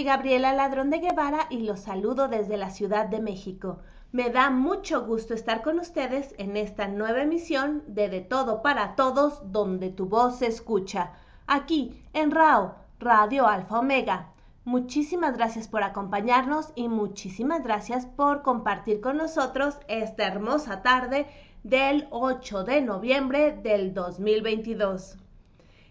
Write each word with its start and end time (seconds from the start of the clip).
Soy 0.00 0.06
Gabriela 0.06 0.54
Ladrón 0.54 0.88
de 0.88 0.98
Guevara 0.98 1.46
y 1.50 1.58
los 1.58 1.80
saludo 1.80 2.26
desde 2.26 2.56
la 2.56 2.70
Ciudad 2.70 3.04
de 3.04 3.20
México. 3.20 3.80
Me 4.12 4.30
da 4.30 4.48
mucho 4.48 5.04
gusto 5.04 5.34
estar 5.34 5.60
con 5.60 5.78
ustedes 5.78 6.34
en 6.38 6.56
esta 6.56 6.88
nueva 6.88 7.20
emisión 7.20 7.82
de 7.86 8.08
De 8.08 8.22
Todo 8.22 8.62
para 8.62 8.96
Todos, 8.96 9.42
donde 9.52 9.90
tu 9.90 10.06
voz 10.06 10.38
se 10.38 10.46
escucha, 10.46 11.12
aquí 11.46 12.02
en 12.14 12.30
RAO, 12.30 12.76
Radio 12.98 13.46
Alfa 13.46 13.80
Omega. 13.80 14.30
Muchísimas 14.64 15.36
gracias 15.36 15.68
por 15.68 15.82
acompañarnos 15.82 16.72
y 16.74 16.88
muchísimas 16.88 17.62
gracias 17.62 18.06
por 18.06 18.40
compartir 18.40 19.02
con 19.02 19.18
nosotros 19.18 19.76
esta 19.86 20.26
hermosa 20.26 20.80
tarde 20.80 21.26
del 21.62 22.08
8 22.10 22.64
de 22.64 22.80
noviembre 22.80 23.52
del 23.52 23.92
2022. 23.92 25.18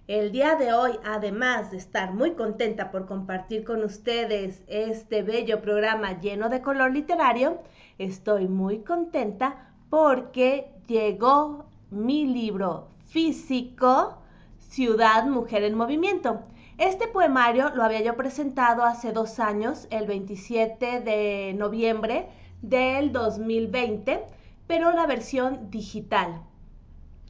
El 0.09 0.31
día 0.31 0.55
de 0.55 0.73
hoy, 0.73 0.93
además 1.05 1.69
de 1.69 1.77
estar 1.77 2.15
muy 2.15 2.31
contenta 2.31 2.89
por 2.89 3.05
compartir 3.05 3.63
con 3.63 3.83
ustedes 3.83 4.63
este 4.65 5.21
bello 5.21 5.61
programa 5.61 6.19
lleno 6.19 6.49
de 6.49 6.63
color 6.63 6.91
literario, 6.91 7.59
estoy 7.99 8.47
muy 8.47 8.79
contenta 8.79 9.71
porque 9.91 10.71
llegó 10.87 11.65
mi 11.91 12.25
libro 12.25 12.87
físico 13.05 14.17
Ciudad 14.57 15.27
Mujer 15.27 15.61
en 15.61 15.75
Movimiento. 15.75 16.41
Este 16.79 17.07
poemario 17.07 17.69
lo 17.75 17.83
había 17.83 18.01
yo 18.01 18.17
presentado 18.17 18.85
hace 18.85 19.11
dos 19.11 19.39
años, 19.39 19.87
el 19.91 20.07
27 20.07 21.01
de 21.01 21.53
noviembre 21.55 22.29
del 22.63 23.11
2020, 23.11 24.25
pero 24.65 24.91
la 24.91 25.05
versión 25.05 25.69
digital. 25.69 26.48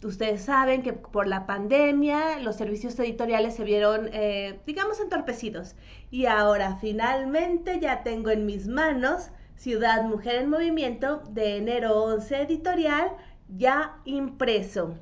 Ustedes 0.01 0.43
saben 0.43 0.81
que 0.81 0.93
por 0.93 1.27
la 1.27 1.45
pandemia 1.45 2.39
los 2.39 2.55
servicios 2.55 2.97
editoriales 2.99 3.55
se 3.55 3.65
vieron, 3.65 4.09
eh, 4.13 4.59
digamos, 4.65 4.99
entorpecidos. 5.01 5.75
Y 6.09 6.25
ahora 6.25 6.77
finalmente 6.79 7.79
ya 7.81 8.01
tengo 8.01 8.29
en 8.29 8.45
mis 8.45 8.67
manos 8.67 9.29
Ciudad 9.57 10.03
Mujer 10.03 10.35
en 10.35 10.49
Movimiento 10.49 11.21
de 11.31 11.57
enero 11.57 12.01
11 12.01 12.43
editorial 12.43 13.11
ya 13.57 13.97
impreso. 14.05 14.95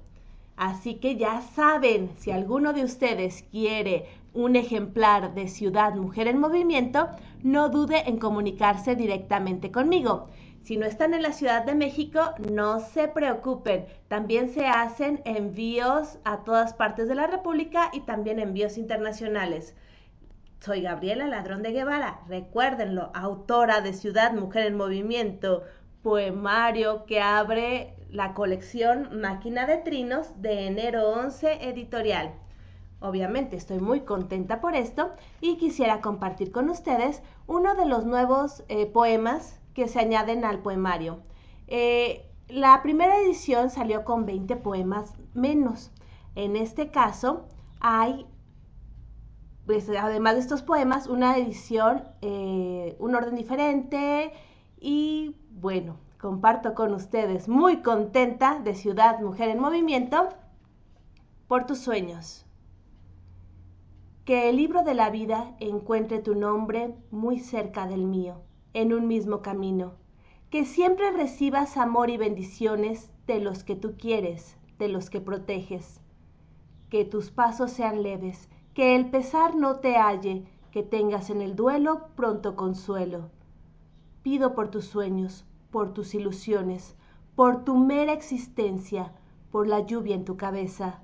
Así 0.55 0.95
que 0.95 1.15
ya 1.15 1.41
saben, 1.41 2.09
si 2.17 2.31
alguno 2.31 2.73
de 2.73 2.83
ustedes 2.83 3.45
quiere 3.51 4.07
un 4.33 4.55
ejemplar 4.55 5.35
de 5.35 5.47
Ciudad 5.47 5.93
Mujer 5.93 6.27
en 6.27 6.39
Movimiento, 6.39 7.09
no 7.43 7.69
dude 7.69 8.09
en 8.09 8.17
comunicarse 8.17 8.95
directamente 8.95 9.71
conmigo. 9.71 10.27
Si 10.67 10.75
no 10.75 10.85
están 10.85 11.13
en 11.13 11.21
la 11.21 11.31
Ciudad 11.31 11.63
de 11.63 11.75
México, 11.75 12.19
no 12.51 12.81
se 12.81 13.07
preocupen. 13.07 13.85
También 14.09 14.49
se 14.49 14.67
hacen 14.67 15.21
envíos 15.23 16.19
a 16.25 16.43
todas 16.43 16.73
partes 16.73 17.07
de 17.07 17.15
la 17.15 17.25
República 17.25 17.89
y 17.93 18.01
también 18.01 18.37
envíos 18.37 18.77
internacionales. 18.77 19.77
Soy 20.59 20.81
Gabriela 20.81 21.25
Ladrón 21.25 21.63
de 21.63 21.71
Guevara, 21.71 22.19
recuérdenlo, 22.27 23.11
autora 23.13 23.79
de 23.79 23.93
Ciudad 23.93 24.33
Mujer 24.33 24.65
en 24.65 24.75
Movimiento, 24.75 25.63
poemario 26.03 27.05
que 27.05 27.21
abre 27.21 27.95
la 28.09 28.33
colección 28.33 29.21
Máquina 29.21 29.67
de 29.67 29.77
Trinos 29.77 30.33
de 30.41 30.67
enero 30.67 31.11
11 31.11 31.69
editorial. 31.69 32.33
Obviamente 32.99 33.55
estoy 33.55 33.79
muy 33.79 34.01
contenta 34.01 34.59
por 34.59 34.75
esto 34.75 35.13
y 35.39 35.55
quisiera 35.55 36.01
compartir 36.01 36.51
con 36.51 36.69
ustedes 36.69 37.23
uno 37.45 37.73
de 37.75 37.85
los 37.85 38.05
nuevos 38.05 38.65
eh, 38.67 38.85
poemas 38.85 39.56
que 39.77 39.87
se 39.87 39.99
añaden 39.99 40.43
al 40.43 40.57
poemario. 40.57 41.19
Eh, 41.67 42.27
la 42.47 42.81
primera 42.81 43.19
edición 43.19 43.69
salió 43.69 44.05
con 44.05 44.25
20 44.25 44.55
poemas 44.55 45.13
menos. 45.35 45.91
En 46.33 46.55
este 46.55 46.89
caso 46.89 47.45
hay, 47.79 48.25
pues, 49.67 49.87
además 49.87 50.33
de 50.33 50.39
estos 50.39 50.63
poemas, 50.63 51.05
una 51.05 51.37
edición, 51.37 52.05
eh, 52.21 52.95
un 52.97 53.13
orden 53.13 53.35
diferente 53.35 54.33
y 54.79 55.35
bueno, 55.51 55.97
comparto 56.19 56.73
con 56.73 56.95
ustedes 56.95 57.47
muy 57.47 57.83
contenta 57.83 58.59
de 58.59 58.73
Ciudad 58.73 59.19
Mujer 59.19 59.49
en 59.49 59.59
Movimiento 59.59 60.29
por 61.47 61.67
tus 61.67 61.77
sueños. 61.77 62.47
Que 64.25 64.49
el 64.49 64.55
libro 64.55 64.81
de 64.81 64.95
la 64.95 65.11
vida 65.11 65.55
encuentre 65.59 66.17
tu 66.17 66.33
nombre 66.33 66.95
muy 67.11 67.37
cerca 67.37 67.85
del 67.85 68.03
mío 68.05 68.46
en 68.81 68.93
un 68.93 69.07
mismo 69.07 69.41
camino. 69.41 69.93
Que 70.51 70.63
siempre 70.63 71.11
recibas 71.11 71.77
amor 71.77 72.11
y 72.11 72.17
bendiciones 72.17 73.11
de 73.25 73.39
los 73.39 73.63
que 73.63 73.75
tú 73.75 73.95
quieres, 73.97 74.55
de 74.77 74.87
los 74.87 75.09
que 75.09 75.19
proteges. 75.19 75.99
Que 76.89 77.03
tus 77.03 77.31
pasos 77.31 77.71
sean 77.71 78.03
leves, 78.03 78.49
que 78.75 78.95
el 78.95 79.09
pesar 79.09 79.55
no 79.55 79.77
te 79.77 79.97
halle, 79.97 80.45
que 80.71 80.83
tengas 80.83 81.31
en 81.31 81.41
el 81.41 81.55
duelo 81.55 82.09
pronto 82.15 82.55
consuelo. 82.55 83.31
Pido 84.21 84.53
por 84.53 84.69
tus 84.69 84.85
sueños, 84.85 85.43
por 85.71 85.91
tus 85.91 86.13
ilusiones, 86.13 86.95
por 87.35 87.63
tu 87.63 87.77
mera 87.77 88.13
existencia, 88.13 89.11
por 89.51 89.67
la 89.67 89.79
lluvia 89.79 90.13
en 90.13 90.23
tu 90.23 90.37
cabeza. 90.37 91.01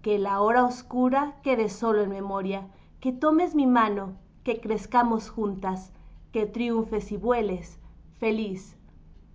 Que 0.00 0.18
la 0.18 0.40
hora 0.40 0.64
oscura 0.64 1.36
quede 1.42 1.68
solo 1.68 2.00
en 2.00 2.08
memoria, 2.08 2.68
que 3.00 3.12
tomes 3.12 3.54
mi 3.54 3.66
mano, 3.66 4.14
que 4.44 4.60
crezcamos 4.60 5.28
juntas, 5.28 5.92
que 6.32 6.46
triunfes 6.46 7.12
y 7.12 7.16
vueles, 7.16 7.78
feliz, 8.18 8.76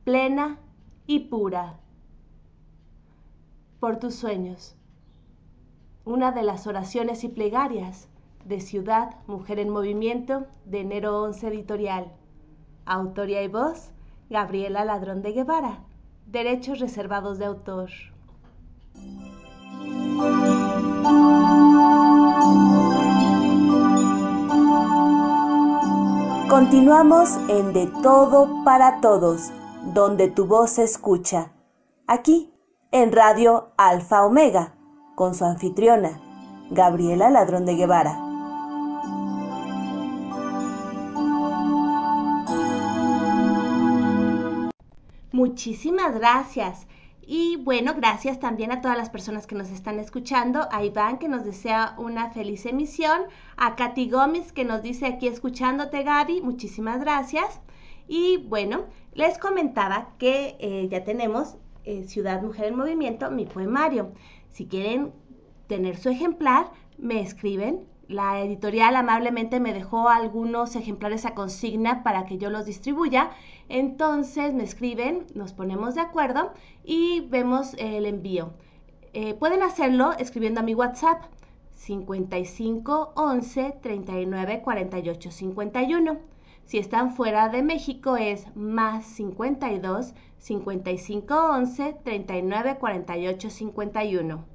plena 0.03 0.59
y 1.07 1.19
pura. 1.19 1.79
Por 3.79 3.97
tus 3.97 4.15
sueños. 4.15 4.75
Una 6.05 6.31
de 6.31 6.43
las 6.43 6.67
oraciones 6.67 7.23
y 7.23 7.29
plegarias 7.29 8.07
de 8.45 8.59
Ciudad 8.59 9.15
Mujer 9.27 9.59
en 9.59 9.69
Movimiento 9.69 10.47
de 10.65 10.81
enero 10.81 11.21
11 11.23 11.47
editorial. 11.47 12.11
Autoría 12.85 13.43
y 13.43 13.47
voz, 13.47 13.91
Gabriela 14.29 14.85
Ladrón 14.85 15.21
de 15.21 15.33
Guevara. 15.33 15.79
Derechos 16.25 16.79
reservados 16.79 17.37
de 17.37 17.45
autor. 17.45 17.89
Continuamos 26.51 27.37
en 27.47 27.71
De 27.71 27.87
Todo 28.03 28.65
para 28.65 28.99
Todos, 28.99 29.51
donde 29.93 30.27
tu 30.27 30.47
voz 30.47 30.71
se 30.71 30.83
escucha. 30.83 31.53
Aquí, 32.07 32.53
en 32.91 33.13
Radio 33.13 33.71
Alfa 33.77 34.25
Omega, 34.25 34.75
con 35.15 35.33
su 35.33 35.45
anfitriona, 35.45 36.19
Gabriela 36.69 37.29
Ladrón 37.29 37.65
de 37.65 37.75
Guevara. 37.75 38.19
Muchísimas 45.31 46.13
gracias. 46.15 46.85
Y 47.33 47.55
bueno, 47.55 47.93
gracias 47.95 48.41
también 48.41 48.73
a 48.73 48.81
todas 48.81 48.97
las 48.97 49.09
personas 49.09 49.47
que 49.47 49.55
nos 49.55 49.69
están 49.69 49.99
escuchando. 49.99 50.67
A 50.69 50.83
Iván 50.83 51.17
que 51.17 51.29
nos 51.29 51.45
desea 51.45 51.95
una 51.97 52.29
feliz 52.31 52.65
emisión. 52.65 53.21
A 53.55 53.77
Katy 53.77 54.09
Gómez 54.09 54.51
que 54.51 54.65
nos 54.65 54.81
dice 54.81 55.05
aquí 55.05 55.29
escuchándote 55.29 56.03
Gaby. 56.03 56.41
Muchísimas 56.41 56.99
gracias. 56.99 57.61
Y 58.05 58.35
bueno, 58.49 58.83
les 59.13 59.37
comentaba 59.37 60.09
que 60.17 60.57
eh, 60.59 60.89
ya 60.91 61.05
tenemos 61.05 61.55
eh, 61.85 62.03
Ciudad 62.03 62.41
Mujer 62.41 62.65
en 62.65 62.75
Movimiento, 62.75 63.31
mi 63.31 63.45
poemario. 63.45 64.11
Si 64.49 64.65
quieren 64.65 65.13
tener 65.67 65.95
su 65.95 66.09
ejemplar, 66.09 66.69
me 66.97 67.21
escriben 67.21 67.87
la 68.11 68.41
editorial 68.41 68.95
amablemente 68.97 69.61
me 69.61 69.73
dejó 69.73 70.09
algunos 70.09 70.75
ejemplares 70.75 71.25
a 71.25 71.33
consigna 71.33 72.03
para 72.03 72.25
que 72.25 72.37
yo 72.37 72.49
los 72.49 72.65
distribuya. 72.65 73.31
Entonces 73.69 74.53
me 74.53 74.63
escriben, 74.63 75.25
nos 75.35 75.53
ponemos 75.53 75.95
de 75.95 76.01
acuerdo 76.01 76.53
y 76.83 77.21
vemos 77.29 77.73
el 77.77 78.05
envío. 78.05 78.53
Eh, 79.13 79.33
pueden 79.33 79.63
hacerlo 79.63 80.13
escribiendo 80.13 80.61
a 80.61 80.63
mi 80.63 80.73
WhatsApp 80.73 81.23
55 81.73 83.13
11 83.15 83.77
39 83.81 84.61
48 84.63 85.31
51. 85.31 86.17
Si 86.65 86.77
están 86.77 87.15
fuera 87.15 87.49
de 87.49 87.63
México 87.63 88.17
es 88.17 88.55
más 88.55 89.05
52 89.05 90.13
55 90.37 91.35
11 91.35 91.97
39 92.03 92.77
48 92.79 93.49
51. 93.49 94.45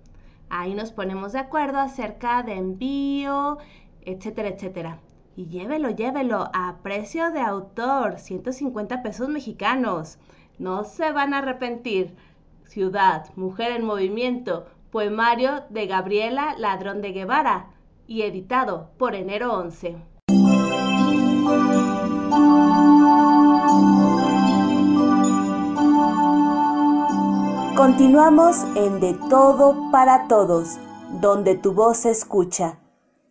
Ahí 0.48 0.74
nos 0.74 0.92
ponemos 0.92 1.32
de 1.32 1.40
acuerdo 1.40 1.78
acerca 1.78 2.42
de 2.42 2.54
envío, 2.54 3.58
etcétera, 4.02 4.48
etcétera. 4.48 5.00
Y 5.36 5.48
llévelo, 5.48 5.90
llévelo 5.90 6.48
a 6.54 6.76
precio 6.82 7.30
de 7.30 7.40
autor, 7.40 8.18
150 8.18 9.02
pesos 9.02 9.28
mexicanos. 9.28 10.18
No 10.58 10.84
se 10.84 11.12
van 11.12 11.34
a 11.34 11.38
arrepentir. 11.38 12.16
Ciudad, 12.64 13.26
Mujer 13.36 13.72
en 13.72 13.84
Movimiento, 13.84 14.64
poemario 14.90 15.64
de 15.68 15.86
Gabriela 15.86 16.54
Ladrón 16.56 17.02
de 17.02 17.12
Guevara 17.12 17.66
y 18.06 18.22
editado 18.22 18.88
por 18.96 19.14
enero 19.14 19.52
11. 19.52 19.96
Continuamos 27.76 28.64
en 28.74 29.00
De 29.00 29.12
Todo 29.28 29.90
para 29.92 30.28
Todos, 30.28 30.78
donde 31.20 31.56
tu 31.56 31.74
voz 31.74 31.98
se 31.98 32.10
escucha. 32.10 32.78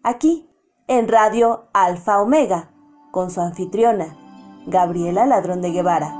Aquí, 0.04 0.48
en 0.88 1.08
Radio 1.08 1.68
Alfa 1.74 2.22
Omega, 2.22 2.70
con 3.12 3.32
su 3.32 3.42
anfitriona, 3.42 4.16
Gabriela 4.68 5.26
Ladrón 5.26 5.62
de 5.62 5.72
Guevara. 5.72 6.14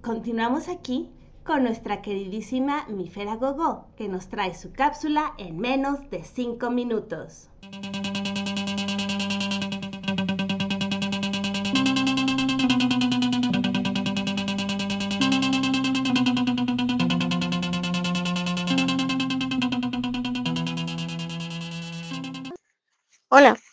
Continuamos 0.00 0.68
aquí 0.68 1.10
con 1.44 1.64
nuestra 1.64 2.02
queridísima 2.02 2.86
Mifera 2.88 3.34
Gogo, 3.34 3.86
que 3.96 4.08
nos 4.08 4.28
trae 4.28 4.54
su 4.54 4.72
cápsula 4.72 5.34
en 5.38 5.58
menos 5.58 6.08
de 6.10 6.22
5 6.22 6.70
minutos. 6.70 7.48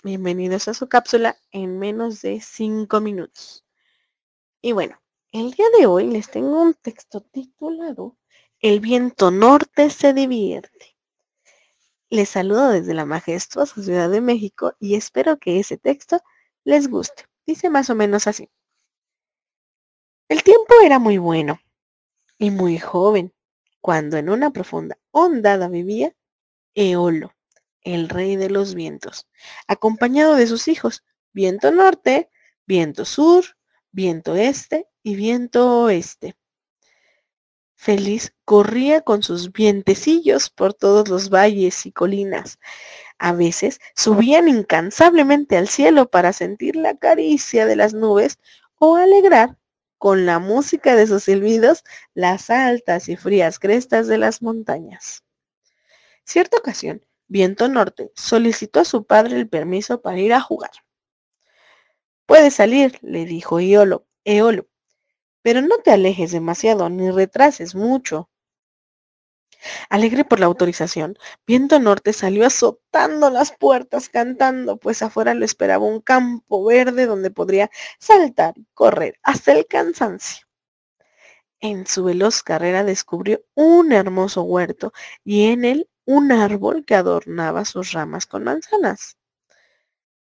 Bienvenidos 0.06 0.68
a 0.68 0.76
su 0.76 0.88
cápsula 0.88 1.36
en 1.52 1.80
menos 1.80 2.22
de 2.22 2.40
5 2.40 3.02
minutos. 3.02 3.66
Y 4.62 4.72
bueno, 4.72 5.02
el 5.32 5.50
día 5.50 5.66
de 5.80 5.88
hoy 5.88 6.06
les 6.06 6.30
tengo 6.30 6.62
un 6.62 6.76
texto 6.76 7.22
titulado 7.22 8.16
El 8.60 8.82
viento 8.82 9.32
norte 9.32 9.90
se 9.90 10.14
divierte. 10.14 10.96
Les 12.12 12.30
saludo 12.30 12.70
desde 12.70 12.94
la 12.94 13.06
majestuosa 13.06 13.82
Ciudad 13.82 14.12
de 14.12 14.22
México 14.22 14.76
y 14.80 14.94
espero 14.94 15.40
que 15.40 15.60
ese 15.60 15.76
texto 15.76 16.22
les 16.64 16.88
guste. 16.88 17.26
Dice 17.48 17.72
más 17.72 17.90
o 17.90 17.96
menos 17.96 18.28
así. 18.28 18.48
El 20.30 20.44
tiempo 20.44 20.76
era 20.84 21.00
muy 21.00 21.18
bueno 21.18 21.60
y 22.38 22.52
muy 22.52 22.78
joven 22.78 23.34
cuando 23.82 24.18
en 24.18 24.30
una 24.30 24.52
profunda 24.52 25.00
hondada 25.10 25.68
vivía 25.68 26.16
Eolo 26.76 27.36
el 27.86 28.10
rey 28.10 28.36
de 28.36 28.50
los 28.50 28.76
vientos, 28.76 29.28
acompañado 29.68 30.36
de 30.36 30.48
sus 30.48 30.68
hijos, 30.68 31.04
viento 31.32 31.72
norte, 31.72 32.30
viento 32.66 33.06
sur, 33.06 33.46
viento 33.92 34.36
este 34.36 34.90
y 35.04 35.16
viento 35.16 35.84
oeste. 35.84 36.36
Feliz 37.76 38.34
corría 38.46 39.02
con 39.02 39.22
sus 39.22 39.52
vientecillos 39.52 40.50
por 40.50 40.74
todos 40.74 41.08
los 41.08 41.30
valles 41.30 41.86
y 41.86 41.92
colinas. 41.92 42.58
A 43.20 43.34
veces 43.34 43.80
subían 43.96 44.48
incansablemente 44.48 45.56
al 45.56 45.68
cielo 45.68 46.10
para 46.10 46.34
sentir 46.34 46.76
la 46.76 46.98
caricia 46.98 47.66
de 47.66 47.76
las 47.76 47.94
nubes 47.94 48.40
o 48.80 48.96
alegrar 48.96 49.58
con 49.98 50.26
la 50.26 50.40
música 50.40 50.96
de 50.96 51.08
sus 51.08 51.24
silbidos 51.24 51.84
las 52.14 52.50
altas 52.50 53.08
y 53.10 53.16
frías 53.16 53.60
crestas 53.60 54.08
de 54.08 54.18
las 54.18 54.42
montañas. 54.42 55.24
Cierta 56.24 56.58
ocasión, 56.58 57.06
Viento 57.28 57.68
Norte 57.68 58.12
solicitó 58.16 58.82
a 58.82 58.86
su 58.86 59.06
padre 59.06 59.38
el 59.38 59.50
permiso 59.50 60.02
para 60.02 60.20
ir 60.20 60.34
a 60.34 60.42
jugar. 60.42 60.72
Puedes 62.26 62.56
salir, 62.56 62.98
le 63.02 63.26
dijo 63.26 63.60
Eolo, 63.60 64.08
Eolo, 64.24 64.68
pero 65.42 65.62
no 65.62 65.78
te 65.80 65.92
alejes 65.92 66.32
demasiado 66.32 66.90
ni 66.90 67.12
retrases 67.12 67.76
mucho. 67.76 68.30
Alegre 69.90 70.26
por 70.26 70.40
la 70.40 70.46
autorización, 70.48 71.18
Viento 71.48 71.80
Norte 71.80 72.14
salió 72.14 72.46
azotando 72.46 73.30
las 73.30 73.52
puertas 73.52 74.10
cantando, 74.10 74.78
pues 74.78 75.02
afuera 75.02 75.34
le 75.34 75.46
esperaba 75.46 75.86
un 75.86 76.02
campo 76.02 76.66
verde 76.66 77.06
donde 77.06 77.32
podría 77.32 77.70
saltar 78.00 78.56
y 78.58 78.66
correr 78.74 79.20
hasta 79.24 79.54
el 79.54 79.66
cansancio. 79.68 80.48
En 81.60 81.88
su 81.88 82.04
veloz 82.04 82.44
carrera 82.44 82.84
descubrió 82.84 83.42
un 83.56 83.92
hermoso 83.92 84.44
huerto 84.44 84.94
y 85.24 85.48
en 85.48 85.66
él 85.66 85.90
un 86.06 86.32
árbol 86.32 86.86
que 86.86 86.96
adornaba 86.96 87.66
sus 87.66 87.92
ramas 87.92 88.26
con 88.26 88.44
manzanas. 88.44 89.18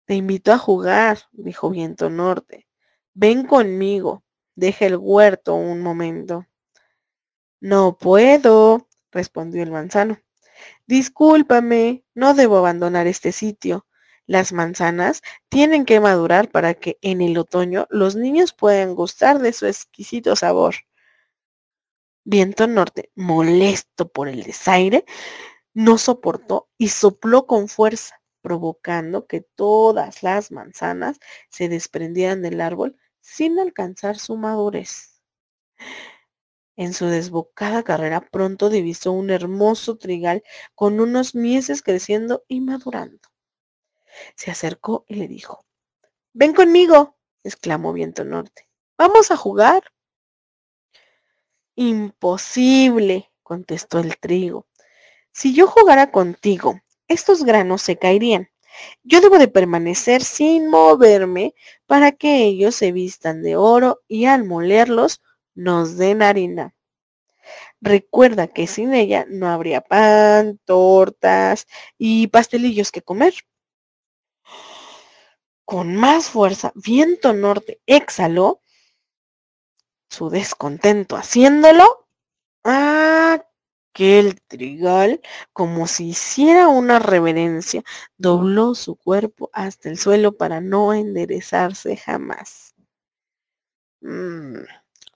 Te 0.05 0.15
invito 0.15 0.53
a 0.53 0.59
jugar, 0.59 1.19
dijo 1.33 1.71
Viento 1.71 2.11
Norte. 2.11 2.69
Ven 3.15 3.47
conmigo, 3.47 4.25
deja 4.55 4.87
el 4.87 4.97
huerto 4.97 5.55
un 5.55 5.81
momento. 5.81 6.47
No 7.61 7.97
puedo, 7.97 8.89
respondió 9.11 9.63
el 9.63 9.71
manzano. 9.71 10.19
Discúlpame, 10.87 12.05
no 12.15 12.35
debo 12.35 12.59
abandonar 12.59 13.07
este 13.07 13.33
sitio. 13.33 13.87
Las 14.27 14.53
manzanas 14.53 15.23
tienen 15.49 15.85
que 15.85 16.01
madurar 16.01 16.51
para 16.51 16.75
que 16.75 16.99
en 17.03 17.21
el 17.21 17.37
otoño 17.39 17.87
los 17.91 18.17
niños 18.17 18.53
puedan 18.53 18.95
gustar 18.95 19.39
de 19.39 19.53
su 19.53 19.67
exquisito 19.67 20.37
sabor. 20.37 20.75
Viento 22.25 22.67
Norte, 22.67 23.11
molesto 23.17 24.09
por 24.09 24.29
el 24.29 24.45
desaire, 24.45 25.05
no 25.75 25.99
soportó 25.99 26.69
y 26.79 26.89
sopló 26.89 27.47
con 27.47 27.69
fuerza, 27.69 28.21
provocando 28.41 29.27
que 29.27 29.41
todas 29.41 30.23
las 30.23 30.51
manzanas 30.51 31.19
se 31.49 31.69
desprendieran 31.69 32.43
del 32.43 32.61
árbol 32.61 32.97
sin 33.21 33.59
alcanzar 33.59 34.19
su 34.19 34.37
madurez. 34.37 35.23
En 36.77 36.95
su 36.95 37.07
desbocada 37.07 37.83
carrera 37.83 38.21
pronto 38.21 38.71
divisó 38.71 39.13
un 39.13 39.31
hermoso 39.31 39.99
trigal 39.99 40.43
con 40.75 41.01
unos 41.01 41.35
mieses 41.35 41.83
creciendo 41.83 42.45
y 42.49 42.61
madurando. 42.61 43.29
Se 44.37 44.51
acercó 44.51 45.05
y 45.07 45.15
le 45.15 45.29
dijo, 45.29 45.65
Ven 46.33 46.55
conmigo, 46.55 47.17
exclamó 47.45 47.93
Viento 47.93 48.25
Norte. 48.25 48.69
Vamos 48.97 49.31
a 49.31 49.37
jugar. 49.37 49.83
Imposible, 51.75 53.31
contestó 53.43 53.99
el 53.99 54.17
trigo. 54.19 54.67
Si 55.33 55.55
yo 55.55 55.67
jugara 55.67 56.11
contigo, 56.11 56.81
estos 57.09 57.45
granos 57.45 57.83
se 57.83 57.97
caerían. 57.97 58.51
Yo 59.03 59.21
debo 59.21 59.39
de 59.39 59.49
permanecer 59.49 60.23
sin 60.23 60.69
moverme 60.69 61.55
para 61.87 62.13
que 62.13 62.45
ellos 62.45 62.75
se 62.75 62.93
vistan 62.93 63.43
de 63.43 63.57
oro 63.57 64.03
y 64.09 64.27
al 64.27 64.45
molerlos 64.45 65.23
nos 65.55 65.97
den 65.97 66.23
harina. 66.23 66.75
Recuerda 67.81 68.47
que 68.47 68.67
sin 68.67 68.95
ella 68.95 69.27
no 69.29 69.49
habría 69.49 69.81
pan, 69.81 70.61
tortas 70.65 71.67
y 71.99 72.29
pastelillos 72.29 72.93
que 72.93 73.03
comer. 73.03 73.35
Con 75.65 75.97
más 75.97 76.29
fuerza, 76.29 76.73
viento 76.75 77.33
norte 77.33 77.81
exhaló 77.87 78.61
su 80.09 80.29
descontento 80.31 81.17
haciéndolo. 81.17 82.07
¡Ah! 82.65 83.43
Que 83.93 84.19
el 84.19 84.41
trigal, 84.43 85.21
como 85.53 85.87
si 85.87 86.09
hiciera 86.09 86.69
una 86.69 86.99
reverencia, 86.99 87.83
dobló 88.17 88.75
su 88.75 88.97
cuerpo 88.97 89.51
hasta 89.53 89.89
el 89.89 89.99
suelo 89.99 90.37
para 90.37 90.61
no 90.61 90.95
enderezarse 90.95 91.97
jamás. 91.97 92.75
Mm, 94.01 94.65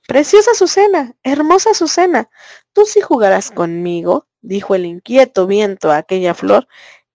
preciosa 0.07 0.53
Azucena, 0.53 1.17
hermosa 1.23 1.71
Azucena, 1.71 2.31
tú 2.73 2.85
sí 2.85 3.01
jugarás 3.01 3.51
conmigo, 3.51 4.29
dijo 4.43 4.75
el 4.75 4.87
inquieto 4.87 5.47
viento 5.47 5.91
a 5.91 5.99
aquella 5.99 6.35
flor 6.35 6.69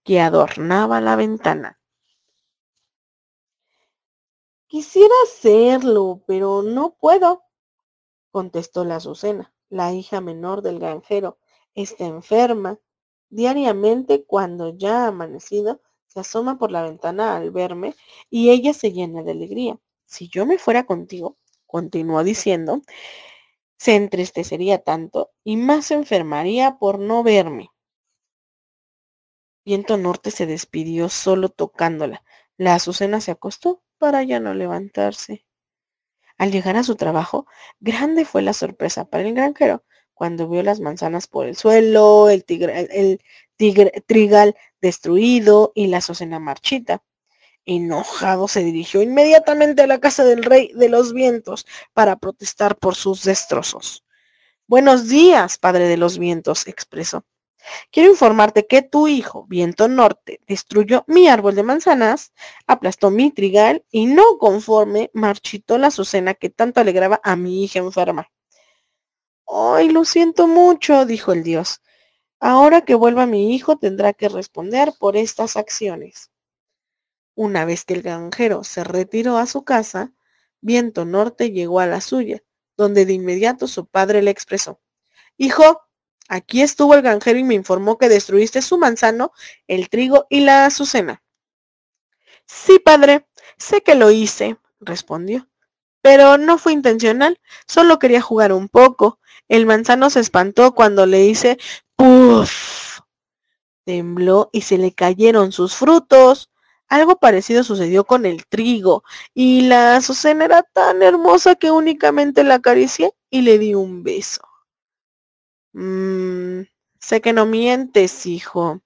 que 0.03 0.19
adornaba 0.19 0.99
la 0.99 1.15
ventana. 1.15 1.79
Quisiera 4.67 5.13
hacerlo, 5.25 6.23
pero 6.25 6.61
no 6.63 6.95
puedo, 6.95 7.43
contestó 8.31 8.85
la 8.85 8.95
Azucena, 8.95 9.53
la 9.69 9.93
hija 9.93 10.21
menor 10.21 10.61
del 10.61 10.79
granjero, 10.79 11.37
está 11.75 12.05
enferma. 12.05 12.79
Diariamente, 13.29 14.25
cuando 14.25 14.75
ya 14.77 15.05
ha 15.05 15.07
amanecido, 15.07 15.81
se 16.07 16.19
asoma 16.19 16.57
por 16.57 16.71
la 16.71 16.83
ventana 16.83 17.37
al 17.37 17.51
verme 17.51 17.95
y 18.29 18.49
ella 18.49 18.73
se 18.73 18.91
llena 18.91 19.23
de 19.23 19.31
alegría. 19.31 19.79
Si 20.05 20.27
yo 20.27 20.45
me 20.45 20.57
fuera 20.57 20.85
contigo, 20.85 21.37
continuó 21.65 22.23
diciendo, 22.23 22.81
se 23.77 23.95
entristecería 23.95 24.79
tanto 24.83 25.31
y 25.43 25.57
más 25.57 25.87
se 25.87 25.93
enfermaría 25.93 26.77
por 26.77 26.99
no 26.99 27.23
verme. 27.23 27.71
Viento 29.63 29.95
Norte 29.97 30.31
se 30.31 30.45
despidió 30.45 31.07
solo 31.07 31.49
tocándola. 31.49 32.23
La 32.57 32.75
Azucena 32.75 33.21
se 33.21 33.31
acostó 33.31 33.81
para 33.97 34.21
ya 34.23 34.39
no 34.39 34.53
levantarse. 34.53 35.45
Al 36.37 36.51
llegar 36.51 36.75
a 36.75 36.83
su 36.83 36.95
trabajo, 36.95 37.45
grande 37.79 38.25
fue 38.25 38.41
la 38.41 38.53
sorpresa 38.53 39.05
para 39.05 39.23
el 39.23 39.33
granjero, 39.33 39.83
cuando 40.21 40.47
vio 40.47 40.61
las 40.61 40.79
manzanas 40.79 41.25
por 41.25 41.47
el 41.47 41.55
suelo, 41.55 42.29
el, 42.29 42.45
el 42.47 43.19
trigal 44.05 44.55
destruido 44.79 45.71
y 45.73 45.87
la 45.87 45.97
azucena 45.97 46.37
marchita. 46.37 47.01
Enojado 47.65 48.47
se 48.47 48.63
dirigió 48.63 49.01
inmediatamente 49.01 49.81
a 49.81 49.87
la 49.87 49.99
casa 49.99 50.23
del 50.23 50.43
rey 50.43 50.73
de 50.75 50.89
los 50.89 51.13
vientos 51.13 51.65
para 51.93 52.17
protestar 52.17 52.77
por 52.77 52.93
sus 52.93 53.23
destrozos. 53.23 54.05
Buenos 54.67 55.09
días, 55.09 55.57
padre 55.57 55.87
de 55.87 55.97
los 55.97 56.19
vientos, 56.19 56.67
expresó. 56.67 57.25
Quiero 57.89 58.11
informarte 58.11 58.67
que 58.67 58.83
tu 58.83 59.07
hijo, 59.07 59.47
Viento 59.47 59.87
Norte, 59.87 60.39
destruyó 60.47 61.03
mi 61.07 61.29
árbol 61.29 61.55
de 61.55 61.63
manzanas, 61.63 62.31
aplastó 62.67 63.09
mi 63.09 63.31
trigal 63.31 63.83
y 63.89 64.05
no 64.05 64.37
conforme 64.37 65.09
marchitó 65.15 65.79
la 65.79 65.87
azucena 65.87 66.35
que 66.35 66.51
tanto 66.51 66.79
alegraba 66.79 67.19
a 67.23 67.35
mi 67.35 67.63
hija 67.63 67.79
enferma. 67.79 68.29
Ay, 69.53 69.89
lo 69.89 70.05
siento 70.05 70.47
mucho, 70.47 71.05
dijo 71.05 71.33
el 71.33 71.43
dios. 71.43 71.81
Ahora 72.39 72.81
que 72.81 72.95
vuelva 72.95 73.25
mi 73.25 73.53
hijo 73.53 73.77
tendrá 73.77 74.13
que 74.13 74.29
responder 74.29 74.93
por 74.97 75.17
estas 75.17 75.57
acciones. 75.57 76.31
Una 77.35 77.65
vez 77.65 77.83
que 77.83 77.95
el 77.95 78.01
granjero 78.01 78.63
se 78.63 78.85
retiró 78.85 79.37
a 79.37 79.45
su 79.45 79.65
casa, 79.65 80.13
Viento 80.61 81.03
Norte 81.03 81.51
llegó 81.51 81.81
a 81.81 81.85
la 81.85 81.99
suya, 81.99 82.41
donde 82.77 83.05
de 83.05 83.11
inmediato 83.11 83.67
su 83.67 83.87
padre 83.87 84.21
le 84.21 84.31
expresó. 84.31 84.79
Hijo, 85.35 85.81
aquí 86.29 86.61
estuvo 86.61 86.93
el 86.93 87.01
granjero 87.01 87.37
y 87.37 87.43
me 87.43 87.55
informó 87.55 87.97
que 87.97 88.07
destruiste 88.07 88.61
su 88.61 88.77
manzano, 88.77 89.33
el 89.67 89.89
trigo 89.89 90.27
y 90.29 90.41
la 90.41 90.65
azucena. 90.65 91.23
Sí, 92.45 92.79
padre, 92.79 93.27
sé 93.57 93.81
que 93.81 93.95
lo 93.95 94.11
hice, 94.11 94.57
respondió. 94.79 95.50
Pero 96.01 96.37
no 96.37 96.57
fue 96.57 96.73
intencional, 96.73 97.39
solo 97.67 97.99
quería 97.99 98.21
jugar 98.21 98.53
un 98.53 98.69
poco. 98.69 99.19
El 99.47 99.65
manzano 99.65 100.09
se 100.09 100.19
espantó 100.19 100.73
cuando 100.73 101.05
le 101.05 101.25
hice 101.25 101.57
¡Puf! 101.95 102.99
Tembló 103.85 104.49
y 104.53 104.61
se 104.61 104.77
le 104.77 104.93
cayeron 104.93 105.51
sus 105.51 105.75
frutos. 105.75 106.49
Algo 106.87 107.17
parecido 107.19 107.63
sucedió 107.63 108.03
con 108.05 108.25
el 108.25 108.45
trigo, 108.47 109.03
y 109.33 109.61
la 109.61 109.95
azucena 109.95 110.45
era 110.45 110.63
tan 110.63 111.01
hermosa 111.01 111.55
que 111.55 111.71
únicamente 111.71 112.43
la 112.43 112.55
acaricié 112.55 113.13
y 113.29 113.41
le 113.43 113.59
di 113.59 113.75
un 113.75 114.03
beso. 114.03 114.41
Mmm, 115.73 116.63
sé 116.99 117.21
que 117.21 117.33
no 117.33 117.45
mientes, 117.45 118.25
hijo. 118.25 118.81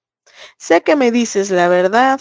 Sé 0.58 0.82
que 0.82 0.96
me 0.96 1.10
dices 1.10 1.50
la 1.50 1.68
verdad. 1.68 2.20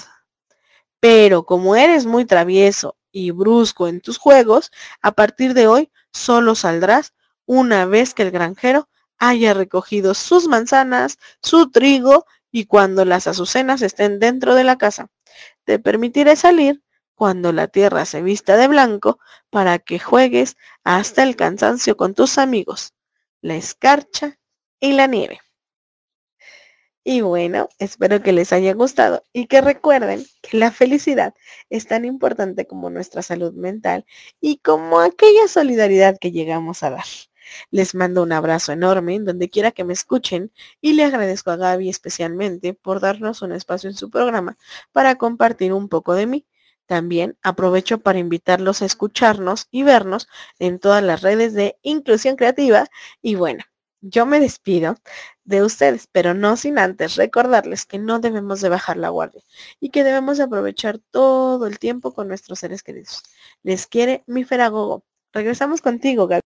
Pero 0.99 1.45
como 1.45 1.75
eres 1.75 2.05
muy 2.05 2.25
travieso 2.25 2.95
y 3.15 3.31
brusco 3.31 3.87
en 3.87 4.01
tus 4.01 4.17
juegos, 4.17 4.71
a 5.01 5.13
partir 5.13 5.53
de 5.53 5.67
hoy 5.67 5.89
solo 6.11 6.53
saldrás 6.53 7.13
una 7.45 7.85
vez 7.85 8.13
que 8.13 8.23
el 8.23 8.31
granjero 8.31 8.89
haya 9.17 9.53
recogido 9.53 10.13
sus 10.13 10.49
manzanas, 10.49 11.17
su 11.41 11.71
trigo 11.71 12.25
y 12.51 12.65
cuando 12.65 13.05
las 13.05 13.27
azucenas 13.27 13.81
estén 13.81 14.19
dentro 14.19 14.53
de 14.53 14.65
la 14.65 14.77
casa. 14.77 15.07
Te 15.63 15.79
permitiré 15.79 16.35
salir 16.35 16.83
cuando 17.15 17.53
la 17.53 17.69
tierra 17.69 18.03
se 18.03 18.21
vista 18.21 18.57
de 18.57 18.67
blanco 18.67 19.19
para 19.49 19.79
que 19.79 19.97
juegues 19.97 20.57
hasta 20.83 21.23
el 21.23 21.37
cansancio 21.37 21.95
con 21.95 22.15
tus 22.15 22.37
amigos, 22.37 22.93
la 23.39 23.55
escarcha 23.55 24.39
y 24.81 24.91
la 24.91 25.07
nieve. 25.07 25.39
Y 27.07 27.21
bueno, 27.21 27.69
espero 27.77 28.23
que 28.23 28.33
les 28.33 28.51
haya 28.51 28.73
gustado 28.73 29.23
y 29.31 29.45
que 29.45 29.61
recuerden 29.61 30.25
que 30.41 30.57
la 30.57 30.71
felicidad 30.71 31.35
es 31.69 31.85
tan 31.87 32.03
importante 32.03 32.65
como 32.65 32.89
nuestra 32.89 33.21
salud 33.21 33.53
mental 33.53 34.05
y 34.41 34.57
como 34.57 34.99
aquella 34.99 35.47
solidaridad 35.47 36.17
que 36.19 36.31
llegamos 36.31 36.81
a 36.81 36.89
dar. 36.89 37.05
Les 37.69 37.93
mando 37.93 38.23
un 38.23 38.31
abrazo 38.31 38.71
enorme 38.71 39.19
donde 39.19 39.51
quiera 39.51 39.69
que 39.69 39.83
me 39.83 39.93
escuchen 39.93 40.51
y 40.81 40.93
le 40.93 41.03
agradezco 41.03 41.51
a 41.51 41.57
Gaby 41.57 41.89
especialmente 41.89 42.73
por 42.73 42.99
darnos 42.99 43.43
un 43.43 43.51
espacio 43.51 43.87
en 43.87 43.95
su 43.95 44.09
programa 44.09 44.57
para 44.91 45.15
compartir 45.15 45.73
un 45.73 45.89
poco 45.89 46.15
de 46.15 46.25
mí. 46.25 46.47
También 46.87 47.37
aprovecho 47.43 47.99
para 47.99 48.17
invitarlos 48.17 48.81
a 48.81 48.85
escucharnos 48.85 49.67
y 49.69 49.83
vernos 49.83 50.27
en 50.57 50.79
todas 50.79 51.03
las 51.03 51.21
redes 51.21 51.53
de 51.53 51.77
Inclusión 51.83 52.35
Creativa. 52.35 52.87
Y 53.21 53.35
bueno, 53.35 53.63
yo 54.01 54.25
me 54.25 54.39
despido 54.39 54.97
de 55.43 55.63
ustedes, 55.63 56.07
pero 56.11 56.33
no 56.33 56.57
sin 56.57 56.77
antes 56.77 57.15
recordarles 57.15 57.85
que 57.85 57.97
no 57.97 58.19
debemos 58.19 58.61
de 58.61 58.69
bajar 58.69 58.97
la 58.97 59.09
guardia 59.09 59.41
y 59.79 59.89
que 59.89 60.03
debemos 60.03 60.37
de 60.37 60.43
aprovechar 60.43 60.99
todo 61.11 61.67
el 61.67 61.79
tiempo 61.79 62.13
con 62.13 62.27
nuestros 62.27 62.59
seres 62.59 62.83
queridos. 62.83 63.23
Les 63.63 63.87
quiere 63.87 64.23
mi 64.27 64.43
Feragogo. 64.43 65.03
Regresamos 65.33 65.81
contigo, 65.81 66.27
Gaby. 66.27 66.41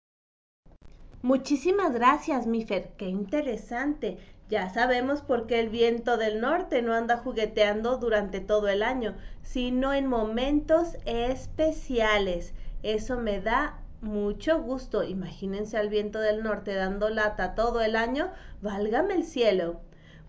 Muchísimas 1.22 1.92
gracias, 1.92 2.46
Mifer. 2.46 2.92
Qué 2.96 3.06
interesante. 3.06 4.18
Ya 4.48 4.72
sabemos 4.72 5.20
por 5.20 5.46
qué 5.46 5.60
el 5.60 5.68
viento 5.68 6.16
del 6.16 6.40
norte 6.40 6.80
no 6.80 6.94
anda 6.94 7.18
jugueteando 7.18 7.98
durante 7.98 8.40
todo 8.40 8.68
el 8.68 8.82
año, 8.82 9.14
sino 9.42 9.92
en 9.92 10.06
momentos 10.06 10.96
especiales. 11.04 12.54
Eso 12.82 13.18
me 13.18 13.40
da 13.40 13.82
mucho 14.00 14.60
gusto. 14.60 15.02
Imagínense 15.02 15.76
al 15.76 15.88
viento 15.88 16.20
del 16.20 16.42
norte 16.42 16.74
dando 16.74 17.08
lata 17.08 17.54
todo 17.54 17.80
el 17.80 17.96
año. 17.96 18.30
Válgame 18.62 19.14
el 19.14 19.24
cielo. 19.24 19.80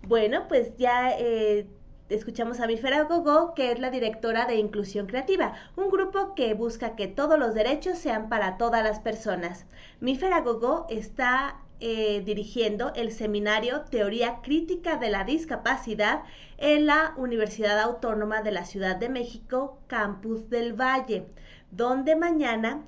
Bueno, 0.02 0.48
pues 0.48 0.76
ya 0.78 1.12
eh, 1.18 1.68
escuchamos 2.10 2.60
a 2.60 2.68
Mifera 2.68 3.04
Gogo, 3.04 3.54
que 3.54 3.72
es 3.72 3.80
la 3.80 3.92
directora 3.92 4.46
de 4.46 4.56
Inclusión 4.56 5.08
Creativa, 5.08 5.54
un 5.76 5.90
grupo 5.90 6.34
que 6.36 6.54
busca 6.54 6.96
que 6.96 7.08
todos 7.08 7.38
los 7.38 7.54
derechos 7.54 7.98
sean 7.98 8.30
para 8.30 8.58
todas 8.58 8.84
las 8.84 9.00
personas. 9.00 9.66
Mifera 10.00 10.42
Gogo 10.42 10.88
está 10.90 11.60
eh, 11.82 12.22
dirigiendo 12.26 12.92
el 12.96 13.12
seminario 13.12 13.82
Teoría 13.82 14.40
Crítica 14.42 14.98
de 14.98 15.10
la 15.10 15.24
Discapacidad 15.24 16.24
en 16.58 16.88
la 16.88 17.14
Universidad 17.16 17.80
Autónoma 17.80 18.42
de 18.42 18.52
la 18.52 18.66
Ciudad 18.66 18.96
de 18.98 19.10
México, 19.10 19.80
Campus 19.88 20.50
del 20.50 20.74
Valle, 20.74 21.28
donde 21.72 22.16
mañana, 22.16 22.86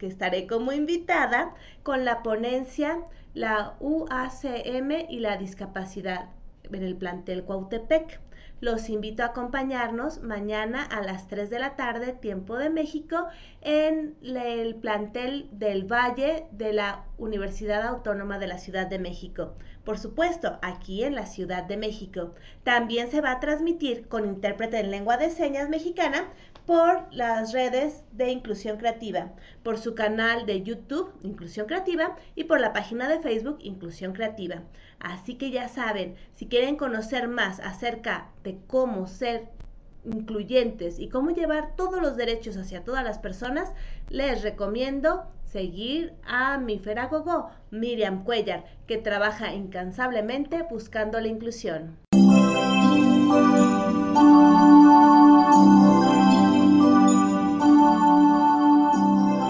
que 0.00 0.06
estaré 0.06 0.46
como 0.46 0.72
invitada, 0.72 1.54
con 1.82 2.06
la 2.06 2.22
ponencia 2.22 2.98
La 3.34 3.76
UACM 3.80 4.90
y 5.10 5.20
la 5.20 5.36
discapacidad 5.36 6.30
en 6.72 6.82
el 6.82 6.96
plantel 6.96 7.44
Cuautepec. 7.44 8.18
Los 8.60 8.88
invito 8.90 9.22
a 9.22 9.26
acompañarnos 9.26 10.22
mañana 10.22 10.82
a 10.84 11.02
las 11.02 11.28
3 11.28 11.48
de 11.48 11.58
la 11.58 11.76
tarde, 11.76 12.12
tiempo 12.12 12.56
de 12.56 12.70
México, 12.70 13.26
en 13.60 14.16
el 14.22 14.74
plantel 14.74 15.48
del 15.52 15.84
Valle 15.84 16.46
de 16.50 16.72
la 16.72 17.04
Universidad 17.16 17.86
Autónoma 17.86 18.38
de 18.38 18.48
la 18.48 18.58
Ciudad 18.58 18.86
de 18.86 18.98
México. 18.98 19.54
Por 19.84 19.98
supuesto, 19.98 20.58
aquí 20.60 21.04
en 21.04 21.14
la 21.14 21.24
Ciudad 21.24 21.64
de 21.64 21.78
México. 21.78 22.34
También 22.62 23.10
se 23.10 23.22
va 23.22 23.32
a 23.32 23.40
transmitir 23.40 24.08
con 24.08 24.26
intérprete 24.26 24.78
en 24.78 24.90
lengua 24.90 25.16
de 25.16 25.30
señas 25.30 25.70
mexicana 25.70 26.28
por 26.70 27.12
las 27.12 27.52
redes 27.52 28.04
de 28.12 28.30
Inclusión 28.30 28.76
Creativa, 28.76 29.32
por 29.64 29.76
su 29.76 29.96
canal 29.96 30.46
de 30.46 30.62
YouTube 30.62 31.12
Inclusión 31.24 31.66
Creativa 31.66 32.14
y 32.36 32.44
por 32.44 32.60
la 32.60 32.72
página 32.72 33.08
de 33.08 33.18
Facebook 33.18 33.58
Inclusión 33.60 34.12
Creativa. 34.12 34.62
Así 35.00 35.34
que 35.34 35.50
ya 35.50 35.66
saben, 35.66 36.14
si 36.36 36.46
quieren 36.46 36.76
conocer 36.76 37.26
más 37.26 37.58
acerca 37.58 38.28
de 38.44 38.60
cómo 38.68 39.08
ser 39.08 39.48
incluyentes 40.04 41.00
y 41.00 41.08
cómo 41.08 41.30
llevar 41.30 41.74
todos 41.74 42.00
los 42.00 42.16
derechos 42.16 42.56
hacia 42.56 42.84
todas 42.84 43.02
las 43.02 43.18
personas, 43.18 43.72
les 44.08 44.42
recomiendo 44.42 45.24
seguir 45.42 46.14
a 46.24 46.58
mi 46.58 46.78
feragogo 46.78 47.50
Miriam 47.72 48.22
Cuellar, 48.22 48.64
que 48.86 48.96
trabaja 48.96 49.52
incansablemente 49.52 50.64
buscando 50.70 51.20
la 51.20 51.26
inclusión. 51.26 51.98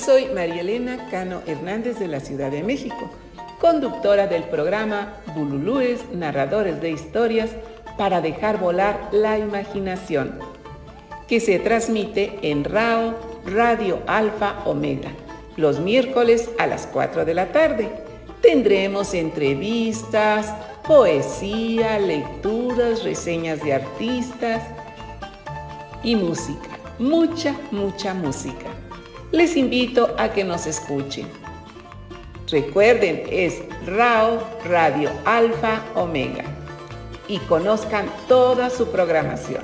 Soy 0.00 0.26
María 0.34 0.62
Elena 0.62 1.08
Cano 1.10 1.42
Hernández 1.46 1.98
de 1.98 2.08
la 2.08 2.20
Ciudad 2.20 2.50
de 2.50 2.62
México, 2.62 3.10
conductora 3.60 4.26
del 4.26 4.44
programa 4.44 5.16
Bululúes, 5.34 6.00
narradores 6.14 6.80
de 6.80 6.90
historias 6.90 7.50
para 7.98 8.22
dejar 8.22 8.58
volar 8.58 9.10
la 9.12 9.38
imaginación, 9.38 10.38
que 11.28 11.38
se 11.38 11.58
transmite 11.58 12.38
en 12.42 12.64
RAO 12.64 13.14
Radio 13.44 13.98
Alfa 14.06 14.62
Omega, 14.64 15.10
los 15.56 15.80
miércoles 15.80 16.48
a 16.58 16.66
las 16.66 16.86
4 16.86 17.26
de 17.26 17.34
la 17.34 17.52
tarde. 17.52 17.90
Tendremos 18.40 19.12
entrevistas, 19.12 20.54
poesía, 20.86 21.98
lecturas, 21.98 23.04
reseñas 23.04 23.62
de 23.62 23.74
artistas 23.74 24.62
y 26.02 26.16
música, 26.16 26.70
mucha, 26.98 27.54
mucha 27.70 28.14
música 28.14 28.79
les 29.32 29.56
invito 29.56 30.14
a 30.18 30.32
que 30.32 30.44
nos 30.44 30.66
escuchen. 30.66 31.26
Recuerden, 32.50 33.22
es 33.30 33.62
RAO 33.86 34.42
Radio 34.64 35.10
Alfa 35.24 35.84
Omega 35.94 36.44
y 37.28 37.38
conozcan 37.38 38.06
toda 38.26 38.70
su 38.70 38.90
programación. 38.90 39.62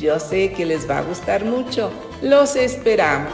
Yo 0.00 0.18
sé 0.18 0.52
que 0.52 0.64
les 0.64 0.88
va 0.88 0.98
a 0.98 1.02
gustar 1.02 1.44
mucho. 1.44 1.90
Los 2.22 2.56
esperamos. 2.56 3.32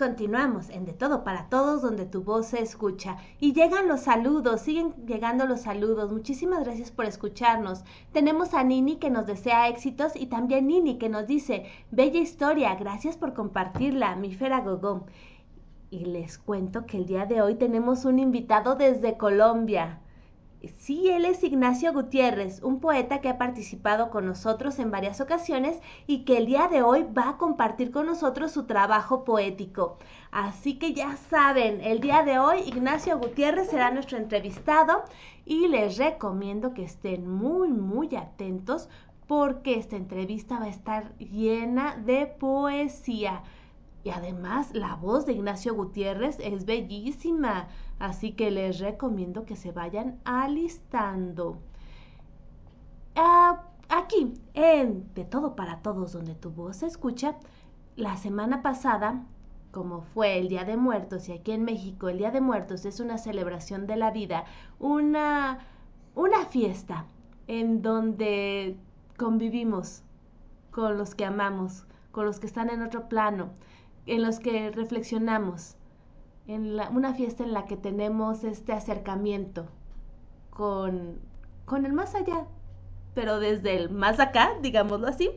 Continuamos 0.00 0.70
en 0.70 0.86
De 0.86 0.94
Todo 0.94 1.24
para 1.24 1.50
Todos, 1.50 1.82
donde 1.82 2.06
tu 2.06 2.22
voz 2.22 2.46
se 2.46 2.62
escucha. 2.62 3.18
Y 3.38 3.52
llegan 3.52 3.86
los 3.86 4.00
saludos, 4.00 4.62
siguen 4.62 4.94
llegando 5.06 5.44
los 5.44 5.60
saludos. 5.60 6.10
Muchísimas 6.10 6.64
gracias 6.64 6.90
por 6.90 7.04
escucharnos. 7.04 7.84
Tenemos 8.10 8.54
a 8.54 8.64
Nini 8.64 8.96
que 8.96 9.10
nos 9.10 9.26
desea 9.26 9.68
éxitos 9.68 10.16
y 10.16 10.24
también 10.24 10.68
Nini 10.68 10.96
que 10.96 11.10
nos 11.10 11.26
dice, 11.26 11.66
bella 11.90 12.18
historia, 12.18 12.76
gracias 12.76 13.18
por 13.18 13.34
compartirla, 13.34 14.16
mi 14.16 14.32
Fera 14.32 14.62
Gogó. 14.62 15.04
Y 15.90 16.06
les 16.06 16.38
cuento 16.38 16.86
que 16.86 16.96
el 16.96 17.04
día 17.04 17.26
de 17.26 17.42
hoy 17.42 17.56
tenemos 17.56 18.06
un 18.06 18.20
invitado 18.20 18.76
desde 18.76 19.18
Colombia. 19.18 20.00
Sí, 20.76 21.08
él 21.08 21.24
es 21.24 21.42
Ignacio 21.42 21.90
Gutiérrez, 21.94 22.62
un 22.62 22.80
poeta 22.80 23.22
que 23.22 23.30
ha 23.30 23.38
participado 23.38 24.10
con 24.10 24.26
nosotros 24.26 24.78
en 24.78 24.90
varias 24.90 25.22
ocasiones 25.22 25.80
y 26.06 26.24
que 26.24 26.36
el 26.36 26.44
día 26.44 26.68
de 26.68 26.82
hoy 26.82 27.02
va 27.16 27.30
a 27.30 27.36
compartir 27.38 27.90
con 27.90 28.04
nosotros 28.04 28.52
su 28.52 28.64
trabajo 28.64 29.24
poético. 29.24 29.96
Así 30.30 30.78
que 30.78 30.92
ya 30.92 31.16
saben, 31.16 31.80
el 31.80 32.00
día 32.00 32.24
de 32.24 32.38
hoy 32.38 32.60
Ignacio 32.66 33.18
Gutiérrez 33.18 33.70
será 33.70 33.90
nuestro 33.90 34.18
entrevistado 34.18 35.04
y 35.46 35.68
les 35.68 35.96
recomiendo 35.96 36.74
que 36.74 36.84
estén 36.84 37.26
muy, 37.26 37.68
muy 37.68 38.14
atentos 38.14 38.90
porque 39.26 39.78
esta 39.78 39.96
entrevista 39.96 40.58
va 40.58 40.66
a 40.66 40.70
estar 40.70 41.16
llena 41.18 41.96
de 41.96 42.26
poesía. 42.26 43.44
Y 44.04 44.10
además 44.10 44.74
la 44.74 44.96
voz 44.96 45.24
de 45.24 45.32
Ignacio 45.32 45.74
Gutiérrez 45.74 46.38
es 46.40 46.66
bellísima. 46.66 47.68
Así 48.00 48.32
que 48.32 48.50
les 48.50 48.80
recomiendo 48.80 49.44
que 49.44 49.56
se 49.56 49.72
vayan 49.72 50.18
alistando. 50.24 51.58
Ah, 53.14 53.62
aquí, 53.90 54.32
en 54.54 55.12
De 55.14 55.26
Todo 55.26 55.54
para 55.54 55.82
Todos, 55.82 56.12
donde 56.12 56.34
tu 56.34 56.50
voz 56.50 56.78
se 56.78 56.86
escucha, 56.86 57.36
la 57.96 58.16
semana 58.16 58.62
pasada, 58.62 59.26
como 59.70 60.00
fue 60.00 60.38
el 60.38 60.48
Día 60.48 60.64
de 60.64 60.78
Muertos, 60.78 61.28
y 61.28 61.32
aquí 61.32 61.52
en 61.52 61.64
México 61.64 62.08
el 62.08 62.16
Día 62.16 62.30
de 62.30 62.40
Muertos 62.40 62.86
es 62.86 63.00
una 63.00 63.18
celebración 63.18 63.86
de 63.86 63.96
la 63.96 64.10
vida, 64.10 64.44
una, 64.78 65.58
una 66.14 66.46
fiesta 66.46 67.04
en 67.48 67.82
donde 67.82 68.78
convivimos 69.18 70.02
con 70.70 70.96
los 70.96 71.14
que 71.14 71.26
amamos, 71.26 71.84
con 72.12 72.24
los 72.24 72.40
que 72.40 72.46
están 72.46 72.70
en 72.70 72.80
otro 72.80 73.10
plano, 73.10 73.50
en 74.06 74.22
los 74.22 74.40
que 74.40 74.70
reflexionamos 74.70 75.76
en 76.46 76.78
una 76.94 77.14
fiesta 77.14 77.44
en 77.44 77.52
la 77.52 77.66
que 77.66 77.76
tenemos 77.76 78.44
este 78.44 78.72
acercamiento 78.72 79.66
con, 80.50 81.18
con 81.64 81.86
el 81.86 81.92
más 81.92 82.14
allá, 82.14 82.46
pero 83.14 83.40
desde 83.40 83.76
el 83.76 83.90
más 83.90 84.20
acá, 84.20 84.52
digámoslo 84.60 85.06
así. 85.06 85.30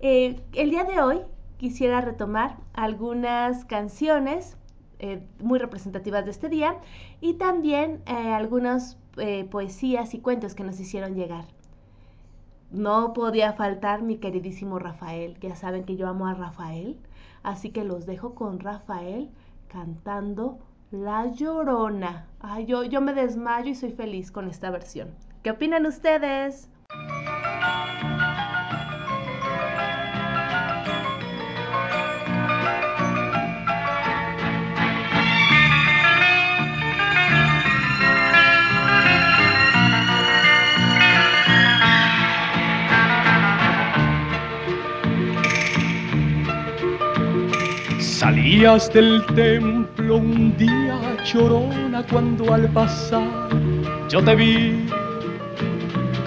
Eh, 0.00 0.40
el 0.52 0.70
día 0.70 0.84
de 0.84 1.00
hoy 1.00 1.20
quisiera 1.56 2.00
retomar 2.00 2.56
algunas 2.74 3.64
canciones 3.64 4.56
eh, 4.98 5.26
muy 5.40 5.58
representativas 5.58 6.24
de 6.24 6.30
este 6.30 6.48
día 6.48 6.78
y 7.20 7.34
también 7.34 8.02
eh, 8.06 8.32
algunas 8.32 8.98
poesías 9.50 10.12
y 10.12 10.18
cuentos 10.18 10.56
que 10.56 10.64
nos 10.64 10.80
hicieron 10.80 11.14
llegar. 11.14 11.44
No 12.72 13.12
podía 13.12 13.52
faltar 13.52 14.02
mi 14.02 14.16
queridísimo 14.16 14.80
Rafael, 14.80 15.38
ya 15.38 15.54
saben 15.54 15.84
que 15.84 15.94
yo 15.94 16.08
amo 16.08 16.26
a 16.26 16.34
Rafael, 16.34 16.98
así 17.44 17.70
que 17.70 17.84
los 17.84 18.06
dejo 18.06 18.34
con 18.34 18.58
Rafael 18.58 19.30
cantando 19.74 20.60
La 20.92 21.26
Llorona. 21.26 22.28
Ay, 22.38 22.64
yo, 22.66 22.84
yo 22.84 23.00
me 23.00 23.12
desmayo 23.12 23.70
y 23.70 23.74
soy 23.74 23.90
feliz 23.90 24.30
con 24.30 24.48
esta 24.48 24.70
versión. 24.70 25.10
¿Qué 25.42 25.50
opinan 25.50 25.84
ustedes? 25.84 26.70
Salías 48.54 48.92
del 48.92 49.26
templo 49.34 50.18
un 50.18 50.56
día 50.56 50.96
llorona 51.24 52.04
cuando 52.08 52.54
al 52.54 52.68
pasar 52.68 53.48
yo 54.08 54.22
te 54.22 54.36
vi. 54.36 54.86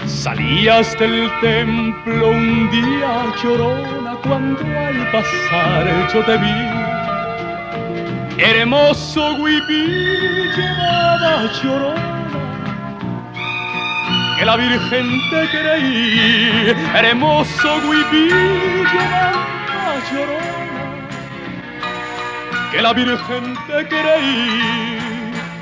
Salías 0.04 0.94
del 0.98 1.30
templo 1.40 2.28
un 2.28 2.70
día 2.70 3.32
llorona 3.42 4.18
cuando 4.22 4.60
al 4.60 5.10
pasar 5.10 5.86
yo 6.12 6.22
te 6.26 6.36
vi. 6.36 6.58
Hermoso 8.36 9.36
huipí 9.36 9.86
llevaba 10.54 11.50
llorona 11.62 12.36
que 14.38 14.44
la 14.44 14.56
Virgen 14.58 15.06
te 15.30 15.48
creí. 15.48 16.74
Hermoso 16.94 17.76
huipí 17.88 18.28
llevaba 18.28 19.96
llorona 20.12 20.67
que 22.70 22.82
la 22.82 22.92
Virgen 22.92 23.54
te 23.66 23.86
creí. 23.88 24.98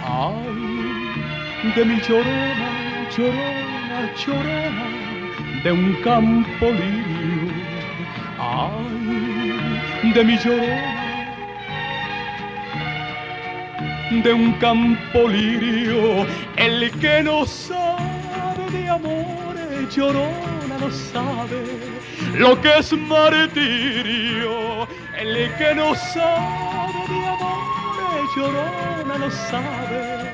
Ay, 0.05 1.73
de 1.75 1.85
mi 1.85 2.01
llorona, 2.01 3.09
llorona, 3.17 4.13
llorona, 4.17 4.87
de 5.63 5.73
un 5.73 5.95
campo 6.03 6.67
lirio. 6.67 7.53
Ay, 8.39 10.13
de 10.13 10.25
mi 10.25 10.37
llorona, 10.39 11.27
de 14.11 14.33
un 14.33 14.53
campo 14.55 15.29
lirio, 15.29 16.27
el 16.57 16.91
que 17.01 17.23
no 17.23 17.45
sabe 17.47 18.71
de 18.73 18.89
amores, 18.89 19.95
llorona 19.95 20.79
no 20.81 20.91
sabe 20.91 21.96
lo 22.35 22.61
que 22.61 22.79
es 22.79 22.93
martirio, 22.93 24.87
el 25.19 25.55
que 25.57 25.75
no 25.75 25.95
sabe 25.95 26.87
llorona 28.37 29.19
no 29.19 29.31
sabe 29.31 30.31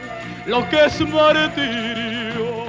lo 0.47 0.69
que 0.69 0.85
es 0.87 1.01
martirio. 1.09 2.63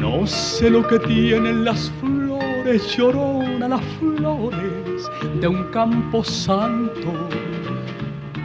No 0.00 0.26
sé 0.26 0.70
lo 0.70 0.86
que 0.86 0.98
tienen 0.98 1.64
las 1.64 1.90
flores, 2.00 2.21
llorona 2.64 3.68
las 3.68 3.80
flores 3.98 5.10
de 5.40 5.48
un 5.48 5.64
campo 5.70 6.22
santo. 6.22 7.28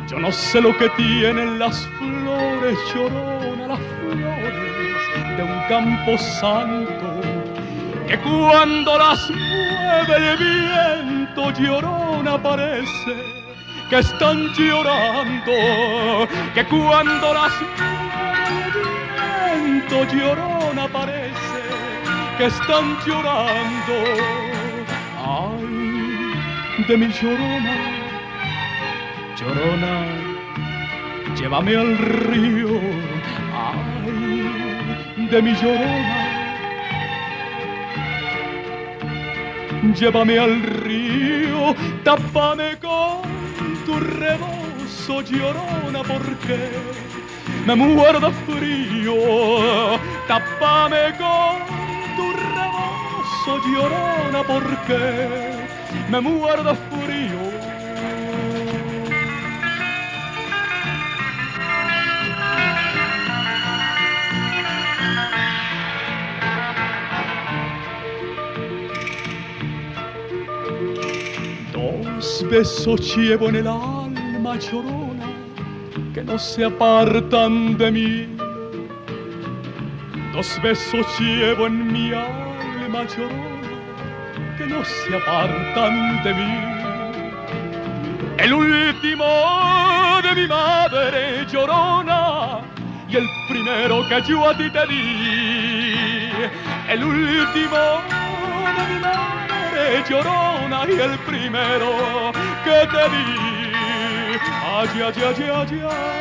Yo 0.09 0.19
no 0.19 0.31
sé 0.31 0.61
lo 0.61 0.75
que 0.77 0.89
tienen 0.89 1.59
las 1.59 1.87
flores, 1.99 2.77
llorona 2.93 3.77
de 5.37 5.43
un 5.43 5.61
campo 5.69 6.17
santo 6.17 7.21
que 8.07 8.17
cuando 8.19 8.97
las 8.97 9.29
mueve 9.29 10.31
el 10.31 10.37
viento 10.37 11.51
llorona 11.51 12.41
parece 12.41 13.15
que 13.89 13.99
están 13.99 14.47
llorando, 14.53 16.27
que 16.53 16.65
cuando 16.65 17.33
las 17.33 17.51
mueve 17.77 18.67
el 19.53 19.61
viento 19.63 20.03
llorona 20.05 20.87
parece 20.87 21.56
que 22.37 22.45
están 22.45 22.97
llorando. 23.05 23.95
Ay, 25.25 26.83
de 26.87 26.97
mi 26.97 27.07
llorona, 27.07 27.75
llorona, 29.35 30.05
llévame 31.35 31.75
al 31.75 31.97
río 31.97 32.67
de 35.31 35.41
mi 35.41 35.53
llorona. 35.53 36.23
Llévame 39.95 40.39
al 40.39 40.61
río, 40.61 41.75
tápame 42.03 42.77
con 42.77 43.21
tu 43.85 43.99
rebozo, 43.99 45.21
llorona, 45.21 46.01
porque 46.03 46.57
me 47.65 47.75
muerdo 47.75 48.31
frío. 48.45 49.99
Tápame 50.27 51.13
con 51.17 51.86
tu 52.17 52.25
rebozo, 52.33 53.51
llorona, 53.71 54.43
porque 54.43 54.99
me 56.09 56.19
muerdo 56.19 56.75
frío. 56.75 57.77
besos 72.49 73.15
llevo 73.15 73.49
en 73.49 73.55
el 73.57 73.67
alma 73.67 74.57
llorona 74.57 75.27
que 76.13 76.23
no 76.23 76.39
se 76.39 76.65
apartan 76.65 77.77
de 77.77 77.91
mí. 77.91 78.46
Dos 80.37 80.61
besos 80.61 81.07
llevo 81.19 81.65
en 81.65 81.91
mi 81.91 82.13
alma 82.13 83.05
llorona 83.05 83.71
que 84.55 84.67
no 84.67 84.85
se 84.85 85.15
apartan 85.15 86.23
de 86.23 86.31
mí. 86.35 86.61
El 88.37 88.53
último 88.53 89.25
de 90.21 90.35
mi 90.39 90.47
madre 90.47 91.43
llorona 91.51 92.59
y 93.09 93.15
el 93.15 93.27
primero 93.49 94.07
que 94.07 94.21
yo 94.29 94.47
a 94.47 94.55
ti 94.55 94.69
te 94.69 94.85
di. 94.85 96.29
El 96.87 97.03
último 97.03 97.79
de 98.77 98.83
mi 98.93 98.99
madre 98.99 100.03
llorona 100.07 100.85
y 100.87 100.99
el 100.99 101.17
primero 101.17 102.31
que 102.63 102.85
te 102.93 103.09
di. 103.09 103.25
Ay, 104.71 105.01
ay, 105.01 105.13
ay, 105.17 105.49
ay, 105.49 105.81
ay. 105.89 106.17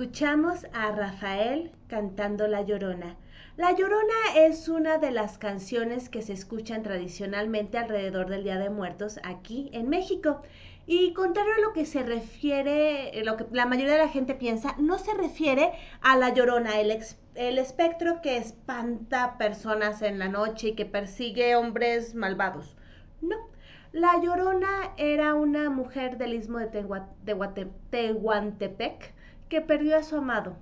Escuchamos 0.00 0.64
a 0.74 0.92
Rafael 0.92 1.72
cantando 1.88 2.46
La 2.46 2.62
Llorona. 2.62 3.16
La 3.56 3.72
Llorona 3.72 4.14
es 4.36 4.68
una 4.68 4.98
de 4.98 5.10
las 5.10 5.38
canciones 5.38 6.08
que 6.08 6.22
se 6.22 6.34
escuchan 6.34 6.84
tradicionalmente 6.84 7.78
alrededor 7.78 8.28
del 8.28 8.44
Día 8.44 8.60
de 8.60 8.70
Muertos 8.70 9.18
aquí 9.24 9.70
en 9.72 9.88
México. 9.88 10.42
Y 10.86 11.12
contrario 11.14 11.52
a 11.54 11.60
lo 11.62 11.72
que 11.72 11.84
se 11.84 12.04
refiere, 12.04 13.10
lo 13.24 13.36
que 13.36 13.46
la 13.50 13.66
mayoría 13.66 13.94
de 13.94 13.98
la 13.98 14.08
gente 14.08 14.36
piensa, 14.36 14.76
no 14.78 14.98
se 14.98 15.14
refiere 15.14 15.72
a 16.00 16.16
la 16.16 16.32
Llorona, 16.32 16.78
el, 16.78 16.96
el 17.34 17.58
espectro 17.58 18.22
que 18.22 18.36
espanta 18.36 19.36
personas 19.36 20.00
en 20.02 20.20
la 20.20 20.28
noche 20.28 20.68
y 20.68 20.74
que 20.76 20.86
persigue 20.86 21.56
hombres 21.56 22.14
malvados. 22.14 22.76
No, 23.20 23.34
la 23.90 24.20
Llorona 24.22 24.92
era 24.96 25.34
una 25.34 25.70
mujer 25.70 26.18
del 26.18 26.34
istmo 26.34 26.60
de 26.60 26.68
Tehuantepec 27.90 29.17
que 29.48 29.60
perdió 29.60 29.96
a 29.96 30.02
su 30.02 30.16
amado 30.16 30.56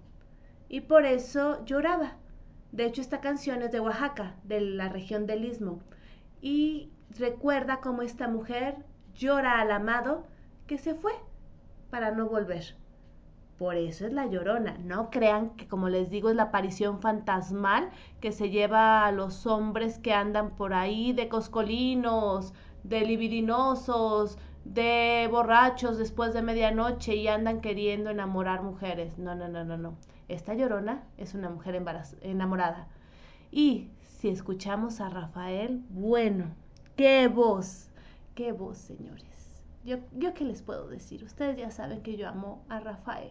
y 0.68 0.83
por 0.83 1.05
eso 1.05 1.64
lloraba. 1.64 2.16
De 2.72 2.85
hecho, 2.85 3.01
esta 3.01 3.20
canción 3.20 3.62
es 3.62 3.72
de 3.72 3.81
Oaxaca, 3.81 4.35
de 4.44 4.61
la 4.61 4.88
región 4.88 5.27
del 5.27 5.44
Istmo, 5.44 5.81
y 6.40 6.90
recuerda 7.18 7.81
cómo 7.81 8.03
esta 8.03 8.29
mujer 8.29 8.77
llora 9.14 9.61
al 9.61 9.70
amado 9.70 10.27
que 10.66 10.79
se 10.79 10.94
fue 10.94 11.12
para 11.90 12.11
no 12.11 12.29
volver. 12.29 12.77
Por 13.59 13.77
eso 13.77 14.05
es 14.07 14.12
la 14.12 14.27
llorona. 14.27 14.77
No 14.85 15.11
crean 15.11 15.57
que, 15.57 15.66
como 15.66 15.88
les 15.88 16.11
digo, 16.11 16.29
es 16.29 16.37
la 16.37 16.44
aparición 16.44 17.01
fantasmal 17.01 17.88
que 18.20 18.33
se 18.33 18.51
lleva 18.51 19.07
a 19.07 19.12
los 19.12 19.46
hombres 19.46 19.99
que 19.99 20.12
andan 20.12 20.51
por 20.57 20.75
ahí 20.75 21.14
de 21.14 21.31
coscolinos, 21.31 22.53
de 22.85 23.01
libidinosos, 23.01 24.37
de 24.72 25.29
borrachos 25.31 25.98
después 25.98 26.35
de 26.35 26.42
medianoche 26.42 27.14
y 27.14 27.29
andan 27.29 27.61
queriendo 27.61 28.11
enamorar 28.11 28.62
mujeres. 28.62 29.18
No, 29.18 29.35
no, 29.35 29.48
no, 29.48 29.64
no, 29.64 29.76
no. 29.76 29.96
Esta 30.29 30.55
llorona 30.55 31.05
es 31.16 31.35
una 31.35 31.48
mujer 31.48 31.83
enamorada. 32.22 32.88
Y 33.50 33.90
si 34.02 34.29
escuchamos 34.29 35.00
a 35.00 35.09
Rafael, 35.09 35.85
bueno, 35.90 36.46
qué 36.96 37.29
voz, 37.29 37.90
qué 38.35 38.52
voz, 38.52 38.79
señores. 38.79 39.24
Yo, 39.85 39.98
yo 40.12 40.35
qué 40.35 40.44
les 40.44 40.62
puedo 40.62 40.88
decir. 40.88 41.22
Ustedes 41.22 41.57
ya 41.57 41.70
saben 41.70 42.02
que 42.02 42.16
yo 42.16 42.29
amo 42.29 42.64
a 42.68 42.81
Rafael. 42.81 43.31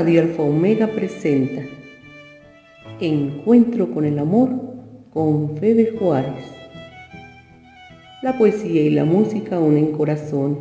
Radio 0.00 0.22
Alfa 0.22 0.42
Omega 0.44 0.86
presenta 0.86 1.60
Encuentro 3.02 3.90
con 3.92 4.06
el 4.06 4.18
amor 4.18 4.48
con 5.12 5.58
Febe 5.58 5.94
Juárez. 5.98 6.42
La 8.22 8.38
poesía 8.38 8.80
y 8.80 8.88
la 8.88 9.04
música 9.04 9.60
unen 9.60 9.92
corazones. 9.92 10.56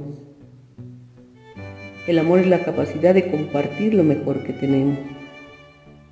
El 2.05 2.19
amor 2.19 2.39
es 2.39 2.47
la 2.47 2.65
capacidad 2.65 3.13
de 3.13 3.31
compartir 3.31 3.93
lo 3.93 4.03
mejor 4.03 4.43
que 4.43 4.51
tenemos, 4.51 4.97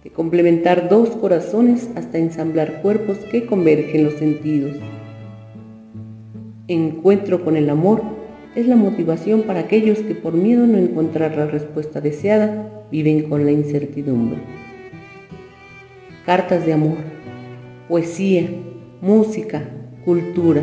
de 0.05 0.09
complementar 0.09 0.87
dos 0.87 1.09
corazones 1.09 1.89
hasta 1.95 2.19
ensamblar 2.19 2.81
cuerpos 2.81 3.17
que 3.29 3.45
convergen 3.45 4.05
los 4.05 4.13
sentidos. 4.13 4.77
Encuentro 6.69 7.43
con 7.43 7.57
el 7.57 7.69
amor 7.69 8.03
es 8.55 8.67
la 8.67 8.77
motivación 8.77 9.41
para 9.41 9.59
aquellos 9.59 9.99
que 9.99 10.15
por 10.15 10.31
miedo 10.31 10.65
no 10.65 10.77
encontrar 10.77 11.35
la 11.35 11.47
respuesta 11.47 11.99
deseada 11.99 12.76
viven 12.91 13.29
con 13.29 13.45
la 13.45 13.51
incertidumbre. 13.51 14.39
Cartas 16.25 16.65
de 16.65 16.73
amor, 16.73 16.97
poesía, 17.87 18.47
música, 19.01 19.63
cultura. 20.03 20.61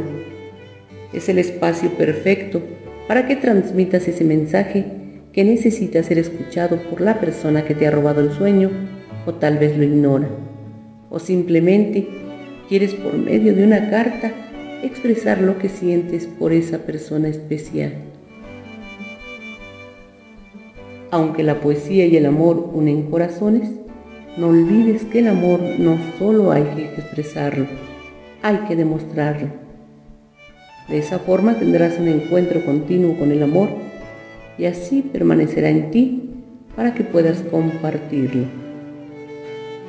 Es 1.12 1.28
el 1.28 1.38
espacio 1.38 1.90
perfecto 1.90 2.62
para 3.06 3.26
que 3.26 3.36
transmitas 3.36 4.08
ese 4.08 4.24
mensaje 4.24 4.84
que 5.32 5.44
necesita 5.44 6.02
ser 6.02 6.18
escuchado 6.18 6.76
por 6.90 7.00
la 7.00 7.20
persona 7.20 7.64
que 7.64 7.74
te 7.74 7.86
ha 7.86 7.90
robado 7.90 8.20
el 8.20 8.32
sueño 8.32 8.70
o 9.26 9.34
tal 9.34 9.58
vez 9.58 9.76
lo 9.76 9.84
ignora. 9.84 10.28
O 11.10 11.18
simplemente 11.18 12.06
quieres 12.68 12.94
por 12.94 13.16
medio 13.16 13.54
de 13.54 13.64
una 13.64 13.90
carta 13.90 14.32
expresar 14.82 15.40
lo 15.40 15.58
que 15.58 15.68
sientes 15.68 16.26
por 16.26 16.52
esa 16.52 16.78
persona 16.78 17.28
especial. 17.28 18.13
Aunque 21.14 21.44
la 21.44 21.60
poesía 21.60 22.06
y 22.06 22.16
el 22.16 22.26
amor 22.26 22.72
unen 22.74 23.02
corazones, 23.02 23.70
no 24.36 24.48
olvides 24.48 25.04
que 25.04 25.20
el 25.20 25.28
amor 25.28 25.60
no 25.78 25.96
solo 26.18 26.50
hay 26.50 26.64
que 26.74 26.86
expresarlo, 26.86 27.66
hay 28.42 28.56
que 28.66 28.74
demostrarlo. 28.74 29.46
De 30.88 30.98
esa 30.98 31.20
forma 31.20 31.56
tendrás 31.56 32.00
un 32.00 32.08
encuentro 32.08 32.64
continuo 32.64 33.16
con 33.16 33.30
el 33.30 33.44
amor 33.44 33.68
y 34.58 34.64
así 34.64 35.02
permanecerá 35.02 35.68
en 35.68 35.92
ti 35.92 36.30
para 36.74 36.94
que 36.94 37.04
puedas 37.04 37.42
compartirlo. 37.42 38.46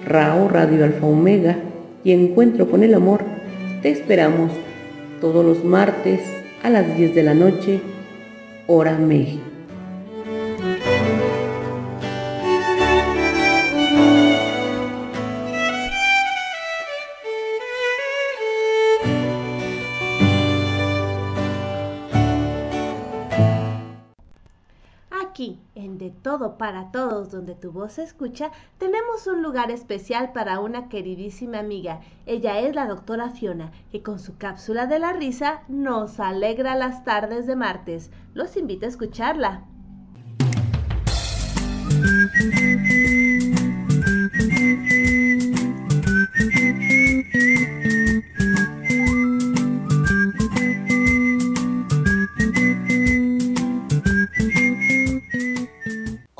Rao 0.05 0.47
Radio 0.47 0.83
Alfa 0.83 1.07
Omega 1.07 1.57
y 2.03 2.11
Encuentro 2.11 2.69
con 2.69 2.83
el 2.83 2.93
Amor, 2.93 3.21
te 3.81 3.89
esperamos 3.89 4.51
todos 5.19 5.43
los 5.43 5.65
martes 5.65 6.21
a 6.61 6.69
las 6.69 6.95
10 6.95 7.15
de 7.15 7.23
la 7.23 7.33
noche, 7.33 7.79
hora 8.67 8.95
México. 8.99 9.54
Para 26.53 26.91
todos 26.91 27.31
donde 27.31 27.55
tu 27.55 27.71
voz 27.71 27.93
se 27.93 28.03
escucha, 28.03 28.51
tenemos 28.77 29.27
un 29.27 29.41
lugar 29.41 29.71
especial 29.71 30.31
para 30.31 30.59
una 30.59 30.87
queridísima 30.87 31.59
amiga. 31.59 32.01
Ella 32.25 32.59
es 32.59 32.75
la 32.75 32.87
doctora 32.87 33.31
Fiona, 33.31 33.71
que 33.91 34.03
con 34.03 34.19
su 34.19 34.37
cápsula 34.37 34.85
de 34.85 34.99
la 34.99 35.13
risa 35.13 35.63
nos 35.67 36.19
alegra 36.19 36.75
las 36.75 37.03
tardes 37.03 37.47
de 37.47 37.55
martes. 37.55 38.11
Los 38.33 38.55
invito 38.55 38.85
a 38.85 38.89
escucharla. 38.89 39.65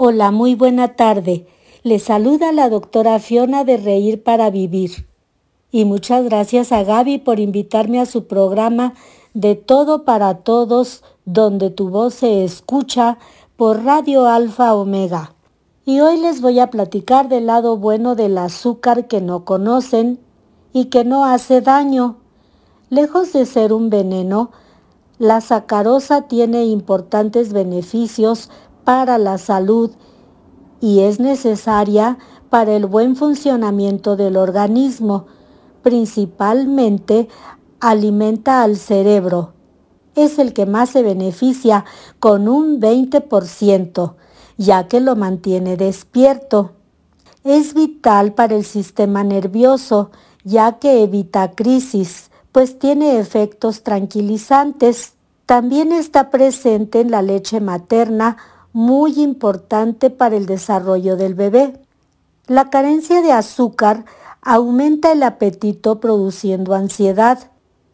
Hola, 0.07 0.29
muy 0.29 0.53
buena 0.53 0.89
tarde. 0.89 1.47
Le 1.81 1.97
saluda 1.97 2.51
la 2.51 2.69
doctora 2.69 3.17
Fiona 3.17 3.63
de 3.63 3.77
Reír 3.77 4.21
para 4.21 4.51
Vivir. 4.51 5.07
Y 5.71 5.85
muchas 5.85 6.23
gracias 6.25 6.71
a 6.71 6.83
Gaby 6.83 7.17
por 7.17 7.39
invitarme 7.39 7.99
a 7.99 8.05
su 8.05 8.27
programa 8.27 8.93
de 9.33 9.55
Todo 9.55 10.05
para 10.05 10.43
Todos, 10.43 11.03
donde 11.25 11.71
tu 11.71 11.89
voz 11.89 12.13
se 12.13 12.43
escucha 12.43 13.17
por 13.55 13.83
Radio 13.83 14.27
Alfa 14.27 14.75
Omega. 14.75 15.33
Y 15.85 16.01
hoy 16.01 16.19
les 16.19 16.39
voy 16.39 16.59
a 16.59 16.69
platicar 16.69 17.27
del 17.27 17.47
lado 17.47 17.75
bueno 17.77 18.13
del 18.13 18.37
azúcar 18.37 19.07
que 19.07 19.21
no 19.21 19.43
conocen 19.43 20.19
y 20.71 20.85
que 20.85 21.03
no 21.03 21.25
hace 21.25 21.61
daño. 21.61 22.17
Lejos 22.91 23.33
de 23.33 23.47
ser 23.47 23.73
un 23.73 23.89
veneno, 23.89 24.51
la 25.17 25.39
sacarosa 25.41 26.23
tiene 26.27 26.65
importantes 26.65 27.53
beneficios 27.53 28.51
para 28.85 29.17
la 29.17 29.37
salud 29.37 29.91
y 30.79 31.01
es 31.01 31.19
necesaria 31.19 32.17
para 32.49 32.73
el 32.75 32.85
buen 32.85 33.15
funcionamiento 33.15 34.15
del 34.15 34.37
organismo. 34.37 35.25
Principalmente 35.81 37.27
alimenta 37.81 38.63
al 38.63 38.77
cerebro. 38.77 39.51
Es 40.15 40.39
el 40.39 40.53
que 40.53 40.65
más 40.65 40.91
se 40.91 41.03
beneficia 41.03 41.83
con 42.19 42.47
un 42.47 42.79
20%, 42.79 44.13
ya 44.57 44.87
que 44.87 45.01
lo 45.01 45.17
mantiene 45.17 45.75
despierto. 45.75 46.71
Es 47.43 47.73
vital 47.73 48.33
para 48.33 48.55
el 48.55 48.63
sistema 48.63 49.25
nervioso, 49.25 50.11
ya 50.45 50.79
que 50.79 51.03
evita 51.03 51.51
crisis 51.51 52.29
pues 52.55 52.79
tiene 52.79 53.19
efectos 53.19 53.83
tranquilizantes. 53.83 55.15
También 55.45 55.91
está 55.91 56.29
presente 56.29 57.01
en 57.01 57.11
la 57.11 57.21
leche 57.21 57.59
materna, 57.59 58.37
muy 58.75 59.21
importante 59.21 60.09
para 60.09 60.35
el 60.35 60.47
desarrollo 60.47 61.15
del 61.15 61.33
bebé. 61.33 61.79
La 62.45 62.69
carencia 62.69 63.21
de 63.21 63.31
azúcar 63.31 64.03
aumenta 64.41 65.13
el 65.13 65.23
apetito 65.23 66.01
produciendo 66.01 66.73
ansiedad. 66.73 67.39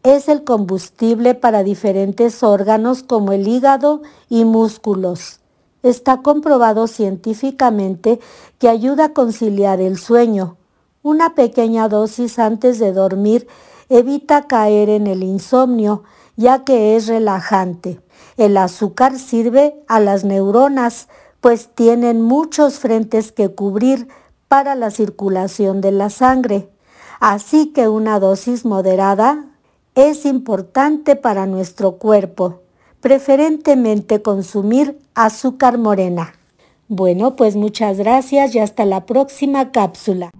Es 0.02 0.28
el 0.28 0.42
combustible 0.42 1.36
para 1.36 1.62
diferentes 1.62 2.42
órganos 2.42 3.04
como 3.04 3.30
el 3.30 3.46
hígado 3.46 4.02
y 4.28 4.44
músculos. 4.44 5.38
Está 5.84 6.20
comprobado 6.20 6.88
científicamente 6.88 8.18
que 8.58 8.68
ayuda 8.68 9.04
a 9.04 9.12
conciliar 9.12 9.80
el 9.80 9.96
sueño. 9.98 10.56
Una 11.04 11.36
pequeña 11.36 11.88
dosis 11.88 12.40
antes 12.40 12.80
de 12.80 12.92
dormir 12.92 13.46
evita 13.88 14.48
caer 14.48 14.88
en 14.88 15.06
el 15.06 15.22
insomnio, 15.22 16.02
ya 16.34 16.64
que 16.64 16.96
es 16.96 17.06
relajante. 17.06 18.00
El 18.36 18.56
azúcar 18.56 19.18
sirve 19.18 19.74
a 19.88 20.00
las 20.00 20.24
neuronas, 20.24 21.08
pues 21.40 21.68
tienen 21.74 22.22
muchos 22.22 22.78
frentes 22.78 23.32
que 23.32 23.54
cubrir 23.54 24.08
para 24.48 24.74
la 24.74 24.90
circulación 24.90 25.80
de 25.80 25.92
la 25.92 26.10
sangre. 26.10 26.68
Así 27.20 27.72
que 27.72 27.88
una 27.88 28.18
dosis 28.18 28.64
moderada 28.64 29.46
es 29.94 30.24
importante 30.24 31.16
para 31.16 31.46
nuestro 31.46 31.92
cuerpo, 31.92 32.62
preferentemente 33.00 34.22
consumir 34.22 34.98
azúcar 35.14 35.78
morena. 35.78 36.34
Bueno, 36.88 37.36
pues 37.36 37.56
muchas 37.56 37.98
gracias 37.98 38.54
y 38.54 38.58
hasta 38.58 38.84
la 38.84 39.06
próxima 39.06 39.70
cápsula. 39.70 40.30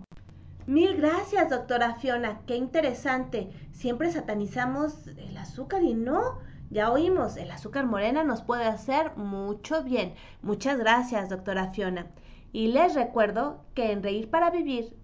Mil 0.66 0.96
gracias, 0.96 1.50
doctora 1.50 1.94
Fiona. 1.96 2.40
Qué 2.46 2.56
interesante. 2.56 3.50
Siempre 3.72 4.12
satanizamos 4.12 5.06
el 5.06 5.36
azúcar 5.36 5.82
y 5.82 5.94
no. 5.94 6.38
Ya 6.72 6.90
oímos, 6.90 7.36
el 7.36 7.50
azúcar 7.50 7.84
morena 7.84 8.24
nos 8.24 8.40
puede 8.40 8.64
hacer 8.64 9.14
mucho 9.14 9.84
bien. 9.84 10.14
Muchas 10.40 10.78
gracias, 10.78 11.28
doctora 11.28 11.70
Fiona. 11.74 12.06
Y 12.50 12.68
les 12.68 12.94
recuerdo 12.94 13.62
que 13.74 13.92
en 13.92 14.02
Reír 14.02 14.30
para 14.30 14.48
Vivir, 14.48 14.96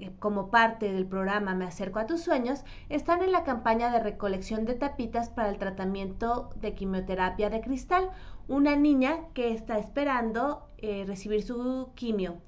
eh, 0.00 0.10
como 0.18 0.50
parte 0.50 0.90
del 0.90 1.04
programa 1.04 1.54
Me 1.54 1.66
acerco 1.66 1.98
a 1.98 2.06
tus 2.06 2.22
sueños, 2.22 2.64
están 2.88 3.22
en 3.22 3.30
la 3.30 3.44
campaña 3.44 3.92
de 3.92 4.00
recolección 4.00 4.64
de 4.64 4.72
tapitas 4.74 5.28
para 5.28 5.50
el 5.50 5.58
tratamiento 5.58 6.48
de 6.56 6.74
quimioterapia 6.74 7.50
de 7.50 7.60
cristal. 7.60 8.08
Una 8.48 8.74
niña 8.74 9.18
que 9.34 9.52
está 9.52 9.78
esperando 9.78 10.66
eh, 10.78 11.04
recibir 11.06 11.42
su 11.42 11.90
quimio. 11.94 12.38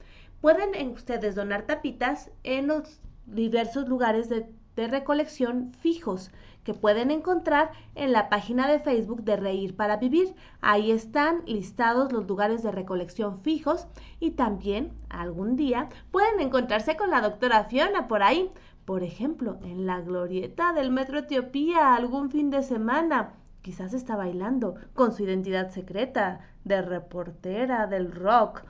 Pueden 0.41 0.89
ustedes 0.89 1.35
donar 1.35 1.67
tapitas 1.67 2.31
en 2.45 2.69
los 2.69 3.03
diversos 3.27 3.91
lugares 3.91 4.31
de, 4.31 4.47
recolección 4.77 5.73
fijos 5.75 6.33
que 6.65 6.75
pueden 6.75 7.11
encontrar 7.11 7.71
en 7.95 8.13
la 8.13 8.29
página 8.29 8.67
de 8.67 8.81
Facebook 8.81 9.23
de 9.23 9.37
Reír 9.37 9.77
para 9.77 9.99
Vivir. 9.99 10.35
Ahí 10.61 10.91
están 10.91 11.43
listados 11.47 12.13
los 12.13 12.27
lugares 12.27 12.63
de 12.63 12.73
recolección 12.73 13.41
fijos 13.41 13.87
y 14.19 14.33
también 14.33 14.93
algún 15.11 15.57
día 15.57 15.89
pueden 16.11 16.41
encontrarse 16.41 16.97
con 16.97 17.11
la 17.11 17.21
doctora 17.21 17.65
Fiona 17.65 18.09
por 18.09 18.23
ahí. 18.23 18.51
Por 18.85 19.03
ejemplo, 19.03 19.59
en 19.63 19.87
la 19.87 20.01
glorieta 20.01 20.73
del 20.73 20.91
Metro 20.91 21.19
Etiopía 21.19 21.95
algún 21.95 22.31
fin 22.31 22.51
de 22.51 22.63
semana. 22.63 23.35
Quizás 23.63 23.95
está 23.95 24.15
bailando 24.15 24.75
con 24.93 25.15
su 25.15 25.23
identidad 25.25 25.71
secreta 25.71 26.41
de 26.65 26.83
reportera 26.83 27.87
del 27.87 28.13
rock. 28.13 28.63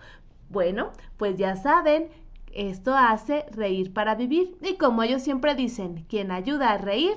Bueno, 0.51 0.91
pues 1.17 1.37
ya 1.37 1.57
saben, 1.57 2.11
esto 2.53 2.95
hace 2.95 3.47
reír 3.51 3.93
para 3.93 4.15
vivir. 4.15 4.57
Y 4.63 4.77
como 4.77 5.03
ellos 5.03 5.23
siempre 5.23 5.57
dicen, 5.57 6.05
quien 6.09 6.31
ayuda 6.31 6.71
a 6.71 6.79
reír, 6.79 7.17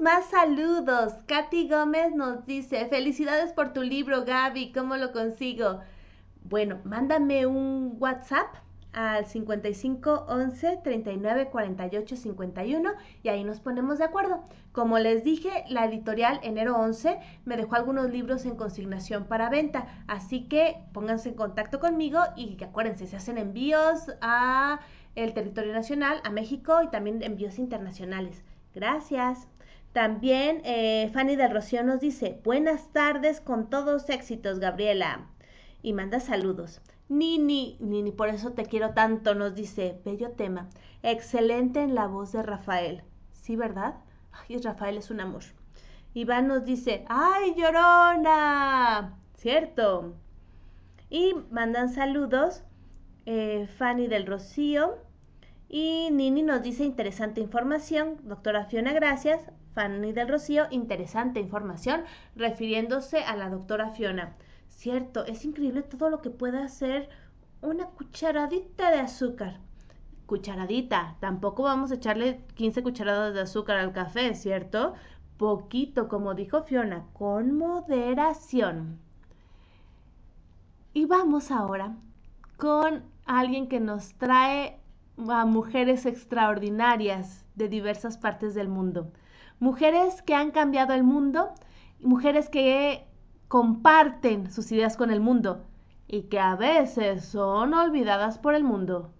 Más 0.00 0.26
saludos. 0.26 1.12
Katy 1.26 1.68
Gómez 1.68 2.14
nos 2.14 2.46
dice, 2.46 2.86
felicidades 2.86 3.52
por 3.52 3.72
tu 3.72 3.82
libro, 3.82 4.24
Gaby, 4.24 4.72
¿cómo 4.72 4.96
lo 4.96 5.12
consigo? 5.12 5.80
Bueno, 6.44 6.78
mándame 6.84 7.46
un 7.46 7.96
WhatsApp 7.98 8.46
al 8.92 9.26
55 9.26 10.26
11 10.28 10.80
39 10.82 11.48
48 11.50 12.16
51 12.16 12.90
y 13.22 13.28
ahí 13.28 13.44
nos 13.44 13.60
ponemos 13.60 13.98
de 13.98 14.04
acuerdo. 14.04 14.42
Como 14.72 14.98
les 14.98 15.24
dije, 15.24 15.64
la 15.68 15.84
editorial 15.86 16.40
enero 16.42 16.76
11 16.76 17.18
me 17.44 17.56
dejó 17.56 17.74
algunos 17.74 18.10
libros 18.10 18.44
en 18.44 18.56
consignación 18.56 19.24
para 19.24 19.50
venta, 19.50 20.04
así 20.06 20.48
que 20.48 20.76
pónganse 20.92 21.30
en 21.30 21.34
contacto 21.34 21.80
conmigo 21.80 22.20
y 22.36 22.62
acuérdense, 22.62 23.06
se 23.06 23.16
hacen 23.16 23.38
envíos 23.38 24.12
a 24.20 24.80
el 25.16 25.34
territorio 25.34 25.72
nacional, 25.72 26.20
a 26.24 26.30
México 26.30 26.82
y 26.82 26.88
también 26.88 27.22
envíos 27.22 27.58
internacionales. 27.58 28.44
Gracias. 28.74 29.48
También 29.92 30.60
eh, 30.64 31.10
Fanny 31.12 31.36
del 31.36 31.52
Rocío 31.52 31.82
nos 31.82 32.00
dice, 32.00 32.40
buenas 32.44 32.92
tardes 32.92 33.40
con 33.40 33.70
todos 33.70 34.08
éxitos, 34.10 34.58
Gabriela. 34.58 35.26
Y 35.82 35.92
manda 35.92 36.20
saludos. 36.20 36.80
Nini, 37.08 37.78
Nini, 37.80 38.12
por 38.12 38.28
eso 38.28 38.52
te 38.52 38.66
quiero 38.66 38.92
tanto, 38.92 39.34
nos 39.34 39.54
dice, 39.54 40.00
bello 40.04 40.32
tema. 40.32 40.68
Excelente 41.02 41.80
en 41.80 41.94
la 41.94 42.06
voz 42.06 42.32
de 42.32 42.42
Rafael. 42.42 43.02
¿Sí, 43.32 43.56
verdad? 43.56 43.94
Ay, 44.32 44.58
Rafael 44.58 44.98
es 44.98 45.10
un 45.10 45.20
amor. 45.20 45.42
Iván 46.12 46.48
nos 46.48 46.64
dice, 46.64 47.04
¡ay, 47.08 47.54
llorona! 47.56 49.16
¿Cierto? 49.36 50.14
Y 51.08 51.34
mandan 51.50 51.88
saludos 51.88 52.62
eh, 53.24 53.68
Fanny 53.78 54.06
del 54.06 54.26
Rocío. 54.26 54.98
Y 55.68 56.10
Nini 56.12 56.42
nos 56.42 56.62
dice 56.62 56.84
interesante 56.84 57.40
información. 57.40 58.18
Doctora 58.24 58.64
Fiona, 58.66 58.92
gracias. 58.92 59.50
Fanny 59.78 60.10
del 60.12 60.28
Rocío, 60.28 60.66
interesante 60.72 61.38
información 61.38 62.02
refiriéndose 62.34 63.18
a 63.22 63.36
la 63.36 63.48
doctora 63.48 63.90
Fiona. 63.90 64.34
Cierto, 64.66 65.24
es 65.24 65.44
increíble 65.44 65.82
todo 65.82 66.10
lo 66.10 66.20
que 66.20 66.30
puede 66.30 66.58
hacer 66.58 67.08
una 67.62 67.86
cucharadita 67.86 68.90
de 68.90 68.98
azúcar. 68.98 69.60
Cucharadita, 70.26 71.14
tampoco 71.20 71.62
vamos 71.62 71.92
a 71.92 71.94
echarle 71.94 72.40
15 72.56 72.82
cucharadas 72.82 73.34
de 73.34 73.42
azúcar 73.42 73.76
al 73.76 73.92
café, 73.92 74.34
¿cierto? 74.34 74.94
Poquito, 75.36 76.08
como 76.08 76.34
dijo 76.34 76.64
Fiona, 76.64 77.06
con 77.12 77.56
moderación. 77.56 78.98
Y 80.92 81.04
vamos 81.04 81.52
ahora 81.52 81.94
con 82.56 83.04
alguien 83.26 83.68
que 83.68 83.78
nos 83.78 84.12
trae 84.14 84.80
a 85.28 85.44
mujeres 85.44 86.04
extraordinarias 86.04 87.46
de 87.54 87.68
diversas 87.68 88.18
partes 88.18 88.56
del 88.56 88.66
mundo 88.66 89.12
mujeres 89.60 90.22
que 90.22 90.34
han 90.34 90.50
cambiado 90.50 90.94
el 90.94 91.02
mundo, 91.02 91.54
mujeres 92.00 92.48
que 92.48 93.06
comparten 93.48 94.50
sus 94.50 94.70
ideas 94.72 94.96
con 94.96 95.10
el 95.10 95.20
mundo 95.20 95.64
y 96.06 96.24
que 96.24 96.38
a 96.38 96.54
veces 96.56 97.24
son 97.24 97.74
olvidadas 97.74 98.38
por 98.38 98.54
el 98.54 98.64
mundo. 98.64 99.12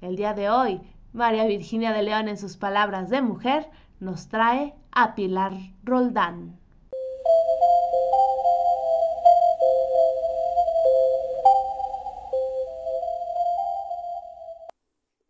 El 0.00 0.16
día 0.16 0.34
de 0.34 0.50
hoy, 0.50 0.80
María 1.12 1.44
Virginia 1.46 1.92
de 1.92 2.02
León 2.02 2.28
en 2.28 2.38
sus 2.38 2.56
palabras 2.56 3.10
de 3.10 3.20
mujer 3.22 3.68
nos 3.98 4.28
trae 4.28 4.74
a 4.92 5.14
Pilar 5.14 5.52
Roldán. 5.82 6.58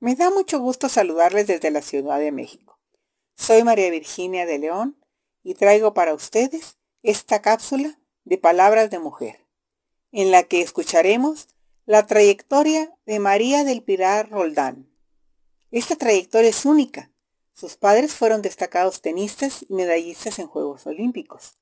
Me 0.01 0.15
da 0.15 0.31
mucho 0.31 0.61
gusto 0.61 0.89
saludarles 0.89 1.47
desde 1.47 1.71
la 1.71 1.83
Ciudad 1.83 2.19
de 2.19 2.33
México. 2.33 2.80
Soy 3.41 3.65
María 3.65 3.91
Virginia 3.91 4.45
de 4.45 4.59
León 4.59 5.03
y 5.43 5.55
traigo 5.55 5.95
para 5.95 6.13
ustedes 6.13 6.77
esta 7.03 7.41
cápsula 7.41 7.99
de 8.25 8.37
Palabras 8.37 8.91
de 8.91 8.99
Mujer, 8.99 9.47
en 10.13 10.31
la 10.31 10.43
que 10.43 10.61
escucharemos 10.61 11.49
la 11.87 12.07
trayectoria 12.07 12.95
de 13.07 13.19
María 13.19 13.65
del 13.65 13.83
Pilar 13.83 14.29
Roldán. 14.29 14.91
Esta 15.71 15.97
trayectoria 15.97 16.51
es 16.51 16.67
única. 16.67 17.13
Sus 17.55 17.77
padres 17.77 18.13
fueron 18.13 18.43
destacados 18.43 19.01
tenistas 19.01 19.65
y 19.67 19.73
medallistas 19.73 20.39
en 20.39 20.47
Juegos 20.47 20.87
Olímpicos. 20.87 21.57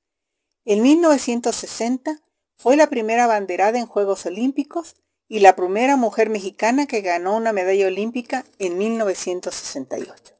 En 0.65 0.81
1960 0.81 2.19
fue 2.57 2.75
la 2.75 2.89
primera 2.89 3.25
banderada 3.25 3.79
en 3.79 3.85
Juegos 3.85 4.25
Olímpicos 4.25 4.97
y 5.29 5.39
la 5.39 5.55
primera 5.55 5.95
mujer 5.95 6.29
mexicana 6.29 6.87
que 6.87 6.99
ganó 6.99 7.37
una 7.37 7.53
medalla 7.53 7.87
olímpica 7.87 8.43
en 8.59 8.77
1968. 8.77 10.38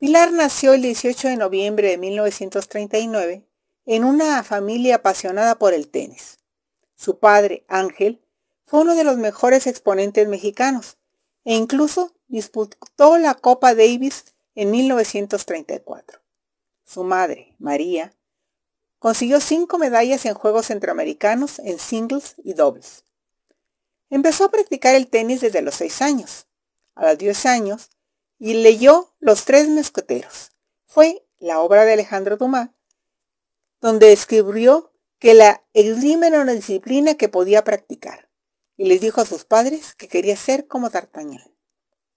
Pilar 0.00 0.32
nació 0.32 0.72
el 0.72 0.80
18 0.80 1.28
de 1.28 1.36
noviembre 1.36 1.88
de 1.88 1.98
1939 1.98 3.44
en 3.84 4.04
una 4.04 4.42
familia 4.42 4.94
apasionada 4.94 5.58
por 5.58 5.74
el 5.74 5.88
tenis. 5.88 6.38
Su 6.96 7.18
padre, 7.18 7.66
Ángel, 7.68 8.18
fue 8.64 8.80
uno 8.80 8.94
de 8.94 9.04
los 9.04 9.18
mejores 9.18 9.66
exponentes 9.66 10.26
mexicanos 10.26 10.96
e 11.44 11.54
incluso 11.54 12.14
disputó 12.28 13.18
la 13.18 13.34
Copa 13.34 13.74
Davis 13.74 14.24
en 14.54 14.70
1934. 14.70 16.18
Su 16.86 17.04
madre, 17.04 17.54
María, 17.58 18.14
consiguió 18.98 19.38
cinco 19.38 19.76
medallas 19.76 20.24
en 20.24 20.32
Juegos 20.32 20.68
Centroamericanos 20.68 21.58
en 21.58 21.78
singles 21.78 22.36
y 22.42 22.54
dobles. 22.54 23.04
Empezó 24.08 24.44
a 24.46 24.50
practicar 24.50 24.94
el 24.94 25.08
tenis 25.08 25.42
desde 25.42 25.60
los 25.60 25.74
6 25.74 26.00
años. 26.00 26.46
A 26.94 27.06
los 27.06 27.18
10 27.18 27.44
años, 27.44 27.90
y 28.40 28.54
leyó 28.54 29.14
Los 29.20 29.44
Tres 29.44 29.68
Mescoteros. 29.68 30.50
Fue 30.86 31.24
la 31.38 31.60
obra 31.60 31.84
de 31.84 31.92
Alejandro 31.92 32.36
Dumas, 32.36 32.70
donde 33.80 34.12
escribió 34.12 34.92
que 35.20 35.34
la 35.34 35.62
esgrima 35.74 36.26
era 36.26 36.40
una 36.40 36.54
disciplina 36.54 37.14
que 37.14 37.28
podía 37.28 37.62
practicar, 37.62 38.28
y 38.76 38.88
les 38.88 39.00
dijo 39.00 39.20
a 39.20 39.26
sus 39.26 39.44
padres 39.44 39.94
que 39.94 40.08
quería 40.08 40.34
ser 40.34 40.66
como 40.66 40.90
D'Artagnan. 40.90 41.54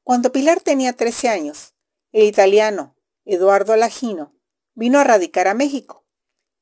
Cuando 0.04 0.32
Pilar 0.32 0.62
tenía 0.62 0.94
13 0.94 1.30
años, 1.30 1.76
el 2.12 2.24
italiano 2.24 2.96
Eduardo 3.26 3.76
Lagino 3.76 4.34
vino 4.74 4.98
a 4.98 5.04
radicar 5.04 5.48
a 5.48 5.54
México, 5.54 6.08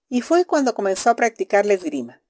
y 0.10 0.20
fue 0.20 0.44
cuando 0.44 0.76
comenzó 0.76 1.10
a 1.10 1.16
practicar 1.16 1.66
la 1.66 1.76
esgrima 1.76 2.22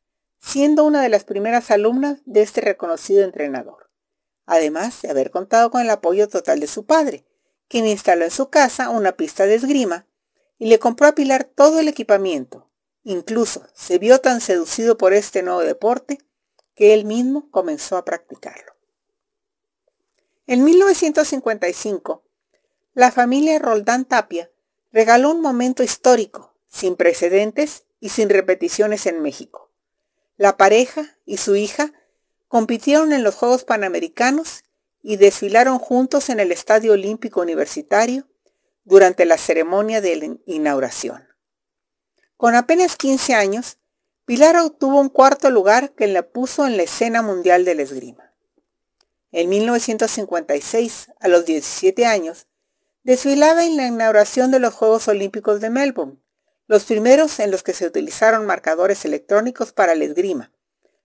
siendo 0.41 0.83
una 0.85 1.01
de 1.01 1.09
las 1.09 1.23
primeras 1.23 1.71
alumnas 1.71 2.19
de 2.25 2.41
este 2.41 2.61
reconocido 2.61 3.23
entrenador, 3.23 3.90
además 4.45 5.01
de 5.01 5.09
haber 5.09 5.31
contado 5.31 5.71
con 5.71 5.81
el 5.81 5.89
apoyo 5.89 6.27
total 6.27 6.59
de 6.59 6.67
su 6.67 6.85
padre, 6.85 7.25
quien 7.67 7.87
instaló 7.87 8.25
en 8.25 8.31
su 8.31 8.49
casa 8.49 8.89
una 8.89 9.13
pista 9.13 9.45
de 9.45 9.55
esgrima 9.55 10.05
y 10.57 10.67
le 10.67 10.79
compró 10.79 11.07
a 11.07 11.15
Pilar 11.15 11.45
todo 11.45 11.79
el 11.79 11.87
equipamiento. 11.87 12.69
Incluso 13.03 13.65
se 13.73 13.97
vio 13.97 14.19
tan 14.19 14.41
seducido 14.41 14.97
por 14.97 15.13
este 15.13 15.41
nuevo 15.41 15.61
deporte 15.61 16.19
que 16.75 16.93
él 16.93 17.05
mismo 17.05 17.49
comenzó 17.49 17.97
a 17.97 18.05
practicarlo. 18.05 18.73
En 20.47 20.63
1955, 20.63 22.23
la 22.93 23.11
familia 23.11 23.57
Roldán 23.57 24.05
Tapia 24.05 24.51
regaló 24.91 25.31
un 25.31 25.41
momento 25.41 25.81
histórico, 25.81 26.53
sin 26.67 26.95
precedentes 26.95 27.85
y 27.99 28.09
sin 28.09 28.29
repeticiones 28.29 29.05
en 29.05 29.21
México. 29.21 29.71
La 30.37 30.57
pareja 30.57 31.17
y 31.25 31.37
su 31.37 31.55
hija 31.55 31.93
compitieron 32.51 33.13
en 33.13 33.23
los 33.23 33.35
Juegos 33.35 33.63
Panamericanos 33.63 34.65
y 35.01 35.15
desfilaron 35.15 35.79
juntos 35.79 36.29
en 36.29 36.41
el 36.41 36.51
Estadio 36.51 36.91
Olímpico 36.91 37.39
Universitario 37.39 38.27
durante 38.83 39.23
la 39.23 39.37
ceremonia 39.37 40.01
de 40.01 40.15
la 40.17 40.35
inauguración. 40.45 41.29
Con 42.35 42.55
apenas 42.55 42.97
15 42.97 43.35
años, 43.35 43.77
Pilar 44.25 44.57
obtuvo 44.57 44.99
un 44.99 45.07
cuarto 45.07 45.49
lugar 45.49 45.91
que 45.91 46.07
la 46.07 46.23
puso 46.23 46.67
en 46.67 46.75
la 46.75 46.83
escena 46.83 47.21
mundial 47.21 47.63
del 47.63 47.79
esgrima. 47.79 48.33
En 49.31 49.47
1956, 49.47 51.13
a 51.21 51.29
los 51.29 51.45
17 51.45 52.05
años, 52.05 52.47
desfilaba 53.03 53.63
en 53.63 53.77
la 53.77 53.87
inauguración 53.87 54.51
de 54.51 54.59
los 54.59 54.73
Juegos 54.73 55.07
Olímpicos 55.07 55.61
de 55.61 55.69
Melbourne 55.69 56.17
los 56.67 56.83
primeros 56.83 57.39
en 57.39 57.49
los 57.49 57.63
que 57.63 57.73
se 57.73 57.85
utilizaron 57.85 58.45
marcadores 58.45 59.05
electrónicos 59.05 59.71
para 59.71 59.95
la 59.95 60.03
esgrima, 60.03 60.51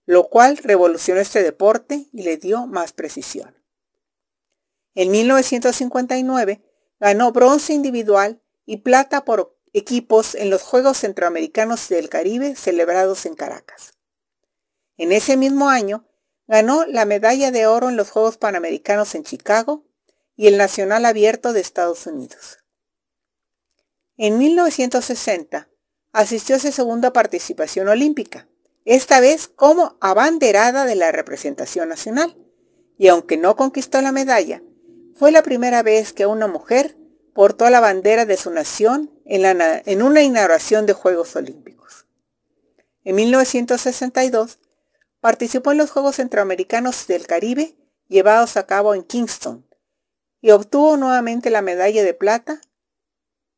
lo 0.07 0.29
cual 0.29 0.57
revolucionó 0.57 1.19
este 1.19 1.43
deporte 1.43 2.07
y 2.13 2.23
le 2.23 2.37
dio 2.37 2.65
más 2.65 2.93
precisión. 2.93 3.55
En 4.95 5.11
1959 5.11 6.63
ganó 6.99 7.31
bronce 7.31 7.73
individual 7.73 8.41
y 8.65 8.77
plata 8.77 9.25
por 9.25 9.55
equipos 9.73 10.33
en 10.33 10.49
los 10.49 10.63
Juegos 10.63 10.97
Centroamericanos 10.97 11.89
del 11.89 12.09
Caribe 12.09 12.55
celebrados 12.55 13.25
en 13.25 13.35
Caracas. 13.35 13.93
En 14.95 15.11
ese 15.11 15.35
mismo 15.35 15.69
año 15.69 16.07
ganó 16.47 16.85
la 16.85 17.03
medalla 17.03 17.51
de 17.51 17.67
oro 17.67 17.89
en 17.89 17.97
los 17.97 18.09
Juegos 18.09 18.37
Panamericanos 18.37 19.13
en 19.13 19.23
Chicago 19.23 19.83
y 20.37 20.47
el 20.47 20.57
Nacional 20.57 21.05
Abierto 21.05 21.51
de 21.51 21.59
Estados 21.59 22.07
Unidos. 22.07 22.59
En 24.15 24.37
1960 24.37 25.69
asistió 26.13 26.55
a 26.55 26.59
su 26.59 26.71
segunda 26.71 27.11
participación 27.11 27.89
olímpica, 27.89 28.47
esta 28.95 29.19
vez 29.19 29.49
como 29.49 29.97
abanderada 29.99 30.85
de 30.85 30.95
la 30.95 31.11
representación 31.11 31.89
nacional, 31.89 32.37
y 32.97 33.09
aunque 33.09 33.35
no 33.35 33.57
conquistó 33.57 34.01
la 34.01 34.13
medalla, 34.13 34.63
fue 35.13 35.33
la 35.33 35.43
primera 35.43 35.83
vez 35.83 36.13
que 36.13 36.25
una 36.25 36.47
mujer 36.47 36.95
portó 37.33 37.69
la 37.69 37.81
bandera 37.81 38.25
de 38.25 38.37
su 38.37 38.49
nación 38.49 39.11
en, 39.25 40.01
una 40.01 40.21
inauguración 40.21 40.85
de 40.85 40.93
Juegos 40.93 41.35
Olímpicos. 41.35 42.07
En 43.03 43.15
1962 43.15 44.57
participó 45.19 45.73
en 45.73 45.79
los 45.79 45.91
Juegos 45.91 46.15
Centroamericanos 46.15 47.07
del 47.07 47.27
Caribe 47.27 47.75
llevados 48.07 48.55
a 48.55 48.67
cabo 48.67 48.95
en 48.95 49.03
Kingston 49.03 49.67
y 50.39 50.51
obtuvo 50.51 50.95
nuevamente 50.95 51.49
la 51.49 51.61
medalla 51.61 52.03
de 52.05 52.13
plata 52.13 52.61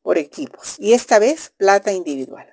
por 0.02 0.18
equipos 0.18 0.74
y 0.80 0.94
esta 0.94 1.20
vez 1.20 1.52
plata 1.56 1.92
individual. 1.92 2.49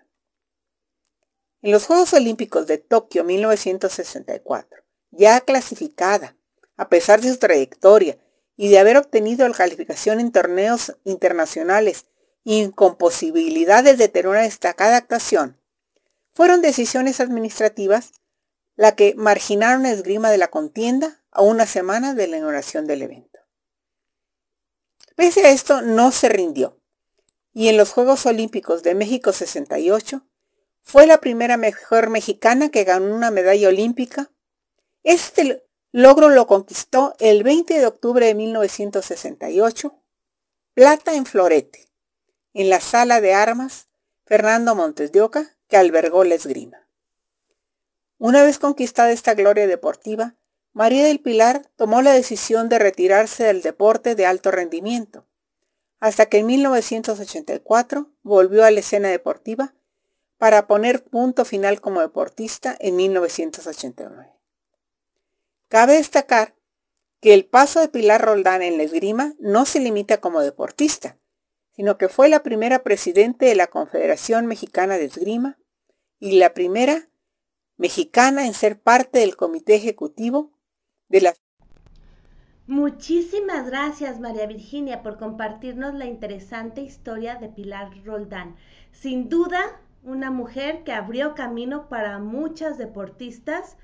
En 1.62 1.72
los 1.72 1.86
Juegos 1.86 2.14
Olímpicos 2.14 2.68
de 2.68 2.78
Tokio 2.78 3.24
1964, 3.24 4.84
ya 5.12 5.41
clasificada, 5.41 6.36
a 6.76 6.89
pesar 6.89 7.22
de 7.22 7.30
su 7.30 7.38
trayectoria 7.38 8.18
y 8.55 8.70
de 8.70 8.80
haber 8.80 8.97
obtenido 8.97 9.47
la 9.47 9.55
calificación 9.55 10.20
en 10.20 10.32
torneos 10.32 10.95
internacionales 11.03 12.05
y 12.43 12.70
con 12.72 12.95
posibilidades 12.95 13.97
de 13.97 14.08
tener 14.08 14.28
una 14.28 14.41
destacada 14.41 14.97
actuación, 14.97 15.60
fueron 16.34 16.62
decisiones 16.62 17.20
administrativas 17.20 18.12
la 18.76 18.95
que 18.95 19.16
marginaron 19.16 19.84
la 19.84 19.91
esgrima 19.91 20.30
de 20.30 20.38
la 20.38 20.49
contienda 20.49 21.24
a 21.32 21.41
una 21.41 21.66
semana 21.66 22.14
de 22.14 22.28
la 22.28 22.38
inauguración 22.38 22.86
del 22.86 23.01
evento. 23.01 23.39
Pese 25.16 25.43
a 25.47 25.49
esto, 25.49 25.82
no 25.82 26.12
se 26.12 26.30
rindió 26.30 26.78
y 27.58 27.70
en 27.70 27.78
los 27.78 27.91
Juegos 27.91 28.28
Olímpicos 28.28 28.84
de 28.84 28.93
México 28.93 29.34
68 29.34 30.24
fue 30.88 31.05
la 31.05 31.19
primera 31.19 31.57
mejor 31.57 32.09
mexicana 32.09 32.69
que 32.69 32.85
ganó 32.85 33.13
una 33.13 33.29
medalla 33.29 33.67
olímpica. 33.67 34.31
Este 35.03 35.61
logro 35.91 36.29
lo 36.29 36.47
conquistó 36.47 37.13
el 37.19 37.43
20 37.43 37.77
de 37.77 37.85
octubre 37.85 38.25
de 38.25 38.33
1968, 38.33 40.01
plata 40.73 41.13
en 41.15 41.25
florete, 41.25 41.89
en 42.53 42.69
la 42.69 42.79
sala 42.79 43.19
de 43.19 43.33
armas 43.33 43.88
Fernando 44.25 44.75
Montes 44.75 45.11
de 45.11 45.21
Oca, 45.21 45.57
que 45.67 45.75
albergó 45.75 46.23
la 46.23 46.35
esgrima. 46.35 46.88
Una 48.17 48.43
vez 48.43 48.57
conquistada 48.57 49.11
esta 49.11 49.33
gloria 49.33 49.67
deportiva, 49.67 50.35
María 50.71 51.05
del 51.05 51.19
Pilar 51.19 51.69
tomó 51.75 52.01
la 52.01 52.13
decisión 52.13 52.69
de 52.69 52.79
retirarse 52.79 53.43
del 53.43 53.61
deporte 53.61 54.15
de 54.15 54.25
alto 54.25 54.51
rendimiento 54.51 55.25
hasta 55.99 56.27
que 56.27 56.38
en 56.38 56.45
1984 56.45 58.09
volvió 58.21 58.63
a 58.63 58.71
la 58.71 58.79
escena 58.79 59.09
deportiva 59.09 59.73
para 60.38 60.67
poner 60.67 61.03
punto 61.03 61.45
final 61.45 61.81
como 61.81 62.01
deportista 62.01 62.75
en 62.79 62.95
1989. 62.95 64.31
Cabe 65.67 65.93
destacar 65.93 66.55
que 67.19 67.33
el 67.33 67.45
paso 67.45 67.79
de 67.79 67.89
Pilar 67.89 68.21
Roldán 68.21 68.61
en 68.61 68.77
la 68.77 68.83
esgrima 68.83 69.33
no 69.39 69.65
se 69.65 69.79
limita 69.79 70.21
como 70.21 70.41
deportista, 70.41 71.17
sino 71.71 71.97
que 71.97 72.09
fue 72.09 72.29
la 72.29 72.43
primera 72.43 72.83
presidente 72.83 73.45
de 73.45 73.55
la 73.55 73.67
Confederación 73.67 74.45
Mexicana 74.45 74.97
de 74.97 75.05
Esgrima 75.05 75.57
y 76.19 76.38
la 76.39 76.53
primera 76.53 77.09
mexicana 77.77 78.45
en 78.45 78.53
ser 78.53 78.79
parte 78.79 79.19
del 79.19 79.35
comité 79.35 79.75
ejecutivo 79.75 80.51
de 81.09 81.21
la 81.21 81.33
Muchísimas 82.67 83.67
gracias 83.67 84.19
María 84.19 84.45
Virginia 84.45 85.01
por 85.01 85.17
compartirnos 85.17 85.93
la 85.93 86.05
interesante 86.05 86.81
historia 86.81 87.35
de 87.35 87.47
Pilar 87.47 87.91
Roldán. 88.03 88.57
Sin 88.91 89.29
duda, 89.29 89.79
una 90.08 90.32
mujer 90.32 90.86
que 90.86 90.93
abrió 90.93 91.36
camino 91.36 91.89
para 91.89 92.18
muchas 92.20 92.78
deportistas, 92.78 93.78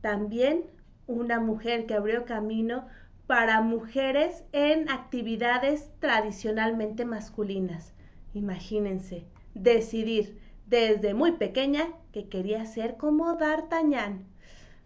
también 0.00 0.64
una 1.06 1.40
mujer 1.40 1.84
que 1.84 1.92
abrió 1.92 2.24
camino 2.24 2.86
para 3.26 3.60
mujeres 3.60 4.44
en 4.52 4.90
actividades 4.90 5.90
tradicionalmente 5.98 7.04
masculinas. 7.04 7.92
Imagínense, 8.32 9.26
decidir 9.54 10.40
desde 10.66 11.12
muy 11.12 11.32
pequeña 11.32 11.88
que 12.12 12.30
quería 12.30 12.64
ser 12.64 12.96
como 12.96 13.34
D'Artagnan. 13.34 14.24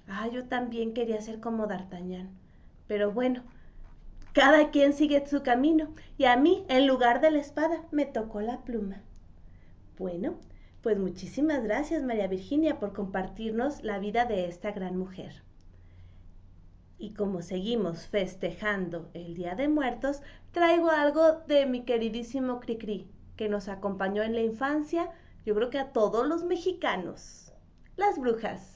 Ah, 0.08 0.26
yo 0.28 0.46
también 0.46 0.94
quería 0.94 1.20
ser 1.20 1.38
como 1.38 1.68
D'Artagnan. 1.68 2.28
Pero 2.88 3.12
bueno, 3.12 3.44
cada 4.32 4.70
quien 4.72 4.94
sigue 4.94 5.24
su 5.28 5.44
camino 5.44 5.94
y 6.18 6.24
a 6.24 6.36
mí, 6.36 6.64
en 6.68 6.88
lugar 6.88 7.20
de 7.20 7.30
la 7.30 7.38
espada, 7.38 7.84
me 7.92 8.04
tocó 8.04 8.40
la 8.40 8.64
pluma. 8.64 9.02
Bueno, 9.96 10.34
pues 10.86 11.00
muchísimas 11.00 11.64
gracias 11.64 12.04
María 12.04 12.28
Virginia 12.28 12.78
por 12.78 12.92
compartirnos 12.92 13.82
la 13.82 13.98
vida 13.98 14.24
de 14.24 14.46
esta 14.46 14.70
gran 14.70 14.96
mujer. 14.96 15.42
Y 16.96 17.12
como 17.12 17.42
seguimos 17.42 18.06
festejando 18.06 19.10
el 19.12 19.34
Día 19.34 19.56
de 19.56 19.66
Muertos, 19.66 20.22
traigo 20.52 20.90
algo 20.90 21.40
de 21.48 21.66
mi 21.66 21.82
queridísimo 21.82 22.60
Cricri, 22.60 23.10
que 23.34 23.48
nos 23.48 23.66
acompañó 23.66 24.22
en 24.22 24.34
la 24.34 24.42
infancia, 24.42 25.10
yo 25.44 25.56
creo 25.56 25.70
que 25.70 25.80
a 25.80 25.90
todos 25.90 26.24
los 26.24 26.44
mexicanos. 26.44 27.52
Las 27.96 28.16
brujas. 28.20 28.75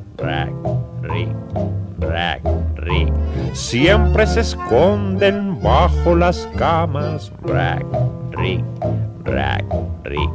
rack, 0.21 0.53
rick, 1.01 1.29
rack, 1.99 2.41
rick. 2.75 3.11
Siempre 3.53 4.25
se 4.27 4.41
esconden 4.41 5.61
bajo 5.61 6.15
las 6.15 6.47
camas, 6.57 7.31
rack, 7.43 7.85
rick, 8.31 8.63
rack, 9.25 9.65
rick. 10.03 10.29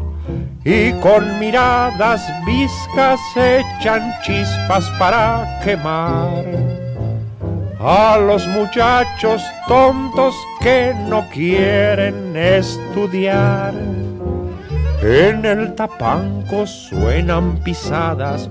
Y 0.64 0.92
con 1.00 1.38
miradas 1.38 2.22
viscas 2.44 3.20
echan 3.36 4.12
chispas 4.22 4.90
para 4.98 5.60
quemar 5.62 6.44
a 7.78 8.18
los 8.18 8.46
muchachos 8.48 9.42
tontos 9.68 10.34
que 10.60 10.92
no 11.08 11.24
quieren 11.28 12.36
estudiar. 12.36 13.74
En 15.02 15.44
el 15.44 15.74
tapanco 15.74 16.66
suenan 16.66 17.58
pisadas, 17.58 18.50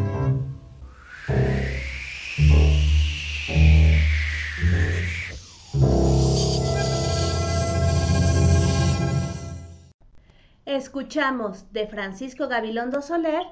Escuchamos 10.81 11.71
de 11.71 11.85
Francisco 11.85 12.47
Gabilondo 12.47 13.03
Soler, 13.03 13.43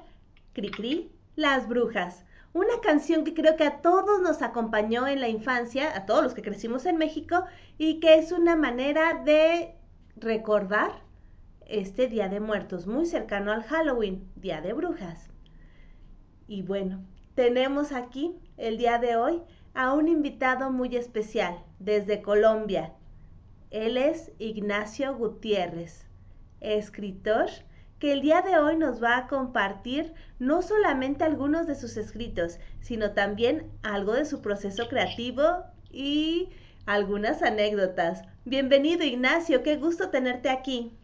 Cricri, 0.52 1.12
Las 1.36 1.68
Brujas, 1.68 2.24
una 2.52 2.80
canción 2.82 3.22
que 3.22 3.34
creo 3.34 3.54
que 3.54 3.62
a 3.62 3.82
todos 3.82 4.20
nos 4.20 4.42
acompañó 4.42 5.06
en 5.06 5.20
la 5.20 5.28
infancia, 5.28 5.96
a 5.96 6.06
todos 6.06 6.24
los 6.24 6.34
que 6.34 6.42
crecimos 6.42 6.86
en 6.86 6.96
México, 6.96 7.44
y 7.78 8.00
que 8.00 8.16
es 8.18 8.32
una 8.32 8.56
manera 8.56 9.22
de 9.24 9.76
recordar 10.16 11.04
este 11.66 12.08
Día 12.08 12.28
de 12.28 12.40
Muertos, 12.40 12.88
muy 12.88 13.06
cercano 13.06 13.52
al 13.52 13.62
Halloween, 13.62 14.28
Día 14.34 14.60
de 14.60 14.72
Brujas. 14.72 15.30
Y 16.48 16.62
bueno, 16.62 17.06
tenemos 17.36 17.92
aquí 17.92 18.34
el 18.56 18.76
día 18.76 18.98
de 18.98 19.14
hoy 19.14 19.40
a 19.72 19.92
un 19.92 20.08
invitado 20.08 20.72
muy 20.72 20.96
especial 20.96 21.62
desde 21.78 22.22
Colombia. 22.22 22.92
Él 23.70 23.98
es 23.98 24.32
Ignacio 24.40 25.14
Gutiérrez, 25.14 26.09
escritor 26.60 27.48
que 27.98 28.12
el 28.12 28.22
día 28.22 28.40
de 28.40 28.58
hoy 28.58 28.76
nos 28.76 29.02
va 29.02 29.18
a 29.18 29.26
compartir 29.26 30.14
no 30.38 30.62
solamente 30.62 31.22
algunos 31.22 31.66
de 31.66 31.74
sus 31.74 31.98
escritos, 31.98 32.58
sino 32.80 33.12
también 33.12 33.70
algo 33.82 34.14
de 34.14 34.24
su 34.24 34.40
proceso 34.40 34.88
creativo 34.88 35.64
y 35.90 36.48
algunas 36.86 37.42
anécdotas. 37.42 38.22
Bienvenido 38.46 39.04
Ignacio, 39.04 39.62
qué 39.62 39.76
gusto 39.76 40.08
tenerte 40.08 40.48
aquí. 40.48 40.96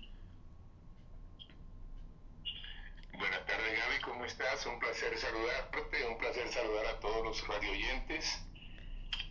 Buenas 3.12 3.44
tardes 3.46 3.78
Gaby, 3.78 4.00
¿cómo 4.02 4.24
estás? 4.24 4.64
Un 4.66 4.78
placer 4.78 5.16
saludarte, 5.18 6.06
un 6.10 6.18
placer 6.18 6.48
saludar 6.48 6.86
a 6.86 7.00
todos 7.00 7.24
los 7.24 7.46
radioyentes. 7.46 8.42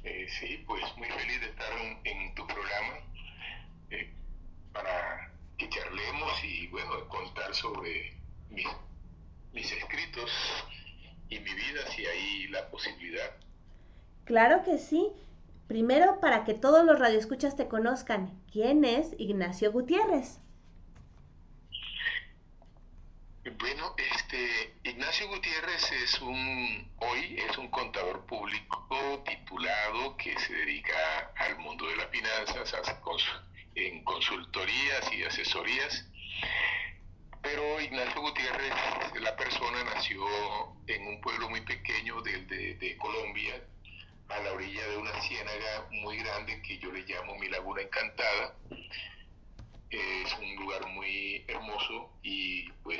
Eh, 0.03 0.27
sí, 0.39 0.63
pues 0.67 0.83
muy 0.97 1.07
feliz 1.07 1.41
de 1.41 1.47
estar 1.47 1.71
en, 2.03 2.35
tu 2.35 2.45
programa 2.45 2.99
eh, 3.89 4.13
para 4.71 5.34
que 5.57 5.69
charlemos 5.69 6.43
y 6.43 6.67
bueno, 6.67 7.07
contar 7.07 7.53
sobre 7.55 8.17
mis, 8.49 8.67
mis 9.53 9.71
escritos 9.71 10.31
y 11.29 11.39
mi 11.39 11.53
vida 11.53 11.87
si 11.95 12.05
hay 12.05 12.47
la 12.47 12.69
posibilidad. 12.69 13.31
Claro 14.25 14.63
que 14.63 14.77
sí. 14.77 15.11
Primero, 15.67 16.19
para 16.19 16.43
que 16.43 16.53
todos 16.53 16.85
los 16.85 16.99
radioescuchas 16.99 17.55
te 17.55 17.67
conozcan, 17.67 18.39
¿quién 18.51 18.85
es 18.85 19.15
Ignacio 19.17 19.71
Gutiérrez? 19.71 20.39
Bueno, 23.59 23.95
este 23.97 24.73
Ignacio 24.83 25.27
Gutiérrez 25.27 25.91
es 25.91 26.21
un 26.21 26.91
hoy 26.97 27.39
es 27.47 27.57
un 27.57 27.67
contador 27.69 28.25
público 28.25 29.23
titulado 29.25 30.17
que 30.17 30.37
se 30.39 30.53
dedica 30.53 31.31
al 31.37 31.57
mundo 31.59 31.87
de 31.87 31.95
las 31.95 32.09
finanzas 32.09 32.73
en 33.75 34.03
consultorías 34.03 35.13
y 35.13 35.23
asesorías. 35.23 36.05
Pero 37.41 37.79
Ignacio 37.79 38.21
Gutiérrez, 38.21 38.73
la 39.21 39.35
persona 39.35 39.83
nació 39.83 40.25
en 40.87 41.07
un 41.07 41.21
pueblo 41.21 41.49
muy 41.49 41.61
pequeño 41.61 42.21
de, 42.21 42.45
de 42.75 42.97
Colombia, 42.97 43.61
a 44.29 44.39
la 44.39 44.53
orilla 44.53 44.87
de 44.87 44.97
una 44.97 45.21
ciénaga 45.21 45.87
muy 45.91 46.17
grande 46.17 46.61
que 46.63 46.79
yo 46.79 46.91
le 46.91 47.01
llamo 47.01 47.37
mi 47.37 47.47
laguna 47.49 47.81
encantada. 47.81 48.55
Es 49.89 50.33
un 50.39 50.55
lugar 50.55 50.87
muy 50.87 51.45
hermoso 51.47 52.11
y 52.23 52.69
pues 52.83 52.99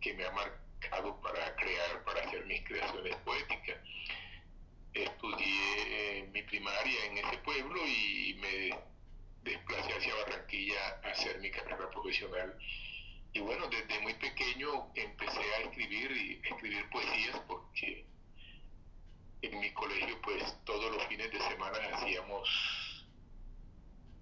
que 0.00 0.14
me 0.14 0.24
ha 0.24 0.30
marcado 0.30 1.20
para 1.20 1.54
crear, 1.56 2.04
para 2.04 2.20
hacer 2.22 2.46
mis 2.46 2.62
creaciones 2.62 3.16
poéticas. 3.24 3.78
Estudié 4.94 6.28
mi 6.32 6.42
primaria 6.42 7.06
en 7.06 7.18
ese 7.18 7.38
pueblo 7.38 7.80
y 7.86 8.34
me 8.40 8.91
desplacé 9.42 9.92
hacia 9.92 10.14
Barranquilla 10.14 11.00
a 11.04 11.10
hacer 11.10 11.40
mi 11.40 11.50
carrera 11.50 11.90
profesional 11.90 12.58
y 13.34 13.40
bueno, 13.40 13.66
desde 13.68 14.00
muy 14.00 14.12
pequeño 14.14 14.90
empecé 14.94 15.40
a 15.40 15.60
escribir 15.62 16.10
y 16.12 16.46
escribir 16.46 16.88
poesías 16.90 17.40
porque 17.46 18.04
en 19.40 19.58
mi 19.58 19.72
colegio 19.72 20.20
pues 20.22 20.54
todos 20.64 20.94
los 20.94 21.06
fines 21.06 21.32
de 21.32 21.40
semana 21.40 21.78
hacíamos 21.94 22.48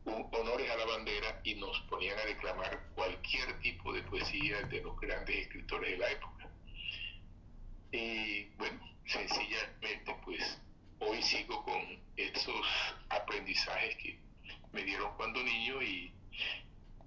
honores 0.04 0.70
a 0.70 0.76
la 0.76 0.84
bandera 0.86 1.40
y 1.42 1.56
nos 1.56 1.78
ponían 1.82 2.18
a 2.18 2.24
declamar 2.24 2.88
cualquier 2.94 3.60
tipo 3.60 3.92
de 3.92 4.02
poesía 4.02 4.62
de 4.62 4.80
los 4.80 4.98
grandes 5.00 5.36
escritores 5.36 5.90
de 5.90 5.98
la 5.98 6.10
época. 6.12 6.48
Y 7.90 8.44
bueno, 8.56 8.80
sencillamente 9.06 10.16
pues 10.24 10.60
hoy 11.00 11.20
sigo 11.22 11.64
con 11.64 12.00
esos 12.16 12.66
aprendizajes 13.08 13.96
que 13.96 14.29
me 14.72 14.84
dieron 14.84 15.10
cuando 15.16 15.42
niño 15.42 15.82
y 15.82 16.12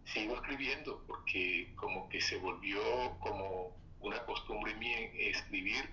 sigo 0.05 0.35
escribiendo 0.35 1.03
porque 1.07 1.73
como 1.75 2.09
que 2.09 2.21
se 2.21 2.37
volvió 2.37 2.81
como 3.19 3.75
una 4.01 4.23
costumbre 4.25 4.75
mía 4.75 4.97
escribir 5.13 5.89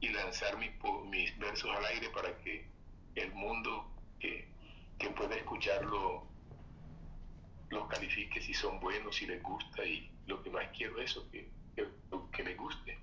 y 0.00 0.08
lanzar 0.10 0.58
mis, 0.58 0.70
mis 1.10 1.36
versos 1.38 1.70
al 1.74 1.84
aire 1.86 2.10
para 2.10 2.36
que 2.38 2.66
el 3.14 3.32
mundo 3.32 3.90
que, 4.20 4.46
que 4.98 5.10
pueda 5.10 5.34
escucharlo 5.34 6.26
los 7.70 7.88
califique 7.88 8.40
si 8.40 8.54
son 8.54 8.80
buenos, 8.80 9.16
si 9.16 9.26
les 9.26 9.42
gusta 9.42 9.84
y 9.84 10.10
lo 10.26 10.42
que 10.42 10.50
más 10.50 10.68
quiero 10.76 11.00
es 11.00 11.10
eso, 11.10 11.28
que, 11.30 11.48
que, 11.76 11.86
que 12.32 12.42
les 12.44 12.56
guste. 12.56 12.98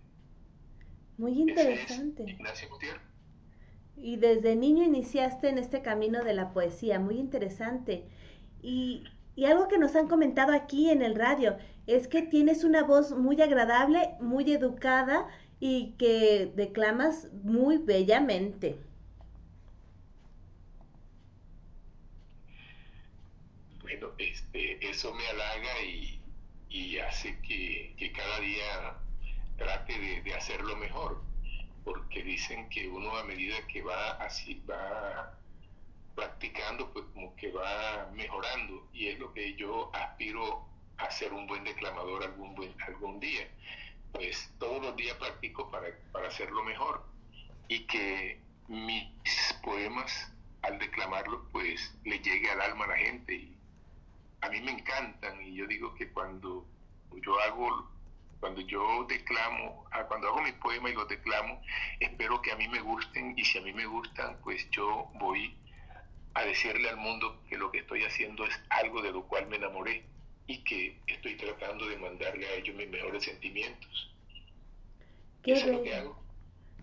Muy 1.17 1.31
interesante. 1.33 2.23
Ignacio 2.23 2.69
Gutiérrez. 2.69 3.14
Y 3.97 4.17
desde 4.17 4.55
niño 4.55 4.83
iniciaste 4.83 5.49
en 5.49 5.57
este 5.57 5.81
camino 5.81 6.23
de 6.23 6.33
la 6.33 6.53
poesía, 6.53 6.99
muy 6.99 7.17
interesante. 7.17 8.03
Y, 8.61 9.03
y 9.35 9.45
algo 9.45 9.67
que 9.67 9.77
nos 9.77 9.95
han 9.95 10.07
comentado 10.07 10.53
aquí 10.53 10.89
en 10.89 11.01
el 11.01 11.15
radio 11.15 11.57
es 11.87 12.07
que 12.07 12.21
tienes 12.21 12.63
una 12.63 12.83
voz 12.83 13.11
muy 13.11 13.41
agradable, 13.41 14.15
muy 14.19 14.51
educada 14.51 15.27
y 15.59 15.93
que 15.97 16.51
declamas 16.55 17.27
muy 17.43 17.77
bellamente. 17.77 18.77
Bueno, 23.81 24.09
este, 24.17 24.89
eso 24.89 25.13
me 25.13 25.27
halaga 25.27 25.83
y, 25.83 26.19
y 26.69 26.97
hace 26.99 27.39
que, 27.41 27.93
que, 27.97 28.11
cada 28.11 28.39
día 28.39 28.97
trate 29.57 29.97
de, 29.99 30.21
de, 30.23 30.33
hacerlo 30.33 30.75
mejor, 30.75 31.21
porque 31.85 32.23
dicen 32.23 32.67
que 32.69 32.89
uno 32.89 33.15
a 33.15 33.23
medida 33.23 33.55
que 33.67 33.81
va 33.83 34.13
así, 34.13 34.61
va 34.69 35.37
practicando, 36.15 36.91
pues 36.91 37.05
como 37.13 37.35
que 37.35 37.51
va 37.51 38.09
mejorando 38.13 38.87
y 38.91 39.07
es 39.07 39.19
lo 39.19 39.31
que 39.33 39.55
yo 39.55 39.91
aspiro 39.93 40.65
a 40.97 41.11
ser 41.11 41.31
un 41.31 41.45
buen 41.45 41.63
declamador 41.63 42.23
algún, 42.23 42.55
buen, 42.55 42.73
algún 42.87 43.19
día. 43.19 43.47
Pues 44.11 44.51
todos 44.59 44.81
los 44.81 44.95
días 44.95 45.15
practico 45.17 45.69
para, 45.69 45.87
para 46.11 46.27
hacerlo 46.27 46.63
mejor 46.63 47.05
y 47.67 47.85
que 47.85 48.41
mis 48.67 49.07
poemas 49.63 50.31
al 50.63 50.79
declamarlos 50.79 51.41
pues 51.51 51.95
le 52.03 52.17
llegue 52.19 52.49
al 52.49 52.61
alma 52.61 52.85
a 52.85 52.89
la 52.89 52.97
gente 52.97 53.35
y 53.35 53.55
a 54.41 54.49
mí 54.49 54.61
me 54.61 54.71
encantan 54.71 55.41
y 55.43 55.53
yo 55.53 55.67
digo 55.67 55.93
que 55.93 56.09
cuando 56.09 56.65
yo 57.21 57.39
hago 57.41 57.94
cuando 58.39 58.61
yo 58.61 59.05
declamo, 59.09 59.85
cuando 60.07 60.27
hago 60.29 60.41
mis 60.41 60.53
poemas 60.55 60.91
y 60.91 60.95
los 60.95 61.07
declamo, 61.07 61.61
espero 61.99 62.41
que 62.41 62.51
a 62.51 62.55
mí 62.57 62.67
me 62.67 62.81
gusten 62.81 63.33
y 63.37 63.45
si 63.45 63.57
a 63.57 63.61
mí 63.61 63.73
me 63.73 63.85
gustan, 63.85 64.37
pues 64.43 64.69
yo 64.71 65.09
voy 65.15 65.55
a 66.35 66.45
decirle 66.45 66.89
al 66.89 66.97
mundo 66.97 67.41
que 67.49 67.57
lo 67.57 67.71
que 67.71 67.79
estoy 67.79 68.03
haciendo 68.03 68.45
es 68.45 68.59
algo 68.69 69.01
de 69.01 69.11
lo 69.11 69.27
cual 69.27 69.47
me 69.47 69.57
enamoré 69.57 70.05
y 70.47 70.63
que 70.63 71.01
estoy 71.07 71.35
tratando 71.37 71.87
de 71.87 71.97
mandarle 71.97 72.47
a 72.47 72.53
ellos 72.55 72.75
mis 72.75 72.89
mejores 72.89 73.23
sentimientos. 73.23 74.15
Qué 75.41 75.53
Eso 75.53 75.65
bello. 75.65 75.71
es 75.71 75.77
lo 75.77 75.81
que 75.81 75.95
hago. 75.95 76.23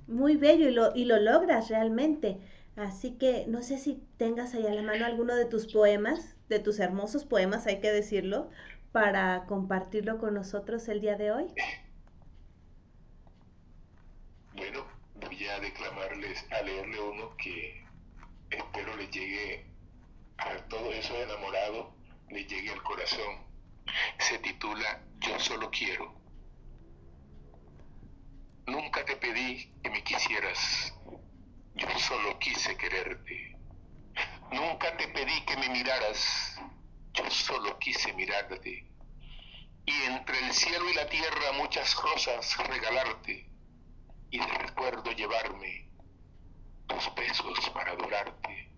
Muy 0.07 0.37
bello 0.37 0.69
y 0.69 0.73
lo, 0.73 0.95
y 0.95 1.05
lo 1.07 1.19
logras 1.19 1.69
realmente. 1.69 2.39
Así 2.77 3.19
que 3.19 3.47
no 3.49 3.63
sé 3.63 3.79
si 3.79 4.03
tengas 4.17 4.55
ahí 4.55 4.67
a 4.67 4.75
la 4.75 4.83
mano 4.83 5.05
alguno 5.05 5.35
de 5.35 5.45
tus 5.45 5.67
poemas, 5.67 6.37
de 6.49 6.59
tus 6.61 6.79
hermosos 6.81 7.25
poemas, 7.25 7.67
hay 7.67 7.81
que 7.81 7.91
decirlo, 7.93 8.51
para 8.93 9.47
compartirlo 9.47 10.19
con 10.19 10.35
nosotros 10.35 10.87
el 10.89 11.01
día 11.01 11.17
de 11.17 11.33
hoy. 11.33 11.47
Bueno, 14.55 14.87
voy 15.17 15.47
a 15.49 15.59
declamarles, 15.61 16.47
a 16.53 16.63
leerle 16.63 17.01
uno 17.01 17.35
que 17.39 17.85
espero 18.51 18.95
les 18.97 19.11
llegue 19.11 19.67
a 20.37 20.57
todos 20.69 20.95
esos 20.95 21.17
enamorados, 21.17 21.87
les 22.29 22.47
llegue 22.47 22.71
al 22.71 22.83
corazón. 22.83 23.47
Se 24.19 24.39
titula 24.39 25.03
Yo 25.21 25.39
solo 25.39 25.71
quiero. 25.71 26.15
Nunca 28.67 29.05
te 29.05 29.17
pedí 29.17 29.73
que 29.83 29.91
me 29.91 30.05
quisieras, 30.05 30.95
yo 31.75 31.89
solo 31.99 32.39
quise 32.39 32.77
quererte. 32.77 33.57
Nunca 34.53 34.97
te 34.97 35.09
pedí 35.09 35.45
que 35.47 35.57
me 35.57 35.69
miraras, 35.71 36.61
yo 37.15 37.31
solo 37.31 37.79
quise 37.79 38.13
mirarte. 38.15 38.87
Y 39.85 39.93
entre 40.05 40.39
el 40.47 40.53
cielo 40.53 40.89
y 40.89 40.95
la 40.95 41.09
tierra 41.09 41.53
muchas 41.59 41.95
rosas 41.97 42.57
regalarte 42.69 43.51
y 44.31 44.39
de 44.39 44.47
recuerdo 44.47 45.11
llevarme 45.13 45.91
tus 46.87 47.15
besos 47.15 47.71
para 47.71 47.93
adorarte. 47.93 48.71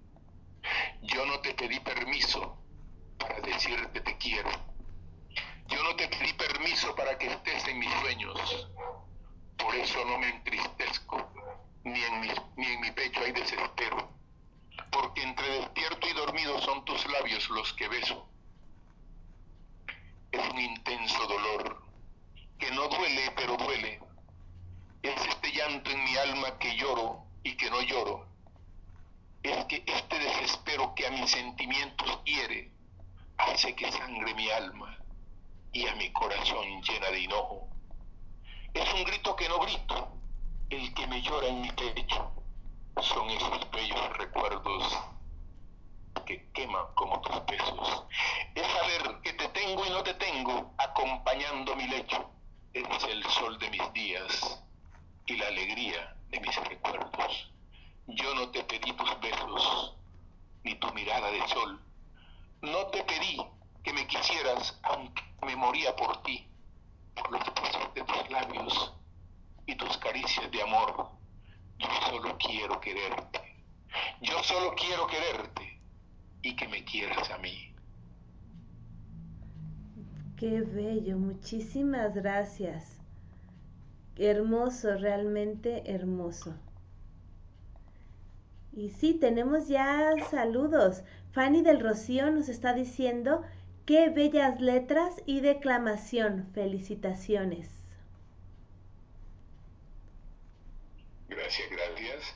Yo 1.03 1.27
no 1.27 1.41
te 1.41 1.55
pedí 1.55 1.79
permiso 1.81 2.59
para 3.19 3.41
decirte 3.41 4.01
te 4.01 4.19
quiero. 4.19 4.51
Yo 5.69 5.83
no 5.83 5.95
te 5.97 6.09
pedí 6.09 6.33
permiso 6.33 6.95
para 6.95 7.17
que 7.19 7.27
estés 7.27 7.69
en 7.69 7.79
mis 7.79 7.93
sueños. 8.01 8.69
Por 9.57 9.75
eso 9.77 10.05
no 10.05 10.19
me 10.19 10.29
entristezco, 10.29 11.33
ni 11.85 12.03
en 12.03 12.21
mi, 12.21 12.29
ni 12.57 12.67
en 12.67 12.81
mi 12.81 12.91
pecho 12.91 13.21
hay 13.21 13.33
desespero. 13.33 14.11
Porque 14.91 15.23
entre 15.23 15.49
despierto 15.61 16.07
y 16.09 16.13
dormido 16.13 16.61
son 16.61 16.85
tus 16.85 17.07
labios 17.11 17.49
los 17.51 17.73
que 17.75 17.89
beso. 17.89 18.29
Es 20.33 20.49
un 20.49 20.59
intenso 20.59 21.27
dolor 21.27 21.83
que 22.59 22.71
no 22.73 22.89
duele, 22.89 23.33
pero 23.37 23.57
duele. 23.57 24.01
Es 25.03 25.27
este 25.27 25.53
llanto 25.53 25.91
en 25.91 26.05
mi 26.05 26.17
alma 26.17 26.59
que 26.59 26.77
lloro 26.77 27.25
y 27.43 27.57
que 27.57 27.71
no 27.71 27.81
lloro. 27.83 28.27
Es 29.43 29.65
que 29.67 29.85
este 29.87 30.19
desespero 30.19 30.95
que 30.95 31.07
a 31.07 31.11
mis 31.11 31.31
sentimientos 31.31 32.25
hiere 32.25 32.73
hace 33.37 33.75
que 33.75 33.91
sangre 33.93 34.35
mi 34.35 34.51
alma 34.51 34.99
y 35.73 35.87
a 35.87 35.95
mi 35.97 36.11
corazón 36.13 36.83
llena 36.83 37.11
de 37.11 37.21
hinojo. 37.21 37.69
Es 38.73 38.93
un 38.95 39.05
grito 39.05 39.37
que 39.37 39.49
no 39.49 39.59
grito, 39.61 40.09
el 40.71 40.95
que 40.95 41.07
me 41.07 41.21
llora 41.21 41.49
en 41.49 41.61
mi 41.61 41.71
pecho. 41.73 42.33
Son 43.01 43.29
esos 43.31 43.71
bellos 43.71 44.17
recuerdos 44.19 44.99
que 46.27 46.51
queman 46.53 46.87
como 46.95 47.21
tus 47.21 47.45
besos. 47.47 48.05
Es 48.55 48.67
saber 48.67 49.21
que 49.23 49.33
te 49.35 49.49
tengo 49.49 49.85
y 49.85 49.91
no 49.91 50.03
te 50.03 50.15
tengo 50.15 50.75
acompañando 50.79 51.77
mi 51.77 51.87
lecho. 51.87 52.31
Eres 52.73 53.05
el 53.05 53.25
sol 53.25 53.59
de 53.59 53.71
mis 53.71 53.93
días 53.93 54.63
y 55.27 55.37
la 55.37 55.49
alegría 55.49 56.17
de 56.31 56.41
mis 56.41 56.57
recuerdos. 56.65 57.53
Yo 58.07 58.35
no 58.35 58.51
te 58.51 58.63
pedí 58.65 58.93
tus 58.93 59.21
besos 59.21 59.97
ni 60.63 60.75
tu 60.77 60.93
mirada 60.93 61.31
de 61.31 61.47
sol. 61.49 61.81
No 62.63 62.87
te 62.87 63.03
pedí 63.05 63.39
que 63.83 63.93
me 63.93 64.07
quisieras 64.07 64.79
aunque 64.83 65.23
me 65.43 65.57
moría 65.57 65.95
por 65.95 66.23
ti, 66.23 66.49
por 67.15 67.31
los 67.31 67.45
besos 67.55 67.95
de 67.95 68.03
tus 68.03 68.31
labios 68.31 68.95
y 69.67 69.75
tus 69.77 69.97
caricias 69.99 70.51
de 70.51 70.63
amor. 70.63 71.11
Yo 71.85 72.11
solo 72.11 72.39
quiero 72.39 72.81
quererte. 72.81 73.41
Yo 74.23 74.43
solo 74.43 74.75
quiero 74.75 75.07
quererte 75.07 75.81
y 76.43 76.57
que 76.57 76.67
me 76.69 76.85
quieras 76.85 77.31
a 77.31 77.39
mí. 77.39 77.75
Qué 80.37 80.63
bello, 80.63 81.19
muchísimas 81.19 82.15
gracias. 82.15 82.99
Hermoso, 84.17 84.97
realmente 84.97 85.93
hermoso. 85.93 86.55
Y 88.73 88.91
sí, 88.91 89.15
tenemos 89.15 89.69
ya 89.69 90.13
saludos. 90.31 91.03
Fanny 91.33 91.63
del 91.63 91.81
Rocío 91.81 92.31
nos 92.31 92.49
está 92.49 92.73
diciendo, 92.73 93.43
qué 93.85 94.09
bellas 94.09 94.61
letras 94.61 95.15
y 95.27 95.41
declamación. 95.41 96.49
Felicitaciones. 96.53 97.84
Gracias, 101.57 101.71
gracias. 101.71 102.35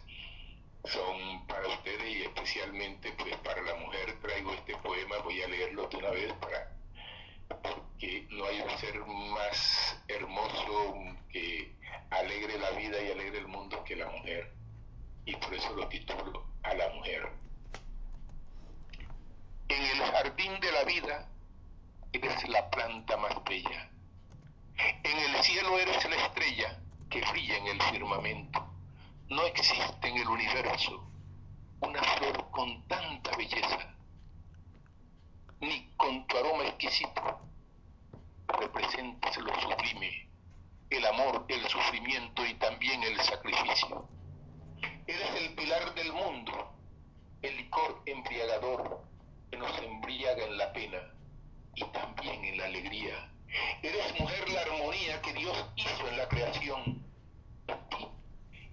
Son 0.85 1.47
para 1.49 1.67
ustedes 1.67 2.09
y 2.09 2.23
especialmente 2.23 3.11
pues 3.19 3.37
para 3.39 3.61
la 3.63 3.75
mujer 3.75 4.17
traigo 4.21 4.53
este 4.53 4.77
poema, 4.77 5.17
voy 5.25 5.43
a 5.43 5.49
leerlo 5.49 5.89
de 5.89 5.97
una 5.97 6.11
vez 6.11 6.33
para 6.35 6.71
porque 7.49 8.29
no 8.31 8.45
hay 8.45 8.61
un 8.61 8.79
ser 8.79 9.01
más 9.05 10.01
hermoso 10.07 10.95
que 11.33 11.75
alegre 12.11 12.61
la 12.61 12.71
vida 12.71 13.03
y 13.03 13.11
alegre 13.11 13.39
el 13.39 13.49
mundo 13.49 13.83
que 13.83 13.97
la 13.97 14.07
mujer. 14.09 14.53
Y 15.25 15.35
por 15.35 15.53
eso 15.53 15.75
lo 15.75 15.89
titulo 15.89 16.47
a 16.63 16.75
la 16.75 16.89
mujer. 16.91 17.29
En 19.69 19.83
el 19.83 19.99
jardín 19.99 20.61
de 20.61 20.71
la 20.71 20.85
vida 20.85 21.29
eres 22.13 22.49
la 22.49 22.71
planta 22.71 23.17
más 23.17 23.43
bella, 23.43 23.91
En 24.77 25.19
el 25.19 25.43
cielo 25.43 25.77
eres 25.77 26.09
la 26.09 26.17
estrella 26.25 26.79
que 27.11 27.21
brilla 27.33 27.57
en 27.57 27.67
el 27.67 27.83
firmamento. 27.83 28.68
No 29.31 29.45
existe 29.45 30.09
en 30.09 30.17
el 30.17 30.29
universo 30.29 31.05
una 31.81 32.03
flor 32.03 32.51
con 32.51 32.87
tanta 32.89 33.37
belleza, 33.37 33.95
ni 35.61 35.91
con 35.97 36.27
tu 36.27 36.37
aroma 36.39 36.65
exquisito 36.65 37.49
representas 38.49 39.37
lo 39.37 39.55
sublime, 39.61 40.29
el 40.91 41.07
amor, 41.07 41.45
el 41.49 41.67
sufrimiento 41.69 42.45
y 42.47 42.55
también 42.55 43.03
el 43.03 43.21
sacrificio. 43.21 44.09
Eres 45.07 45.31
el 45.37 45.55
pilar 45.55 45.95
del 45.95 46.13
mundo, 46.13 46.73
el 47.43 47.57
licor 47.57 48.03
embriagador 48.07 49.05
que 49.51 49.59
nos 49.59 49.79
embriaga 49.79 50.45
en 50.45 50.57
la 50.57 50.73
pena 50.73 50.99
y 51.75 51.85
también 51.85 52.45
en 52.45 52.59
la 52.59 52.65
alegría. 52.65 53.31
Eres 53.83 54.21
mujer 54.21 54.49
la 54.51 54.61
armonía 54.63 55.21
que 55.23 55.33
Dios 55.35 55.67
hizo 55.77 56.09
en 56.09 56.17
la 56.17 56.29
creación. 56.29 57.08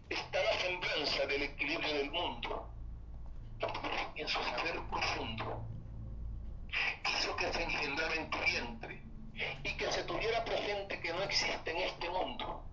Está 0.09 0.43
la 0.43 0.59
semblanza 0.59 1.25
del 1.25 1.43
equilibrio 1.43 1.93
del 1.93 2.11
mundo. 2.11 2.69
En 4.15 4.27
su 4.27 4.39
saber 4.43 4.79
profundo, 4.89 5.65
hizo 7.09 7.35
que 7.35 7.53
se 7.53 7.63
engendrara 7.63 8.15
en 8.15 8.29
tu 8.29 8.37
vientre 8.39 9.01
y 9.63 9.77
que 9.77 9.91
se 9.91 10.03
tuviera 10.03 10.43
presente 10.43 10.99
que 10.99 11.13
no 11.13 11.23
existe 11.23 11.71
en 11.71 11.77
este 11.77 12.09
mundo 12.09 12.63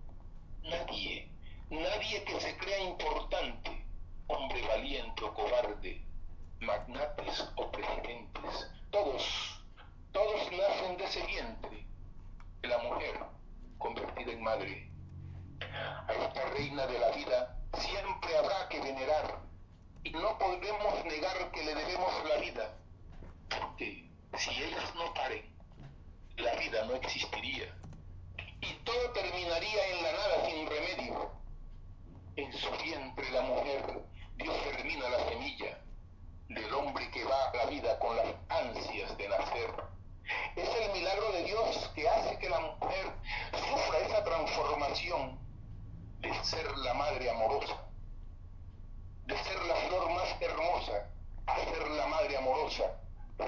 nadie, 0.63 1.29
nadie 1.69 2.23
que 2.23 2.39
se 2.39 2.57
crea 2.57 2.79
importante, 2.83 3.85
hombre 4.27 4.61
valiente 4.67 5.23
o 5.23 5.33
cobarde, 5.33 6.01
magnates 6.59 7.51
o 7.55 7.71
presidentes, 7.71 8.71
todos, 8.91 9.61
todos 10.11 10.51
nacen 10.51 10.97
de 10.97 11.05
ese 11.05 11.25
vientre, 11.25 11.85
de 12.61 12.67
la 12.67 12.77
mujer 12.79 13.19
convertida 13.77 14.31
en 14.31 14.43
madre. 14.43 14.92
A 16.07 16.13
esta 16.13 16.45
reina 16.49 16.85
de 16.87 16.99
la 16.99 17.09
vida 17.11 17.57
siempre 17.77 18.37
habrá 18.37 18.67
que 18.69 18.79
venerar 18.81 19.39
y 20.03 20.11
no 20.11 20.37
podemos 20.37 21.05
negar 21.05 21.51
que 21.51 21.63
le 21.63 21.75
debemos 21.75 22.13
la 22.27 22.37
vida, 22.37 22.77
porque 23.49 24.09
si 24.37 24.63
ellas 24.63 24.93
no 24.95 25.13
paren, 25.13 25.55
la 26.37 26.53
vida 26.55 26.85
no 26.85 26.95
existiría 26.95 27.73
y 28.63 28.73
todo 28.85 29.11
terminaría 29.11 29.87
en 29.89 30.03
la 30.03 30.11
nada 30.13 30.45
sin 30.45 30.67
remedio. 30.67 31.31
En 32.37 32.53
su 32.53 32.71
vientre 32.83 33.29
la 33.31 33.41
mujer, 33.41 34.03
Dios 34.37 34.55
termina 34.63 35.09
la 35.09 35.19
semilla 35.29 35.77
del 36.47 36.73
hombre 36.73 37.11
que 37.11 37.25
va 37.25 37.49
a 37.49 37.55
la 37.57 37.65
vida 37.65 37.99
con 37.99 38.15
las 38.15 38.27
ansias 38.49 39.17
de 39.17 39.27
nacer. 39.27 39.73
Es 40.55 40.69
el 40.69 40.93
milagro 40.93 41.31
de 41.33 41.43
Dios 41.43 41.91
que 41.93 42.07
hace 42.07 42.39
que 42.39 42.49
la 42.49 42.59
mujer 42.59 43.11
sufra 43.51 43.99
esa 43.99 44.23
transformación 44.23 45.42
de 46.23 46.33
ser 46.45 46.77
la 46.77 46.93
madre 46.93 47.29
amorosa, 47.29 47.75
de 49.25 49.37
ser 49.43 49.61
la 49.65 49.75
flor 49.75 50.09
más 50.11 50.41
hermosa, 50.41 51.09
a 51.47 51.59
ser 51.65 51.91
la 51.91 52.07
madre 52.07 52.37
amorosa, 52.37 52.83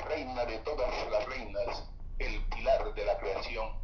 reina 0.09 0.43
de 0.43 0.57
todas 0.59 0.91
las 1.09 1.26
reinas, 1.26 1.89
el 2.19 2.43
pilar 2.49 2.93
de 2.93 3.05
la 3.05 3.17
creación. 3.17 3.80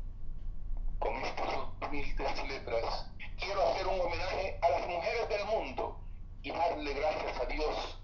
Con 1.00 1.16
estas 1.24 1.56
humildes 1.82 2.48
letras 2.50 3.06
quiero 3.40 3.66
hacer 3.70 3.88
un 3.88 4.02
homenaje 4.02 4.60
a 4.62 4.70
las 4.70 4.88
mujeres 4.88 5.30
del 5.30 5.46
mundo 5.46 5.98
y 6.44 6.52
darle 6.52 6.94
gracias 6.94 7.42
a 7.42 7.46
Dios 7.46 7.98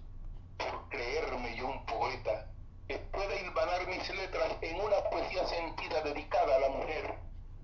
por 0.58 0.88
creerme 0.88 1.54
yo 1.58 1.68
un 1.68 1.86
poeta 1.86 2.50
que 2.88 2.98
pueda 2.98 3.36
hilvanar 3.36 3.88
mis 3.88 4.10
letras 4.16 4.56
en 4.62 4.80
una 4.80 5.04
poesía 5.10 5.46
sentida 5.48 6.02
dedicada 6.02 6.56
a 6.56 6.60
la 6.60 6.70
mujer 6.70 7.14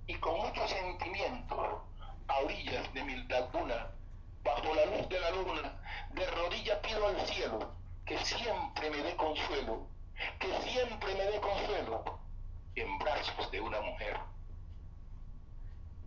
y 0.07 0.15
con 0.15 0.41
mucho 0.41 0.67
sentimiento 0.67 1.87
a 2.27 2.39
orillas 2.39 2.93
de 2.93 3.03
mi 3.03 3.15
laguna, 3.27 3.91
bajo 4.43 4.73
la 4.75 4.85
luz 4.85 5.09
de 5.09 5.19
la 5.19 5.31
luna, 5.31 5.81
de 6.13 6.25
rodilla 6.31 6.81
pido 6.81 7.07
al 7.07 7.19
cielo 7.27 7.75
que 8.05 8.17
siempre 8.19 8.89
me 8.89 8.97
dé 8.97 9.15
consuelo, 9.15 9.87
que 10.39 10.47
siempre 10.69 11.15
me 11.15 11.23
dé 11.23 11.39
consuelo 11.39 12.19
en 12.75 12.97
brazos 12.99 13.51
de 13.51 13.61
una 13.61 13.81
mujer. 13.81 14.17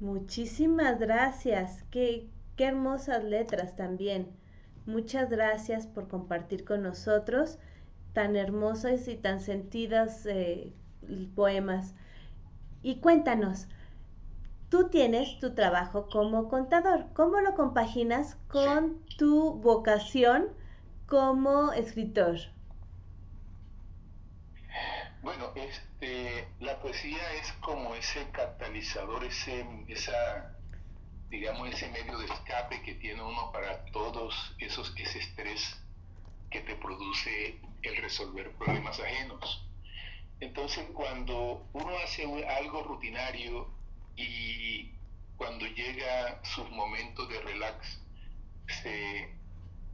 Muchísimas 0.00 0.98
gracias. 0.98 1.84
Qué, 1.90 2.28
qué 2.56 2.66
hermosas 2.66 3.24
letras 3.24 3.76
también. 3.76 4.36
Muchas 4.84 5.30
gracias 5.30 5.86
por 5.86 6.08
compartir 6.08 6.64
con 6.64 6.82
nosotros 6.82 7.58
tan 8.12 8.36
hermosas 8.36 9.08
y 9.08 9.16
tan 9.16 9.40
sentidas 9.40 10.24
eh, 10.26 10.72
poemas. 11.34 11.94
Y 12.82 13.00
cuéntanos, 13.00 13.68
tú 14.68 14.88
tienes 14.88 15.38
tu 15.38 15.54
trabajo 15.54 16.08
como 16.08 16.48
contador. 16.48 17.06
¿Cómo 17.14 17.40
lo 17.40 17.54
compaginas 17.54 18.36
con 18.48 19.04
tu 19.16 19.54
vocación 19.60 20.48
como 21.06 21.72
escritor? 21.72 22.36
Bueno, 25.22 25.50
este, 25.54 26.48
la 26.60 26.78
poesía 26.80 27.32
es 27.34 27.52
como 27.54 27.94
ese 27.94 28.28
catalizador, 28.30 29.24
ese, 29.24 29.66
esa, 29.88 30.56
digamos, 31.30 31.68
ese 31.68 31.88
medio 31.88 32.18
de 32.18 32.26
escape 32.26 32.82
que 32.82 32.94
tiene 32.94 33.22
uno 33.22 33.50
para 33.50 33.84
todos 33.86 34.54
esos, 34.58 34.92
ese 34.96 35.18
estrés 35.18 35.80
que 36.50 36.60
te 36.60 36.76
produce 36.76 37.58
el 37.82 37.96
resolver 37.96 38.52
problemas 38.52 39.00
ajenos. 39.00 39.64
Entonces, 40.38 40.86
cuando 40.92 41.66
uno 41.72 41.98
hace 42.04 42.24
algo 42.48 42.82
rutinario 42.82 43.75
y 44.16 44.90
cuando 45.36 45.66
llega 45.66 46.40
sus 46.42 46.68
momentos 46.70 47.28
de 47.28 47.40
relax, 47.40 48.00
se 48.82 49.28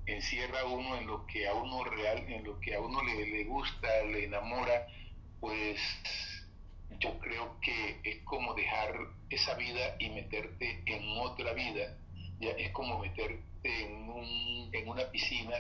encierra 0.07 0.65
uno 0.65 0.97
en 0.97 1.07
lo 1.07 1.27
que 1.27 1.47
a 1.49 1.55
uno 1.55 1.85
real, 1.85 2.19
en 2.29 2.45
lo 2.45 2.59
que 2.61 2.75
a 2.75 2.81
uno 2.81 3.03
le, 3.03 3.27
le 3.27 3.45
gusta, 3.45 3.89
le 4.05 4.25
enamora, 4.25 4.87
pues 5.41 5.81
yo 7.01 7.19
creo 7.19 7.61
que 7.61 8.01
es 8.05 8.23
como 8.25 8.55
dejar 8.55 8.95
esa 9.31 9.55
vida 9.55 9.97
y 9.99 10.11
meterte 10.11 10.83
en 10.87 11.19
otra 11.19 11.53
vida. 11.53 11.97
Ya 12.39 12.51
es 12.51 12.71
como 12.71 12.99
meterte 12.99 13.43
en, 13.65 14.09
un, 14.09 14.71
en 14.73 14.89
una 14.89 15.11
piscina 15.11 15.55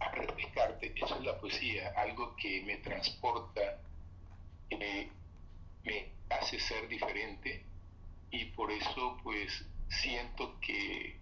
a 0.00 0.10
refrescarte. 0.10 0.92
Eso 0.96 1.16
es 1.16 1.24
la 1.24 1.38
poesía, 1.38 1.92
algo 1.96 2.36
que 2.36 2.62
me 2.62 2.76
transporta, 2.78 3.78
que 4.68 5.08
me 5.84 6.08
hace 6.30 6.60
ser 6.60 6.88
diferente 6.88 7.64
y 8.34 8.46
por 8.46 8.72
eso 8.72 9.16
pues 9.22 9.64
siento 9.88 10.58
que, 10.60 11.16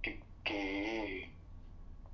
que, 0.00 0.18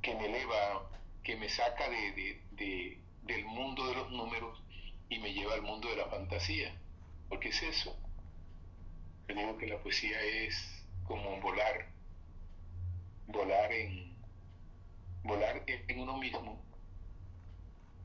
que, 0.03 0.15
me 0.15 0.27
eleva, 0.27 0.91
que 1.23 1.37
me 1.37 1.49
saca 1.49 1.89
de, 1.89 2.43
de, 2.51 2.99
del 3.23 3.45
mundo 3.45 3.87
de 3.87 3.95
los 3.95 4.11
números 4.11 4.61
y 5.09 5.21
me 5.21 5.33
lleva 5.33 5.55
al 5.55 5.63
mundo 5.63 5.89
de 5.89 5.97
la 5.97 6.07
fantasía. 6.07 6.75
Porque 7.29 7.51
es 7.51 7.63
eso. 7.63 7.97
Yo 9.29 9.35
digo 9.37 9.57
que 9.57 9.69
la 9.69 9.79
poesía 9.79 10.21
es 10.21 10.85
como 11.05 11.41
volar, 11.41 11.93
volar 13.29 13.73
en, 13.73 14.17
volar 15.23 15.63
en 15.67 16.01
uno 16.01 16.19
mismo 16.19 16.61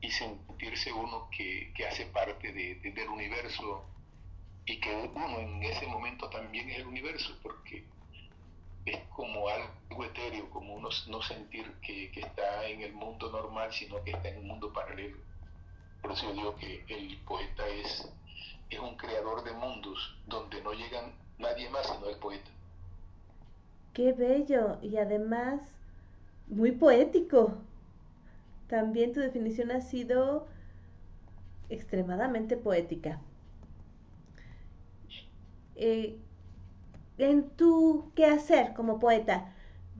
y 0.00 0.10
sentirse 0.12 0.92
uno 0.92 1.28
que, 1.36 1.72
hace 1.88 2.06
parte 2.06 2.52
de, 2.52 2.76
del 2.76 3.08
universo 3.08 3.89
y 4.66 4.80
que 4.80 4.94
uno 4.94 5.38
en 5.38 5.62
ese 5.62 5.86
momento 5.86 6.28
también 6.30 6.68
es 6.70 6.78
el 6.78 6.86
universo, 6.86 7.32
porque 7.42 7.84
es 8.86 8.98
como 9.14 9.48
algo 9.48 10.04
etéreo, 10.04 10.48
como 10.50 10.74
uno 10.74 10.88
no 11.08 11.22
sentir 11.22 11.72
que, 11.82 12.10
que 12.12 12.20
está 12.20 12.66
en 12.66 12.82
el 12.82 12.92
mundo 12.92 13.30
normal, 13.30 13.72
sino 13.72 14.02
que 14.04 14.12
está 14.12 14.28
en 14.28 14.38
un 14.38 14.46
mundo 14.48 14.72
paralelo. 14.72 15.16
Por 16.02 16.12
eso 16.12 16.26
yo 16.26 16.32
digo 16.34 16.56
que 16.56 16.84
el 16.88 17.16
poeta 17.18 17.66
es, 17.68 18.08
es 18.70 18.78
un 18.78 18.96
creador 18.96 19.44
de 19.44 19.52
mundos 19.52 20.16
donde 20.26 20.62
no 20.62 20.72
llegan 20.72 21.12
nadie 21.38 21.68
más 21.70 21.86
sino 21.86 22.08
el 22.08 22.16
poeta. 22.16 22.50
Qué 23.92 24.12
bello 24.12 24.78
y 24.82 24.96
además 24.96 25.60
muy 26.48 26.72
poético. 26.72 27.54
También 28.68 29.12
tu 29.12 29.20
definición 29.20 29.70
ha 29.72 29.80
sido 29.80 30.46
extremadamente 31.68 32.56
poética. 32.56 33.20
Eh, 35.82 36.18
en 37.16 37.48
tu 37.56 38.12
quehacer 38.14 38.74
como 38.74 39.00
poeta, 39.00 39.50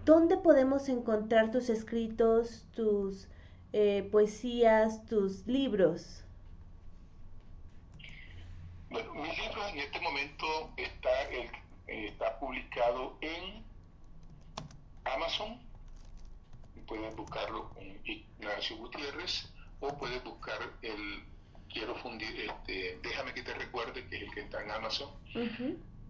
¿dónde 0.05 0.37
podemos 0.37 0.91
encontrar 0.91 1.51
tus 1.51 1.71
escritos, 1.71 2.67
tus 2.77 3.29
eh, 3.73 4.07
poesías, 4.13 5.07
tus 5.07 5.47
libros? 5.47 6.23
Bueno, 8.91 9.15
mi 9.15 9.35
libro 9.35 9.67
en 9.69 9.79
este 9.79 10.01
momento 10.01 10.47
está, 10.77 11.23
eh, 11.31 11.51
está 11.87 12.39
publicado 12.39 13.17
en 13.23 13.65
Amazon. 15.05 15.59
Puedes 16.87 17.17
buscarlo 17.17 17.71
con 17.71 17.85
Ignacio 18.05 18.77
Gutiérrez 18.77 19.51
o 19.81 19.97
puedes 19.97 20.23
buscar 20.25 20.59
el 20.83 21.25
Quiero 21.73 21.95
fundir, 21.97 22.51
este, 22.51 22.99
déjame 23.01 23.33
que 23.33 23.43
te 23.43 23.55
recuerde 23.55 24.05
que 24.09 24.17
es 24.17 24.23
el 24.23 24.35
que 24.35 24.41
está 24.41 24.63
en 24.63 24.71
Amazon. 24.73 25.09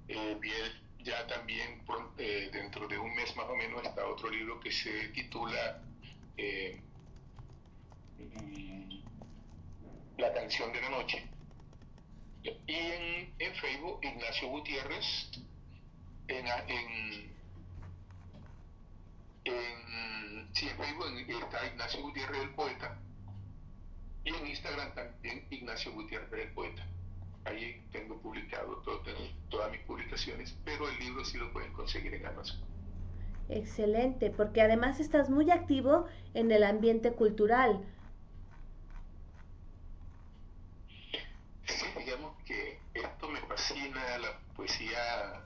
Eh, 0.09 0.37
bien, 0.41 0.73
ya 1.01 1.27
también 1.27 1.83
eh, 2.17 2.49
dentro 2.53 2.89
de 2.89 2.99
un 2.99 3.15
mes 3.15 3.35
más 3.37 3.47
o 3.47 3.55
menos 3.55 3.85
está 3.85 4.07
otro 4.07 4.31
libro 4.31 4.59
que 4.59 4.73
se 4.73 5.09
titula 5.09 5.83
eh, 6.37 6.81
La 10.17 10.33
canción 10.33 10.73
de 10.73 10.81
la 10.81 10.91
noche. 10.91 11.29
Y 12.43 12.75
en, 12.75 13.35
en 13.39 13.55
Facebook, 13.57 14.01
Ignacio 14.03 14.49
Gutiérrez, 14.49 15.31
en, 16.29 16.47
en, 16.47 17.35
en, 19.45 20.49
sí, 20.55 20.69
en 20.69 20.77
Facebook 20.79 21.43
está 21.45 21.67
Ignacio 21.67 22.01
Gutiérrez 22.01 22.43
el 22.43 22.51
poeta 22.55 22.99
y 24.25 24.35
en 24.35 24.47
Instagram 24.47 24.95
también 24.95 25.47
Ignacio 25.51 25.93
Gutiérrez 25.93 26.47
el 26.47 26.53
poeta. 26.53 26.87
Ahí 27.45 27.83
tengo 27.91 28.21
publicado 28.21 28.83
todas 29.49 29.71
mis 29.73 29.81
publicaciones, 29.83 30.57
pero 30.65 30.89
el 30.89 30.99
libro 30.99 31.25
sí 31.25 31.39
lo 31.39 31.53
pueden 31.53 31.73
conseguir 31.73 32.15
en 32.15 32.27
Amazon. 32.27 32.61
Excelente, 33.49 34.31
porque 34.31 34.61
además 34.61 35.01
estás 35.01 35.31
muy 35.31 35.51
activo 35.51 36.07
en 36.35 36.53
el 36.53 36.63
ambiente 36.63 37.13
cultural. 37.13 37.85
Sí, 41.67 41.87
digamos 41.99 42.37
que 42.45 42.79
esto 42.95 43.29
me 43.29 43.41
fascina, 43.41 44.19
la 44.19 44.39
poesía, 44.55 45.43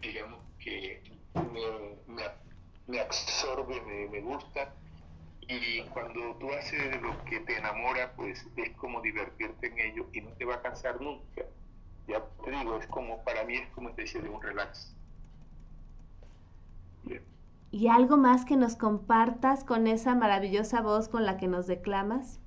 digamos 0.00 0.40
que 0.58 1.02
me, 1.34 2.24
me, 2.86 3.00
absorbe, 3.00 3.80
me, 3.82 4.08
me 4.08 4.20
gusta 4.20 4.74
y 5.48 5.82
cuando 5.94 6.36
tú 6.36 6.52
haces 6.52 7.00
lo 7.00 7.24
que 7.24 7.40
te 7.40 7.56
enamora, 7.56 8.12
pues 8.16 8.46
es 8.56 8.76
como 8.76 9.00
divertirte 9.00 9.68
en 9.68 9.78
ello 9.78 10.06
y 10.12 10.20
no 10.20 10.30
te 10.32 10.44
va 10.44 10.56
a 10.56 10.62
cansar 10.62 11.00
nunca. 11.00 11.42
Ya 12.06 12.22
te 12.44 12.50
digo, 12.50 12.76
es 12.76 12.86
como, 12.88 13.22
para 13.24 13.44
mí 13.44 13.56
es 13.56 13.68
como 13.70 13.88
especie 13.88 14.20
de 14.20 14.28
un 14.28 14.42
relax. 14.42 14.94
¿Y 17.70 17.88
algo 17.88 18.16
más 18.16 18.44
que 18.44 18.56
nos 18.56 18.76
compartas 18.76 19.64
con 19.64 19.86
esa 19.86 20.14
maravillosa 20.14 20.80
voz 20.80 21.08
con 21.08 21.24
la 21.24 21.36
que 21.36 21.48
nos 21.48 21.66
declamas? 21.66 22.40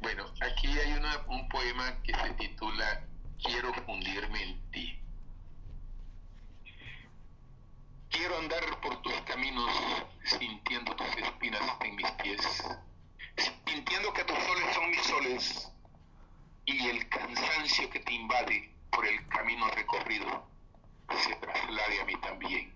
Bueno, 0.00 0.24
aquí 0.40 0.68
hay 0.68 0.92
un 1.28 1.48
poema 1.48 2.00
que 2.02 2.14
se 2.14 2.30
titula 2.34 3.04
Quiero 3.42 3.72
fundirme 3.86 4.42
en 4.42 4.70
ti. 4.70 4.98
Quiero 8.18 8.36
andar 8.36 8.80
por 8.80 9.00
tus 9.00 9.14
caminos 9.20 9.72
sintiendo 10.24 10.96
tus 10.96 11.06
espinas 11.18 11.62
en 11.82 11.94
mis 11.94 12.10
pies, 12.20 12.64
sintiendo 13.64 14.12
que 14.12 14.24
tus 14.24 14.36
soles 14.36 14.74
son 14.74 14.90
mis 14.90 15.02
soles 15.02 15.72
y 16.64 16.88
el 16.88 17.08
cansancio 17.08 17.88
que 17.90 18.00
te 18.00 18.12
invade 18.12 18.74
por 18.90 19.06
el 19.06 19.24
camino 19.28 19.68
recorrido 19.70 20.48
se 21.16 21.32
traslade 21.36 22.00
a 22.00 22.04
mí 22.06 22.16
también. 22.16 22.74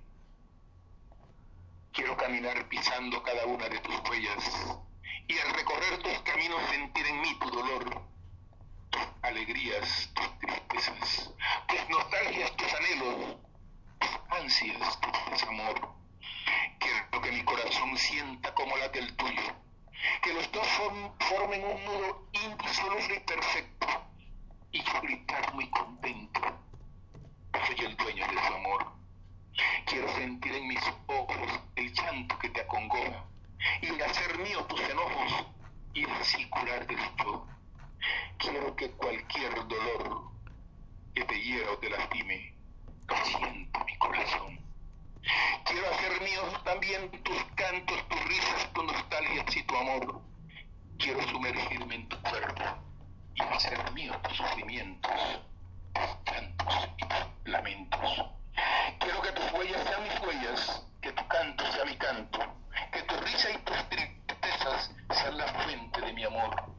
Quiero 1.93 2.17
caminar 2.17 2.69
pisando 2.69 3.21
cada 3.25 3.45
una 3.45 3.69
de 3.69 3.81
tus 3.81 3.97
huellas 4.09 4.79
y 5.27 5.39
al 5.41 5.55
recorrer 5.55 5.99
tus 6.05 6.21
caminos 6.21 6.63
sentir 6.71 7.05
en 7.05 7.21
mí 7.21 7.37
tu 7.41 7.51
dolor, 7.51 8.01
tus 8.91 9.03
alegrías, 9.23 10.09
tus 10.15 10.39
tristezas, 10.39 11.35
tus 11.67 11.89
nostalgias, 11.89 12.57
tus 12.57 12.73
anhelos 12.75 13.43
ansias 14.31 14.99
de 15.01 15.49
amor. 15.49 15.95
Quiero 16.79 17.23
que 17.23 17.33
mi 17.33 17.45
corazón 17.45 17.97
sienta 17.97 18.53
como 18.55 18.77
la 18.77 18.89
del 18.89 19.15
tuyo. 19.17 19.43
Que 20.23 20.33
los 20.33 20.51
dos 20.53 20.67
formen 21.21 21.65
un 21.65 21.85
nudo 21.85 22.29
indisoluble 22.33 23.17
y 23.17 23.21
perfecto. 23.21 23.87
Y 24.73 24.83
yo 24.83 25.01
gritar 25.03 25.55
muy 25.55 25.69
contento. 25.71 26.41
Soy 27.67 27.87
el 27.87 27.97
dueño 27.97 28.27
de 28.27 28.47
su 28.47 28.55
amor. 28.55 28.93
Quiero 29.87 30.13
sentir 30.15 30.55
en 30.55 30.69
mis 30.69 30.83
ojos 31.07 31.61
el 31.77 31.93
llanto 31.93 32.39
que 32.39 32.49
te 32.49 32.61
acongoja 32.63 33.25
y 33.83 34.01
hacer 34.01 34.39
mío 34.39 34.65
tus 34.65 34.81
enojos 34.81 35.47
y 35.95 36.09
así 36.11 36.49
curar 36.49 36.87
del 36.87 36.99
yo. 37.19 37.47
Quiero 38.39 38.75
que 38.75 38.91
cualquier 38.93 39.55
dolor 39.69 40.33
que 41.15 41.25
te 41.25 41.41
hiera 41.41 41.71
o 41.71 41.79
te 41.79 41.91
lastime 41.91 42.53
siento 43.25 43.85
mi 43.85 43.97
corazón. 43.99 44.59
Quiero 45.65 45.91
hacer 45.91 46.21
míos 46.23 46.65
también 46.65 47.11
tus 47.23 47.45
cantos, 47.55 48.09
tus 48.09 48.25
risas, 48.25 48.73
tu 48.73 48.83
nostalgia 48.83 49.45
y 49.55 49.63
tu 49.63 49.77
amor. 49.77 50.23
Quiero 50.99 51.23
sumergirme 51.29 51.95
en 51.95 52.09
tu 52.09 52.21
cuerpo 52.23 52.63
y 53.35 53.43
hacer 53.43 53.93
míos 53.93 54.17
tus 54.23 54.37
sufrimientos, 54.37 55.13
tus 55.93 56.33
llantos 56.33 56.89
y 56.97 57.05
tus 57.05 57.53
lamentos. 57.53 58.25
Quiero 58.99 59.23
que 59.23 59.33
tus 59.33 59.53
huellas 59.53 59.85
sean 59.85 60.03
mis 60.03 60.21
huellas, 60.21 60.87
que 61.01 61.13
tu 61.13 61.29
canto 61.29 61.73
sea 61.73 61.85
mi 61.85 61.97
canto, 61.97 62.39
que 62.93 63.03
tu 63.03 63.17
risa 63.21 63.51
y 63.51 63.59
tus 63.59 63.89
tristezas 63.89 64.95
sean 65.11 65.39
la 65.39 65.47
fuente 65.47 66.01
de 66.01 66.13
mi 66.13 66.25
amor. 66.25 66.73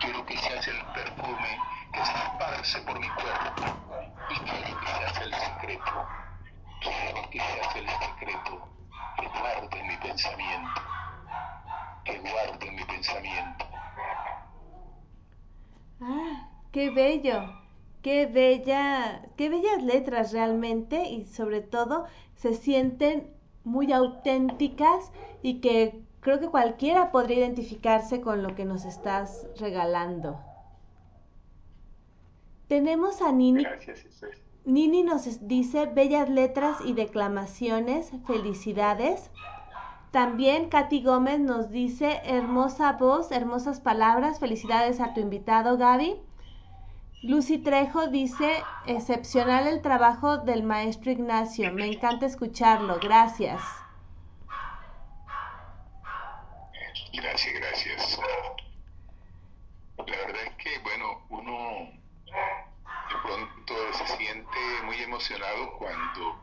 Quiero 0.00 0.24
que 0.26 0.36
seas 0.36 0.66
el 0.68 0.84
perfume 0.86 1.58
que 1.92 2.04
se 2.04 2.12
esparce 2.12 2.80
por 2.82 2.98
mi 2.98 3.08
cuerpo 3.08 3.82
y 4.30 4.34
quiero 4.40 4.80
que 4.80 4.86
seas 4.86 5.20
el 5.20 5.34
secreto, 5.34 6.06
quiero 6.80 7.30
que 7.30 7.40
seas 7.40 7.76
el 7.76 7.88
secreto 7.88 8.68
que 9.16 9.28
guarde 9.28 9.78
en 9.78 9.86
mi 9.86 9.96
pensamiento, 9.96 10.82
que 12.04 12.18
guarde 12.18 12.68
en 12.68 12.74
mi 12.74 12.84
pensamiento. 12.84 13.66
Ah, 16.00 16.48
qué 16.72 16.90
bello, 16.90 17.62
qué 18.02 18.26
bella, 18.26 19.22
qué 19.36 19.48
bellas 19.48 19.82
letras 19.82 20.32
realmente 20.32 21.08
y 21.08 21.24
sobre 21.26 21.60
todo 21.60 22.04
se 22.34 22.54
sienten 22.54 23.30
muy 23.64 23.92
auténticas 23.92 25.12
y 25.42 25.60
que 25.60 26.02
creo 26.20 26.40
que 26.40 26.48
cualquiera 26.48 27.12
podría 27.12 27.38
identificarse 27.38 28.20
con 28.20 28.42
lo 28.42 28.54
que 28.54 28.64
nos 28.64 28.84
estás 28.84 29.46
regalando. 29.58 30.40
Tenemos 32.68 33.22
a 33.22 33.32
Nini. 33.32 33.64
Nini 34.64 35.02
nos 35.02 35.46
dice 35.46 35.86
bellas 35.86 36.28
letras 36.28 36.78
y 36.84 36.94
declamaciones, 36.94 38.12
felicidades. 38.26 39.30
También 40.10 40.68
Katy 40.68 41.02
Gómez 41.02 41.40
nos 41.40 41.70
dice 41.70 42.20
hermosa 42.24 42.92
voz, 42.92 43.32
hermosas 43.32 43.80
palabras, 43.80 44.38
felicidades 44.38 45.00
a 45.00 45.14
tu 45.14 45.20
invitado 45.20 45.76
Gaby. 45.76 46.20
Lucy 47.22 47.58
Trejo 47.58 48.08
dice 48.08 48.64
excepcional 48.84 49.68
el 49.68 49.80
trabajo 49.80 50.38
del 50.38 50.64
maestro 50.64 51.12
Ignacio, 51.12 51.72
me 51.72 51.86
encanta 51.86 52.26
escucharlo, 52.26 52.98
gracias. 52.98 53.62
Gracias, 57.12 57.54
gracias. 57.54 58.18
La 59.98 60.04
verdad 60.04 60.42
es 60.46 60.54
que, 60.56 60.78
bueno, 60.80 61.24
uno 61.28 61.92
de 62.26 63.16
pronto 63.22 63.74
se 63.92 64.16
siente 64.16 64.58
muy 64.84 64.96
emocionado 64.96 65.78
cuando 65.78 66.40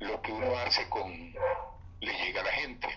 lo 0.00 0.20
que 0.20 0.32
uno 0.32 0.54
hace 0.58 0.86
con 0.90 1.10
le 2.00 2.12
llega 2.12 2.42
a 2.42 2.44
la 2.44 2.52
gente, 2.52 2.88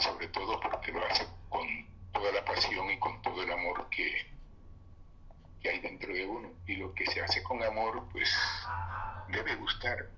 sobre 0.00 0.26
todo 0.28 0.58
porque 0.58 0.90
lo 0.90 1.06
hace 1.06 1.28
con 1.48 1.66
toda 2.12 2.32
la 2.32 2.44
pasión 2.44 2.90
y 2.90 2.98
con 2.98 3.22
todo 3.22 3.40
el 3.40 3.52
amor 3.52 3.88
que, 3.90 4.29
que 5.60 5.70
hay 5.70 5.80
dentro 5.80 6.12
de 6.12 6.26
uno. 6.26 6.50
Y 6.66 6.76
lo 6.76 6.94
que 6.94 7.06
se 7.06 7.22
hace 7.22 7.42
con 7.42 7.62
amor, 7.62 8.04
pues 8.12 8.30
debe 9.28 9.56
gustar. 9.56 10.08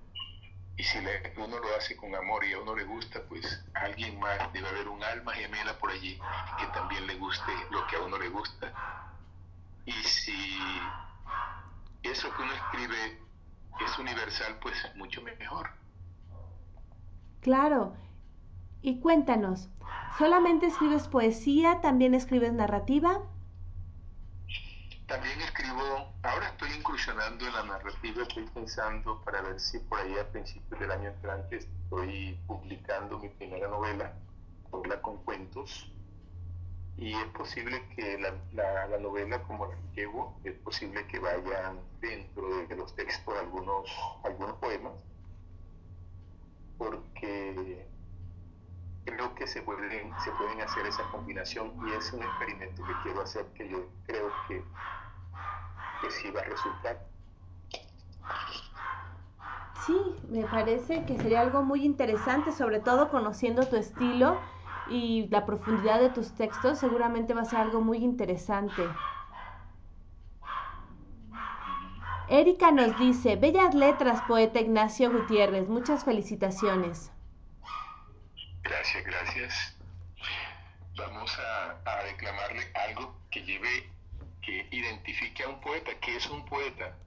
Y 0.75 0.83
si 0.83 0.97
uno 1.37 1.59
lo 1.59 1.75
hace 1.75 1.95
con 1.95 2.15
amor 2.15 2.43
y 2.45 2.53
a 2.53 2.59
uno 2.59 2.75
le 2.75 2.83
gusta, 2.83 3.21
pues 3.29 3.63
a 3.75 3.81
alguien 3.81 4.19
más 4.19 4.51
debe 4.53 4.67
haber 4.69 4.87
un 4.87 5.03
alma 5.03 5.33
gemela 5.33 5.77
por 5.77 5.91
allí 5.91 6.19
que 6.57 6.65
también 6.73 7.05
le 7.05 7.15
guste 7.15 7.51
lo 7.69 7.85
que 7.85 7.95
a 7.95 8.01
uno 8.01 8.17
le 8.17 8.29
gusta 8.29 8.73
y 9.85 9.91
si 9.91 10.59
eso 12.03 12.29
que 12.35 12.41
uno 12.41 12.53
escribe 12.53 13.19
es 13.85 13.99
universal, 13.99 14.57
pues 14.61 14.75
mucho 14.95 15.21
mejor. 15.21 15.69
Claro. 17.41 17.93
Y 18.81 18.99
cuéntanos, 18.99 19.69
¿solamente 20.17 20.67
escribes 20.67 21.07
poesía? 21.07 21.81
¿También 21.81 22.13
escribes 22.13 22.53
narrativa? 22.53 23.21
También 25.13 25.39
escribo, 25.41 26.11
ahora 26.23 26.47
estoy 26.47 26.71
incursionando 26.71 27.45
en 27.45 27.53
la 27.53 27.61
narrativa, 27.61 28.23
estoy 28.23 28.45
pensando 28.47 29.21
para 29.23 29.43
ver 29.43 29.59
si 29.59 29.77
por 29.77 29.99
ahí 29.99 30.17
a 30.17 30.27
principios 30.31 30.79
del 30.79 30.89
año 30.89 31.09
entrante 31.09 31.57
estoy 31.57 32.35
publicando 32.47 33.19
mi 33.19 33.29
primera 33.29 33.67
novela, 33.67 34.11
novela 34.71 34.99
con 35.03 35.17
cuentos, 35.17 35.87
y 36.97 37.13
es 37.13 37.27
posible 37.27 37.87
que 37.89 38.17
la, 38.17 38.87
la, 38.87 38.97
novela 38.97 39.43
como 39.43 39.67
la 39.67 39.75
llevo, 39.95 40.35
es 40.43 40.55
posible 40.55 41.05
que 41.05 41.19
vayan 41.19 41.79
dentro 42.01 42.65
de 42.65 42.75
los 42.75 42.95
textos 42.95 43.37
algunos, 43.37 43.87
algunos 44.23 44.57
poemas, 44.57 44.93
porque 46.79 47.87
creo 49.05 49.35
que 49.35 49.45
se 49.45 49.61
pueden, 49.61 50.11
se 50.23 50.31
pueden 50.31 50.59
hacer 50.61 50.87
esa 50.87 51.03
combinación 51.11 51.71
y 51.87 51.91
es 51.93 52.11
un 52.13 52.23
experimento 52.23 52.83
que 52.83 52.93
quiero 53.03 53.21
hacer 53.21 53.45
que 53.53 53.69
yo 53.69 53.85
creo 54.07 54.31
que 54.47 54.63
que 56.03 56.11
sí 56.11 56.29
va 56.31 56.41
a 56.41 56.43
resultar. 56.43 56.99
Sí, 59.85 59.97
me 60.29 60.43
parece 60.43 61.03
que 61.05 61.17
sería 61.17 61.41
algo 61.41 61.63
muy 61.63 61.83
interesante, 61.83 62.51
sobre 62.51 62.79
todo 62.79 63.09
conociendo 63.09 63.67
tu 63.67 63.75
estilo 63.75 64.39
y 64.89 65.27
la 65.29 65.45
profundidad 65.45 65.99
de 65.99 66.09
tus 66.09 66.33
textos, 66.35 66.79
seguramente 66.79 67.33
va 67.33 67.41
a 67.41 67.45
ser 67.45 67.59
algo 67.59 67.81
muy 67.81 67.97
interesante. 67.97 68.83
Erika 72.29 72.71
nos 72.71 72.97
dice, 72.97 73.35
bellas 73.35 73.75
letras, 73.75 74.21
poeta 74.27 74.59
Ignacio 74.59 75.11
Gutiérrez, 75.11 75.67
muchas 75.67 76.05
felicitaciones. 76.05 77.11
Gracias, 78.63 79.03
gracias. 79.03 79.77
Vamos 80.97 81.37
a, 81.39 81.77
a 81.85 82.03
declamarle 82.05 82.61
algo 82.87 83.15
que 83.29 83.41
lleve, 83.41 83.89
que 84.43 84.67
identifique 84.71 85.43
a 85.43 85.49
un 85.49 85.59
poeta, 85.59 85.91
que 85.99 86.17
es 86.17 86.29
un 86.29 86.45
poeta. 86.45 86.97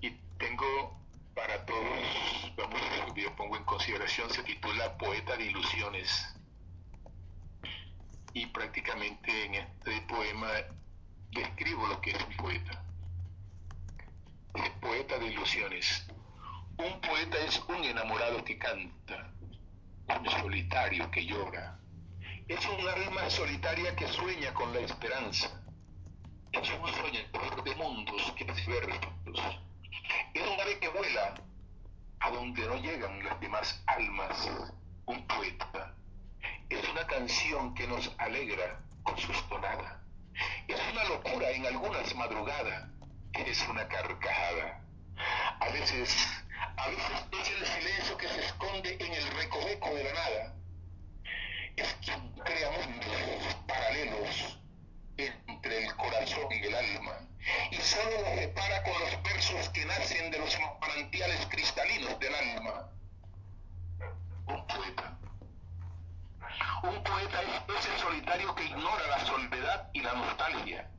Y 0.00 0.10
tengo 0.38 1.00
para 1.34 1.66
todos, 1.66 2.52
vamos, 2.56 2.80
yo 3.14 3.34
pongo 3.36 3.56
en 3.56 3.64
consideración, 3.64 4.30
se 4.30 4.42
titula 4.42 4.96
Poeta 4.96 5.36
de 5.36 5.44
Ilusiones. 5.44 6.34
Y 8.32 8.46
prácticamente 8.46 9.46
en 9.46 9.54
este 9.54 10.00
poema 10.02 10.48
describo 11.30 11.86
lo 11.86 12.00
que 12.00 12.10
es 12.12 12.22
un 12.24 12.36
poeta. 12.36 12.82
Es 14.54 14.70
poeta 14.80 15.18
de 15.18 15.26
ilusiones. 15.26 16.06
Un 16.78 17.00
poeta 17.00 17.38
es 17.38 17.62
un 17.68 17.84
enamorado 17.84 18.44
que 18.44 18.58
canta, 18.58 19.30
un 20.08 20.30
solitario 20.30 21.10
que 21.10 21.24
llora. 21.24 21.78
Es 22.48 22.64
un 22.66 22.88
alma 22.88 23.28
solitaria 23.28 23.96
que 23.96 24.06
sueña 24.06 24.54
con 24.54 24.72
la 24.72 24.80
esperanza. 24.80 25.65
Es 26.52 26.70
un 26.70 26.94
soñador 26.94 27.64
de 27.64 27.74
mundos 27.76 28.32
que 28.36 28.44
es 28.44 28.66
versos 28.66 29.60
es 30.34 30.42
un 30.42 30.60
ave 30.60 30.78
que 30.78 30.88
vuela 30.88 31.34
a 32.20 32.30
donde 32.30 32.66
no 32.66 32.76
llegan 32.76 33.24
las 33.24 33.40
demás 33.40 33.82
almas, 33.86 34.48
un 35.06 35.26
poeta. 35.26 35.94
Es 36.68 36.88
una 36.88 37.06
canción 37.06 37.74
que 37.74 37.86
nos 37.86 38.12
alegra 38.18 38.80
con 39.02 39.16
su 39.18 39.32
tonada. 39.48 40.02
Es 40.68 40.80
una 40.92 41.04
locura 41.04 41.50
en 41.50 41.66
algunas 41.66 42.14
madrugadas. 42.14 42.88
Es 43.32 43.66
una 43.68 43.86
carcajada. 43.88 44.80
A 45.60 45.68
veces, 45.70 46.26
a 46.76 46.88
veces 46.88 47.26
es 47.32 47.50
el 47.50 47.66
silencio 47.66 48.16
que 48.16 48.28
se 48.28 48.44
esconde 48.44 48.96
en 49.00 49.12
el 49.12 49.26
recoveco 49.38 49.94
de 49.94 50.04
la 50.04 50.12
nada. 50.12 50.54
Es 51.76 51.94
quien 52.02 52.32
crea 52.44 52.70
mundos 52.70 53.56
paralelos 53.66 54.58
entre 55.18 55.86
el 55.86 55.96
corazón 55.96 56.46
y 56.50 56.66
el 56.66 56.74
alma, 56.74 57.18
y 57.70 57.76
solo 57.76 58.10
lo 58.22 58.34
repara 58.36 58.82
con 58.82 59.00
los 59.00 59.22
versos 59.22 59.68
que 59.70 59.84
nacen 59.86 60.30
de 60.30 60.38
los 60.38 60.56
manantiales 60.80 61.46
cristalinos 61.46 62.18
del 62.18 62.34
alma. 62.34 62.90
Un 64.46 64.66
poeta. 64.66 65.18
Un 66.82 67.02
poeta 67.02 67.42
es 67.42 67.76
ese 67.76 67.98
solitario 67.98 68.54
que 68.54 68.64
ignora 68.64 69.06
la 69.08 69.24
soledad 69.24 69.90
y 69.92 70.00
la 70.00 70.12
nostalgia. 70.12 70.90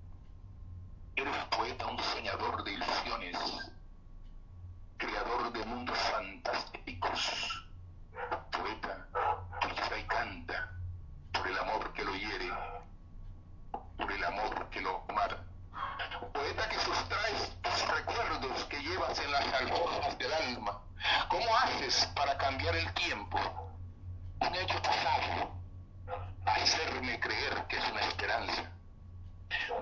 Eres 1.15 1.45
poeta, 1.45 1.87
un 1.87 1.99
soñador 1.99 2.63
de 2.63 2.73
ilusiones, 2.73 3.37
creador 4.97 5.51
de 5.53 5.65
mundos 5.65 5.97
fantásticos. 5.97 7.63
Poeta 8.51 9.07
que 9.61 9.67
llora 9.75 9.99
y 9.99 10.03
canta 10.03 10.71
por 11.33 11.47
el 11.47 11.57
amor 11.59 11.93
que 11.93 12.03
lo 12.03 12.15
hiere 12.15 12.51
por 13.97 14.11
el 14.11 14.23
amor 14.23 14.69
que 14.69 14.81
lo 14.81 15.03
mata. 15.13 15.43
Poeta 16.33 16.69
que 16.69 16.79
sustraes 16.79 17.57
tus 17.61 17.87
recuerdos 17.95 18.65
que 18.65 18.79
llevas 18.81 19.19
en 19.19 19.31
las 19.31 19.53
alfombras 19.53 20.17
del 20.17 20.33
alma. 20.33 20.81
¿Cómo 21.29 21.57
haces 21.57 22.05
para 22.15 22.37
cambiar 22.37 22.75
el 22.75 22.93
tiempo? 22.93 23.39
Un 24.39 24.55
hecho 24.55 24.81
pasado. 24.81 25.51
Hacerme 26.45 27.19
creer 27.19 27.65
que 27.67 27.77
es 27.77 27.91
una 27.91 28.01
esperanza. 28.01 28.71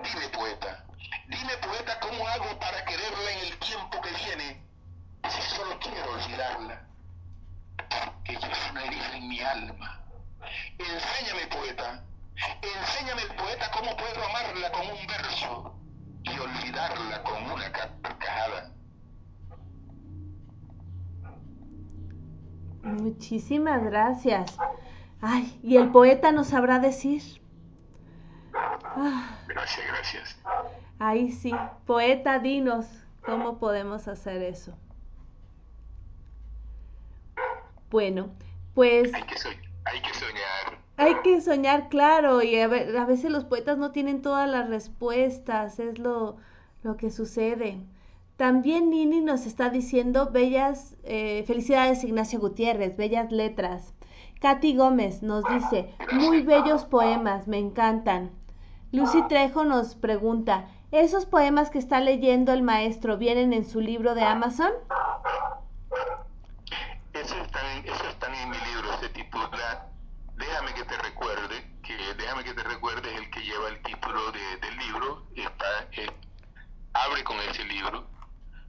Dime, 0.02 0.28
poeta, 0.28 0.84
dime, 1.28 1.56
poeta, 1.58 1.98
¿cómo 2.00 2.26
hago 2.28 2.58
para 2.58 2.84
quererla 2.84 3.30
en 3.32 3.38
el 3.46 3.58
tiempo 3.58 4.00
que 4.00 4.10
viene 4.10 4.62
si 5.28 5.42
solo 5.56 5.78
quiero 5.80 6.12
olvidarla? 6.12 6.86
Porque 7.76 8.32
ella 8.32 8.48
es 8.48 8.70
una 8.70 8.84
herida 8.84 9.16
en 9.16 9.28
mi 9.28 9.40
alma. 9.40 10.00
Enséñame, 10.78 11.46
poeta, 11.48 12.04
Enséñame, 12.36 13.22
poeta, 13.36 13.70
cómo 13.72 13.96
puedo 13.96 14.24
amarla 14.24 14.70
con 14.72 14.86
un 14.86 15.06
verso 15.06 15.74
y 16.22 16.38
olvidarla 16.38 17.22
con 17.22 17.50
una 17.50 17.72
carcajada. 17.72 18.72
Muchísimas 22.82 23.82
gracias. 23.84 24.58
Ay, 25.20 25.58
¿y 25.62 25.76
el 25.76 25.90
poeta 25.90 26.30
nos 26.30 26.48
sabrá 26.48 26.78
decir? 26.78 27.22
Ah. 28.54 29.38
Gracias, 29.48 29.86
gracias. 29.86 30.38
Ahí 30.98 31.32
sí. 31.32 31.52
Poeta, 31.86 32.38
dinos, 32.38 32.86
¿cómo 33.24 33.58
podemos 33.58 34.08
hacer 34.08 34.42
eso? 34.42 34.76
Bueno, 37.90 38.30
pues... 38.74 39.12
Hay 39.14 39.22
que, 39.22 39.36
hay 39.84 40.02
que 40.02 40.14
soñar. 40.14 40.85
Hay 40.98 41.16
que 41.22 41.42
soñar 41.42 41.90
claro 41.90 42.42
y 42.42 42.58
a, 42.58 42.68
veces 42.68 43.30
los 43.30 43.44
poetas 43.44 43.76
no 43.76 43.92
tienen 43.92 44.22
todas 44.22 44.48
las 44.48 44.68
respuestas, 44.68 45.78
es 45.78 45.98
lo, 45.98 46.36
lo 46.82 46.96
que 46.96 47.10
sucede. 47.10 47.78
También 48.38 48.88
Nini 48.90 49.20
nos 49.20 49.46
está 49.46 49.68
diciendo 49.68 50.30
bellas, 50.30 50.96
eh, 51.04 51.44
felicidades 51.46 52.02
Ignacio 52.02 52.40
Gutiérrez, 52.40 52.96
bellas 52.96 53.30
letras. 53.30 53.92
Katy 54.40 54.76
Gómez 54.76 55.22
nos 55.22 55.44
dice, 55.44 55.94
muy 56.12 56.42
bellos 56.42 56.84
poemas, 56.84 57.46
me 57.46 57.58
encantan. 57.58 58.30
Lucy 58.92 59.22
Trejo 59.28 59.64
nos 59.64 59.96
pregunta, 59.96 60.68
¿esos 60.92 61.26
poemas 61.26 61.68
que 61.68 61.78
está 61.78 62.00
leyendo 62.00 62.52
el 62.52 62.62
maestro 62.62 63.18
vienen 63.18 63.52
en 63.52 63.66
su 63.66 63.80
libro 63.80 64.14
de 64.14 64.22
Amazon? 64.22 64.72
Esos 67.12 67.36
están, 67.38 67.84
están 67.86 68.34
en 68.34 68.50
mi 68.50 68.56
libro, 68.56 68.98
se 69.00 69.08
titula 69.10 69.86
déjame 70.36 70.74
que 70.74 70.84
te 70.84 70.96
recuerde, 70.98 71.80
que 71.82 71.96
déjame 72.14 72.44
que 72.44 72.54
te 72.54 72.62
recuerde 72.62 73.12
es 73.12 73.20
el 73.20 73.30
que 73.30 73.40
lleva 73.40 73.68
el 73.68 73.82
título 73.82 74.32
de, 74.32 74.56
del 74.58 74.76
libro, 74.78 75.26
está, 75.34 75.88
eh, 75.92 76.10
abre 76.92 77.24
con 77.24 77.38
ese 77.40 77.64
libro, 77.64 78.08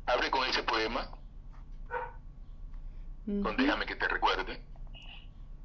abre 0.06 0.32
con 0.32 0.48
ese 0.48 0.64
poema, 0.64 1.10
con 3.26 3.58
déjame 3.58 3.86
que 3.86 3.96
te 3.96 4.08
recuerde, 4.08 4.64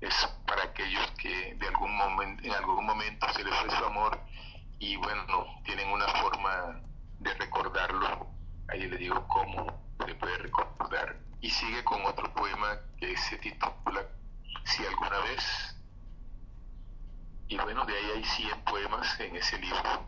es 0.01 0.15
para 0.47 0.65
aquellos 0.65 1.11
que 1.13 1.55
de 1.55 1.69
algún 1.69 1.97
momento, 1.97 2.43
en 2.45 2.53
algún 2.53 2.85
momento 2.85 3.27
se 3.33 3.45
les 3.45 3.55
fue 3.55 3.71
su 3.71 3.85
amor 3.85 4.21
y 4.81 4.97
bueno, 4.97 5.47
tienen 5.65 5.89
una 5.91 6.09
forma 6.09 6.81
de 7.21 7.35
recordarlo, 7.35 8.27
ahí 8.69 8.89
le 8.89 8.97
digo 8.97 9.27
cómo 9.29 9.81
se 10.05 10.15
puede 10.17 10.39
recordar. 10.39 11.17
Y 11.41 11.51
sigue 11.51 11.83
con 11.85 12.05
otro 12.05 12.33
poema 12.35 12.79
que 12.99 13.17
se 13.17 13.37
titula 13.39 14.07
Si 14.65 14.85
alguna 14.85 15.19
vez 15.21 15.73
y 17.53 17.59
bueno, 17.59 17.85
de 17.85 17.93
ahí 17.93 18.11
hay 18.17 18.25
100 18.25 18.65
poemas 18.65 19.21
en 19.21 19.37
ese 19.37 19.59
libro. 19.59 20.07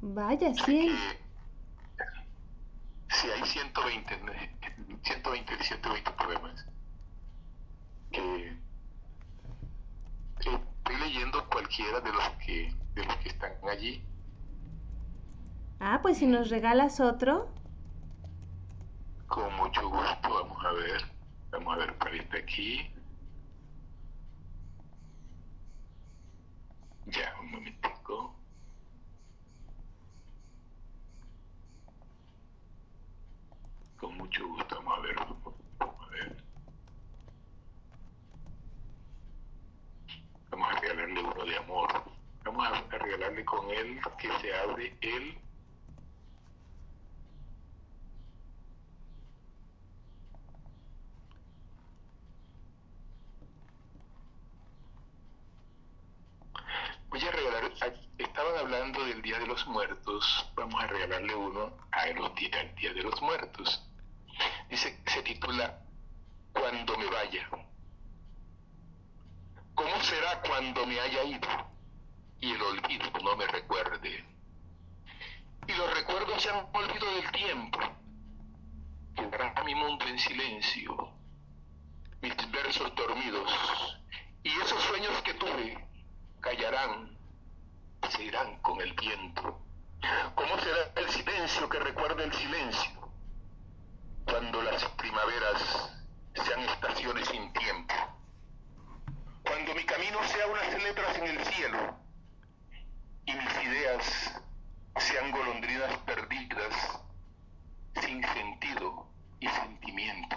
Vaya, 0.00 0.54
sí. 0.54 0.96
sí, 3.10 3.28
hay 3.28 3.44
120, 3.44 4.18
120, 5.02 5.62
120 5.62 6.10
poemas. 6.12 6.66
Que 8.12 8.56
estoy 10.38 10.96
leyendo 11.00 11.46
cualquiera 11.50 12.00
de 12.00 12.12
los 12.12 12.28
que 12.44 12.74
de 12.94 13.04
los 13.04 13.16
que 13.16 13.28
están 13.28 13.52
allí. 13.70 14.02
Ah, 15.80 15.98
pues 16.00 16.16
si 16.16 16.26
nos 16.26 16.48
regalas 16.48 16.98
otro. 16.98 17.52
Con 19.26 19.54
mucho 19.56 19.86
gusto, 19.86 20.34
vamos 20.34 20.64
a 20.64 20.72
ver. 20.72 21.04
Vamos 21.50 21.74
a 21.74 21.76
ver 21.76 21.94
cuál 21.98 22.14
está 22.14 22.38
aquí. 22.38 22.90
Ya, 27.06 27.34
un 27.40 27.50
momentico. 27.50 28.34
Con 33.98 34.16
mucho 34.16 34.46
gusto, 34.48 34.76
vamos 34.76 34.98
a 34.98 35.00
ver. 35.02 35.16
Vamos 35.78 35.96
a 36.00 36.10
ver. 36.10 36.44
Vamos 40.50 40.68
a 40.68 40.80
regalarle 40.80 41.20
uno 41.20 41.44
de 41.44 41.56
amor. 41.56 42.04
Vamos 42.44 42.66
a 42.66 42.98
regalarle 42.98 43.44
con 43.44 43.70
él 43.70 44.00
que 44.18 44.28
se 44.40 44.54
abre 44.54 44.96
él 45.00 45.38
voy 57.12 57.22
a 57.26 57.30
regalar, 57.30 57.70
estaban 58.16 58.58
hablando 58.58 59.04
del 59.04 59.20
Día 59.20 59.38
de 59.38 59.46
los 59.46 59.66
Muertos, 59.66 60.50
vamos 60.54 60.82
a 60.82 60.86
regalarle 60.86 61.34
uno 61.34 61.76
a 61.90 62.06
los 62.06 62.34
días, 62.36 62.54
al 62.58 62.74
Día 62.74 62.94
de 62.94 63.02
los 63.02 63.20
Muertos. 63.20 63.86
Dice, 64.70 64.98
se 65.04 65.22
titula 65.22 65.78
Cuando 66.54 66.96
me 66.96 67.04
vaya. 67.04 67.50
¿Cómo 69.74 70.00
será 70.00 70.40
cuando 70.40 70.86
me 70.86 70.98
haya 71.00 71.24
ido 71.24 71.48
y 72.40 72.52
el 72.52 72.62
olvido 72.62 73.10
no 73.22 73.36
me 73.36 73.46
recuerde? 73.46 74.24
Y 75.68 75.72
los 75.74 75.94
recuerdos 75.94 76.42
se 76.42 76.48
han 76.48 76.66
olvidado 76.72 77.14
del 77.14 77.30
tiempo. 77.32 77.78
Quedará 79.14 79.62
mi 79.64 79.74
mundo 79.74 80.06
en 80.06 80.18
silencio, 80.18 81.12
mis 82.22 82.50
versos 82.50 82.94
dormidos 82.94 84.00
y 84.42 84.48
esos 84.48 84.82
sueños 84.82 85.20
que 85.22 85.34
tuve 85.34 85.91
callarán, 86.42 87.16
se 88.10 88.24
irán 88.24 88.58
con 88.58 88.80
el 88.80 88.92
viento. 88.94 89.60
¿Cómo 90.34 90.58
será 90.58 90.92
el 90.96 91.08
silencio 91.08 91.68
que 91.68 91.78
recuerda 91.78 92.24
el 92.24 92.32
silencio? 92.32 93.12
Cuando 94.26 94.60
las 94.62 94.84
primaveras 94.96 95.94
sean 96.34 96.60
estaciones 96.60 97.28
sin 97.28 97.52
tiempo. 97.52 97.94
Cuando 99.44 99.74
mi 99.74 99.84
camino 99.84 100.18
sea 100.24 100.46
unas 100.48 100.82
letras 100.82 101.16
en 101.18 101.26
el 101.26 101.44
cielo 101.46 101.96
y 103.24 103.32
mis 103.32 103.62
ideas 103.62 104.42
sean 104.96 105.30
golondrinas 105.30 105.96
perdidas 105.98 107.00
sin 108.00 108.22
sentido 108.24 109.06
y 109.38 109.48
sentimiento. 109.48 110.36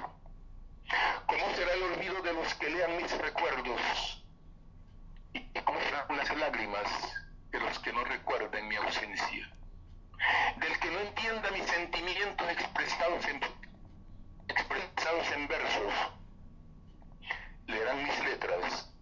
¿Cómo 1.25 1.55
será 1.55 1.73
el 1.73 1.83
olvido 1.83 2.21
de 2.21 2.33
los 2.33 2.53
que 2.55 2.69
lean 2.69 2.97
mis 2.97 3.17
recuerdos? 3.17 4.24
¿Y 5.35 5.51
serán 5.53 6.15
las 6.15 6.37
lágrimas 6.37 6.87
de 7.51 7.59
los 7.59 7.77
que 7.79 7.91
no 7.91 8.05
recuerden 8.05 8.69
mi 8.69 8.77
ausencia? 8.77 9.51
Del 10.61 10.79
que 10.79 10.89
no 10.89 10.99
entienda 11.01 11.51
mis 11.51 11.65
sentimientos 11.65 12.49
expresados 12.51 13.25
en, 13.25 13.41
expresados 14.47 15.31
en 15.33 15.47
versos. 15.49 15.93
Leerán 17.67 18.01
mis 18.01 18.17
letras 18.23 18.93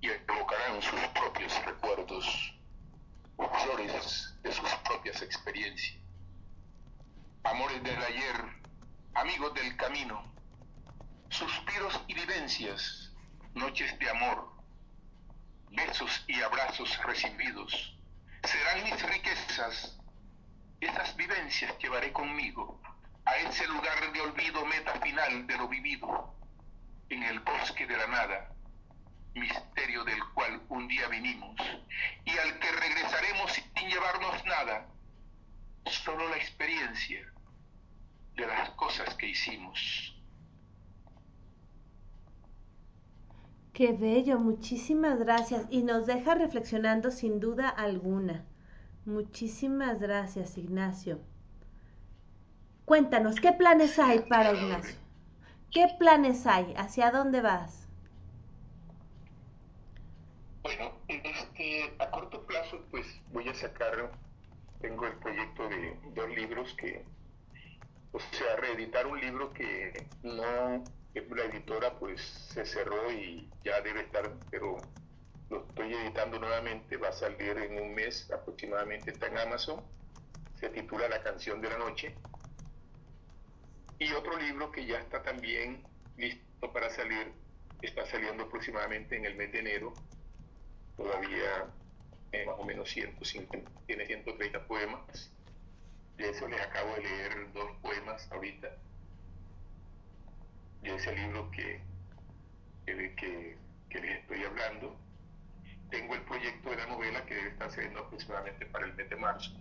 y 0.00 0.08
evocarán 0.08 0.82
sus 0.82 1.00
propios 1.14 1.64
recuerdos, 1.64 2.58
flores 3.36 4.36
de 4.42 4.52
sus 4.52 4.68
propias 4.84 5.22
experiencias. 5.22 6.02
Amores 7.44 7.80
del 7.84 8.02
ayer, 8.02 8.36
amigos 9.14 9.54
del 9.54 9.76
camino, 9.76 10.24
suspiros 11.28 12.02
y 12.08 12.14
vivencias, 12.14 13.12
noches 13.54 13.96
de 14.00 14.10
amor, 14.10 14.51
besos 15.72 16.24
y 16.26 16.40
abrazos 16.40 16.96
recibidos, 17.04 17.96
serán 18.44 18.84
mis 18.84 19.02
riquezas. 19.02 19.98
Esas 20.80 21.16
vivencias 21.16 21.78
llevaré 21.78 22.12
conmigo 22.12 22.80
a 23.24 23.36
ese 23.36 23.66
lugar 23.68 24.12
de 24.12 24.20
olvido, 24.20 24.64
meta 24.66 25.00
final 25.00 25.46
de 25.46 25.56
lo 25.56 25.68
vivido, 25.68 26.34
en 27.08 27.22
el 27.22 27.40
bosque 27.40 27.86
de 27.86 27.96
la 27.96 28.06
nada, 28.06 28.52
misterio 29.34 30.04
del 30.04 30.22
cual 30.34 30.62
un 30.68 30.88
día 30.88 31.08
vinimos 31.08 31.56
y 32.24 32.36
al 32.36 32.58
que 32.58 32.72
regresaremos 32.72 33.52
sin 33.52 33.88
llevarnos 33.88 34.44
nada, 34.44 34.86
solo 35.86 36.28
la 36.28 36.36
experiencia 36.36 37.32
de 38.34 38.46
las 38.46 38.70
cosas 38.70 39.14
que 39.14 39.28
hicimos. 39.28 40.11
Qué 43.72 43.92
bello, 43.92 44.38
muchísimas 44.38 45.18
gracias. 45.18 45.66
Y 45.70 45.82
nos 45.82 46.06
deja 46.06 46.34
reflexionando 46.34 47.10
sin 47.10 47.40
duda 47.40 47.68
alguna. 47.68 48.44
Muchísimas 49.06 49.98
gracias, 49.98 50.58
Ignacio. 50.58 51.20
Cuéntanos, 52.84 53.40
¿qué 53.40 53.52
planes 53.52 53.98
hay 53.98 54.20
para 54.20 54.52
Ignacio? 54.52 54.96
¿Qué 55.70 55.86
planes 55.98 56.46
hay? 56.46 56.74
¿Hacia 56.76 57.10
dónde 57.10 57.40
vas? 57.40 57.88
Bueno, 60.62 60.92
este, 61.08 61.94
a 61.98 62.10
corto 62.10 62.44
plazo, 62.44 62.84
pues 62.90 63.06
voy 63.32 63.48
a 63.48 63.54
sacar, 63.54 64.12
tengo 64.80 65.06
el 65.06 65.14
proyecto 65.14 65.68
de 65.68 65.98
dos 66.14 66.28
libros 66.36 66.74
que, 66.74 67.04
o 68.12 68.20
sea, 68.20 68.56
reeditar 68.56 69.06
un 69.06 69.18
libro 69.18 69.52
que 69.54 70.06
no 70.22 70.84
la 71.14 71.44
editora 71.44 71.98
pues 71.98 72.20
se 72.22 72.64
cerró 72.64 73.10
y 73.12 73.48
ya 73.64 73.80
debe 73.80 74.00
estar, 74.00 74.30
pero 74.50 74.76
lo 75.50 75.66
estoy 75.68 75.92
editando 75.94 76.38
nuevamente, 76.38 76.96
va 76.96 77.08
a 77.08 77.12
salir 77.12 77.56
en 77.58 77.78
un 77.78 77.94
mes 77.94 78.30
aproximadamente, 78.30 79.10
está 79.10 79.26
en 79.26 79.38
Amazon, 79.38 79.82
se 80.58 80.70
titula 80.70 81.08
La 81.08 81.22
canción 81.22 81.60
de 81.60 81.68
la 81.68 81.78
noche. 81.78 82.14
Y 83.98 84.12
otro 84.12 84.36
libro 84.38 84.72
que 84.72 84.86
ya 84.86 84.98
está 84.98 85.22
también 85.22 85.82
listo 86.16 86.72
para 86.72 86.90
salir, 86.90 87.32
está 87.82 88.06
saliendo 88.06 88.44
aproximadamente 88.44 89.16
en 89.16 89.26
el 89.26 89.36
mes 89.36 89.52
de 89.52 89.60
enero, 89.60 89.92
todavía 90.96 91.66
eh, 92.32 92.46
más 92.46 92.56
o 92.58 92.64
menos 92.64 92.90
150, 92.90 93.70
tiene 93.86 94.06
130 94.06 94.66
poemas. 94.66 95.30
De 96.16 96.30
eso 96.30 96.48
les 96.48 96.60
acabo 96.60 96.94
de 96.94 97.02
leer 97.02 97.52
dos 97.52 97.70
poemas 97.82 98.30
ahorita 98.32 98.76
de 100.82 100.94
ese 100.96 101.14
libro 101.14 101.50
que, 101.50 101.80
que, 102.84 104.00
les 104.00 104.18
estoy 104.20 104.44
hablando. 104.44 104.96
Tengo 105.90 106.14
el 106.14 106.22
proyecto 106.22 106.70
de 106.70 106.76
la 106.76 106.86
novela 106.86 107.24
que 107.26 107.34
debe 107.34 107.48
estar 107.50 107.70
saliendo 107.70 108.00
aproximadamente 108.00 108.66
para 108.66 108.86
el 108.86 108.94
mes 108.94 109.08
de 109.10 109.16
marzo. 109.16 109.52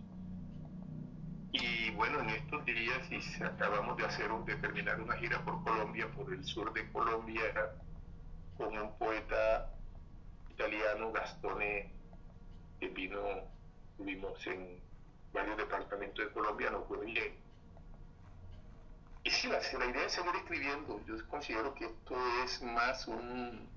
Y 1.52 1.92
bueno, 1.92 2.22
en 2.22 2.30
estos 2.30 2.64
días 2.66 3.12
y 3.12 3.44
acabamos 3.44 3.98
de 3.98 4.06
hacer 4.06 4.32
de 4.32 4.56
terminar 4.56 5.02
una 5.02 5.18
gira 5.18 5.44
por 5.44 5.62
Colombia, 5.64 6.10
por 6.12 6.34
el 6.34 6.44
sur 6.46 6.72
de 6.72 6.90
Colombia, 6.92 7.44
con 8.58 8.78
un 8.78 8.98
poeta 8.98 9.70
italiano, 10.50 11.12
Gastone, 11.12 11.92
que 12.80 12.88
vino, 12.88 13.20
tuvimos 13.98 14.48
en 14.48 14.80
varios 15.34 15.58
departamentos 15.58 16.26
de 16.26 16.32
Colombia, 16.32 16.72
no 16.72 16.84
fue 16.86 17.06
bien 17.06 17.41
y 19.24 19.30
sí, 19.30 19.48
la, 19.48 19.60
la 19.60 19.86
idea 19.86 20.06
es 20.06 20.14
seguir 20.14 20.36
escribiendo. 20.36 21.00
Yo 21.06 21.16
considero 21.28 21.74
que 21.76 21.86
esto 21.86 22.16
es 22.44 22.62
más 22.64 23.08
un, 23.08 23.70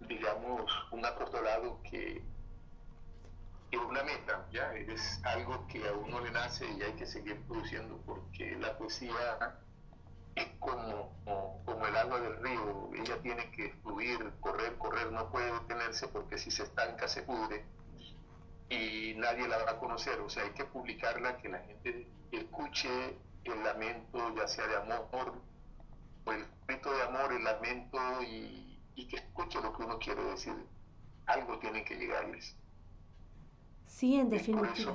digamos, 0.00 0.70
un 0.90 1.04
acordolado 1.04 1.80
que, 1.82 2.22
que 3.70 3.78
una 3.78 4.02
meta, 4.02 4.46
¿ya? 4.52 4.74
Es 4.74 5.20
algo 5.24 5.66
que 5.68 5.88
a 5.88 5.92
uno 5.92 6.20
le 6.20 6.30
nace 6.30 6.66
y 6.70 6.82
hay 6.82 6.92
que 6.92 7.06
seguir 7.06 7.40
produciendo 7.42 7.96
porque 8.04 8.56
la 8.56 8.76
poesía 8.76 9.58
es 10.34 10.48
como, 10.58 11.12
como, 11.24 11.86
el 11.86 11.96
agua 11.96 12.20
del 12.20 12.36
río, 12.42 12.90
ella 12.94 13.20
tiene 13.22 13.50
que 13.52 13.70
fluir, 13.82 14.32
correr, 14.40 14.76
correr, 14.78 15.12
no 15.12 15.30
puede 15.30 15.52
detenerse 15.52 16.08
porque 16.08 16.38
si 16.38 16.50
se 16.50 16.64
estanca 16.64 17.06
se 17.08 17.22
pudre 17.22 17.64
y 18.68 19.14
nadie 19.16 19.46
la 19.46 19.58
va 19.58 19.72
a 19.72 19.78
conocer, 19.78 20.20
o 20.20 20.28
sea, 20.28 20.42
hay 20.42 20.50
que 20.50 20.64
publicarla, 20.64 21.36
que 21.36 21.48
la 21.48 21.60
gente 21.60 22.08
escuche 22.32 23.16
el 23.52 23.62
lamento, 23.62 24.34
ya 24.34 24.48
sea 24.48 24.66
de 24.66 24.76
amor, 24.76 25.34
o 26.24 26.32
el 26.32 26.46
grito 26.66 26.94
de 26.94 27.02
amor, 27.02 27.32
el 27.32 27.44
lamento, 27.44 27.98
y, 28.22 29.06
que 29.08 29.16
escuche 29.16 29.60
lo 29.60 29.76
que 29.76 29.82
uno 29.82 29.98
quiere 29.98 30.24
decir. 30.24 30.54
Algo 31.26 31.58
tiene 31.58 31.84
que 31.84 31.96
llegarles. 31.96 32.56
Sí, 33.86 34.16
en 34.16 34.30
definitiva. 34.30 34.94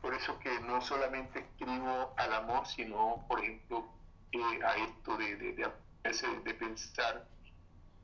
Por 0.00 0.14
eso, 0.14 0.38
que 0.38 0.60
no 0.60 0.80
solamente 0.80 1.40
escribo 1.40 2.14
al 2.16 2.32
amor, 2.32 2.66
sino, 2.66 3.24
por 3.28 3.40
ejemplo, 3.40 3.86
eh, 4.32 4.60
a 4.64 4.76
esto 4.76 5.16
de, 5.16 5.36
de, 5.36 5.52
de, 5.52 6.54
pensar. 6.54 7.26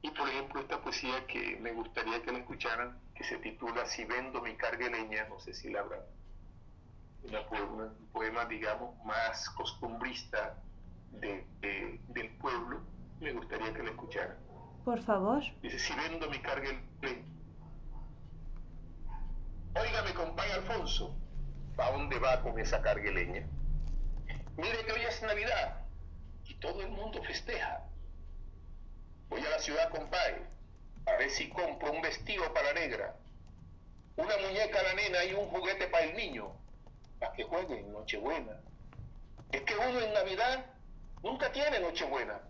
Y, 0.02 0.10
por 0.10 0.28
ejemplo, 0.28 0.60
esta 0.60 0.80
poesía 0.80 1.26
que 1.26 1.56
me 1.60 1.72
gustaría 1.72 2.22
que 2.22 2.32
la 2.32 2.38
escucharan, 2.38 2.98
que 3.14 3.24
se 3.24 3.38
titula 3.38 3.86
Si 3.86 4.04
vendo 4.04 4.42
mi 4.42 4.54
carga 4.56 4.88
leña, 4.88 5.26
no 5.28 5.38
sé 5.40 5.54
si 5.54 5.70
la 5.70 5.80
habrán 5.80 6.15
un 7.32 8.08
poema, 8.12 8.44
digamos, 8.46 8.96
más 9.04 9.48
costumbrista 9.50 10.56
de, 11.12 11.46
del 12.08 12.30
pueblo, 12.36 12.82
me 13.20 13.32
gustaría 13.32 13.72
que 13.72 13.82
lo 13.82 13.90
escucharan. 13.90 14.36
Por 14.84 15.02
favor. 15.02 15.42
Dice, 15.62 15.78
si 15.78 15.94
vendo 15.94 16.28
mi 16.30 16.38
carga 16.38 16.68
el 16.70 17.24
Óigame, 19.74 20.14
compadre 20.14 20.52
Alfonso, 20.52 21.14
¿a 21.76 21.90
dónde 21.90 22.18
va 22.18 22.40
con 22.40 22.58
esa 22.58 22.80
cargueleña? 22.80 23.46
Mire 24.56 24.84
que 24.86 24.92
hoy 24.92 25.02
es 25.02 25.22
Navidad 25.22 25.84
y 26.44 26.54
todo 26.54 26.80
el 26.80 26.88
mundo 26.88 27.22
festeja. 27.22 27.82
Voy 29.28 29.40
a 29.44 29.50
la 29.50 29.58
ciudad, 29.58 29.90
compadre, 29.90 30.46
a 31.04 31.16
ver 31.18 31.28
si 31.30 31.50
compro 31.50 31.92
un 31.92 32.00
vestido 32.00 32.54
para 32.54 32.72
la 32.72 32.80
negra, 32.80 33.16
una 34.16 34.34
muñeca 34.38 34.80
a 34.80 34.82
la 34.84 34.94
nena 34.94 35.24
y 35.24 35.34
un 35.34 35.48
juguete 35.48 35.88
para 35.88 36.04
el 36.04 36.16
niño 36.16 36.55
que 37.32 37.44
jueguen 37.44 37.92
Nochebuena. 37.92 38.60
Es 39.52 39.62
que 39.62 39.74
uno 39.76 40.00
en 40.00 40.12
Navidad 40.12 40.66
nunca 41.22 41.50
tiene 41.52 41.80
Nochebuena. 41.80 42.40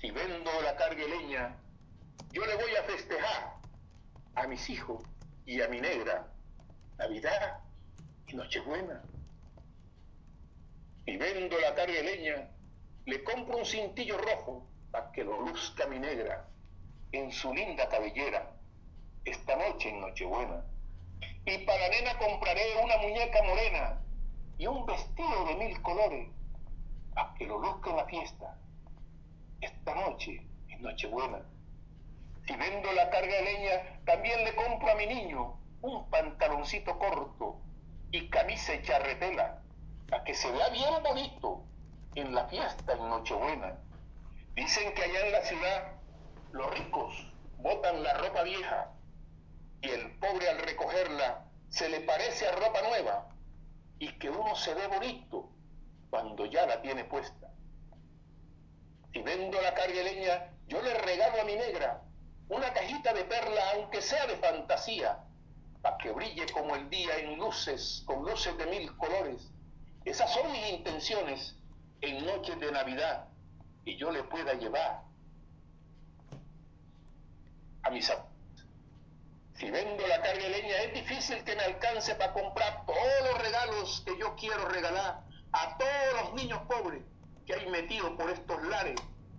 Si 0.00 0.10
vendo 0.10 0.50
la 0.62 0.76
carga 0.76 1.04
leña, 1.04 1.56
yo 2.32 2.44
le 2.44 2.54
voy 2.56 2.74
a 2.76 2.82
festejar 2.84 3.54
a 4.34 4.46
mis 4.46 4.68
hijos 4.70 5.02
y 5.46 5.60
a 5.60 5.68
mi 5.68 5.80
negra, 5.80 6.26
Navidad 6.98 7.60
y 8.26 8.36
Nochebuena. 8.36 9.02
Y 11.06 11.16
vendo 11.16 11.58
la 11.58 11.74
carga 11.74 12.00
leña, 12.02 12.50
le 13.06 13.24
compro 13.24 13.56
un 13.56 13.64
cintillo 13.64 14.18
rojo 14.18 14.66
para 14.90 15.10
que 15.12 15.24
lo 15.24 15.40
luzca 15.40 15.86
mi 15.86 15.98
negra 15.98 16.46
en 17.12 17.32
su 17.32 17.52
linda 17.54 17.88
cabellera 17.88 18.52
esta 19.24 19.56
noche 19.56 19.88
en 19.88 20.00
Nochebuena. 20.00 20.62
Y 21.44 21.58
para 21.58 21.88
nena 21.88 22.18
compraré 22.18 22.82
una 22.82 22.98
muñeca 22.98 23.42
morena 23.42 24.00
y 24.58 24.66
un 24.66 24.84
vestido 24.86 25.44
de 25.46 25.54
mil 25.56 25.82
colores 25.82 26.28
para 27.14 27.34
que 27.34 27.46
lo 27.46 27.58
luzca 27.58 27.90
en 27.90 27.96
la 27.96 28.04
fiesta 28.06 28.58
esta 29.60 29.94
noche 29.94 30.46
en 30.68 30.82
Nochebuena. 30.82 31.42
Si 32.46 32.56
vendo 32.56 32.92
la 32.92 33.10
carga 33.10 33.34
de 33.34 33.42
leña, 33.42 34.00
también 34.04 34.44
le 34.44 34.54
compro 34.54 34.90
a 34.90 34.94
mi 34.94 35.06
niño 35.06 35.58
un 35.82 36.08
pantaloncito 36.10 36.98
corto 36.98 37.60
y 38.10 38.28
camisa 38.30 38.74
y 38.74 38.82
charretela 38.82 39.62
para 40.08 40.24
que 40.24 40.34
se 40.34 40.50
vea 40.50 40.68
bien 40.70 41.02
bonito 41.02 41.64
en 42.14 42.34
la 42.34 42.46
fiesta 42.48 42.92
en 42.92 43.08
Nochebuena. 43.08 43.78
Dicen 44.54 44.92
que 44.94 45.02
allá 45.02 45.26
en 45.26 45.32
la 45.32 45.42
ciudad 45.42 45.92
los 46.52 46.70
ricos 46.78 47.32
botan 47.58 48.02
la 48.02 48.14
ropa 48.14 48.42
vieja 48.42 48.92
y 49.82 49.90
el 49.90 50.18
pobre 50.18 50.48
al 50.48 50.58
recogerla 50.58 51.44
se 51.68 51.88
le 51.88 52.00
parece 52.00 52.48
a 52.48 52.52
ropa 52.52 52.82
nueva 52.82 53.28
y 53.98 54.12
que 54.18 54.30
uno 54.30 54.54
se 54.56 54.74
ve 54.74 54.86
bonito 54.86 55.50
cuando 56.10 56.46
ya 56.46 56.66
la 56.66 56.80
tiene 56.80 57.04
puesta. 57.04 57.50
Si 59.12 59.22
vendo 59.22 59.60
la 59.60 59.74
carga 59.74 60.52
yo 60.66 60.82
le 60.82 60.94
regalo 60.94 61.40
a 61.40 61.44
mi 61.44 61.54
negra 61.54 62.02
una 62.48 62.72
cajita 62.72 63.12
de 63.12 63.24
perla, 63.24 63.60
aunque 63.74 64.00
sea 64.00 64.26
de 64.26 64.36
fantasía, 64.36 65.18
para 65.82 65.98
que 65.98 66.10
brille 66.12 66.46
como 66.52 66.74
el 66.76 66.88
día 66.88 67.18
en 67.18 67.36
luces, 67.38 68.02
con 68.06 68.24
luces 68.24 68.56
de 68.56 68.66
mil 68.66 68.96
colores. 68.96 69.50
Esas 70.04 70.32
son 70.32 70.50
mis 70.50 70.70
intenciones 70.70 71.56
en 72.00 72.24
noches 72.24 72.58
de 72.58 72.72
Navidad 72.72 73.28
y 73.84 73.96
yo 73.96 74.10
le 74.10 74.22
pueda 74.24 74.54
llevar 74.54 75.02
a 77.82 77.90
mis 77.90 78.10
si 79.58 79.70
vendo 79.72 80.06
la 80.06 80.22
carga 80.22 80.40
de 80.40 80.50
leña, 80.50 80.76
es 80.82 80.94
difícil 80.94 81.42
que 81.42 81.56
me 81.56 81.62
alcance 81.62 82.14
para 82.14 82.32
comprar 82.32 82.86
todos 82.86 83.30
los 83.30 83.42
regalos 83.42 84.02
que 84.06 84.16
yo 84.16 84.36
quiero 84.36 84.68
regalar 84.68 85.24
a 85.52 85.76
todos 85.76 86.22
los 86.22 86.34
niños 86.34 86.60
pobres 86.68 87.02
que 87.44 87.54
hay 87.54 87.68
metidos 87.68 88.10
por 88.12 88.30
estos 88.30 88.62
lares 88.68 88.94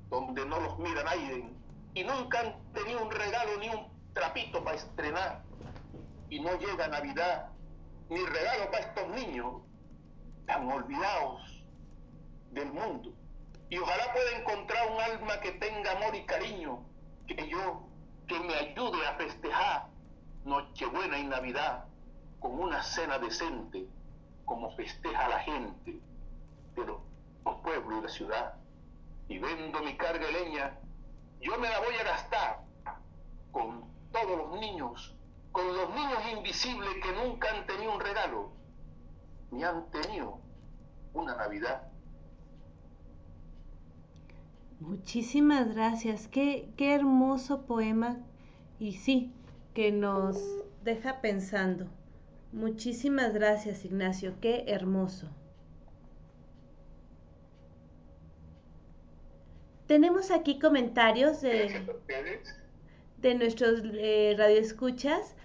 donde 0.09 0.45
no 0.45 0.59
los 0.59 0.77
mira 0.77 1.03
nadie 1.03 1.47
y 1.93 2.03
nunca 2.03 2.41
han 2.41 2.73
tenido 2.73 3.01
un 3.01 3.11
regalo 3.11 3.57
ni 3.59 3.69
un 3.69 3.87
trapito 4.13 4.63
para 4.63 4.75
estrenar. 4.75 5.43
Y 6.29 6.39
no 6.39 6.53
llega 6.59 6.87
Navidad 6.87 7.49
ni 8.09 8.23
regalo 8.25 8.71
para 8.71 8.85
estos 8.85 9.07
niños 9.09 9.61
tan 10.45 10.69
olvidados 10.69 11.63
del 12.51 12.71
mundo. 12.73 13.13
Y 13.69 13.77
ojalá 13.77 14.11
pueda 14.11 14.37
encontrar 14.37 14.91
un 14.91 14.99
alma 14.99 15.39
que 15.39 15.51
tenga 15.53 15.91
amor 15.91 16.15
y 16.15 16.25
cariño, 16.25 16.83
que 17.27 17.47
yo, 17.47 17.87
que 18.27 18.39
me 18.39 18.55
ayude 18.55 19.05
a 19.07 19.13
festejar 19.15 19.88
Nochebuena 20.49 21.19
y 21.19 21.27
Navidad 21.27 21.85
con 22.39 22.59
una 22.59 22.81
cena 22.81 23.19
decente, 23.19 23.87
como 24.45 24.71
festeja 24.71 25.29
la 25.29 25.39
gente 25.39 26.01
de 26.75 26.85
los, 26.85 26.97
pueblos 27.63 27.99
y 27.99 28.01
la 28.01 28.09
ciudad. 28.09 28.53
Y 29.27 29.37
vendo 29.37 29.79
mi 29.81 29.95
carga 29.95 30.25
de 30.25 30.31
leña, 30.31 30.79
yo 31.39 31.57
me 31.59 31.69
la 31.69 31.79
voy 31.79 31.95
a 31.95 32.03
gastar 32.03 32.63
con 33.51 33.85
todos 34.11 34.37
los 34.37 34.59
niños, 34.59 35.15
con 35.51 35.67
los 35.67 35.89
niños 35.93 36.19
invisibles 36.35 36.89
que 37.03 37.11
nunca 37.11 37.49
han 37.53 37.67
tenido 37.67 37.93
un 37.93 37.99
regalo, 37.99 38.51
ni 39.51 39.63
han 39.63 39.89
tenido 39.91 40.39
una 41.13 41.35
Navidad. 41.35 41.83
Muchísimas 44.79 45.75
gracias, 45.75 46.27
qué, 46.27 46.73
qué 46.77 46.95
hermoso 46.95 47.65
poema. 47.65 48.17
Y 48.79 48.93
sí, 48.93 49.33
que 49.73 49.91
nos 49.91 50.37
deja 50.83 51.21
pensando. 51.21 51.87
Muchísimas 52.51 53.33
gracias, 53.33 53.85
Ignacio. 53.85 54.33
Qué 54.41 54.65
hermoso. 54.67 55.29
Tenemos 59.85 60.31
aquí 60.31 60.59
comentarios 60.59 61.41
de, 61.41 61.81
de 63.17 63.35
nuestros 63.35 63.81
eh, 63.93 64.35
radioescuchas. 64.37 65.35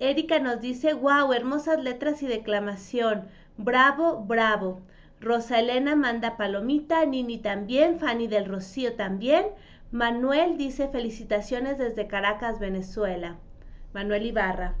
Erika 0.00 0.38
nos 0.38 0.60
dice, 0.60 0.92
wow, 0.92 1.32
hermosas 1.32 1.82
letras 1.82 2.22
y 2.22 2.26
declamación. 2.26 3.28
Bravo, 3.56 4.24
bravo. 4.24 4.82
Rosa 5.20 5.60
Elena 5.60 5.96
manda 5.96 6.36
palomita, 6.36 7.06
Nini 7.06 7.38
también, 7.38 7.98
Fanny 7.98 8.26
del 8.26 8.46
Rocío 8.46 8.94
también. 8.94 9.46
Manuel 9.90 10.58
dice 10.58 10.88
felicitaciones 10.88 11.78
desde 11.78 12.06
Caracas, 12.06 12.58
Venezuela. 12.58 13.38
Manuel 13.94 14.26
Ibarra. 14.26 14.74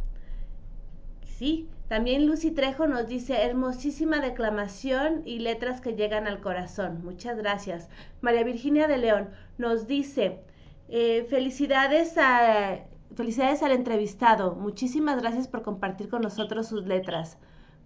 Sí, 1.24 1.68
también 1.88 2.26
Lucy 2.26 2.50
Trejo 2.50 2.86
nos 2.86 3.06
dice 3.06 3.42
hermosísima 3.42 4.20
declamación 4.20 5.22
y 5.24 5.38
letras 5.38 5.80
que 5.80 5.94
llegan 5.94 6.26
al 6.26 6.40
corazón. 6.40 7.02
Muchas 7.04 7.36
gracias. 7.36 7.88
María 8.20 8.44
Virginia 8.44 8.88
de 8.88 8.98
León 8.98 9.30
nos 9.58 9.86
dice 9.86 10.40
eh, 10.88 11.26
felicidades 11.30 12.16
a 12.18 12.84
felicidades 13.14 13.62
al 13.62 13.72
entrevistado. 13.72 14.54
Muchísimas 14.54 15.20
gracias 15.20 15.46
por 15.46 15.62
compartir 15.62 16.08
con 16.08 16.22
nosotros 16.22 16.66
sus 16.66 16.86
letras. 16.86 17.38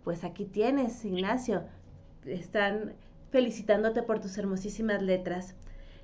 Pues 0.04 0.24
aquí 0.24 0.46
tienes, 0.46 1.04
Ignacio. 1.04 1.64
Están 2.24 2.94
felicitándote 3.30 4.02
por 4.02 4.20
tus 4.20 4.38
hermosísimas 4.38 5.02
letras. 5.02 5.54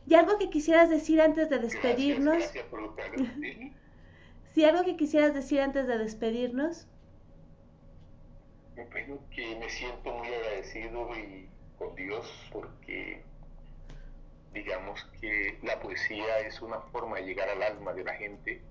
¿Y 0.07 0.15
algo 0.15 0.39
que 0.39 0.51
quisieras 0.51 0.91
decir 0.91 1.21
antes 1.21 1.49
de 1.49 1.59
despedirnos? 1.59 2.37
Gracias, 2.37 2.67
gracias 2.71 3.84
¿Si 4.55 4.65
algo 4.65 4.85
que 4.85 4.97
quisieras 4.97 5.35
decir 5.35 5.61
antes 5.61 5.89
de 5.89 5.99
despedirnos? 5.99 6.87
Bueno, 8.77 9.19
que 9.35 9.57
me 9.57 9.69
siento 9.69 10.13
muy 10.13 10.29
agradecido 10.29 11.11
y 11.17 11.49
con 11.77 11.97
Dios 11.97 12.49
porque 12.53 13.25
digamos 14.53 15.05
que 15.21 15.59
la 15.65 15.81
poesía 15.81 16.39
es 16.47 16.63
una 16.63 16.79
forma 16.93 17.17
de 17.17 17.25
llegar 17.25 17.49
al 17.49 17.63
alma 17.65 17.93
de 17.95 18.05
la 18.05 18.15
gente 18.15 18.63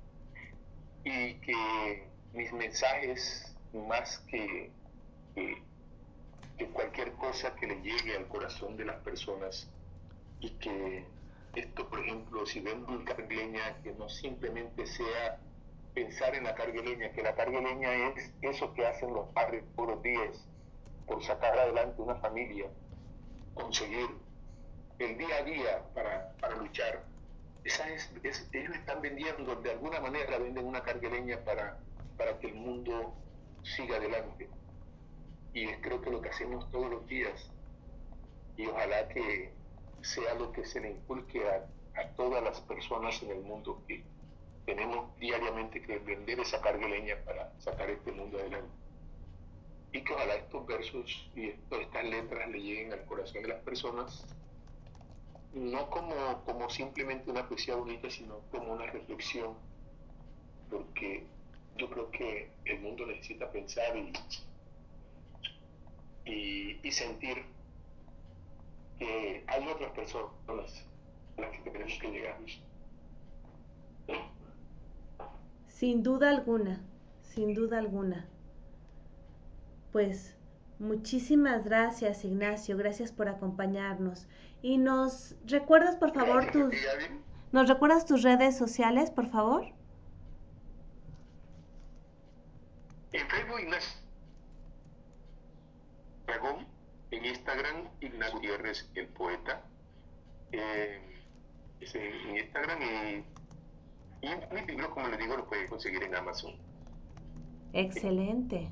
y 1.03 1.33
que 1.41 2.07
mis 2.31 2.53
mensajes 2.53 3.53
más 3.73 4.19
que, 4.29 4.71
cualquier 6.71 7.11
cosa 7.13 7.53
que 7.55 7.67
le 7.67 7.81
llegue 7.81 8.15
al 8.15 8.27
corazón 8.29 8.77
de 8.77 8.85
las 8.85 9.01
personas 9.01 9.69
y 10.39 10.49
que 10.51 11.05
esto 11.55 11.89
por 11.89 11.99
ejemplo 11.99 12.45
si 12.45 12.61
ven 12.61 12.85
un 12.85 13.03
cargleña 13.03 13.81
que 13.83 13.91
no 13.91 14.07
simplemente 14.07 14.87
sea 14.87 15.39
pensar 15.93 16.35
en 16.35 16.43
la 16.43 16.55
cargueleña, 16.55 17.11
que 17.11 17.21
la 17.21 17.35
cargueleña 17.35 18.09
es 18.09 18.33
eso 18.41 18.73
que 18.73 18.85
hacen 18.85 19.13
los 19.13 19.27
padres 19.29 19.63
todos 19.75 19.89
los 19.89 20.01
días 20.01 20.47
por 21.05 21.23
sacar 21.23 21.57
adelante 21.57 22.01
una 22.01 22.15
familia, 22.15 22.67
conseguir 23.53 24.07
el 24.99 25.17
día 25.17 25.37
a 25.37 25.43
día 25.43 25.83
para, 25.93 26.55
luchar. 26.57 27.03
Esa 27.63 27.89
es, 27.89 28.11
ellos 28.23 28.75
están 28.75 29.01
vendiendo, 29.01 29.55
de 29.55 29.71
alguna 29.71 29.99
manera 29.99 30.37
venden 30.37 30.65
una 30.65 30.81
cargueleña 30.81 31.39
para, 31.43 31.79
para 32.17 32.37
que 32.39 32.47
el 32.47 32.55
mundo 32.55 33.13
siga 33.63 33.97
adelante. 33.97 34.49
Y 35.53 35.67
creo 35.75 36.01
que 36.01 36.09
lo 36.09 36.21
que 36.21 36.29
hacemos 36.29 36.69
todos 36.71 36.89
los 36.89 37.07
días. 37.07 37.51
Y 38.57 38.65
ojalá 38.65 39.07
que 39.09 39.53
sea 40.01 40.33
lo 40.35 40.51
que 40.51 40.65
se 40.65 40.81
le 40.81 40.91
inculque 40.91 41.47
a, 41.47 41.65
a 41.99 42.07
todas 42.15 42.43
las 42.43 42.59
personas 42.61 43.21
en 43.23 43.31
el 43.31 43.41
mundo 43.41 43.81
que 43.87 44.03
tenemos 44.65 45.17
diariamente 45.19 45.81
que 45.81 45.99
vender 45.99 46.39
esa 46.39 46.61
carga 46.61 46.87
leña 46.87 47.17
para 47.25 47.51
sacar 47.59 47.89
este 47.89 48.11
mundo 48.11 48.37
adelante. 48.37 48.71
Y 49.91 50.03
que 50.03 50.13
ojalá 50.13 50.35
estos 50.35 50.65
versos 50.65 51.29
y 51.35 51.49
estas 51.49 52.03
letras 52.05 52.49
le 52.49 52.59
lleguen 52.59 52.93
al 52.93 53.05
corazón 53.05 53.43
de 53.43 53.49
las 53.49 53.61
personas, 53.61 54.25
no 55.53 55.89
como, 55.89 56.69
simplemente 56.69 57.29
una 57.29 57.47
poesía 57.47 57.75
bonita, 57.75 58.09
sino 58.09 58.39
como 58.51 58.73
una 58.73 58.87
reflexión, 58.87 59.55
porque 60.71 61.27
yo 61.77 61.89
creo 61.89 62.09
que 62.09 62.49
el 62.65 62.79
mundo 62.79 63.05
necesita 63.05 63.51
pensar 63.51 63.95
y, 66.25 66.79
y 66.81 66.91
sentir 66.91 67.45
que 68.97 69.43
hay 69.45 69.67
otras 69.67 69.91
personas 69.91 70.31
a 70.47 71.41
las 71.41 71.51
que 71.51 71.69
tenemos 71.69 71.93
que 71.99 72.07
llegar. 72.09 72.37
Sin 75.83 76.01
duda 76.01 76.29
alguna, 76.29 76.81
sin 77.23 77.53
duda 77.53 77.77
alguna. 77.77 78.25
Pues 79.91 80.33
muchísimas 80.79 81.65
gracias 81.65 82.23
Ignacio, 82.23 82.77
gracias 82.77 83.11
por 83.11 83.27
acompañarnos. 83.27 84.25
Y 84.61 84.77
nos 84.77 85.35
recuerdas 85.45 85.97
por 85.97 86.13
favor 86.13 86.49
tus... 86.53 86.73
¿Nos 87.51 87.67
recuerdas 87.67 88.05
tus 88.05 88.23
redes 88.23 88.57
sociales, 88.57 89.11
por 89.11 89.27
favor? 89.27 89.65
En 93.11 93.27
Facebook 93.27 93.59
Ignacio 93.59 93.99
Dragón, 96.27 96.65
en 97.11 97.25
Instagram 97.25 97.89
Ignacio 97.99 98.35
Gutiérrez 98.35 98.89
el 98.95 99.09
poeta, 99.09 99.65
eh, 100.53 101.01
en 101.81 102.37
Instagram 102.37 102.81
y, 102.81 103.32
y 104.23 104.55
mi 104.55 104.61
libro, 104.67 104.89
como 104.91 105.07
les 105.09 105.19
digo, 105.19 105.35
lo 105.37 105.47
pueden 105.47 105.67
conseguir 105.67 106.03
en 106.03 106.15
Amazon. 106.15 106.53
Excelente. 107.73 108.69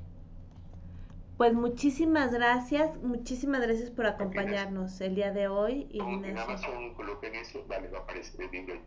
Pues 1.36 1.54
muchísimas 1.54 2.32
gracias, 2.32 2.96
muchísimas 3.02 3.60
gracias 3.62 3.90
por 3.90 4.06
acompañarnos 4.06 5.00
el 5.00 5.14
día 5.14 5.32
de 5.32 5.48
hoy, 5.48 5.88
En 5.92 6.08
Ignacio. 6.08 6.42
Amazon 6.42 6.94
coloquen 6.94 7.34
eso, 7.34 7.64
vale, 7.66 7.88
va 7.88 7.98
a 7.98 8.02
aparecer 8.02 8.40
el 8.42 8.50
libro. 8.50 8.80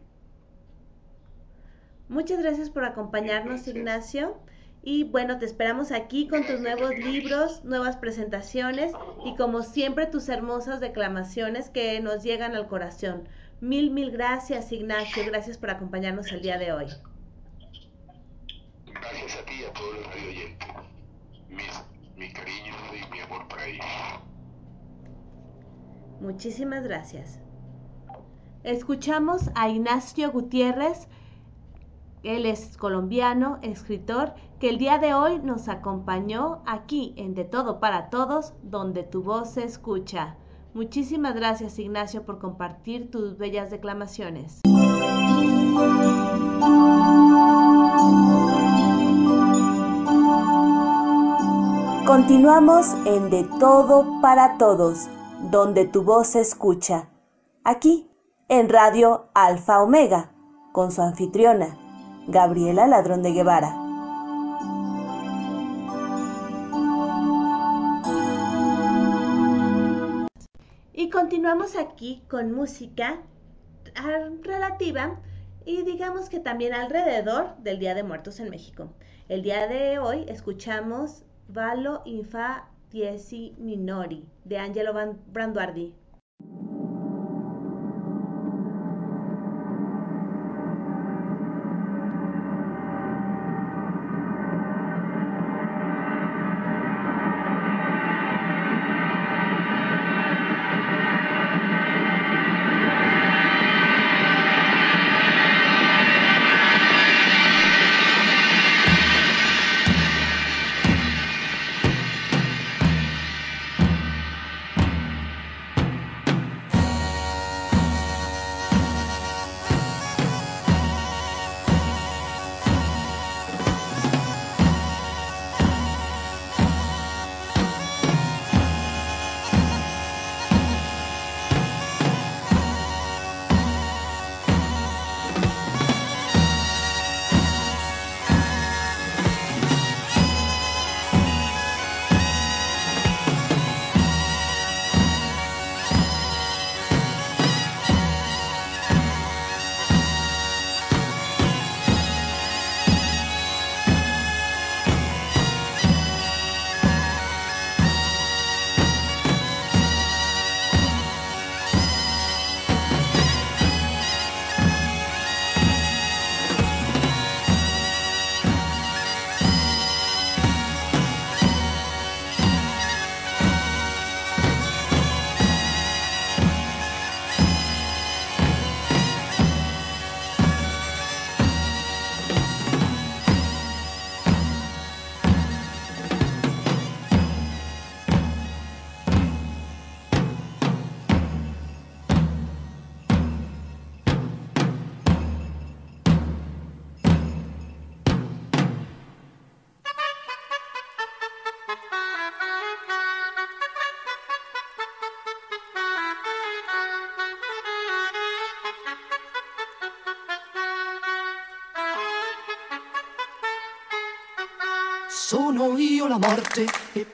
Muchas 2.08 2.40
gracias 2.40 2.70
por 2.70 2.86
acompañarnos, 2.86 3.66
Gracias. 3.66 3.76
Ignacio. 3.76 4.38
Y 4.84 5.06
bueno, 5.06 5.40
te 5.40 5.46
esperamos 5.46 5.92
aquí 5.92 6.28
con 6.28 6.46
tus 6.46 6.60
nuevos 6.60 6.96
libros, 6.96 7.66
nuevas 7.66 7.98
presentaciones 7.98 8.94
y 9.26 9.36
como 9.36 9.64
siempre 9.64 10.06
tus 10.06 10.30
hermosas 10.30 10.80
declamaciones 10.80 11.72
que 11.72 12.00
nos 12.02 12.22
llegan 12.24 12.56
al 12.56 12.68
corazón. 12.68 13.28
Mil, 13.62 13.92
mil 13.92 14.12
gracias, 14.12 14.72
Ignacio. 14.72 15.24
Gracias 15.26 15.58
por 15.58 15.70
acompañarnos 15.70 16.32
el 16.32 16.42
día 16.42 16.58
de 16.58 16.72
hoy. 16.74 16.86
Gracias 18.88 19.38
a 19.42 19.46
ti 19.46 19.54
y 19.62 19.64
a 19.64 19.74
todos 19.74 19.96
los 19.96 20.08
radio 20.08 20.30
oyentes. 20.30 20.68
Mis- 21.50 21.84
mi 22.18 22.32
cariño 22.32 22.74
y 22.94 23.12
mi 23.12 23.20
amor 23.20 23.48
para 23.48 23.66
ellos. 23.66 23.86
Muchísimas 26.22 26.84
gracias. 26.84 27.40
Escuchamos 28.64 29.52
a 29.54 29.70
Ignacio 29.70 30.32
Gutiérrez, 30.32 31.08
él 32.24 32.46
es 32.48 32.78
colombiano, 32.78 33.60
escritor, 33.62 34.34
que 34.60 34.70
el 34.70 34.80
día 34.80 34.98
de 34.98 35.14
hoy 35.14 35.40
nos 35.40 35.68
acompañó 35.68 36.64
aquí 36.66 37.14
en 37.18 37.36
De 37.36 37.44
Todo 37.44 37.80
para 37.80 38.10
Todos, 38.10 38.54
donde 38.64 39.04
tu 39.04 39.22
voz 39.22 39.52
se 39.52 39.64
escucha. 39.66 40.38
Muchísimas 40.76 41.36
gracias 41.36 41.80
Ignacio 41.80 42.26
por 42.26 42.38
compartir 42.38 43.10
tus 43.10 43.38
bellas 43.38 43.72
declamaciones. 43.72 44.60
Continuamos 52.06 52.94
en 53.06 53.30
De 53.30 53.48
Todo 53.58 54.20
para 54.22 54.58
Todos, 54.58 55.08
donde 55.50 55.86
tu 55.86 56.04
voz 56.04 56.28
se 56.28 56.42
escucha. 56.42 57.08
Aquí, 57.64 58.12
en 58.50 58.68
Radio 58.68 59.30
Alfa 59.34 59.82
Omega, 59.82 60.34
con 60.74 60.92
su 60.92 61.02
anfitriona, 61.02 61.78
Gabriela 62.28 62.86
Ladrón 62.86 63.24
de 63.24 63.32
Guevara. 63.32 63.85
Y 71.06 71.10
continuamos 71.12 71.76
aquí 71.76 72.24
con 72.28 72.52
música 72.52 73.22
ah, 73.94 74.28
relativa 74.42 75.22
y 75.64 75.84
digamos 75.84 76.30
que 76.30 76.40
también 76.40 76.74
alrededor 76.74 77.56
del 77.58 77.78
Día 77.78 77.94
de 77.94 78.02
Muertos 78.02 78.40
en 78.40 78.50
México. 78.50 78.92
El 79.30 79.44
día 79.44 79.68
de 79.68 80.00
hoy 80.00 80.26
escuchamos 80.28 81.24
Valo 81.48 82.02
Infa 82.06 82.70
Diesi 82.90 83.54
Minori 83.60 84.28
de 84.46 84.58
Angelo 84.58 84.94
Branduardi. 85.28 85.94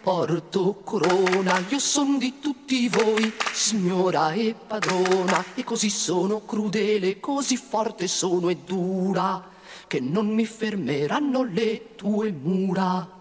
Porto 0.02 0.82
corona, 0.84 1.64
io 1.70 1.80
son 1.80 2.18
di 2.18 2.40
tutti 2.40 2.90
voi, 2.90 3.32
signora 3.54 4.32
e 4.34 4.56
padrona, 4.56 5.44
e 5.54 5.64
così 5.64 5.90
sono 5.90 6.44
crudele, 6.44 7.20
così 7.20 7.56
forte 7.56 8.08
sono 8.08 8.50
e 8.50 8.58
dura, 8.66 9.50
che 9.86 10.00
non 10.00 10.28
mi 10.28 10.46
fermeranno 10.46 11.44
le 11.44 11.96
tue 11.96 12.32
mura. 12.32 13.21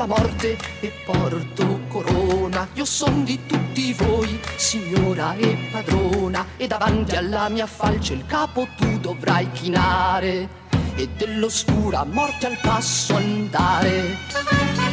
La 0.00 0.06
morte 0.06 0.56
e 0.80 0.90
porto 1.04 1.80
corona, 1.88 2.66
io 2.72 2.86
son 2.86 3.22
di 3.22 3.38
tutti 3.46 3.92
voi, 3.92 4.40
signora 4.56 5.34
e 5.34 5.68
padrona, 5.70 6.46
e 6.56 6.66
davanti 6.66 7.16
alla 7.16 7.50
mia 7.50 7.66
falce 7.66 8.14
il 8.14 8.24
capo 8.24 8.66
tu 8.78 8.98
dovrai 8.98 9.50
chinare, 9.50 10.48
e 10.94 11.06
dell'oscura 11.18 12.04
morte 12.04 12.46
al 12.46 12.56
passo 12.62 13.14
andare. 13.14 14.89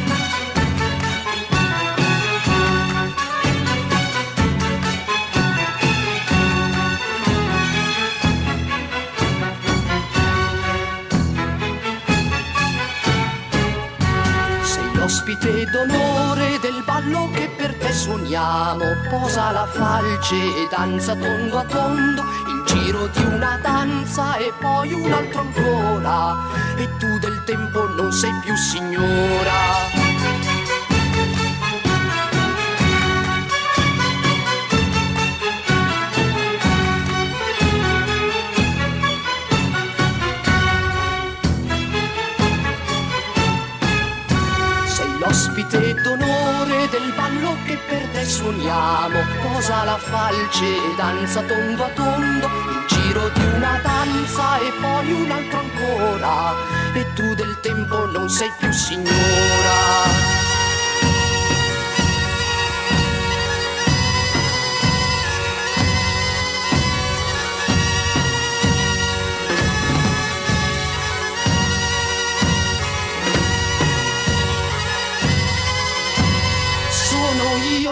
D'onore 15.36 16.58
del 16.60 16.82
ballo 16.84 17.28
che 17.32 17.50
per 17.54 17.74
te 17.74 17.92
suoniamo. 17.92 18.84
Posa 19.10 19.50
la 19.50 19.66
falce 19.66 20.34
e 20.34 20.68
danza 20.70 21.14
tondo 21.14 21.58
a 21.58 21.64
tondo, 21.64 22.22
il 22.22 22.62
giro 22.64 23.08
di 23.08 23.24
una 23.24 23.58
danza 23.62 24.36
e 24.36 24.52
poi 24.58 24.92
un 24.92 25.12
altro 25.12 25.40
ancora. 25.40 26.36
E 26.76 26.88
tu 26.98 27.18
del 27.18 27.42
tempo 27.44 27.88
non 27.88 28.10
sei 28.10 28.32
più 28.42 28.56
signora. 28.56 30.57
Ospite 45.28 45.94
d'onore 46.02 46.88
del 46.88 47.12
ballo 47.14 47.56
che 47.64 47.78
per 47.86 48.02
te 48.12 48.24
suoniamo. 48.24 49.18
Posa 49.42 49.84
la 49.84 49.98
falce 49.98 50.64
e 50.64 50.94
danza 50.96 51.42
tondo 51.42 51.84
a 51.84 51.88
tondo, 51.90 52.46
il 52.46 52.84
giro 52.88 53.28
di 53.28 53.44
una 53.54 53.78
danza 53.82 54.58
e 54.58 54.72
poi 54.80 55.12
un 55.12 55.30
altro 55.30 55.60
ancora. 55.60 56.54
E 56.94 57.06
tu 57.14 57.34
del 57.34 57.58
tempo 57.60 58.06
non 58.06 58.28
sei 58.28 58.50
più 58.58 58.72
signora. 58.72 60.47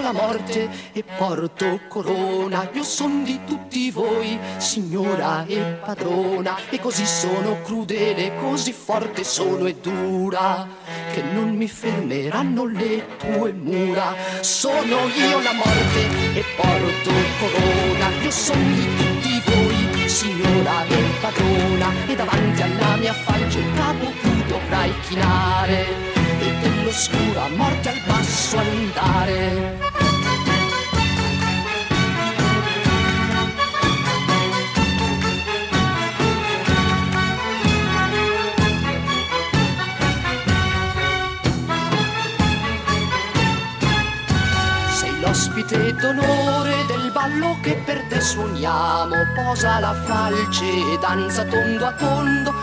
La 0.01 0.13
morte 0.13 0.69
e 0.93 1.05
porto 1.17 1.81
corona. 1.89 2.69
Io 2.73 2.83
son 2.83 3.25
di 3.25 3.41
tutti 3.47 3.91
voi, 3.91 4.39
signora 4.59 5.45
e 5.47 5.59
padrona, 5.85 6.57
e 6.71 6.81
così 6.81 7.07
sono 7.07 7.61
crudele, 7.63 8.37
così 8.41 8.73
forte 8.73 9.25
sono 9.25 9.67
e 9.67 9.77
dura, 9.77 10.67
che 11.13 11.23
non 11.23 11.55
mi 11.55 11.69
fermeranno 11.69 12.67
le 12.67 13.07
tue 13.17 13.53
mura. 13.53 14.15
Sono 14.41 15.09
io 15.15 15.41
la 15.43 15.53
morte 15.53 16.39
e 16.39 16.45
porto 16.57 17.11
corona. 17.39 18.11
Io 18.23 18.31
son 18.31 18.75
di 18.75 18.87
tutti 18.97 19.43
voi, 19.47 20.09
signora 20.09 20.85
e 20.87 21.03
padrona, 21.21 21.91
e 22.07 22.15
davanti 22.15 22.63
alla 22.63 22.97
mia 22.97 23.13
faccia 23.13 23.59
il 23.59 23.75
capo 23.75 24.07
tu 24.21 24.31
dovrai 24.49 24.93
chinare 25.09 26.16
e 26.47 26.59
dell'oscura 26.59 27.49
morte 27.49 27.89
al 27.89 28.01
basso 28.07 28.59
andare. 28.59 29.95
ospite 45.29 45.95
d'onore 45.95 46.87
del 46.87 47.11
ballo 47.13 47.59
che 47.61 47.75
per 47.85 48.03
te 48.09 48.21
suoniamo. 48.21 49.17
Posa 49.35 49.79
la 49.81 49.93
falce 49.93 50.65
danza 51.01 51.45
tondo 51.45 51.85
a 51.85 51.93
tondo, 51.93 52.55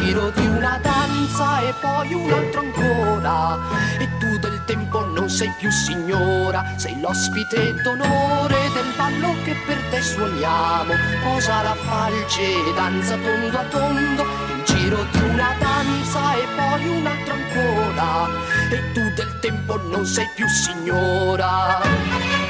giro 0.00 0.30
di 0.30 0.46
una 0.46 0.78
danza 0.82 1.60
e 1.60 1.74
poi 1.80 2.14
un 2.14 2.32
altro 2.32 2.60
ancora. 2.60 3.58
E 3.98 4.08
tu 4.18 4.38
del 4.38 4.62
tempo 4.64 5.04
non 5.06 5.28
sei 5.28 5.52
più 5.58 5.70
signora, 5.70 6.74
sei 6.76 6.98
l'ospite 7.00 7.74
d'onore 7.82 8.70
del 8.72 8.92
ballo 8.96 9.34
che 9.44 9.54
per 9.66 9.78
te 9.90 10.00
suoniamo. 10.00 10.94
Posa 11.22 11.62
la 11.62 11.74
falce 11.74 12.42
e 12.42 12.72
danza 12.74 13.16
tondo 13.16 13.58
a 13.58 13.64
tondo, 13.64 14.22
il 14.22 14.62
giro 14.64 15.04
di 15.10 15.20
una 15.20 15.54
danza 15.58 16.34
e 16.34 16.46
poi 16.56 16.88
un 16.88 17.06
altro 17.06 17.34
ancora. 17.34 18.28
E 18.70 18.92
tu 18.92 19.00
del 19.14 19.38
tempo 19.40 19.80
non 19.90 20.06
sei 20.06 20.28
più 20.34 20.46
signora. 20.48 22.49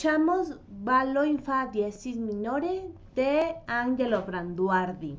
Escuchamos 0.00 0.56
Ballo 0.66 1.26
in 1.26 1.38
Fa 1.38 1.66
diesis 1.66 2.16
minore 2.16 2.88
de 3.14 3.54
Angelo 3.66 4.22
Branduardi. 4.22 5.18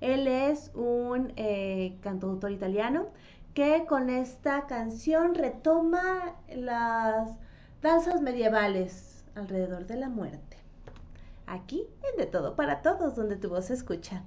Él 0.00 0.26
es 0.26 0.70
un 0.74 1.34
eh, 1.36 1.98
cantautor 2.00 2.50
italiano 2.50 3.08
que 3.52 3.84
con 3.86 4.08
esta 4.08 4.66
canción 4.66 5.34
retoma 5.34 6.34
las 6.48 7.28
danzas 7.82 8.22
medievales 8.22 9.26
alrededor 9.34 9.86
de 9.86 9.96
la 9.96 10.08
muerte. 10.08 10.56
Aquí 11.46 11.86
en 12.10 12.16
De 12.16 12.24
Todo 12.24 12.56
para 12.56 12.80
Todos, 12.80 13.14
donde 13.14 13.36
tu 13.36 13.50
voz 13.50 13.66
se 13.66 13.74
escucha. 13.74 14.24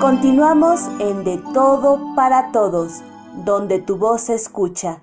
Continuamos 0.00 0.88
en 0.98 1.24
De 1.24 1.36
Todo 1.52 2.14
para 2.16 2.52
Todos, 2.52 3.02
donde 3.44 3.80
tu 3.80 3.98
voz 3.98 4.22
se 4.22 4.34
escucha. 4.34 5.02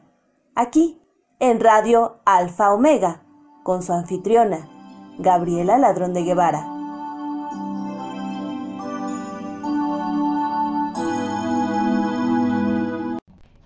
Aquí, 0.56 0.99
en 1.40 1.60
Radio 1.60 2.19
Alfa 2.26 2.74
Omega, 2.74 3.22
con 3.61 3.84
su 3.84 3.94
anfitriona, 3.94 4.68
Gabriela 5.19 5.78
Ladrón 5.78 6.15
de 6.15 6.24
Guevara. 6.24 6.65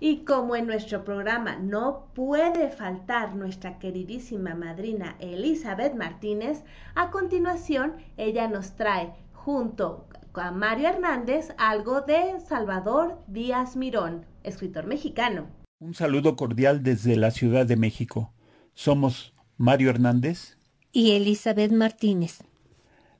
Y 0.00 0.26
como 0.26 0.54
en 0.54 0.66
nuestro 0.66 1.02
programa 1.02 1.56
no 1.56 2.08
puede 2.14 2.68
faltar 2.68 3.34
nuestra 3.36 3.78
queridísima 3.78 4.54
madrina 4.54 5.16
Elizabeth 5.18 5.94
Martínez, 5.94 6.62
a 6.94 7.10
continuación 7.10 7.94
ella 8.18 8.48
nos 8.48 8.72
trae 8.72 9.14
junto 9.32 10.04
a 10.40 10.50
Mario 10.50 10.88
Hernández 10.88 11.54
algo 11.58 12.00
de 12.00 12.40
Salvador 12.48 13.22
Díaz 13.26 13.76
Mirón, 13.76 14.24
escritor 14.42 14.86
mexicano. 14.86 15.48
Un 15.78 15.94
saludo 15.94 16.36
cordial 16.36 16.82
desde 16.82 17.16
la 17.16 17.30
Ciudad 17.30 17.66
de 17.66 17.76
México. 17.76 18.32
Somos 18.74 19.34
Mario 19.56 19.90
Hernández 19.90 20.56
y 20.92 21.12
Elizabeth 21.12 21.72
Martínez. 21.72 22.44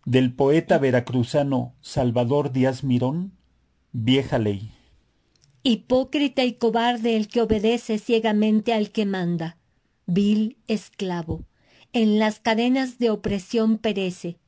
Del 0.04 0.34
poeta 0.34 0.78
veracruzano 0.78 1.74
Salvador 1.80 2.52
Díaz 2.52 2.82
Mirón, 2.82 3.32
Vieja 3.92 4.38
Ley. 4.38 4.72
Hipócrita 5.62 6.44
y 6.44 6.54
cobarde 6.54 7.16
el 7.16 7.28
que 7.28 7.42
obedece 7.42 7.98
ciegamente 7.98 8.72
al 8.72 8.90
que 8.90 9.06
manda, 9.06 9.58
vil 10.06 10.56
esclavo, 10.66 11.44
en 11.92 12.18
las 12.18 12.40
cadenas 12.40 12.98
de 12.98 13.10
opresión 13.10 13.78
perece, 13.78 14.38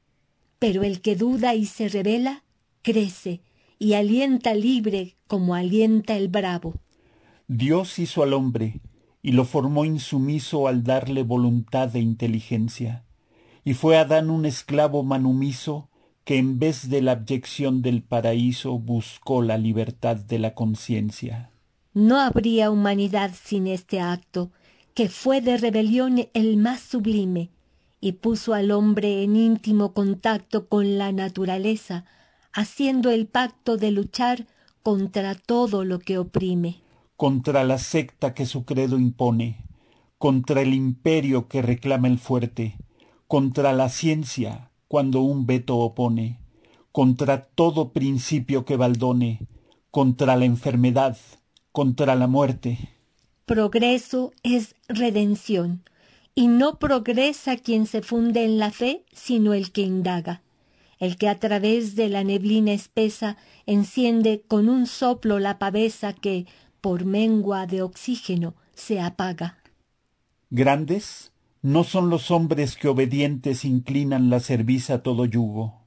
pero 0.59 0.83
el 0.83 1.03
que 1.03 1.15
duda 1.15 1.55
y 1.55 1.67
se 1.67 1.89
revela, 1.89 2.44
crece 2.85 3.41
y 3.81 3.95
alienta 3.95 4.55
libre 4.55 5.17
como 5.27 5.57
alienta 5.57 6.17
el 6.17 6.29
bravo. 6.29 6.75
Dios 7.49 7.99
hizo 7.99 8.23
al 8.23 8.33
hombre 8.33 8.81
y 9.21 9.33
lo 9.33 9.45
formó 9.45 9.85
insumiso 9.85 10.69
al 10.69 10.85
darle 10.85 11.25
voluntad 11.25 11.97
e 11.97 11.99
inteligencia, 11.99 13.05
y 13.65 13.75
fue 13.75 13.97
Adán 13.97 14.31
un 14.31 14.45
esclavo 14.45 15.03
manumiso 15.03 15.89
que 16.25 16.37
en 16.39 16.59
vez 16.59 16.89
de 16.89 17.03
la 17.03 17.13
abyección 17.13 17.83
del 17.83 18.03
paraíso 18.03 18.79
buscó 18.79 19.43
la 19.43 19.59
libertad 19.59 20.17
de 20.17 20.39
la 20.39 20.55
conciencia. 20.55 21.51
No 21.95 22.21
habría 22.21 22.71
humanidad 22.71 23.31
sin 23.35 23.67
este 23.67 24.01
acto, 24.01 24.51
que 24.95 25.09
fue 25.09 25.41
de 25.41 25.57
rebelión 25.57 26.29
el 26.35 26.57
más 26.57 26.81
sublime, 26.81 27.51
y 28.01 28.13
puso 28.13 28.53
al 28.53 28.71
hombre 28.71 29.23
en 29.23 29.37
íntimo 29.37 29.95
contacto 29.95 30.69
con 30.69 30.99
la 30.99 31.13
naturaleza, 31.13 32.05
haciendo 32.55 33.11
el 33.11 33.27
pacto 33.27 33.77
de 33.77 33.91
luchar 33.91 34.47
contra 34.83 35.35
todo 35.35 35.85
lo 35.85 35.99
que 35.99 36.19
oprime. 36.19 36.81
Contra 37.17 37.65
la 37.65 37.79
secta 37.79 38.33
que 38.33 38.47
su 38.47 38.65
credo 38.65 38.97
impone, 38.97 39.59
contra 40.19 40.63
el 40.63 40.73
imperio 40.73 41.49
que 41.49 41.61
reclama 41.61 42.09
el 42.09 42.19
fuerte, 42.19 42.79
contra 43.27 43.73
la 43.73 43.89
ciencia 43.89 44.71
cuando 44.89 45.21
un 45.21 45.47
veto 45.47 45.77
opone, 45.77 46.39
contra 46.93 47.47
todo 47.47 47.93
principio 47.93 48.65
que 48.65 48.77
baldone, 48.77 49.41
contra 49.91 50.37
la 50.37 50.45
enfermedad, 50.45 51.17
contra 51.73 52.15
la 52.15 52.29
muerte. 52.29 52.91
Progreso 53.47 54.33
es 54.45 54.77
redención, 54.87 55.83
y 56.37 56.49
no 56.49 56.79
progresa 56.79 57.57
quien 57.57 57.87
se 57.87 58.03
funde 58.03 58.45
en 58.45 58.59
la 58.59 58.71
fe, 58.71 59.05
sino 59.13 59.55
el 59.55 59.73
que 59.73 59.83
indaga, 59.83 60.44
el 61.05 61.17
que 61.17 61.29
a 61.29 61.39
través 61.39 61.97
de 61.97 62.09
la 62.09 62.25
neblina 62.25 62.73
espesa 62.73 63.37
enciende 63.67 64.43
con 64.47 64.69
un 64.69 64.87
soplo 64.87 65.39
la 65.39 65.59
pavesa 65.59 66.13
que, 66.13 66.47
por 66.81 67.05
mengua 67.05 67.67
de 67.67 67.83
oxígeno, 67.83 68.55
se 68.75 69.01
apaga. 69.01 69.59
Grandes 70.51 71.33
no 71.63 71.85
son 71.85 72.11
los 72.11 72.31
hombres 72.31 72.77
que 72.77 72.89
obedientes 72.89 73.65
inclinan 73.65 74.29
la 74.29 74.41
cerviz 74.41 74.91
a 74.91 75.03
todo 75.03 75.25
yugo. 75.25 75.83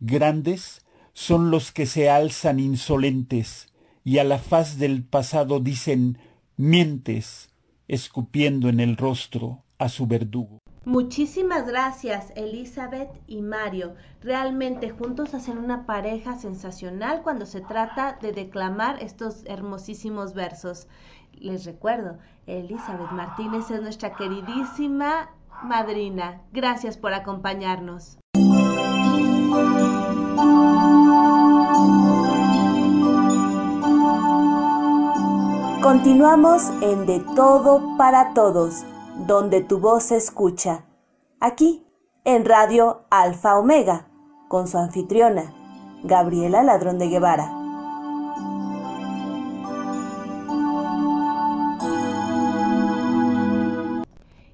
Grandes 0.00 0.84
son 1.12 1.50
los 1.50 1.70
que 1.70 1.86
se 1.86 2.10
alzan 2.10 2.58
insolentes 2.58 3.72
y 4.04 4.18
a 4.18 4.24
la 4.24 4.38
faz 4.38 4.78
del 4.78 5.04
pasado 5.04 5.60
dicen 5.60 6.18
mientes, 6.56 7.50
escupiendo 7.86 8.68
en 8.68 8.80
el 8.80 8.96
rostro 8.96 9.62
a 9.78 9.88
su 9.88 10.06
verdugo. 10.06 10.61
Muchísimas 10.84 11.66
gracias 11.66 12.32
Elizabeth 12.34 13.10
y 13.28 13.40
Mario. 13.40 13.94
Realmente 14.20 14.90
juntos 14.90 15.32
hacen 15.32 15.58
una 15.58 15.86
pareja 15.86 16.36
sensacional 16.36 17.22
cuando 17.22 17.46
se 17.46 17.60
trata 17.60 18.18
de 18.20 18.32
declamar 18.32 19.00
estos 19.00 19.44
hermosísimos 19.46 20.34
versos. 20.34 20.88
Les 21.38 21.64
recuerdo, 21.64 22.18
Elizabeth 22.46 23.12
Martínez 23.12 23.70
es 23.70 23.80
nuestra 23.80 24.14
queridísima 24.14 25.30
madrina. 25.62 26.42
Gracias 26.52 26.96
por 26.96 27.14
acompañarnos. 27.14 28.18
Continuamos 35.82 36.70
en 36.80 37.06
De 37.06 37.20
Todo 37.34 37.96
para 37.98 38.34
Todos, 38.34 38.84
donde 39.26 39.62
tu 39.62 39.78
voz 39.78 40.04
se 40.04 40.16
escucha. 40.16 40.84
Aquí, 41.40 41.86
en 42.24 42.44
Radio 42.44 43.06
Alfa 43.10 43.58
Omega, 43.58 44.08
con 44.48 44.68
su 44.68 44.78
anfitriona, 44.78 45.54
Gabriela 46.02 46.62
Ladrón 46.62 46.98
de 46.98 47.08
Guevara. 47.08 47.58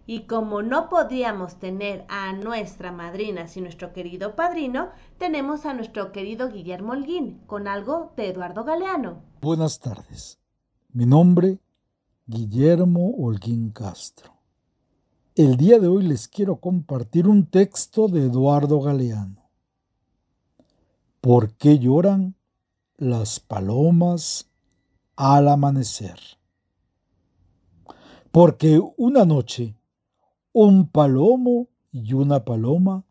Y 0.07 0.23
como 0.23 0.63
no 0.63 0.89
podíamos 0.89 1.57
tener 1.57 2.07
a 2.09 2.33
nuestra 2.33 2.93
madrina 2.93 3.47
sin 3.47 3.65
nuestro 3.65 3.93
querido 3.93 4.37
padrino, 4.37 4.89
tenemos 5.19 5.67
a 5.67 5.75
nuestro 5.75 6.13
querido 6.13 6.51
Guillermo 6.51 6.93
Holguín 6.93 7.43
con 7.47 7.69
algo 7.69 8.13
de 8.17 8.31
Eduardo 8.31 8.65
Galeano. 8.65 9.23
Buenas 9.43 9.81
tardes. 9.81 10.39
Mi 10.93 11.05
nombre, 11.05 11.59
Guillermo 12.27 13.15
Holguín 13.19 13.71
Castro. 13.71 14.38
El 15.39 15.57
día 15.57 15.79
de 15.79 15.87
hoy 15.87 16.03
les 16.03 16.27
quiero 16.27 16.57
compartir 16.57 17.29
un 17.29 17.47
texto 17.47 18.09
de 18.09 18.23
Eduardo 18.23 18.81
Galeano. 18.81 19.49
¿Por 21.21 21.55
qué 21.55 21.79
lloran 21.79 22.35
las 22.97 23.39
palomas 23.39 24.51
al 25.15 25.47
amanecer? 25.47 26.19
Porque 28.33 28.83
una 28.97 29.25
noche 29.25 29.77
un 30.53 30.89
palomo 30.89 31.69
y 31.93 32.15
una 32.15 32.45
paloma 32.45 33.05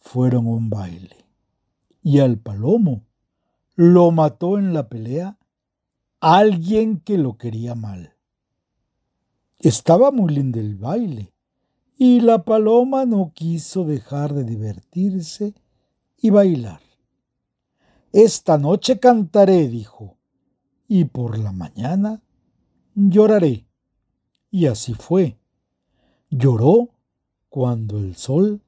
fueron 0.00 0.46
a 0.46 0.50
un 0.52 0.70
baile. 0.70 1.26
Y 2.02 2.20
al 2.20 2.38
palomo 2.38 3.04
lo 3.74 4.10
mató 4.12 4.58
en 4.58 4.72
la 4.72 4.88
pelea 4.88 5.36
alguien 6.20 7.00
que 7.00 7.18
lo 7.18 7.36
quería 7.36 7.74
mal. 7.74 8.14
Estaba 9.58 10.10
muy 10.10 10.32
lindo 10.32 10.58
el 10.58 10.76
baile, 10.76 11.34
y 11.96 12.20
la 12.20 12.44
paloma 12.44 13.04
no 13.06 13.32
quiso 13.34 13.84
dejar 13.84 14.34
de 14.34 14.44
divertirse 14.44 15.54
y 16.18 16.30
bailar. 16.30 16.80
Esta 18.12 18.58
noche 18.58 18.98
cantaré, 18.98 19.68
dijo, 19.68 20.16
y 20.88 21.04
por 21.04 21.38
la 21.38 21.52
mañana 21.52 22.22
lloraré. 22.94 23.66
Y 24.50 24.66
así 24.66 24.94
fue 24.94 25.38
lloró 26.30 26.90
cuando 27.48 27.98
el 27.98 28.16
sol 28.16 28.62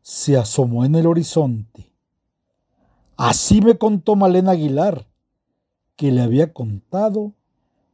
se 0.00 0.36
asomó 0.36 0.84
en 0.84 0.94
el 0.94 1.06
horizonte. 1.06 1.92
Así 3.16 3.60
me 3.60 3.78
contó 3.78 4.16
Malena 4.16 4.52
Aguilar, 4.52 5.06
que 5.96 6.10
le 6.10 6.22
había 6.22 6.52
contado 6.52 7.32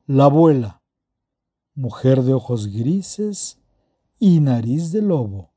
la 0.06 0.24
abuela, 0.24 0.82
mujer 1.74 2.22
de 2.22 2.32
ojos 2.32 2.68
grises 2.68 3.59
y 4.20 4.38
nariz 4.40 4.92
de 4.92 5.00
lobo, 5.00 5.50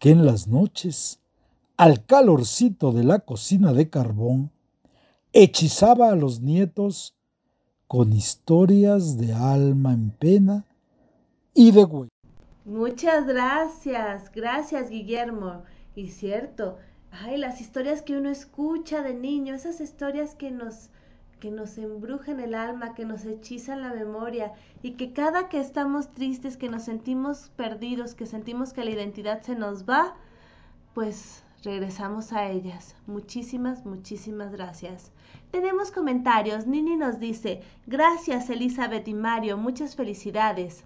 que 0.00 0.10
en 0.10 0.26
las 0.26 0.48
noches, 0.48 1.20
al 1.76 2.04
calorcito 2.04 2.90
de 2.92 3.04
la 3.04 3.20
cocina 3.20 3.72
de 3.72 3.88
carbón, 3.88 4.50
hechizaba 5.32 6.10
a 6.10 6.16
los 6.16 6.40
nietos 6.40 7.14
con 7.86 8.12
historias 8.12 9.18
de 9.18 9.32
alma 9.32 9.92
en 9.92 10.10
pena 10.10 10.66
y 11.54 11.70
de 11.70 11.84
güey. 11.84 12.10
Muchas 12.64 13.24
gracias, 13.24 14.32
gracias 14.32 14.90
Guillermo. 14.90 15.62
Y 15.94 16.08
cierto, 16.08 16.78
ay, 17.12 17.36
las 17.36 17.60
historias 17.60 18.02
que 18.02 18.18
uno 18.18 18.30
escucha 18.30 19.02
de 19.02 19.14
niño, 19.14 19.54
esas 19.54 19.80
historias 19.80 20.34
que 20.34 20.50
nos 20.50 20.90
que 21.38 21.50
nos 21.50 21.76
embrujan 21.76 22.40
el 22.40 22.54
alma, 22.54 22.94
que 22.94 23.04
nos 23.04 23.24
hechizan 23.26 23.82
la 23.82 23.92
memoria 23.92 24.52
y 24.86 24.92
que 24.92 25.12
cada 25.12 25.48
que 25.48 25.58
estamos 25.58 26.14
tristes, 26.14 26.56
que 26.56 26.68
nos 26.68 26.84
sentimos 26.84 27.50
perdidos, 27.56 28.14
que 28.14 28.24
sentimos 28.24 28.72
que 28.72 28.84
la 28.84 28.92
identidad 28.92 29.42
se 29.42 29.56
nos 29.56 29.84
va, 29.84 30.14
pues 30.94 31.42
regresamos 31.64 32.32
a 32.32 32.48
ellas. 32.48 32.94
Muchísimas, 33.08 33.84
muchísimas 33.84 34.52
gracias. 34.52 35.10
Tenemos 35.50 35.90
comentarios. 35.90 36.68
Nini 36.68 36.94
nos 36.94 37.18
dice, 37.18 37.62
gracias 37.88 38.48
Elizabeth 38.48 39.08
y 39.08 39.14
Mario, 39.14 39.56
muchas 39.56 39.96
felicidades. 39.96 40.84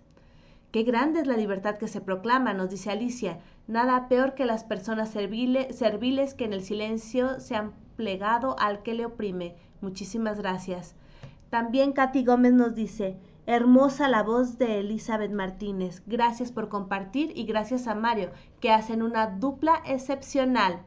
Qué 0.72 0.82
grande 0.82 1.20
es 1.20 1.26
la 1.26 1.36
libertad 1.36 1.76
que 1.76 1.86
se 1.86 2.00
proclama, 2.00 2.54
nos 2.54 2.70
dice 2.70 2.90
Alicia. 2.90 3.40
Nada 3.68 4.08
peor 4.08 4.34
que 4.34 4.46
las 4.46 4.64
personas 4.64 5.10
serviles 5.10 6.34
que 6.34 6.44
en 6.46 6.54
el 6.54 6.62
silencio 6.62 7.38
se 7.38 7.54
han 7.54 7.72
plegado 7.96 8.58
al 8.58 8.82
que 8.82 8.94
le 8.94 9.04
oprime. 9.04 9.56
Muchísimas 9.82 10.38
gracias. 10.38 10.94
También 11.50 11.92
Katy 11.92 12.24
Gómez 12.24 12.54
nos 12.54 12.74
dice, 12.74 13.18
hermosa 13.50 14.06
la 14.06 14.22
voz 14.22 14.58
de 14.58 14.78
Elizabeth 14.78 15.32
Martínez. 15.32 16.04
Gracias 16.06 16.52
por 16.52 16.68
compartir 16.68 17.32
y 17.34 17.44
gracias 17.44 17.88
a 17.88 17.96
Mario, 17.96 18.30
que 18.60 18.70
hacen 18.70 19.02
una 19.02 19.26
dupla 19.26 19.82
excepcional. 19.86 20.82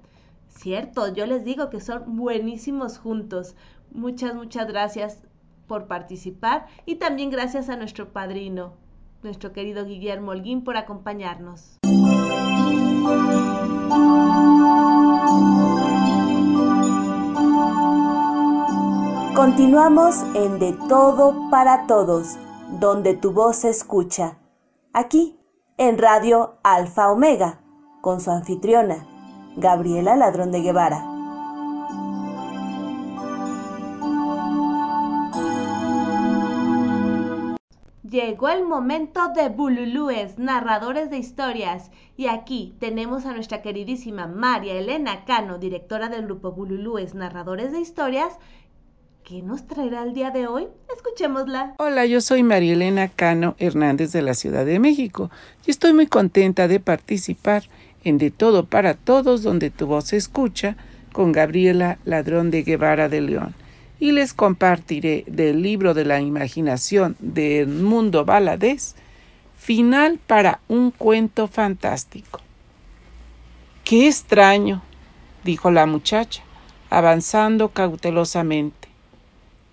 Cierto, 0.48 1.14
yo 1.14 1.26
les 1.26 1.44
digo 1.44 1.70
que 1.70 1.82
son 1.82 2.16
buenísimos 2.16 3.00
juntos. 3.00 3.58
Muchas, 3.92 4.34
muchas 4.34 4.66
gracias 4.68 5.24
por 5.68 5.88
participar 5.88 6.68
y 6.86 6.96
también 6.96 7.32
gracias 7.32 7.68
a 7.68 7.76
nuestro 7.76 8.14
padrino, 8.14 8.76
nuestro 9.24 9.52
querido 9.52 9.84
Guillermo 9.84 10.32
Holguín 10.32 10.64
por 10.64 10.78
acompañarnos. 10.78 11.80
Continuamos 19.36 20.24
en 20.36 20.60
De 20.60 20.74
Todo 20.88 21.50
para 21.50 21.88
Todos, 21.88 22.38
donde 22.72 23.14
tu 23.14 23.32
voz 23.32 23.58
se 23.58 23.70
escucha. 23.70 24.40
Aquí, 24.94 25.40
en 25.78 25.98
Radio 25.98 26.60
Alfa 26.64 27.12
Omega, 27.12 27.62
con 28.02 28.22
su 28.22 28.32
anfitriona, 28.32 29.08
Gabriela 29.56 30.16
Ladrón 30.16 30.52
de 30.52 30.62
Guevara. 30.62 31.14
Llegó 38.14 38.50
el 38.50 38.64
momento 38.64 39.30
de 39.30 39.50
Bululúes, 39.50 40.38
narradores 40.38 41.10
de 41.10 41.18
historias. 41.18 41.90
Y 42.16 42.28
aquí 42.28 42.76
tenemos 42.80 43.26
a 43.26 43.34
nuestra 43.34 43.64
queridísima 43.64 44.28
María 44.28 44.76
Elena 44.76 45.26
Cano, 45.26 45.58
directora 45.58 46.10
del 46.10 46.26
grupo 46.26 46.52
Bululúes, 46.52 47.16
narradores 47.16 47.72
de 47.72 47.80
historias, 47.80 48.38
¿Qué 49.24 49.42
nos 49.42 49.66
traerá 49.66 50.04
el 50.04 50.14
día 50.14 50.32
de 50.32 50.48
hoy? 50.48 50.68
Escuchémosla. 50.94 51.76
Hola, 51.78 52.06
yo 52.06 52.20
soy 52.20 52.44
María 52.44 52.74
Elena 52.74 53.08
Cano 53.08 53.56
Hernández 53.58 54.12
de 54.12 54.22
la 54.22 54.34
Ciudad 54.34 54.66
de 54.66 54.80
México 54.80 55.32
y 55.66 55.72
estoy 55.72 55.94
muy 55.94 56.08
contenta 56.08 56.68
de 56.68 56.82
participar 56.82 57.64
en 58.04 58.18
De 58.18 58.32
Todo 58.32 58.66
para 58.66 58.96
Todos, 58.96 59.42
donde 59.42 59.70
tu 59.70 59.88
voz 59.88 60.08
se 60.08 60.18
escucha, 60.18 60.76
con 61.14 61.32
Gabriela 61.32 62.00
Ladrón 62.04 62.52
de 62.52 62.64
Guevara 62.64 63.08
de 63.08 63.22
León. 63.22 63.56
Y 63.98 64.12
les 64.12 64.34
compartiré 64.34 65.24
del 65.28 65.62
libro 65.62 65.94
de 65.94 66.04
la 66.04 66.20
imaginación 66.20 67.16
de 67.20 67.60
Edmundo 67.60 68.26
Valadez, 68.26 68.96
Final 69.56 70.20
para 70.28 70.60
un 70.68 70.92
cuento 70.92 71.48
fantástico. 71.48 72.42
Qué 73.86 74.10
extraño, 74.10 74.82
dijo 75.46 75.72
la 75.72 75.86
muchacha, 75.86 76.44
avanzando 76.90 77.70
cautelosamente. 77.70 78.83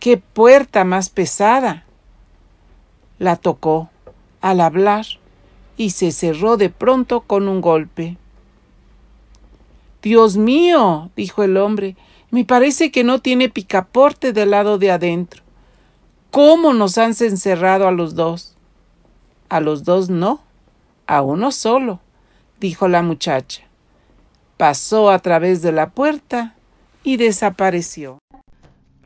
¡Qué 0.01 0.16
puerta 0.16 0.85
más 0.85 1.10
pesada! 1.10 1.85
La 3.18 3.36
tocó 3.36 3.90
al 4.40 4.62
hablar 4.62 5.05
y 5.77 5.90
se 5.90 6.10
cerró 6.10 6.56
de 6.56 6.70
pronto 6.70 7.20
con 7.20 7.48
un 7.48 7.60
golpe. 7.60 8.16
Dios 10.01 10.39
mío, 10.39 11.10
dijo 11.16 11.43
el 11.43 11.59
hombre, 11.59 11.97
me 12.31 12.47
parece 12.47 12.90
que 12.90 13.05
no 13.05 13.18
tiene 13.18 13.51
picaporte 13.51 14.32
del 14.32 14.52
lado 14.52 14.78
de 14.78 14.90
adentro. 14.90 15.43
¿Cómo 16.31 16.72
nos 16.72 16.97
han 16.97 17.14
encerrado 17.20 17.86
a 17.86 17.93
los 17.93 18.14
dos? 18.14 18.56
A 19.51 19.60
los 19.60 19.85
dos 19.85 20.09
no, 20.09 20.40
a 21.06 21.20
uno 21.20 21.52
solo, 21.52 22.01
dijo 22.59 22.89
la 22.89 23.02
muchacha. 23.02 23.64
Pasó 24.56 25.10
a 25.10 25.18
través 25.18 25.60
de 25.60 25.72
la 25.72 25.90
puerta 25.90 26.55
y 27.02 27.18
desapareció. 27.18 28.20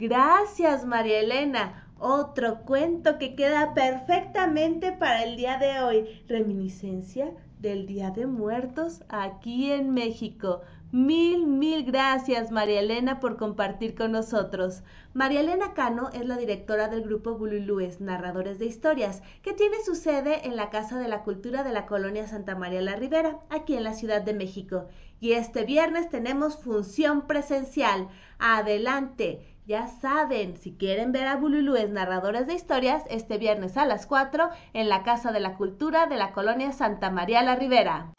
Gracias, 0.06 0.84
María 0.84 1.20
Elena. 1.20 1.88
Otro 1.98 2.60
cuento 2.66 3.16
que 3.16 3.34
queda 3.34 3.72
perfectamente 3.72 4.92
para 4.92 5.24
el 5.24 5.34
día 5.34 5.56
de 5.56 5.80
hoy. 5.80 6.22
Reminiscencia 6.28 7.32
del 7.58 7.86
Día 7.86 8.10
de 8.10 8.26
Muertos 8.26 9.02
aquí 9.08 9.72
en 9.72 9.94
México. 9.94 10.60
Mil, 10.92 11.46
mil 11.46 11.84
gracias 11.84 12.50
María 12.50 12.80
Elena 12.80 13.18
por 13.18 13.38
compartir 13.38 13.94
con 13.94 14.12
nosotros. 14.12 14.82
María 15.14 15.40
Elena 15.40 15.72
Cano 15.72 16.10
es 16.12 16.26
la 16.26 16.36
directora 16.36 16.88
del 16.88 17.02
grupo 17.02 17.38
Bululúes, 17.38 18.02
Narradores 18.02 18.58
de 18.58 18.66
Historias, 18.66 19.22
que 19.40 19.54
tiene 19.54 19.78
su 19.86 19.94
sede 19.94 20.46
en 20.46 20.54
la 20.54 20.68
Casa 20.68 20.98
de 20.98 21.08
la 21.08 21.22
Cultura 21.22 21.64
de 21.64 21.72
la 21.72 21.86
Colonia 21.86 22.28
Santa 22.28 22.54
María 22.54 22.82
la 22.82 22.96
Ribera, 22.96 23.40
aquí 23.48 23.74
en 23.74 23.84
la 23.84 23.94
Ciudad 23.94 24.20
de 24.20 24.34
México. 24.34 24.86
Y 25.18 25.32
este 25.32 25.64
viernes 25.64 26.10
tenemos 26.10 26.58
función 26.58 27.26
presencial. 27.26 28.08
Adelante. 28.38 29.53
Ya 29.66 29.88
saben, 29.88 30.58
si 30.58 30.76
quieren 30.76 31.10
ver 31.10 31.26
a 31.26 31.36
Bululúes 31.36 31.88
narradores 31.88 32.46
de 32.46 32.52
historias, 32.52 33.02
este 33.08 33.38
viernes 33.38 33.78
a 33.78 33.86
las 33.86 34.04
4 34.04 34.50
en 34.74 34.90
la 34.90 35.02
Casa 35.04 35.32
de 35.32 35.40
la 35.40 35.56
Cultura 35.56 36.06
de 36.06 36.16
la 36.16 36.32
Colonia 36.32 36.70
Santa 36.72 37.10
María 37.10 37.42
la 37.42 37.56
Ribera. 37.56 38.12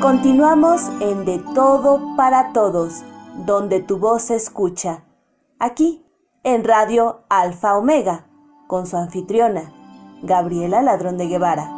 Continuamos 0.00 0.82
en 1.00 1.24
De 1.24 1.40
Todo 1.56 2.14
para 2.16 2.52
Todos, 2.52 3.02
donde 3.46 3.80
tu 3.80 3.98
voz 3.98 4.22
se 4.22 4.36
escucha. 4.36 5.02
Aquí, 5.58 6.06
en 6.44 6.62
Radio 6.62 7.24
Alfa 7.28 7.76
Omega, 7.76 8.26
con 8.68 8.86
su 8.86 8.96
anfitriona, 8.96 9.72
Gabriela 10.22 10.82
Ladrón 10.82 11.18
de 11.18 11.26
Guevara. 11.26 11.77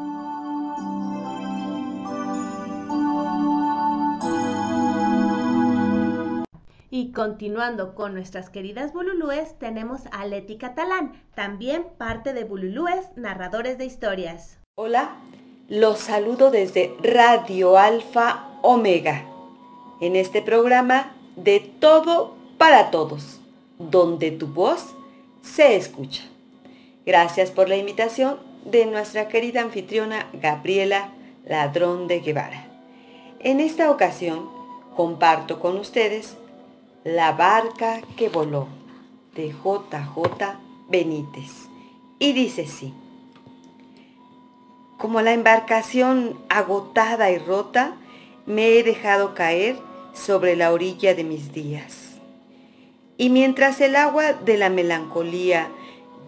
Y 6.93 7.13
continuando 7.13 7.95
con 7.95 8.15
nuestras 8.15 8.51
queridas 8.51 8.93
Bululúes, 8.93 9.57
tenemos 9.61 10.01
a 10.11 10.27
Leti 10.27 10.57
Catalán, 10.57 11.13
también 11.37 11.87
parte 11.99 12.33
de 12.33 12.43
Bululúes, 12.43 13.07
narradores 13.15 13.79
de 13.79 13.85
historias. 13.85 14.59
Hola, 14.75 15.15
los 15.69 16.01
saludo 16.01 16.51
desde 16.51 16.93
Radio 17.01 17.79
Alfa 17.79 18.59
Omega, 18.63 19.25
en 20.01 20.17
este 20.17 20.43
programa 20.43 21.15
de 21.37 21.61
todo 21.61 22.35
para 22.59 22.91
todos, 22.91 23.39
donde 23.79 24.33
tu 24.33 24.49
voz 24.49 24.85
se 25.43 25.77
escucha. 25.77 26.25
Gracias 27.07 27.53
por 27.53 27.69
la 27.69 27.77
invitación 27.77 28.41
de 28.65 28.87
nuestra 28.87 29.29
querida 29.29 29.61
anfitriona 29.61 30.27
Gabriela 30.33 31.13
Ladrón 31.47 32.09
de 32.09 32.19
Guevara. 32.19 32.67
En 33.39 33.61
esta 33.61 33.93
ocasión 33.93 34.51
comparto 34.97 35.61
con 35.61 35.79
ustedes 35.79 36.37
La 37.05 37.33
barca 37.33 38.03
que 38.19 38.29
voló 38.29 38.69
de 39.35 39.49
JJ 39.53 40.59
Benítez. 40.91 41.51
Y 42.19 42.35
dice 42.35 42.67
así, 42.69 42.93
como 44.99 45.23
la 45.23 45.33
embarcación 45.33 46.39
agotada 46.51 47.31
y 47.31 47.39
rota, 47.39 47.95
me 48.45 48.73
he 48.73 48.83
dejado 48.83 49.35
caer 49.35 49.79
sobre 50.13 50.57
la 50.57 50.73
orilla 50.73 51.15
de 51.15 51.25
mis 51.25 51.55
días. 51.55 52.19
Y 53.17 53.31
mientras 53.31 53.81
el 53.81 53.97
agua 53.97 54.35
de 54.35 54.59
la 54.59 54.69
melancolía 54.69 55.71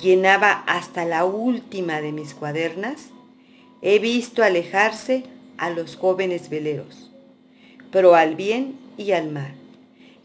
llenaba 0.01 0.65
hasta 0.67 1.05
la 1.05 1.27
última 1.27 2.01
de 2.01 2.13
mis 2.13 2.33
cuadernas, 2.33 3.11
he 3.83 3.99
visto 3.99 4.43
alejarse 4.43 5.25
a 5.59 5.69
los 5.69 5.97
jóvenes 5.97 6.49
veleros, 6.49 7.11
pero 7.91 8.15
al 8.15 8.37
bien 8.37 8.79
y 8.97 9.13
al 9.13 9.31
mal 9.31 9.62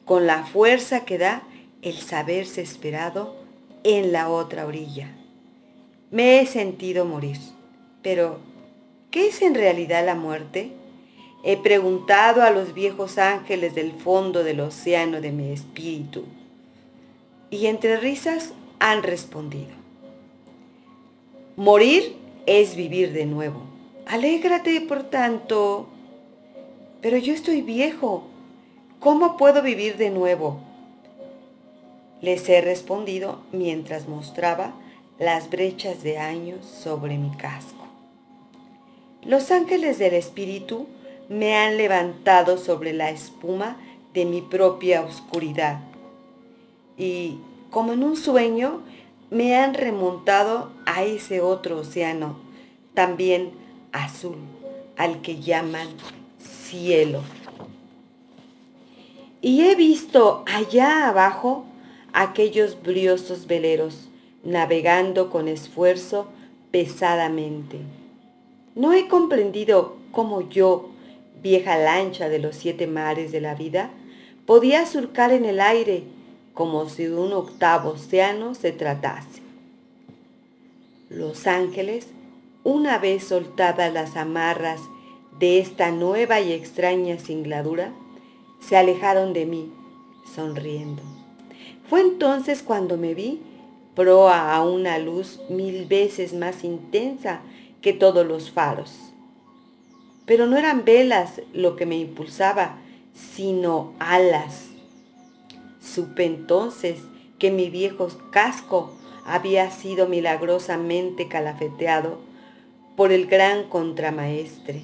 con 0.07 0.25
la 0.25 0.43
fuerza 0.45 1.03
que 1.05 1.17
da 1.17 1.43
el 1.81 1.97
saberse 1.97 2.61
esperado 2.61 3.35
en 3.84 4.13
la 4.13 4.29
otra 4.29 4.65
orilla. 4.65 5.11
Me 6.11 6.39
he 6.39 6.45
sentido 6.45 7.03
morir, 7.03 7.38
pero 8.01 8.39
¿qué 9.11 9.27
es 9.27 9.41
en 9.41 9.53
realidad 9.53 10.05
la 10.05 10.15
muerte? 10.15 10.71
He 11.43 11.57
preguntado 11.57 12.41
a 12.41 12.51
los 12.51 12.73
viejos 12.73 13.17
ángeles 13.17 13.75
del 13.75 13.91
fondo 13.91 14.45
del 14.45 14.61
océano 14.61 15.19
de 15.19 15.34
mi 15.34 15.51
espíritu, 15.51 16.23
y 17.49 17.67
entre 17.67 17.97
risas 17.97 18.53
han 18.79 19.03
respondido. 19.03 19.75
Morir 21.57 22.15
es 22.45 22.77
vivir 22.77 23.11
de 23.11 23.25
nuevo. 23.25 23.61
Alégrate, 24.05 24.79
por 24.81 25.03
tanto. 25.03 25.88
Pero 27.01 27.17
yo 27.17 27.34
estoy 27.34 27.61
viejo 27.61 28.27
¿Cómo 28.99 29.37
puedo 29.37 29.61
vivir 29.61 29.97
de 29.97 30.09
nuevo? 30.09 30.59
Les 32.19 32.49
he 32.49 32.61
respondido 32.61 33.41
mientras 33.51 34.07
mostraba 34.07 34.73
las 35.19 35.51
brechas 35.51 36.01
de 36.01 36.17
años 36.17 36.65
sobre 36.65 37.19
mi 37.19 37.29
casco. 37.29 37.85
Los 39.23 39.51
ángeles 39.51 39.99
del 39.99 40.15
Espíritu 40.15 40.87
me 41.29 41.55
han 41.57 41.77
levantado 41.77 42.57
sobre 42.57 42.91
la 42.91 43.11
espuma 43.11 43.77
de 44.15 44.25
mi 44.25 44.41
propia 44.41 45.03
oscuridad 45.03 45.79
y, 46.97 47.37
como 47.69 47.93
en 47.93 48.03
un 48.03 48.17
sueño, 48.17 48.81
me 49.29 49.57
han 49.57 49.75
remontado 49.75 50.71
a 50.87 51.03
ese 51.03 51.39
otro 51.41 51.77
océano, 51.77 52.39
también 52.95 53.51
azul, 53.91 54.37
al 54.97 55.21
que 55.21 55.39
llaman 55.39 55.87
cielo 56.39 57.21
y 59.47 59.61
he 59.61 59.75
visto 59.75 60.43
allá 60.45 61.07
abajo 61.07 61.63
aquellos 62.11 62.83
briosos 62.83 63.47
veleros 63.47 64.09
navegando 64.43 65.29
con 65.29 65.47
esfuerzo 65.47 66.27
pesadamente. 66.69 67.77
No 68.75 68.91
he 68.91 69.07
comprendido 69.07 69.95
cómo 70.11 70.49
yo, 70.49 70.89
vieja 71.41 71.77
lancha 71.77 72.27
de 72.27 72.39
los 72.39 72.57
siete 72.57 72.87
mares 72.87 73.31
de 73.31 73.39
la 73.39 73.55
vida, 73.55 73.89
podía 74.45 74.85
surcar 74.85 75.31
en 75.31 75.45
el 75.45 75.61
aire 75.61 76.03
como 76.53 76.89
si 76.89 77.05
de 77.05 77.15
un 77.15 77.31
octavo 77.31 77.91
océano 77.91 78.53
se 78.53 78.73
tratase. 78.73 79.41
Los 81.09 81.47
ángeles, 81.47 82.07
una 82.65 82.97
vez 82.97 83.23
soltadas 83.23 83.93
las 83.93 84.17
amarras 84.17 84.81
de 85.39 85.59
esta 85.59 85.91
nueva 85.91 86.41
y 86.41 86.51
extraña 86.51 87.17
singladura, 87.17 87.93
se 88.59 88.77
alejaron 88.77 89.34
de 89.34 89.45
mí, 89.45 89.71
sonriendo. 90.35 91.01
Fue 91.89 92.01
entonces 92.01 92.63
cuando 92.63 92.97
me 92.97 93.13
vi 93.13 93.41
proa 93.95 94.53
a 94.53 94.63
una 94.63 94.99
luz 94.99 95.39
mil 95.49 95.85
veces 95.85 96.34
más 96.34 96.63
intensa 96.63 97.41
que 97.81 97.93
todos 97.93 98.27
los 98.27 98.51
faros. 98.51 99.13
Pero 100.25 100.45
no 100.45 100.57
eran 100.57 100.85
velas 100.85 101.41
lo 101.53 101.75
que 101.75 101.85
me 101.85 101.97
impulsaba, 101.97 102.77
sino 103.13 103.93
alas. 103.97 104.67
Supe 105.79 106.25
entonces 106.25 106.99
que 107.39 107.49
mi 107.49 107.69
viejo 107.69 108.07
casco 108.29 108.93
había 109.25 109.71
sido 109.71 110.07
milagrosamente 110.07 111.27
calafeteado 111.27 112.19
por 112.95 113.11
el 113.11 113.25
gran 113.25 113.63
contramaestre 113.63 114.81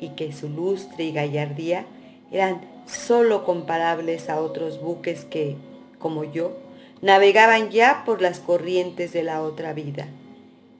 y 0.00 0.10
que 0.10 0.32
su 0.32 0.48
lustre 0.48 1.04
y 1.04 1.12
gallardía 1.12 1.86
eran 2.30 2.60
sólo 2.88 3.44
comparables 3.44 4.28
a 4.28 4.40
otros 4.40 4.80
buques 4.80 5.24
que, 5.24 5.56
como 5.98 6.24
yo, 6.24 6.56
navegaban 7.02 7.70
ya 7.70 8.02
por 8.04 8.20
las 8.22 8.40
corrientes 8.40 9.12
de 9.12 9.22
la 9.22 9.42
otra 9.42 9.72
vida. 9.72 10.08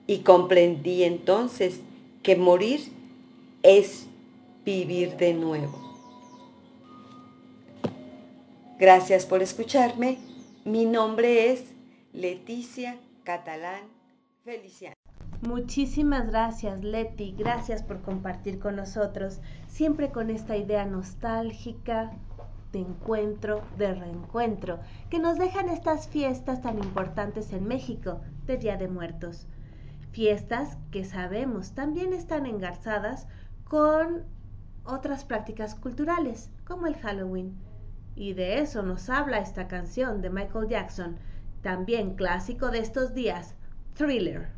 Y 0.07 0.19
comprendí 0.19 1.03
entonces 1.03 1.81
que 2.23 2.35
morir 2.35 2.81
es 3.63 4.07
vivir 4.65 5.17
de 5.17 5.33
nuevo. 5.33 5.89
Gracias 8.79 9.25
por 9.25 9.41
escucharme. 9.41 10.17
Mi 10.65 10.85
nombre 10.85 11.51
es 11.51 11.63
Leticia 12.13 12.97
Catalán 13.23 13.81
Feliciano. 14.43 14.95
Muchísimas 15.41 16.27
gracias, 16.27 16.83
Leti. 16.83 17.33
Gracias 17.37 17.81
por 17.81 18.01
compartir 18.01 18.59
con 18.59 18.75
nosotros, 18.75 19.39
siempre 19.69 20.11
con 20.11 20.29
esta 20.29 20.57
idea 20.57 20.85
nostálgica 20.85 22.11
de 22.73 22.79
encuentro, 22.79 23.61
de 23.77 23.95
reencuentro, 23.95 24.79
que 25.09 25.19
nos 25.19 25.37
dejan 25.37 25.69
estas 25.69 26.07
fiestas 26.07 26.61
tan 26.61 26.77
importantes 26.77 27.53
en 27.53 27.67
México 27.67 28.19
de 28.45 28.57
Día 28.57 28.77
de 28.77 28.87
Muertos. 28.87 29.47
Fiestas 30.11 30.77
que 30.91 31.05
sabemos 31.05 31.71
también 31.73 32.13
están 32.13 32.45
engarzadas 32.45 33.27
con 33.63 34.25
otras 34.83 35.23
prácticas 35.23 35.75
culturales, 35.75 36.49
como 36.65 36.87
el 36.87 36.95
Halloween. 36.95 37.55
Y 38.15 38.33
de 38.33 38.59
eso 38.59 38.83
nos 38.83 39.09
habla 39.09 39.37
esta 39.37 39.67
canción 39.67 40.21
de 40.21 40.29
Michael 40.29 40.67
Jackson, 40.67 41.17
también 41.61 42.15
clásico 42.15 42.69
de 42.69 42.79
estos 42.79 43.13
días, 43.13 43.55
Thriller. 43.95 44.49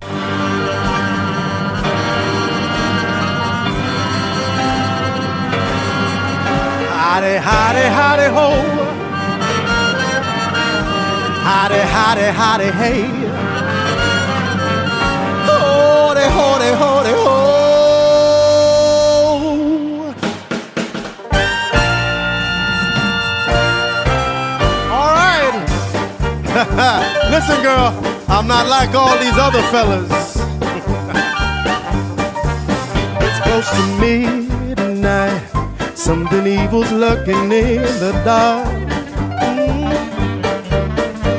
Howdy, 7.12 7.36
howdy, 7.36 7.86
howdy, 8.00 8.28
ho. 8.36 8.48
Howdy, 11.44 11.82
howdy, 11.96 12.28
howdy, 12.40 12.70
hey. 12.72 13.02
Howdy, 15.46 16.26
howdy, 16.38 16.70
howdy, 16.82 17.14
ho. 17.20 17.36
All 24.90 25.12
right. 25.20 25.56
Listen, 27.30 27.60
girl, 27.62 27.92
I'm 28.30 28.48
not 28.48 28.68
like 28.68 28.96
all 28.96 29.18
these 29.20 29.38
other 29.38 29.62
fellas. 29.64 30.38
it's 33.20 33.40
close 33.42 33.70
to 33.70 33.84
midnight. 34.00 35.61
Something 36.02 36.48
evil's 36.48 36.92
lurking 36.92 37.52
in 37.52 37.84
the 38.02 38.12
dark. 38.26 38.68
Mm. 39.40 39.88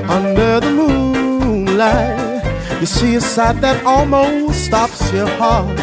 Under 0.08 0.60
the 0.60 0.70
moonlight, 0.70 2.44
you 2.78 2.86
see 2.86 3.16
a 3.16 3.20
sight 3.20 3.60
that 3.60 3.84
almost 3.84 4.66
stops 4.66 5.12
your 5.12 5.26
heart. 5.30 5.76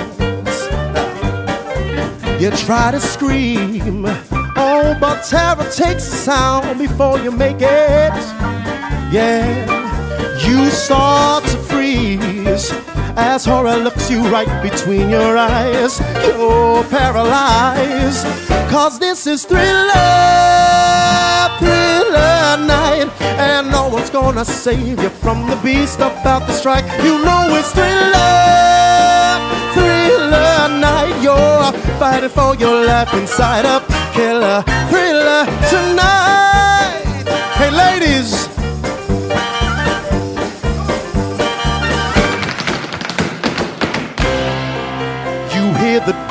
You 2.39 2.51
try 2.51 2.91
to 2.91 3.01
scream, 3.01 4.05
oh, 4.55 4.97
but 5.01 5.25
terror 5.25 5.69
takes 5.69 6.07
a 6.07 6.15
sound 6.15 6.79
before 6.79 7.19
you 7.19 7.31
make 7.31 7.57
it. 7.57 8.15
Yeah, 9.11 9.43
you 10.47 10.69
start 10.69 11.43
to 11.43 11.57
freeze 11.67 12.71
as 13.19 13.45
horror 13.45 13.77
looks 13.77 14.09
you 14.09 14.21
right 14.29 14.51
between 14.63 15.09
your 15.09 15.37
eyes. 15.37 15.99
You're 16.25 16.83
paralyzed, 16.85 18.25
cause 18.71 18.97
this 18.99 19.27
is 19.27 19.45
thriller, 19.45 20.09
thriller 21.59 22.57
night. 22.75 23.07
And 23.21 23.69
no 23.71 23.89
one's 23.89 24.09
gonna 24.09 24.45
save 24.45 25.01
you 25.03 25.09
from 25.09 25.47
the 25.49 25.57
beast 25.57 25.99
about 25.99 26.47
to 26.47 26.53
strike. 26.53 26.85
You 27.03 27.23
know 27.25 27.41
it's 27.59 27.71
thriller, 27.71 28.31
thriller 29.75 30.61
night. 30.79 31.15
You're 31.21 31.71
fighting 31.99 32.29
for 32.29 32.55
your 32.55 32.85
life 32.85 33.13
inside 33.13 33.65
a 33.65 33.79
killer 34.13 34.63
thriller 34.89 35.45
tonight. 35.69 36.78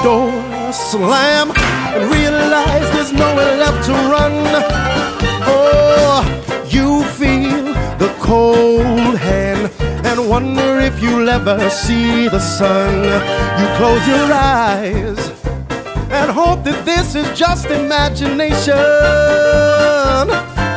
Door 0.02 0.30
slam 0.72 1.50
and 1.94 2.10
realize 2.12 2.90
there's 2.92 3.12
nowhere 3.12 3.56
left 3.56 3.84
to 3.86 3.92
run. 3.92 4.32
Oh, 5.50 6.22
you 6.68 7.04
feel 7.20 7.64
the 7.98 8.14
cold 8.20 9.16
hand 9.18 9.72
and 10.06 10.28
wonder 10.28 10.78
if 10.78 11.02
you'll 11.02 11.28
ever 11.28 11.70
see 11.70 12.28
the 12.28 12.38
sun. 12.38 12.94
You 13.58 13.66
close 13.76 14.06
your 14.06 14.32
eyes 14.32 15.18
and 16.10 16.30
hope 16.30 16.64
that 16.64 16.84
this 16.84 17.14
is 17.14 17.26
just 17.38 17.66
imagination, 17.66 18.74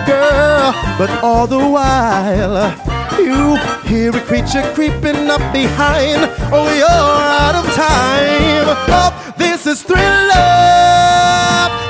girl. 0.06 0.74
But 0.98 1.10
all 1.24 1.48
the 1.48 1.60
while, 1.60 2.74
you 3.26 3.58
hear 3.88 4.16
a 4.16 4.22
creature 4.22 4.64
creeping 4.74 5.30
up 5.30 5.42
behind. 5.54 6.30
Oh, 6.52 6.68
you're 6.76 6.88
out 6.88 7.56
of 7.56 7.66
time. 7.74 8.66
Oh, 8.90 9.34
this 9.38 9.68
is 9.68 9.84
thriller, 9.84 10.42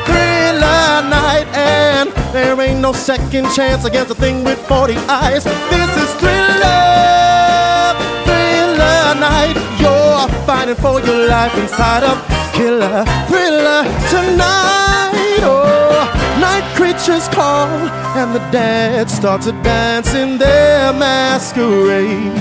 thriller 0.05 1.09
night, 1.09 1.47
and 1.53 2.09
there 2.33 2.59
ain't 2.61 2.79
no 2.79 2.93
second 2.93 3.49
chance 3.51 3.85
against 3.85 4.11
a 4.11 4.15
thing 4.15 4.43
with 4.43 4.59
40 4.67 4.95
eyes. 5.07 5.43
This 5.43 5.91
is 6.03 6.13
thriller, 6.21 7.95
thriller 8.25 9.15
night. 9.19 9.55
You're 9.79 10.27
fighting 10.45 10.75
for 10.75 10.99
your 11.01 11.27
life 11.27 11.55
inside 11.57 12.03
of 12.03 12.17
killer 12.53 13.05
thriller 13.27 13.83
tonight. 14.09 15.41
Oh, 15.43 15.90
night 16.41 16.65
creatures 16.75 17.27
call, 17.29 17.69
and 18.17 18.33
the 18.35 18.43
dead 18.51 19.09
start 19.09 19.41
to 19.43 19.51
dance 19.63 20.13
in 20.15 20.37
their 20.37 20.91
masquerade. 20.91 22.33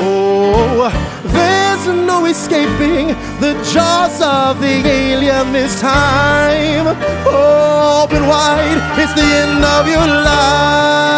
Oh, 0.00 0.90
there's 1.24 1.86
no 2.06 2.24
escaping 2.24 3.08
the 3.40 3.52
jaws 3.72 4.20
of 4.22 4.60
the 4.60 4.76
alien 4.86 5.52
this 5.52 5.80
time. 5.80 6.86
Open 7.26 8.26
wide, 8.26 8.80
it's 8.98 9.12
the 9.14 9.22
end 9.22 9.64
of 9.64 9.86
your 9.86 10.06
life. 10.30 11.16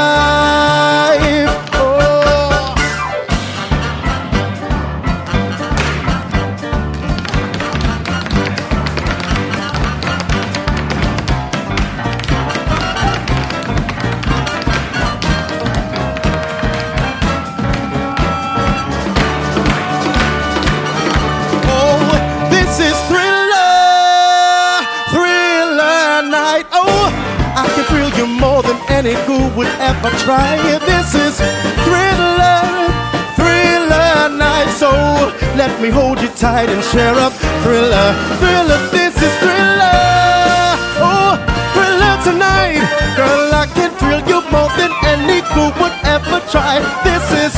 Any 29.08 29.16
who 29.24 29.48
would 29.56 29.68
ever 29.80 30.10
try. 30.24 30.56
This 30.84 31.14
is 31.14 31.36
thriller, 31.84 32.60
thriller 33.36 34.28
night. 34.36 34.68
So 34.76 34.90
let 35.56 35.80
me 35.80 35.88
hold 35.88 36.20
you 36.20 36.28
tight 36.28 36.68
and 36.68 36.82
share 36.84 37.14
up 37.14 37.32
thriller, 37.62 38.08
thriller. 38.40 38.78
This 38.90 39.16
is 39.16 39.34
thriller. 39.40 40.76
Oh, 41.00 41.32
thriller 41.74 42.14
tonight, 42.28 42.84
girl. 43.16 43.54
I 43.54 43.66
can 43.74 43.90
thrill 43.98 44.22
you 44.28 44.40
more 44.50 44.70
than 44.76 44.92
any 45.12 45.40
who 45.54 45.64
would 45.80 45.96
ever 46.04 46.40
try. 46.52 46.80
This 47.04 47.24
is 47.44 47.52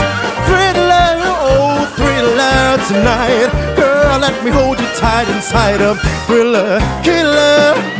thriller. 0.46 1.10
Oh, 1.50 1.86
thriller 1.98 2.78
tonight, 2.90 3.50
girl. 3.76 4.18
Let 4.18 4.44
me 4.44 4.50
hold 4.50 4.78
you 4.78 4.86
tight 4.96 5.28
inside 5.28 5.80
of 5.80 5.98
thriller, 6.26 6.78
killer. 7.02 7.99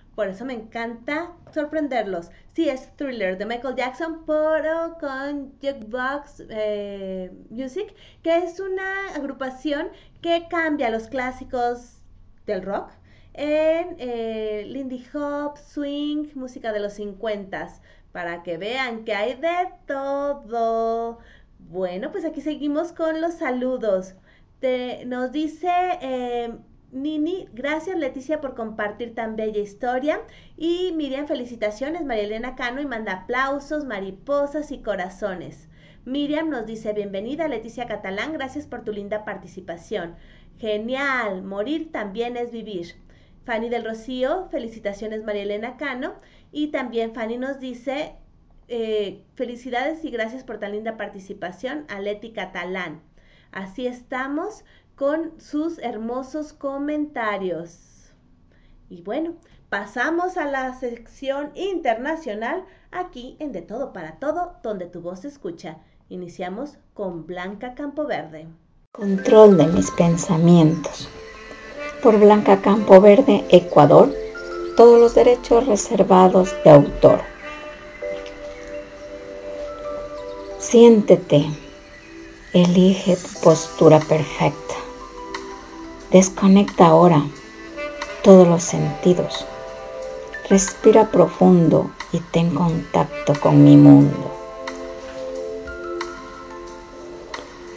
por 0.21 0.29
eso 0.29 0.45
me 0.45 0.53
encanta 0.53 1.31
sorprenderlos. 1.51 2.29
Sí, 2.53 2.69
es 2.69 2.95
Thriller 2.95 3.39
de 3.39 3.47
Michael 3.47 3.75
Jackson, 3.75 4.23
pero 4.27 4.95
con 4.99 5.53
Jukebox 5.53 6.43
eh, 6.47 7.31
Music, 7.49 7.95
que 8.21 8.37
es 8.37 8.59
una 8.59 9.15
agrupación 9.15 9.87
que 10.21 10.47
cambia 10.47 10.91
los 10.91 11.07
clásicos 11.07 12.03
del 12.45 12.61
rock 12.61 12.91
en 13.33 13.95
eh, 13.97 14.63
Lindy 14.67 15.03
Hop, 15.15 15.57
swing, 15.57 16.27
música 16.35 16.71
de 16.71 16.81
los 16.81 16.93
50 16.93 17.69
para 18.11 18.43
que 18.43 18.59
vean 18.59 19.03
que 19.05 19.15
hay 19.15 19.33
de 19.33 19.73
todo. 19.87 21.17
Bueno, 21.57 22.11
pues 22.11 22.25
aquí 22.25 22.41
seguimos 22.41 22.91
con 22.91 23.21
los 23.21 23.33
saludos. 23.39 24.13
nos 25.07 25.31
dice 25.31 25.71
eh, 25.99 26.53
Nini, 26.91 27.47
gracias 27.53 27.97
Leticia 27.97 28.41
por 28.41 28.53
compartir 28.53 29.15
tan 29.15 29.37
bella 29.37 29.61
historia. 29.61 30.21
Y 30.57 30.91
Miriam, 30.93 31.25
felicitaciones, 31.25 32.03
María 32.03 32.23
Elena 32.23 32.55
Cano, 32.55 32.81
y 32.81 32.85
manda 32.85 33.13
aplausos, 33.13 33.85
mariposas 33.85 34.71
y 34.71 34.81
corazones. 34.81 35.69
Miriam 36.03 36.49
nos 36.49 36.65
dice, 36.65 36.91
bienvenida 36.91 37.47
Leticia 37.47 37.85
Catalán, 37.87 38.33
gracias 38.33 38.67
por 38.67 38.83
tu 38.83 38.91
linda 38.91 39.23
participación. 39.23 40.15
Genial, 40.59 41.43
morir 41.43 41.93
también 41.93 42.35
es 42.35 42.51
vivir. 42.51 42.95
Fanny 43.45 43.69
del 43.69 43.85
Rocío, 43.85 44.49
felicitaciones 44.51 45.23
María 45.23 45.43
Elena 45.43 45.77
Cano. 45.77 46.15
Y 46.51 46.67
también 46.67 47.13
Fanny 47.13 47.37
nos 47.37 47.61
dice, 47.61 48.15
eh, 48.67 49.23
felicidades 49.35 50.03
y 50.03 50.11
gracias 50.11 50.43
por 50.43 50.59
tan 50.59 50.73
linda 50.73 50.97
participación 50.97 51.85
a 51.87 52.01
Leti 52.01 52.33
Catalán. 52.33 53.01
Así 53.51 53.85
estamos 53.85 54.63
con 55.01 55.31
sus 55.39 55.79
hermosos 55.79 56.53
comentarios. 56.53 58.11
Y 58.87 59.01
bueno, 59.01 59.33
pasamos 59.67 60.37
a 60.37 60.45
la 60.45 60.79
sección 60.79 61.49
internacional 61.55 62.65
aquí 62.91 63.35
en 63.39 63.51
De 63.51 63.63
Todo 63.63 63.93
para 63.93 64.19
Todo, 64.19 64.57
donde 64.61 64.85
tu 64.85 65.01
voz 65.01 65.21
se 65.21 65.29
escucha. 65.29 65.79
Iniciamos 66.09 66.77
con 66.93 67.25
Blanca 67.25 67.73
Campoverde. 67.73 68.45
Control 68.91 69.57
de 69.57 69.65
mis 69.65 69.89
pensamientos. 69.89 71.09
Por 72.03 72.19
Blanca 72.19 72.61
Campoverde, 72.61 73.43
Ecuador, 73.49 74.13
todos 74.77 74.99
los 74.99 75.15
derechos 75.15 75.65
reservados 75.65 76.53
de 76.63 76.69
autor. 76.69 77.21
Siéntete, 80.59 81.47
elige 82.53 83.15
tu 83.15 83.41
postura 83.41 83.99
perfecta. 83.99 84.75
Desconecta 86.11 86.87
ahora 86.87 87.23
todos 88.21 88.45
los 88.45 88.63
sentidos. 88.63 89.45
Respira 90.49 91.09
profundo 91.09 91.89
y 92.11 92.19
ten 92.19 92.53
contacto 92.53 93.33
con 93.39 93.63
mi 93.63 93.77
mundo. 93.77 94.29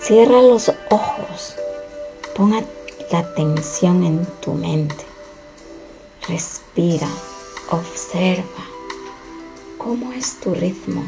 Cierra 0.00 0.42
los 0.42 0.68
ojos. 0.90 1.54
Ponga 2.34 2.64
la 3.12 3.18
atención 3.20 4.02
en 4.02 4.26
tu 4.40 4.54
mente. 4.54 5.04
Respira. 6.26 7.08
Observa 7.70 8.64
cómo 9.78 10.12
es 10.12 10.40
tu 10.40 10.52
ritmo, 10.54 11.04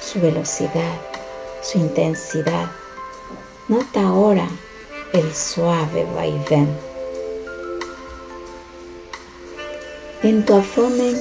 su 0.00 0.20
velocidad, 0.20 1.00
su 1.62 1.78
intensidad. 1.78 2.68
Nota 3.68 4.08
ahora 4.08 4.48
el 5.12 5.34
suave 5.34 6.06
vaivén. 6.14 6.68
En 10.22 10.44
tu 10.44 10.54
abdomen, 10.54 11.16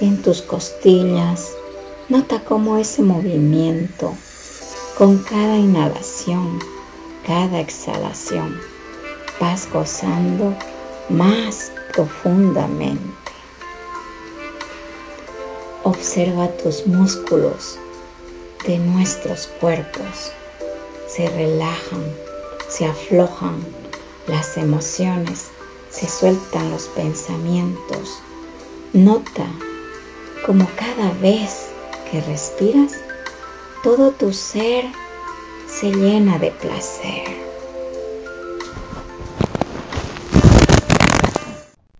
en 0.00 0.20
tus 0.22 0.42
costillas, 0.42 1.52
nota 2.08 2.42
cómo 2.44 2.78
ese 2.78 3.02
movimiento, 3.02 4.14
con 4.98 5.18
cada 5.18 5.56
inhalación, 5.56 6.58
cada 7.26 7.60
exhalación, 7.60 8.58
vas 9.40 9.68
gozando 9.72 10.56
más 11.08 11.70
profundamente. 11.94 13.02
Observa 15.84 16.48
tus 16.56 16.86
músculos 16.86 17.78
de 18.66 18.78
nuestros 18.78 19.46
cuerpos, 19.60 20.32
se 21.06 21.28
relajan 21.28 22.21
se 22.72 22.86
aflojan 22.86 23.56
las 24.26 24.56
emociones, 24.56 25.48
se 25.90 26.08
sueltan 26.08 26.70
los 26.70 26.84
pensamientos. 26.88 28.22
Nota 28.94 29.46
como 30.46 30.66
cada 30.76 31.12
vez 31.20 31.66
que 32.10 32.20
respiras, 32.22 32.94
todo 33.82 34.12
tu 34.12 34.32
ser 34.32 34.86
se 35.66 35.90
llena 35.90 36.38
de 36.38 36.50
placer. 36.52 37.51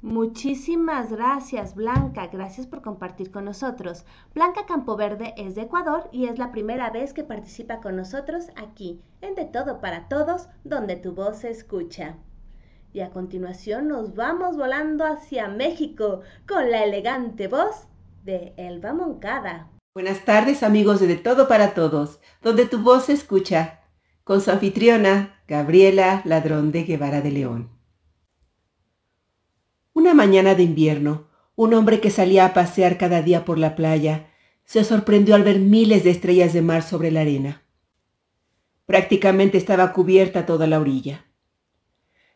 Muchísimas 0.02 1.12
gracias, 1.12 1.76
Blanca. 1.76 2.26
Gracias 2.26 2.66
por 2.66 2.82
compartir 2.82 3.30
con 3.30 3.44
nosotros. 3.44 4.04
Blanca 4.34 4.66
Campoverde 4.66 5.32
es 5.36 5.54
de 5.54 5.62
Ecuador 5.62 6.08
y 6.10 6.26
es 6.26 6.40
la 6.40 6.50
primera 6.50 6.90
vez 6.90 7.12
que 7.12 7.22
participa 7.22 7.80
con 7.80 7.94
nosotros 7.94 8.48
aquí, 8.56 9.00
en 9.20 9.36
De 9.36 9.44
Todo 9.44 9.80
para 9.80 10.08
Todos, 10.08 10.48
donde 10.64 10.96
tu 10.96 11.14
voz 11.14 11.38
se 11.38 11.50
escucha. 11.50 12.16
Y 12.92 12.98
a 12.98 13.10
continuación 13.10 13.86
nos 13.86 14.16
vamos 14.16 14.56
volando 14.56 15.04
hacia 15.04 15.46
México 15.46 16.22
con 16.48 16.72
la 16.72 16.82
elegante 16.82 17.46
voz 17.46 17.86
de 18.24 18.54
Elba 18.56 18.92
Moncada. 18.94 19.70
Buenas 19.94 20.24
tardes, 20.24 20.64
amigos 20.64 20.98
de 20.98 21.06
De 21.06 21.16
Todo 21.16 21.46
para 21.46 21.74
Todos, 21.74 22.18
donde 22.42 22.66
tu 22.66 22.82
voz 22.82 23.04
se 23.04 23.12
escucha, 23.12 23.78
con 24.24 24.40
su 24.40 24.50
anfitriona, 24.50 25.40
Gabriela 25.46 26.22
Ladrón 26.24 26.72
de 26.72 26.82
Guevara 26.82 27.20
de 27.20 27.30
León. 27.30 27.81
Una 29.94 30.14
mañana 30.14 30.54
de 30.54 30.62
invierno, 30.62 31.28
un 31.54 31.74
hombre 31.74 32.00
que 32.00 32.10
salía 32.10 32.46
a 32.46 32.54
pasear 32.54 32.96
cada 32.96 33.20
día 33.20 33.44
por 33.44 33.58
la 33.58 33.76
playa 33.76 34.28
se 34.64 34.84
sorprendió 34.84 35.34
al 35.34 35.42
ver 35.42 35.58
miles 35.58 36.02
de 36.02 36.10
estrellas 36.10 36.54
de 36.54 36.62
mar 36.62 36.82
sobre 36.82 37.10
la 37.10 37.20
arena. 37.20 37.62
Prácticamente 38.86 39.58
estaba 39.58 39.92
cubierta 39.92 40.46
toda 40.46 40.66
la 40.66 40.80
orilla. 40.80 41.26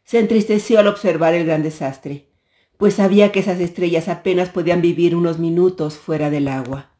Se 0.05 0.19
entristeció 0.19 0.79
al 0.79 0.87
observar 0.87 1.35
el 1.35 1.47
gran 1.47 1.63
desastre, 1.63 2.29
pues 2.77 2.95
sabía 2.95 3.33
que 3.33 3.41
esas 3.41 3.59
estrellas 3.59 4.09
apenas 4.09 4.51
podían 4.51 4.83
vivir 4.83 5.17
unos 5.17 5.39
minutos 5.39 5.97
fuera 5.97 6.29
del 6.29 6.49
agua. 6.49 6.91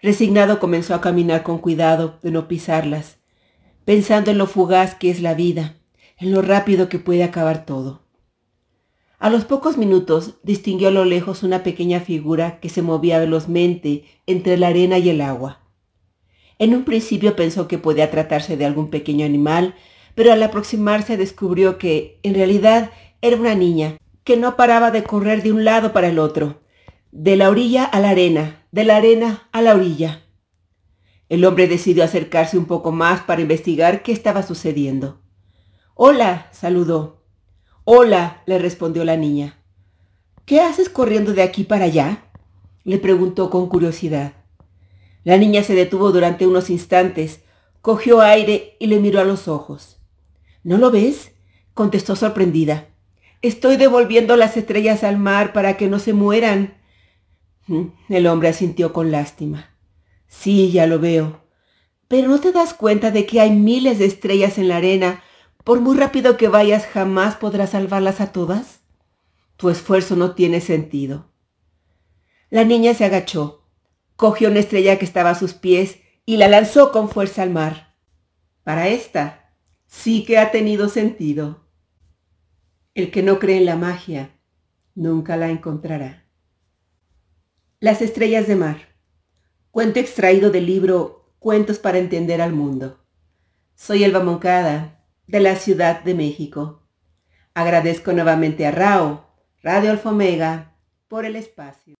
Resignado 0.00 0.60
comenzó 0.60 0.94
a 0.94 1.00
caminar 1.00 1.42
con 1.42 1.58
cuidado 1.58 2.20
de 2.22 2.30
no 2.30 2.46
pisarlas, 2.46 3.16
pensando 3.84 4.30
en 4.30 4.38
lo 4.38 4.46
fugaz 4.46 4.94
que 4.94 5.10
es 5.10 5.20
la 5.20 5.34
vida, 5.34 5.76
en 6.18 6.30
lo 6.30 6.40
rápido 6.40 6.88
que 6.88 7.00
puede 7.00 7.24
acabar 7.24 7.66
todo. 7.66 8.03
A 9.24 9.30
los 9.30 9.46
pocos 9.46 9.78
minutos 9.78 10.34
distinguió 10.42 10.88
a 10.88 10.90
lo 10.90 11.06
lejos 11.06 11.42
una 11.42 11.62
pequeña 11.62 12.00
figura 12.00 12.60
que 12.60 12.68
se 12.68 12.82
movía 12.82 13.18
velozmente 13.18 14.04
entre 14.26 14.58
la 14.58 14.68
arena 14.68 14.98
y 14.98 15.08
el 15.08 15.22
agua. 15.22 15.62
En 16.58 16.74
un 16.74 16.84
principio 16.84 17.34
pensó 17.34 17.66
que 17.66 17.78
podía 17.78 18.10
tratarse 18.10 18.58
de 18.58 18.66
algún 18.66 18.90
pequeño 18.90 19.24
animal, 19.24 19.76
pero 20.14 20.30
al 20.30 20.42
aproximarse 20.42 21.16
descubrió 21.16 21.78
que, 21.78 22.20
en 22.22 22.34
realidad, 22.34 22.90
era 23.22 23.38
una 23.38 23.54
niña, 23.54 23.96
que 24.24 24.36
no 24.36 24.56
paraba 24.56 24.90
de 24.90 25.04
correr 25.04 25.42
de 25.42 25.52
un 25.52 25.64
lado 25.64 25.94
para 25.94 26.08
el 26.08 26.18
otro, 26.18 26.60
de 27.10 27.36
la 27.36 27.48
orilla 27.48 27.84
a 27.84 28.00
la 28.00 28.10
arena, 28.10 28.66
de 28.72 28.84
la 28.84 28.96
arena 28.96 29.48
a 29.52 29.62
la 29.62 29.74
orilla. 29.74 30.20
El 31.30 31.46
hombre 31.46 31.66
decidió 31.66 32.04
acercarse 32.04 32.58
un 32.58 32.66
poco 32.66 32.92
más 32.92 33.22
para 33.22 33.40
investigar 33.40 34.02
qué 34.02 34.12
estaba 34.12 34.42
sucediendo. 34.42 35.22
Hola, 35.94 36.48
saludó. 36.52 37.23
Hola, 37.86 38.42
le 38.46 38.58
respondió 38.58 39.04
la 39.04 39.18
niña. 39.18 39.58
¿Qué 40.46 40.60
haces 40.60 40.88
corriendo 40.88 41.34
de 41.34 41.42
aquí 41.42 41.64
para 41.64 41.84
allá? 41.84 42.30
le 42.82 42.96
preguntó 42.96 43.50
con 43.50 43.68
curiosidad. 43.68 44.32
La 45.22 45.36
niña 45.36 45.62
se 45.62 45.74
detuvo 45.74 46.10
durante 46.10 46.46
unos 46.46 46.70
instantes, 46.70 47.40
cogió 47.82 48.22
aire 48.22 48.78
y 48.80 48.86
le 48.86 49.00
miró 49.00 49.20
a 49.20 49.24
los 49.24 49.48
ojos. 49.48 49.98
¿No 50.62 50.78
lo 50.78 50.90
ves? 50.90 51.32
contestó 51.74 52.16
sorprendida. 52.16 52.88
Estoy 53.42 53.76
devolviendo 53.76 54.36
las 54.36 54.56
estrellas 54.56 55.04
al 55.04 55.18
mar 55.18 55.52
para 55.52 55.76
que 55.76 55.86
no 55.86 55.98
se 55.98 56.14
mueran. 56.14 56.78
El 58.08 58.26
hombre 58.26 58.48
asintió 58.48 58.94
con 58.94 59.10
lástima. 59.10 59.76
Sí, 60.26 60.72
ya 60.72 60.86
lo 60.86 61.00
veo. 61.00 61.42
Pero 62.08 62.28
¿no 62.28 62.40
te 62.40 62.50
das 62.50 62.72
cuenta 62.72 63.10
de 63.10 63.26
que 63.26 63.42
hay 63.42 63.50
miles 63.50 63.98
de 63.98 64.06
estrellas 64.06 64.56
en 64.56 64.68
la 64.68 64.76
arena 64.78 65.22
por 65.64 65.80
muy 65.80 65.96
rápido 65.96 66.36
que 66.36 66.48
vayas, 66.48 66.86
jamás 66.86 67.36
podrás 67.36 67.70
salvarlas 67.70 68.20
a 68.20 68.32
todas. 68.32 68.80
Tu 69.56 69.70
esfuerzo 69.70 70.14
no 70.14 70.34
tiene 70.34 70.60
sentido. 70.60 71.30
La 72.50 72.64
niña 72.64 72.92
se 72.94 73.04
agachó, 73.06 73.66
cogió 74.16 74.50
una 74.50 74.60
estrella 74.60 74.98
que 74.98 75.06
estaba 75.06 75.30
a 75.30 75.34
sus 75.34 75.54
pies 75.54 75.98
y 76.26 76.36
la 76.36 76.48
lanzó 76.48 76.92
con 76.92 77.08
fuerza 77.08 77.42
al 77.42 77.50
mar. 77.50 77.96
Para 78.62 78.88
esta 78.88 79.54
sí 79.86 80.24
que 80.24 80.38
ha 80.38 80.50
tenido 80.50 80.88
sentido. 80.88 81.64
El 82.94 83.10
que 83.10 83.22
no 83.22 83.38
cree 83.38 83.56
en 83.56 83.66
la 83.66 83.76
magia 83.76 84.38
nunca 84.94 85.36
la 85.36 85.48
encontrará. 85.48 86.28
Las 87.80 88.02
estrellas 88.02 88.46
de 88.46 88.56
mar. 88.56 88.96
Cuento 89.70 89.98
extraído 89.98 90.50
del 90.50 90.66
libro 90.66 91.34
Cuentos 91.38 91.78
para 91.78 91.98
entender 91.98 92.40
al 92.40 92.52
mundo. 92.52 93.04
Soy 93.74 94.04
Elba 94.04 94.20
Moncada, 94.22 94.93
de 95.26 95.40
la 95.40 95.56
Ciudad 95.56 96.02
de 96.02 96.14
México. 96.14 96.82
Agradezco 97.54 98.12
nuevamente 98.12 98.66
a 98.66 98.70
RAO, 98.70 99.26
Radio 99.62 99.90
Alfa 99.90 100.10
Omega, 100.10 100.74
por 101.08 101.24
el 101.24 101.36
espacio. 101.36 101.94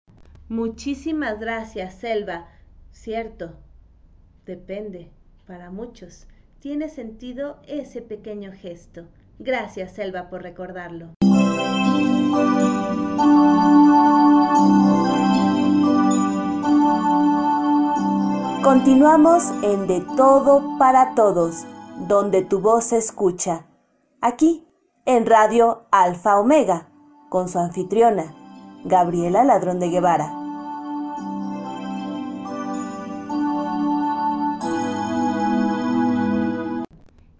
Muchísimas 0.49 1.39
gracias, 1.39 1.95
Selva. 1.95 2.47
Cierto, 2.91 3.57
depende, 4.45 5.11
para 5.47 5.71
muchos. 5.71 6.27
Tiene 6.59 6.89
sentido 6.89 7.59
ese 7.67 8.01
pequeño 8.01 8.51
gesto. 8.51 9.07
Gracias, 9.39 9.93
Selva, 9.93 10.29
por 10.29 10.43
recordarlo. 10.43 11.13
Continuamos 18.63 19.51
en 19.61 19.87
De 19.87 20.01
Todo 20.17 20.77
para 20.79 21.13
Todos, 21.13 21.65
donde 22.07 22.43
tu 22.43 22.59
voz 22.59 22.85
se 22.85 22.97
escucha. 22.97 23.65
Aquí, 24.21 24.67
en 25.05 25.25
Radio 25.25 25.87
Alfa 25.91 26.39
Omega, 26.39 26.89
con 27.29 27.49
su 27.49 27.57
anfitriona, 27.57 28.35
Gabriela 28.83 29.43
Ladrón 29.43 29.79
de 29.79 29.89
Guevara. 29.89 30.31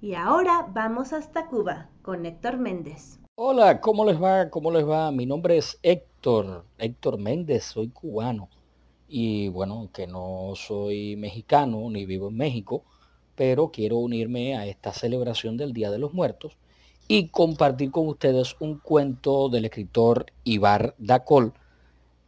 Y 0.01 0.15
ahora 0.15 0.67
vamos 0.73 1.13
hasta 1.13 1.47
Cuba 1.47 1.89
con 2.01 2.25
Héctor 2.25 2.57
Méndez. 2.57 3.19
Hola, 3.35 3.81
¿cómo 3.81 4.03
les 4.05 4.21
va? 4.21 4.49
¿Cómo 4.49 4.71
les 4.71 4.87
va? 4.87 5.11
Mi 5.11 5.27
nombre 5.27 5.57
es 5.57 5.79
Héctor, 5.83 6.65
Héctor 6.79 7.19
Méndez, 7.19 7.65
soy 7.65 7.89
cubano. 7.89 8.49
Y 9.07 9.49
bueno, 9.49 9.75
aunque 9.75 10.07
no 10.07 10.53
soy 10.55 11.15
mexicano 11.17 11.87
ni 11.91 12.05
vivo 12.07 12.29
en 12.29 12.37
México, 12.37 12.83
pero 13.35 13.71
quiero 13.71 13.97
unirme 13.97 14.57
a 14.57 14.65
esta 14.65 14.93
celebración 14.93 15.57
del 15.57 15.73
Día 15.73 15.91
de 15.91 15.99
los 15.99 16.13
Muertos 16.13 16.57
y 17.07 17.27
compartir 17.27 17.91
con 17.91 18.07
ustedes 18.07 18.55
un 18.59 18.79
cuento 18.79 19.49
del 19.49 19.65
escritor 19.65 20.25
Ibar 20.43 20.95
Dacol, 20.97 21.53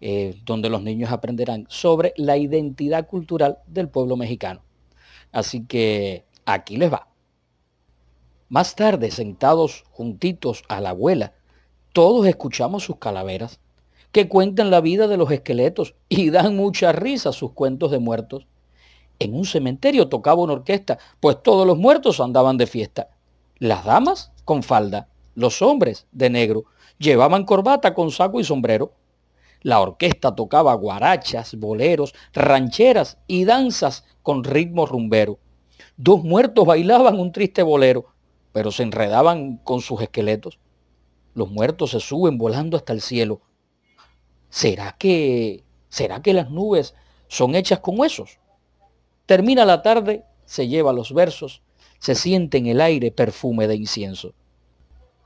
eh, 0.01 0.39
donde 0.45 0.69
los 0.69 0.83
niños 0.83 1.11
aprenderán 1.11 1.65
sobre 1.69 2.13
la 2.17 2.37
identidad 2.37 3.07
cultural 3.07 3.59
del 3.65 3.89
pueblo 3.89 4.15
mexicano. 4.15 4.61
Así 5.31 5.65
que 5.65 6.25
aquí 6.45 6.77
les 6.77 6.91
va. 6.91 7.07
Más 8.49 8.75
tarde, 8.75 9.11
sentados 9.11 9.83
juntitos 9.91 10.63
a 10.69 10.79
la 10.79 10.91
abuela, 10.91 11.33
todos 11.91 12.27
escuchamos 12.27 12.83
sus 12.83 12.97
calaveras 12.97 13.59
que 14.11 14.29
cuentan 14.29 14.71
la 14.71 14.81
vida 14.81 15.07
de 15.07 15.17
los 15.17 15.31
esqueletos 15.31 15.95
y 16.09 16.29
dan 16.29 16.55
mucha 16.55 16.91
risa 16.91 17.33
sus 17.33 17.51
cuentos 17.51 17.91
de 17.91 17.99
muertos. 17.99 18.47
En 19.19 19.33
un 19.33 19.45
cementerio 19.45 20.09
tocaba 20.09 20.41
una 20.41 20.53
orquesta, 20.53 20.97
pues 21.19 21.41
todos 21.41 21.65
los 21.65 21.77
muertos 21.77 22.19
andaban 22.19 22.57
de 22.57 22.67
fiesta. 22.67 23.09
Las 23.57 23.85
damas 23.85 24.31
con 24.45 24.63
falda, 24.63 25.09
los 25.35 25.61
hombres 25.61 26.07
de 26.11 26.29
negro, 26.29 26.65
llevaban 26.99 27.45
corbata 27.45 27.93
con 27.93 28.11
saco 28.11 28.39
y 28.39 28.43
sombrero. 28.43 28.93
La 29.61 29.79
orquesta 29.79 30.35
tocaba 30.35 30.73
guarachas, 30.75 31.55
boleros, 31.55 32.13
rancheras 32.33 33.17
y 33.27 33.45
danzas 33.45 34.05
con 34.21 34.43
ritmo 34.43 34.85
rumbero. 34.85 35.39
Dos 35.97 36.23
muertos 36.23 36.65
bailaban 36.65 37.19
un 37.19 37.31
triste 37.31 37.63
bolero, 37.63 38.05
pero 38.51 38.71
se 38.71 38.83
enredaban 38.83 39.57
con 39.57 39.81
sus 39.81 40.01
esqueletos. 40.01 40.59
Los 41.33 41.49
muertos 41.49 41.91
se 41.91 41.99
suben 41.99 42.37
volando 42.37 42.77
hasta 42.77 42.93
el 42.93 43.01
cielo, 43.01 43.41
¿Será 44.49 44.95
que, 44.97 45.63
será 45.89 46.21
que 46.21 46.33
las 46.33 46.49
nubes 46.49 46.95
son 47.27 47.55
hechas 47.55 47.79
con 47.79 47.99
huesos? 47.99 48.39
Termina 49.27 49.65
la 49.65 49.81
tarde, 49.81 50.23
se 50.45 50.69
lleva 50.69 50.93
los 50.93 51.13
versos, 51.13 51.61
se 51.99 52.15
siente 52.15 52.57
en 52.57 52.67
el 52.67 52.79
aire 52.79 53.11
perfume 53.11 53.67
de 53.67 53.75
incienso. 53.75 54.33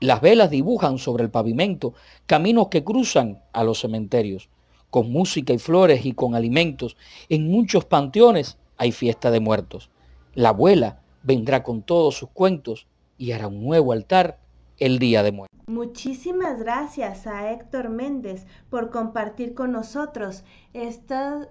Las 0.00 0.20
velas 0.20 0.50
dibujan 0.50 0.98
sobre 0.98 1.22
el 1.22 1.30
pavimento 1.30 1.94
caminos 2.26 2.66
que 2.66 2.82
cruzan 2.82 3.40
a 3.52 3.62
los 3.62 3.78
cementerios. 3.80 4.50
Con 4.90 5.12
música 5.12 5.52
y 5.52 5.58
flores 5.58 6.04
y 6.04 6.14
con 6.14 6.34
alimentos, 6.34 6.96
en 7.28 7.48
muchos 7.48 7.84
panteones 7.84 8.58
hay 8.76 8.90
fiesta 8.90 9.30
de 9.30 9.38
muertos. 9.38 9.88
La 10.34 10.48
abuela 10.48 11.00
vendrá 11.22 11.62
con 11.62 11.82
todos 11.82 12.16
sus 12.16 12.28
cuentos 12.30 12.88
y 13.18 13.30
hará 13.30 13.46
un 13.46 13.62
nuevo 13.62 13.92
altar 13.92 14.40
el 14.78 14.98
día 14.98 15.22
de 15.22 15.30
muertos. 15.30 15.60
Muchísimas 15.68 16.58
gracias 16.58 17.28
a 17.28 17.52
Héctor 17.52 17.88
Méndez 17.88 18.46
por 18.68 18.90
compartir 18.90 19.54
con 19.54 19.70
nosotros 19.70 20.42
esta, 20.72 21.48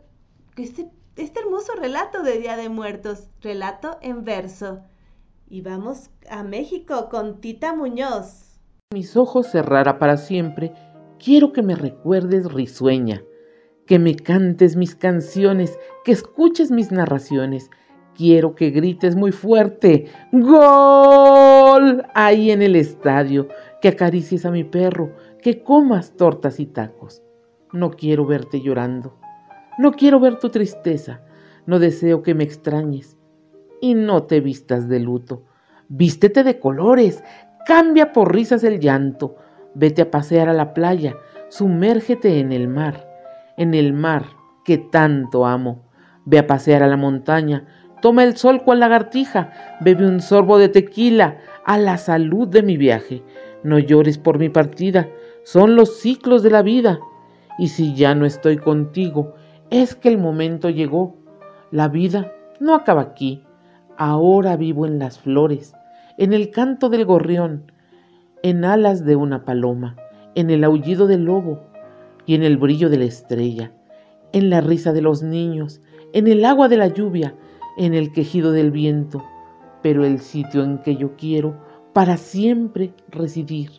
este, 0.57 0.89
este 1.15 1.41
hermoso 1.41 1.73
relato 1.79 2.23
de 2.23 2.39
Día 2.39 2.55
de 2.55 2.69
Muertos, 2.69 3.29
relato 3.41 3.97
en 4.01 4.23
verso. 4.23 4.81
Y 5.49 5.61
vamos 5.61 6.09
a 6.29 6.43
México 6.43 7.09
con 7.09 7.41
Tita 7.41 7.75
Muñoz. 7.75 8.59
Mis 8.93 9.17
ojos 9.17 9.47
cerrara 9.47 9.99
para 9.99 10.17
siempre, 10.17 10.73
quiero 11.19 11.51
que 11.51 11.61
me 11.61 11.75
recuerdes 11.75 12.51
risueña, 12.51 13.21
que 13.85 13.99
me 13.99 14.15
cantes 14.15 14.77
mis 14.77 14.95
canciones, 14.95 15.77
que 16.05 16.13
escuches 16.13 16.71
mis 16.71 16.91
narraciones. 16.91 17.69
Quiero 18.15 18.55
que 18.55 18.69
grites 18.69 19.15
muy 19.15 19.31
fuerte, 19.31 20.05
¡Gol! 20.31 22.03
ahí 22.13 22.51
en 22.51 22.61
el 22.61 22.75
estadio 22.75 23.47
que 23.81 23.89
acaricies 23.89 24.45
a 24.45 24.51
mi 24.51 24.63
perro, 24.63 25.15
que 25.41 25.63
comas 25.63 26.15
tortas 26.15 26.59
y 26.59 26.67
tacos. 26.67 27.23
No 27.73 27.91
quiero 27.91 28.25
verte 28.25 28.61
llorando, 28.61 29.17
no 29.77 29.93
quiero 29.93 30.19
ver 30.19 30.37
tu 30.37 30.49
tristeza, 30.49 31.21
no 31.65 31.79
deseo 31.79 32.21
que 32.23 32.33
me 32.33 32.43
extrañes. 32.43 33.17
Y 33.81 33.95
no 33.95 34.23
te 34.23 34.41
vistas 34.41 34.87
de 34.89 34.99
luto. 34.99 35.43
Vístete 35.87 36.43
de 36.43 36.59
colores, 36.59 37.23
cambia 37.65 38.13
por 38.13 38.33
risas 38.33 38.63
el 38.63 38.79
llanto, 38.79 39.35
vete 39.73 40.03
a 40.03 40.11
pasear 40.11 40.49
a 40.49 40.53
la 40.53 40.73
playa, 40.73 41.15
sumérgete 41.49 42.39
en 42.39 42.51
el 42.51 42.67
mar, 42.67 43.07
en 43.57 43.73
el 43.73 43.93
mar 43.93 44.25
que 44.63 44.77
tanto 44.77 45.45
amo. 45.45 45.83
Ve 46.25 46.39
a 46.39 46.47
pasear 46.47 46.83
a 46.83 46.87
la 46.87 46.97
montaña, 46.97 47.65
toma 48.01 48.23
el 48.23 48.37
sol 48.37 48.63
con 48.63 48.79
lagartija, 48.79 49.51
bebe 49.81 50.07
un 50.07 50.21
sorbo 50.21 50.57
de 50.57 50.69
tequila. 50.69 51.37
A 51.63 51.77
la 51.77 51.97
salud 51.97 52.47
de 52.47 52.63
mi 52.63 52.75
viaje. 52.75 53.21
No 53.63 53.77
llores 53.77 54.17
por 54.17 54.39
mi 54.39 54.49
partida, 54.49 55.07
son 55.43 55.75
los 55.75 55.99
ciclos 55.99 56.41
de 56.41 56.49
la 56.49 56.63
vida. 56.63 56.99
Y 57.59 57.67
si 57.67 57.93
ya 57.93 58.15
no 58.15 58.25
estoy 58.25 58.57
contigo, 58.57 59.35
es 59.71 59.95
que 59.95 60.09
el 60.09 60.17
momento 60.17 60.69
llegó. 60.69 61.15
La 61.71 61.87
vida 61.87 62.31
no 62.59 62.75
acaba 62.75 63.01
aquí. 63.01 63.41
Ahora 63.97 64.57
vivo 64.57 64.85
en 64.85 64.99
las 64.99 65.17
flores, 65.19 65.73
en 66.17 66.33
el 66.33 66.51
canto 66.51 66.89
del 66.89 67.05
gorrión, 67.05 67.71
en 68.43 68.65
alas 68.65 69.05
de 69.05 69.15
una 69.15 69.45
paloma, 69.45 69.95
en 70.35 70.49
el 70.49 70.63
aullido 70.63 71.07
del 71.07 71.23
lobo 71.23 71.61
y 72.25 72.35
en 72.35 72.43
el 72.43 72.57
brillo 72.57 72.89
de 72.89 72.97
la 72.97 73.05
estrella, 73.05 73.71
en 74.33 74.49
la 74.49 74.59
risa 74.59 74.91
de 74.91 75.01
los 75.01 75.23
niños, 75.23 75.81
en 76.13 76.27
el 76.27 76.43
agua 76.45 76.67
de 76.67 76.77
la 76.77 76.87
lluvia, 76.87 77.35
en 77.77 77.93
el 77.93 78.11
quejido 78.11 78.51
del 78.51 78.71
viento. 78.71 79.23
Pero 79.81 80.03
el 80.03 80.19
sitio 80.19 80.63
en 80.63 80.79
que 80.79 80.95
yo 80.97 81.15
quiero 81.15 81.55
para 81.93 82.17
siempre 82.17 82.93
residir. 83.09 83.71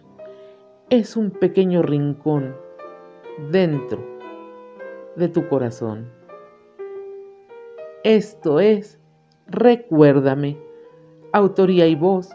Es 0.88 1.16
un 1.16 1.30
pequeño 1.30 1.82
rincón 1.82 2.54
dentro 3.50 4.11
de 5.16 5.28
tu 5.28 5.48
corazón. 5.48 6.10
Esto 8.04 8.60
es 8.60 8.98
Recuérdame, 9.46 10.58
autoría 11.32 11.86
y 11.86 11.94
voz 11.94 12.30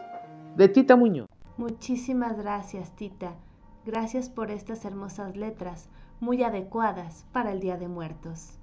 de 0.56 0.68
Tita 0.68 0.94
Muñoz. 0.94 1.26
Muchísimas 1.56 2.36
gracias, 2.38 2.94
Tita. 2.94 3.34
Gracias 3.84 4.28
por 4.28 4.50
estas 4.50 4.84
hermosas 4.84 5.36
letras, 5.36 5.88
muy 6.20 6.42
adecuadas 6.42 7.24
para 7.32 7.52
el 7.52 7.60
Día 7.60 7.76
de 7.76 7.88
Muertos. 7.88 8.58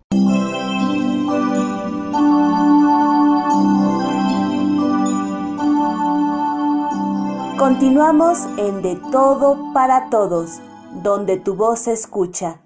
Continuamos 7.57 8.45
en 8.57 8.81
De 8.81 8.97
Todo 9.11 9.73
para 9.73 10.09
Todos, 10.09 10.61
donde 11.01 11.37
tu 11.37 11.55
voz 11.55 11.79
se 11.79 11.93
escucha. 11.93 12.61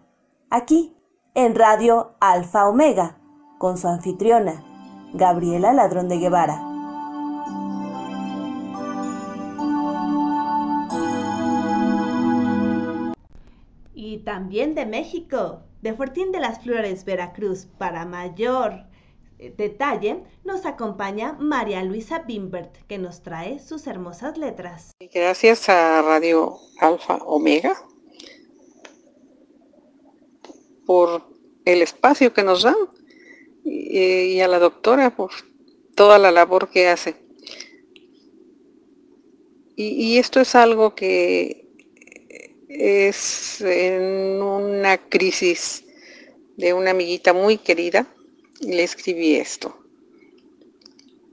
Aquí, 0.50 0.94
en 1.46 1.56
Radio 1.56 2.18
Alfa 2.20 2.68
Omega, 2.68 3.18
con 3.60 3.78
su 3.78 3.88
anfitriona, 3.88 4.62
Gabriela 5.14 5.72
Ladrón 5.72 6.10
de 6.10 6.18
Guevara. 6.18 6.62
Y 13.94 14.18
también 14.26 14.76
de 14.76 14.86
México, 14.86 15.62
de 15.82 15.94
Fortín 15.94 16.34
de 16.34 16.42
las 16.42 16.62
Flores, 16.62 17.06
Veracruz, 17.06 17.68
para 17.78 18.04
mayor 18.06 18.84
detalle, 19.38 20.26
nos 20.44 20.66
acompaña 20.66 21.38
María 21.40 21.82
Luisa 21.84 22.20
Bimbert, 22.20 22.76
que 22.88 22.98
nos 22.98 23.22
trae 23.24 23.60
sus 23.60 23.88
hermosas 23.88 24.38
letras. 24.38 24.92
Gracias 25.14 25.70
a 25.70 26.02
Radio 26.02 26.58
Alfa 26.82 27.16
Omega 27.26 27.78
por 30.86 31.29
el 31.74 31.82
espacio 31.82 32.34
que 32.34 32.44
nos 32.44 32.64
dan 32.64 32.76
y, 33.64 34.40
a 34.40 34.48
la 34.48 34.60
doctora 34.60 35.16
por 35.16 35.32
toda 35.96 36.18
la 36.18 36.32
labor 36.32 36.70
que 36.70 36.88
hace. 36.88 37.16
Y, 39.76 40.18
esto 40.18 40.42
es 40.42 40.56
algo 40.56 40.94
que 40.94 41.66
es 42.68 43.62
en 43.62 44.42
una 44.42 44.98
crisis 44.98 45.86
de 46.58 46.74
una 46.74 46.92
amiguita 46.92 47.32
muy 47.32 47.58
querida, 47.58 48.14
le 48.60 48.84
escribí 48.84 49.36
esto. 49.36 49.78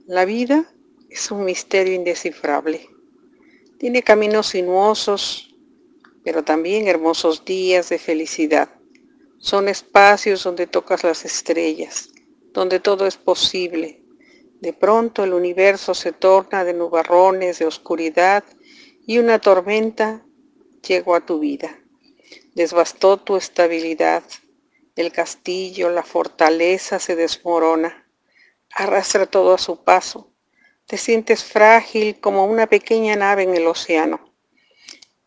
La 0.05 0.23
vida 0.23 0.71
es 1.09 1.29
un 1.31 1.43
misterio 1.43 1.93
indescifrable. 1.93 2.87
Tiene 3.77 4.01
caminos 4.01 4.47
sinuosos, 4.47 5.53
pero 6.23 6.43
también 6.45 6.87
hermosos 6.87 7.43
días 7.43 7.89
de 7.89 7.99
felicidad. 7.99 8.76
Son 9.39 9.69
espacios 9.69 10.43
donde 10.43 10.65
tocas 10.67 11.03
las 11.03 11.23
estrellas, 11.23 12.09
donde 12.53 12.79
todo 12.79 13.05
es 13.05 13.17
posible. 13.17 14.01
De 14.59 14.73
pronto 14.73 15.23
el 15.23 15.33
universo 15.33 15.93
se 15.93 16.11
torna 16.11 16.63
de 16.63 16.73
nubarrones, 16.73 17.59
de 17.59 17.65
oscuridad 17.65 18.43
y 19.05 19.19
una 19.19 19.39
tormenta 19.39 20.25
llegó 20.85 21.15
a 21.15 21.25
tu 21.25 21.39
vida. 21.39 21.79
Desbastó 22.55 23.17
tu 23.17 23.37
estabilidad. 23.37 24.23
El 24.95 25.11
castillo, 25.11 25.91
la 25.91 26.01
fortaleza 26.01 26.97
se 26.97 27.15
desmorona. 27.15 28.09
Arrastra 28.73 29.27
todo 29.27 29.53
a 29.53 29.59
su 29.59 29.83
paso. 29.83 30.33
Te 30.87 30.97
sientes 30.97 31.43
frágil 31.43 32.19
como 32.19 32.45
una 32.45 32.65
pequeña 32.65 33.15
nave 33.15 33.43
en 33.43 33.53
el 33.55 33.67
océano. 33.67 34.33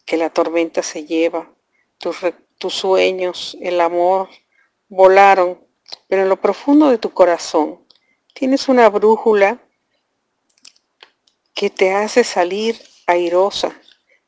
Que 0.05 0.16
la 0.16 0.31
tormenta 0.31 0.82
se 0.82 1.05
lleva. 1.05 1.55
Tus, 1.99 2.16
tus 2.61 2.74
sueños, 2.74 3.57
el 3.61 3.81
amor, 3.81 4.28
volaron 4.89 5.59
pero 6.09 6.23
en 6.23 6.28
lo 6.28 6.41
profundo 6.41 6.89
de 6.89 6.99
tu 6.99 7.11
corazón 7.11 7.81
tienes 8.35 8.69
una 8.69 8.89
brújula 8.89 9.59
que 11.55 11.70
te 11.70 11.93
hace 11.93 12.24
salir 12.24 12.81
airosa, 13.07 13.73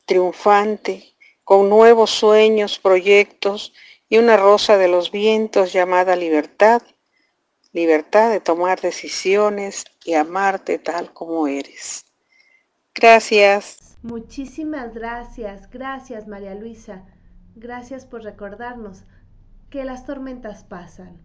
triunfante, 0.07 1.15
con 1.45 1.69
nuevos 1.69 2.11
sueños, 2.11 2.79
proyectos 2.79 3.73
y 4.09 4.19
una 4.19 4.37
rosa 4.37 4.77
de 4.77 4.89
los 4.89 5.11
vientos 5.11 5.73
llamada 5.73 6.15
libertad, 6.17 6.83
libertad 7.73 8.31
de 8.31 8.41
tomar 8.41 8.81
decisiones 8.81 9.85
y 10.05 10.15
amarte 10.15 10.79
tal 10.79 11.13
como 11.13 11.47
eres. 11.47 12.05
Gracias. 12.95 13.97
Muchísimas 14.03 14.93
gracias, 14.93 15.71
gracias 15.71 16.27
María 16.27 16.55
Luisa. 16.55 17.07
Gracias 17.55 18.07
por 18.07 18.23
recordarnos 18.23 19.05
que 19.69 19.85
las 19.85 20.07
tormentas 20.07 20.65
pasan. 20.65 21.19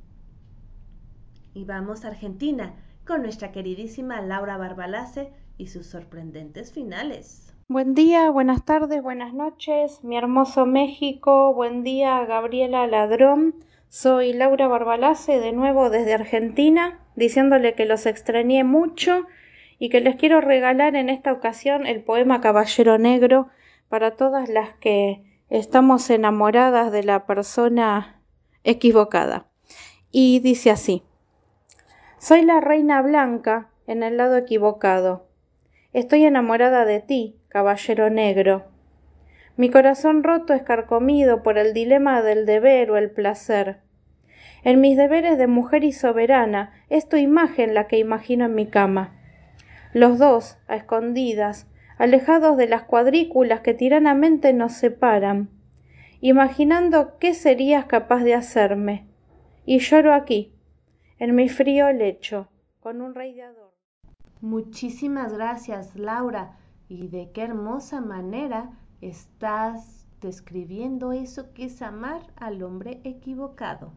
Y 1.53 1.63
vamos 1.63 2.03
a 2.03 2.09
Argentina 2.09 2.75
con 3.05 3.21
nuestra 3.21 3.51
queridísima 3.51 4.21
Laura 4.21 4.57
Barbalace 4.57 5.31
y 5.57 5.67
sus 5.67 5.87
sorprendentes 5.87 6.73
finales. 6.73 7.53
Buen 7.69 7.95
día, 7.95 8.29
buenas 8.29 8.65
tardes, 8.65 9.01
buenas 9.01 9.33
noches, 9.33 10.03
mi 10.03 10.17
hermoso 10.17 10.65
México, 10.65 11.53
buen 11.53 11.83
día 11.83 12.23
Gabriela 12.25 12.87
Ladrón, 12.87 13.55
soy 13.89 14.33
Laura 14.33 14.67
Barbalace 14.67 15.39
de 15.39 15.51
nuevo 15.53 15.89
desde 15.89 16.13
Argentina, 16.13 16.99
diciéndole 17.15 17.73
que 17.73 17.85
los 17.85 18.05
extrañé 18.05 18.63
mucho 18.63 19.25
y 19.79 19.89
que 19.89 20.01
les 20.01 20.15
quiero 20.15 20.41
regalar 20.41 20.95
en 20.95 21.09
esta 21.09 21.31
ocasión 21.31 21.85
el 21.85 22.03
poema 22.03 22.41
Caballero 22.41 22.97
Negro 22.97 23.47
para 23.89 24.11
todas 24.11 24.49
las 24.49 24.73
que 24.75 25.26
estamos 25.49 26.09
enamoradas 26.09 26.91
de 26.91 27.03
la 27.03 27.25
persona 27.25 28.21
equivocada. 28.63 29.47
Y 30.11 30.39
dice 30.39 30.71
así. 30.71 31.03
Soy 32.17 32.41
la 32.41 32.59
reina 32.59 33.01
blanca 33.01 33.69
en 33.85 34.03
el 34.03 34.17
lado 34.17 34.37
equivocado. 34.37 35.27
Estoy 35.93 36.25
enamorada 36.25 36.85
de 36.85 36.99
ti, 36.99 37.37
caballero 37.47 38.09
negro. 38.09 38.65
Mi 39.55 39.69
corazón 39.69 40.23
roto 40.23 40.53
es 40.53 40.61
carcomido 40.63 41.41
por 41.41 41.57
el 41.57 41.73
dilema 41.73 42.21
del 42.21 42.45
deber 42.45 42.91
o 42.91 42.97
el 42.97 43.09
placer. 43.09 43.79
En 44.63 44.81
mis 44.81 44.97
deberes 44.97 45.37
de 45.37 45.47
mujer 45.47 45.83
y 45.83 45.93
soberana 45.93 46.73
es 46.89 47.07
tu 47.07 47.15
imagen 47.15 47.73
la 47.73 47.87
que 47.87 47.97
imagino 47.97 48.45
en 48.45 48.55
mi 48.55 48.67
cama. 48.67 49.15
Los 49.93 50.19
dos, 50.19 50.57
a 50.67 50.75
escondidas, 50.75 51.67
alejados 51.97 52.57
de 52.57 52.67
las 52.67 52.83
cuadrículas 52.83 53.61
que 53.61 53.73
tiranamente 53.73 54.53
nos 54.53 54.73
separan, 54.73 55.49
imaginando 56.21 57.17
qué 57.19 57.33
serías 57.33 57.85
capaz 57.85 58.23
de 58.23 58.35
hacerme. 58.35 59.07
Y 59.65 59.79
lloro 59.79 60.13
aquí, 60.13 60.53
en 61.19 61.35
mi 61.35 61.49
frío 61.49 61.91
lecho, 61.91 62.47
con 62.79 63.01
un 63.01 63.15
radiador. 63.15 63.73
Muchísimas 64.41 65.33
gracias, 65.33 65.95
Laura. 65.95 66.57
Y 66.87 67.09
de 67.09 67.31
qué 67.33 67.41
hermosa 67.41 67.99
manera 67.99 68.69
estás 69.01 70.07
describiendo 70.21 71.11
eso 71.11 71.53
que 71.53 71.65
es 71.65 71.81
amar 71.81 72.21
al 72.37 72.63
hombre 72.63 73.01
equivocado. 73.03 73.91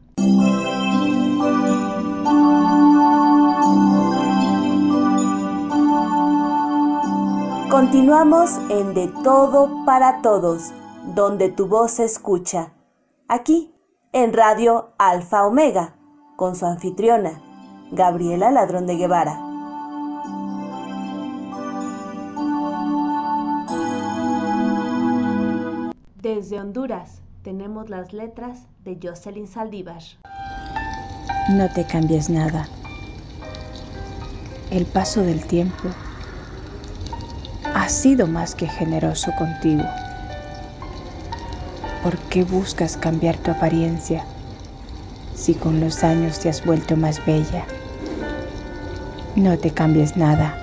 Continuamos 7.71 8.59
en 8.69 8.95
De 8.95 9.07
Todo 9.23 9.85
para 9.87 10.23
Todos, 10.23 10.73
donde 11.15 11.51
tu 11.51 11.69
voz 11.69 11.93
se 11.93 12.05
escucha. 12.05 12.73
Aquí, 13.29 13.73
en 14.13 14.33
Radio 14.33 14.93
Alfa 14.99 15.47
Omega 15.47 15.95
con 16.35 16.57
su 16.57 16.67
anfitriona, 16.67 17.41
Gabriela 17.93 18.51
Ladrón 18.51 18.89
de 18.89 18.97
Guevara. 18.97 19.39
Desde 26.17 26.59
Honduras 26.59 27.23
tenemos 27.45 27.89
las 27.89 28.13
letras 28.13 28.67
de 28.83 28.99
Jocelyn 29.01 29.47
Saldívar. 29.47 30.03
No 31.51 31.73
te 31.73 31.87
cambies 31.87 32.31
nada. 32.31 32.69
El 34.73 34.87
paso 34.87 35.21
del 35.21 35.47
tiempo 35.47 35.89
ha 37.75 37.89
sido 37.89 38.27
más 38.27 38.55
que 38.55 38.67
generoso 38.67 39.33
contigo. 39.39 39.85
¿Por 42.03 42.17
qué 42.29 42.45
buscas 42.45 42.97
cambiar 42.97 43.37
tu 43.37 43.51
apariencia? 43.51 44.25
si 45.41 45.55
con 45.55 45.81
los 45.81 46.05
años 46.05 46.39
te 46.39 46.51
has 46.51 46.65
vuelto 46.65 46.97
más 46.99 47.25
bella. 47.25 47.65
No 49.37 49.59
te 49.59 49.71
cambies 49.71 50.17
nada. 50.17 50.55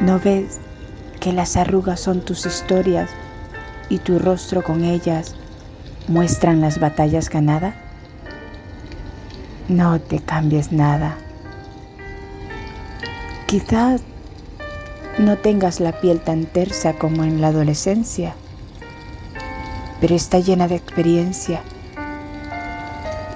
¿No 0.00 0.18
ves 0.18 0.60
que 1.20 1.34
las 1.34 1.56
arrugas 1.58 2.00
son 2.00 2.22
tus 2.22 2.46
historias 2.46 3.10
y 3.90 3.98
tu 3.98 4.18
rostro 4.18 4.62
con 4.62 4.82
ellas 4.82 5.34
muestran 6.06 6.62
las 6.62 6.80
batallas 6.80 7.28
ganadas? 7.28 7.74
No 9.68 10.00
te 10.00 10.20
cambies 10.20 10.72
nada. 10.72 11.18
Quizás 13.46 14.02
no 15.18 15.36
tengas 15.36 15.80
la 15.80 16.00
piel 16.00 16.20
tan 16.20 16.46
tersa 16.46 16.94
como 16.94 17.24
en 17.24 17.40
la 17.40 17.48
adolescencia, 17.48 18.36
pero 20.00 20.14
está 20.14 20.38
llena 20.38 20.68
de 20.68 20.76
experiencia 20.76 21.62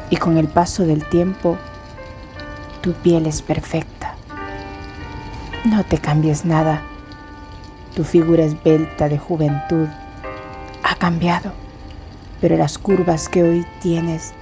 y 0.08 0.16
con 0.16 0.38
el 0.38 0.46
paso 0.46 0.84
del 0.86 1.08
tiempo 1.08 1.58
tu 2.82 2.92
piel 2.92 3.26
es 3.26 3.42
perfecta. 3.42 4.16
No 5.64 5.84
te 5.84 5.98
cambies 5.98 6.44
nada. 6.44 6.82
Tu 7.94 8.04
figura 8.04 8.44
esbelta 8.44 9.08
de 9.08 9.18
juventud 9.18 9.88
ha 10.82 10.94
cambiado, 10.96 11.52
pero 12.40 12.56
las 12.56 12.78
curvas 12.78 13.28
que 13.28 13.42
hoy 13.42 13.66
tienes 13.80 14.34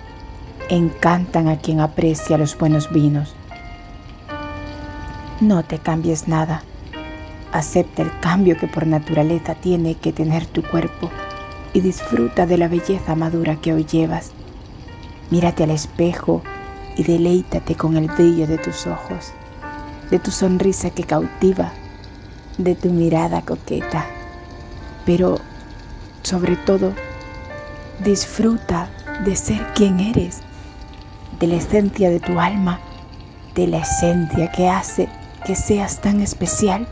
encantan 0.69 1.49
a 1.49 1.59
quien 1.59 1.81
aprecia 1.81 2.37
los 2.37 2.57
buenos 2.57 2.91
vinos. 2.91 3.35
No 5.41 5.65
te 5.65 5.79
cambies 5.79 6.29
nada. 6.29 6.70
Acepta 7.53 8.03
el 8.03 8.11
cambio 8.21 8.57
que 8.57 8.69
por 8.69 8.87
naturaleza 8.87 9.55
tiene 9.57 9.97
que 9.97 10.13
tener 10.13 10.47
tu 10.47 10.63
cuerpo 10.63 11.11
y 11.73 11.81
disfruta 11.81 12.47
de 12.47 12.59
la 12.59 12.69
belleza 12.69 13.15
madura 13.17 13.57
que 13.57 13.73
hoy 13.73 13.85
llevas. 13.85 14.33
Mírate 15.31 15.65
al 15.65 15.71
espejo 15.71 16.43
y 16.97 17.03
deleítate 17.03 17.75
con 17.75 17.97
el 17.97 18.07
brillo 18.09 18.47
de 18.47 18.59
tus 18.59 18.87
ojos, 18.87 19.33
de 20.11 20.19
tu 20.19 20.31
sonrisa 20.31 20.91
que 20.91 21.05
cautiva, 21.05 21.73
de 22.59 22.75
tu 22.75 22.91
mirada 22.91 23.43
coqueta. 23.43 24.07
Pero, 25.05 25.39
sobre 26.23 26.57
todo, 26.57 26.93
disfruta 28.05 28.91
de 29.25 29.35
ser 29.35 29.67
quien 29.75 29.99
eres, 29.99 30.41
de 31.39 31.47
la 31.47 31.57
esencia 31.57 32.11
de 32.11 32.21
tu 32.21 32.39
alma, 32.39 32.81
de 33.55 33.67
la 33.67 33.79
esencia 33.79 34.51
que 34.53 34.69
hace 34.69 35.09
que 35.45 35.55
seas 35.57 36.01
tan 36.01 36.21
especial, 36.21 36.87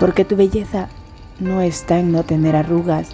porque 0.00 0.24
tu 0.24 0.34
belleza 0.34 0.88
no 1.38 1.60
está 1.60 2.00
en 2.00 2.10
no 2.10 2.24
tener 2.24 2.56
arrugas 2.56 3.10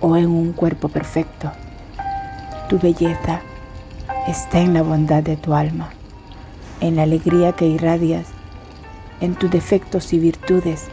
o 0.00 0.16
en 0.16 0.26
un 0.26 0.52
cuerpo 0.52 0.88
perfecto 0.88 1.52
tu 2.72 2.78
belleza 2.78 3.42
está 4.26 4.60
en 4.60 4.72
la 4.72 4.80
bondad 4.80 5.22
de 5.22 5.36
tu 5.36 5.52
alma, 5.52 5.90
en 6.80 6.96
la 6.96 7.02
alegría 7.02 7.52
que 7.52 7.66
irradias, 7.66 8.32
en 9.20 9.34
tus 9.34 9.50
defectos 9.50 10.14
y 10.14 10.18
virtudes, 10.18 10.88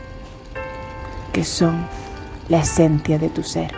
que 1.32 1.45
son 1.45 1.88
la 2.49 2.60
esencia 2.60 3.18
de 3.18 3.30
tu 3.30 3.44
ser. 3.44 3.72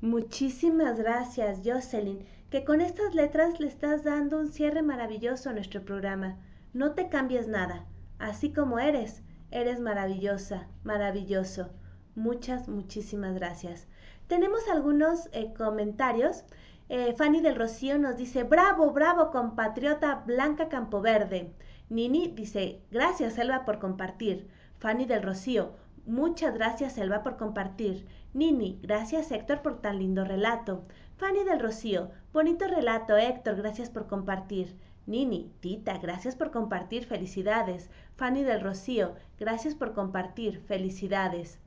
Muchísimas 0.00 0.98
gracias, 0.98 1.60
Jocelyn, 1.62 2.24
que 2.48 2.64
con 2.64 2.80
estas 2.80 3.14
letras 3.14 3.60
le 3.60 3.66
estás 3.66 4.02
dando 4.02 4.38
un 4.38 4.48
cierre 4.48 4.80
maravilloso 4.80 5.50
a 5.50 5.52
nuestro 5.52 5.84
programa. 5.84 6.38
No 6.72 6.92
te 6.92 7.10
cambies 7.10 7.48
nada, 7.48 7.84
así 8.18 8.50
como 8.50 8.78
eres, 8.78 9.20
eres 9.52 9.80
maravillosa, 9.80 10.66
maravilloso. 10.84 11.70
Muchas, 12.14 12.68
muchísimas 12.68 13.34
gracias. 13.34 13.86
Tenemos 14.26 14.68
algunos 14.68 15.28
eh, 15.32 15.52
comentarios. 15.54 16.44
Eh, 16.88 17.14
Fanny 17.16 17.40
del 17.40 17.56
Rocío 17.56 17.98
nos 17.98 18.16
dice, 18.16 18.44
bravo, 18.44 18.90
bravo, 18.90 19.30
compatriota 19.30 20.22
Blanca 20.26 20.68
Campoverde. 20.68 21.52
Nini 21.88 22.28
dice, 22.28 22.80
gracias, 22.90 23.38
Elba, 23.38 23.64
por 23.64 23.78
compartir. 23.78 24.48
Fanny 24.78 25.04
del 25.04 25.22
Rocío, 25.22 25.76
muchas 26.06 26.54
gracias, 26.54 26.98
Elba, 26.98 27.22
por 27.22 27.36
compartir. 27.36 28.06
Nini, 28.34 28.80
gracias, 28.82 29.30
Héctor, 29.30 29.62
por 29.62 29.80
tan 29.80 29.98
lindo 29.98 30.24
relato. 30.24 30.84
Fanny 31.18 31.44
del 31.44 31.60
Rocío, 31.60 32.10
bonito 32.32 32.66
relato, 32.66 33.16
Héctor, 33.16 33.56
gracias 33.56 33.90
por 33.90 34.06
compartir. 34.08 34.76
Nini, 35.06 35.52
Tita, 35.60 35.98
gracias 35.98 36.34
por 36.34 36.50
compartir, 36.50 37.04
felicidades. 37.04 37.90
Fanny 38.22 38.44
del 38.44 38.60
Rocío, 38.60 39.16
gracias 39.40 39.74
por 39.74 39.94
compartir, 39.94 40.60
felicidades. 40.68 41.58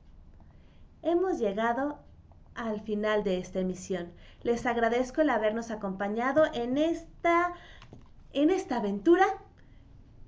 Hemos 1.02 1.38
llegado 1.38 1.98
al 2.54 2.80
final 2.80 3.24
de 3.24 3.36
esta 3.36 3.60
emisión. 3.60 4.10
Les 4.42 4.64
agradezco 4.64 5.20
el 5.20 5.28
habernos 5.28 5.70
acompañado 5.70 6.44
en 6.54 6.78
esta, 6.78 7.52
en 8.32 8.48
esta 8.48 8.78
aventura 8.78 9.26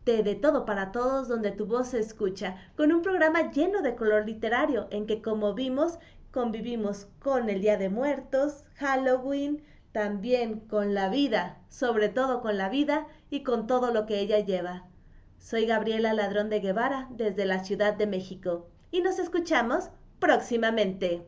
de 0.04 0.22
De 0.22 0.34
Todo 0.34 0.66
para 0.66 0.92
Todos, 0.92 1.28
donde 1.28 1.50
tu 1.50 1.64
voz 1.64 1.88
se 1.88 1.98
escucha, 1.98 2.56
con 2.76 2.92
un 2.92 3.00
programa 3.00 3.50
lleno 3.50 3.80
de 3.80 3.96
color 3.96 4.26
literario, 4.26 4.86
en 4.90 5.06
que 5.06 5.22
como 5.22 5.54
vimos, 5.54 5.98
convivimos 6.30 7.06
con 7.20 7.48
el 7.48 7.62
Día 7.62 7.78
de 7.78 7.88
Muertos, 7.88 8.64
Halloween, 8.74 9.62
también 9.92 10.60
con 10.60 10.92
la 10.92 11.08
vida, 11.08 11.56
sobre 11.70 12.10
todo 12.10 12.42
con 12.42 12.58
la 12.58 12.68
vida 12.68 13.06
y 13.30 13.42
con 13.42 13.66
todo 13.66 13.94
lo 13.94 14.04
que 14.04 14.20
ella 14.20 14.40
lleva. 14.40 14.84
Soy 15.48 15.64
Gabriela 15.64 16.12
Ladrón 16.12 16.50
de 16.50 16.60
Guevara 16.60 17.08
desde 17.08 17.46
la 17.46 17.64
Ciudad 17.64 17.94
de 17.94 18.06
México 18.06 18.68
y 18.90 19.00
nos 19.00 19.18
escuchamos 19.18 19.88
próximamente. 20.18 21.22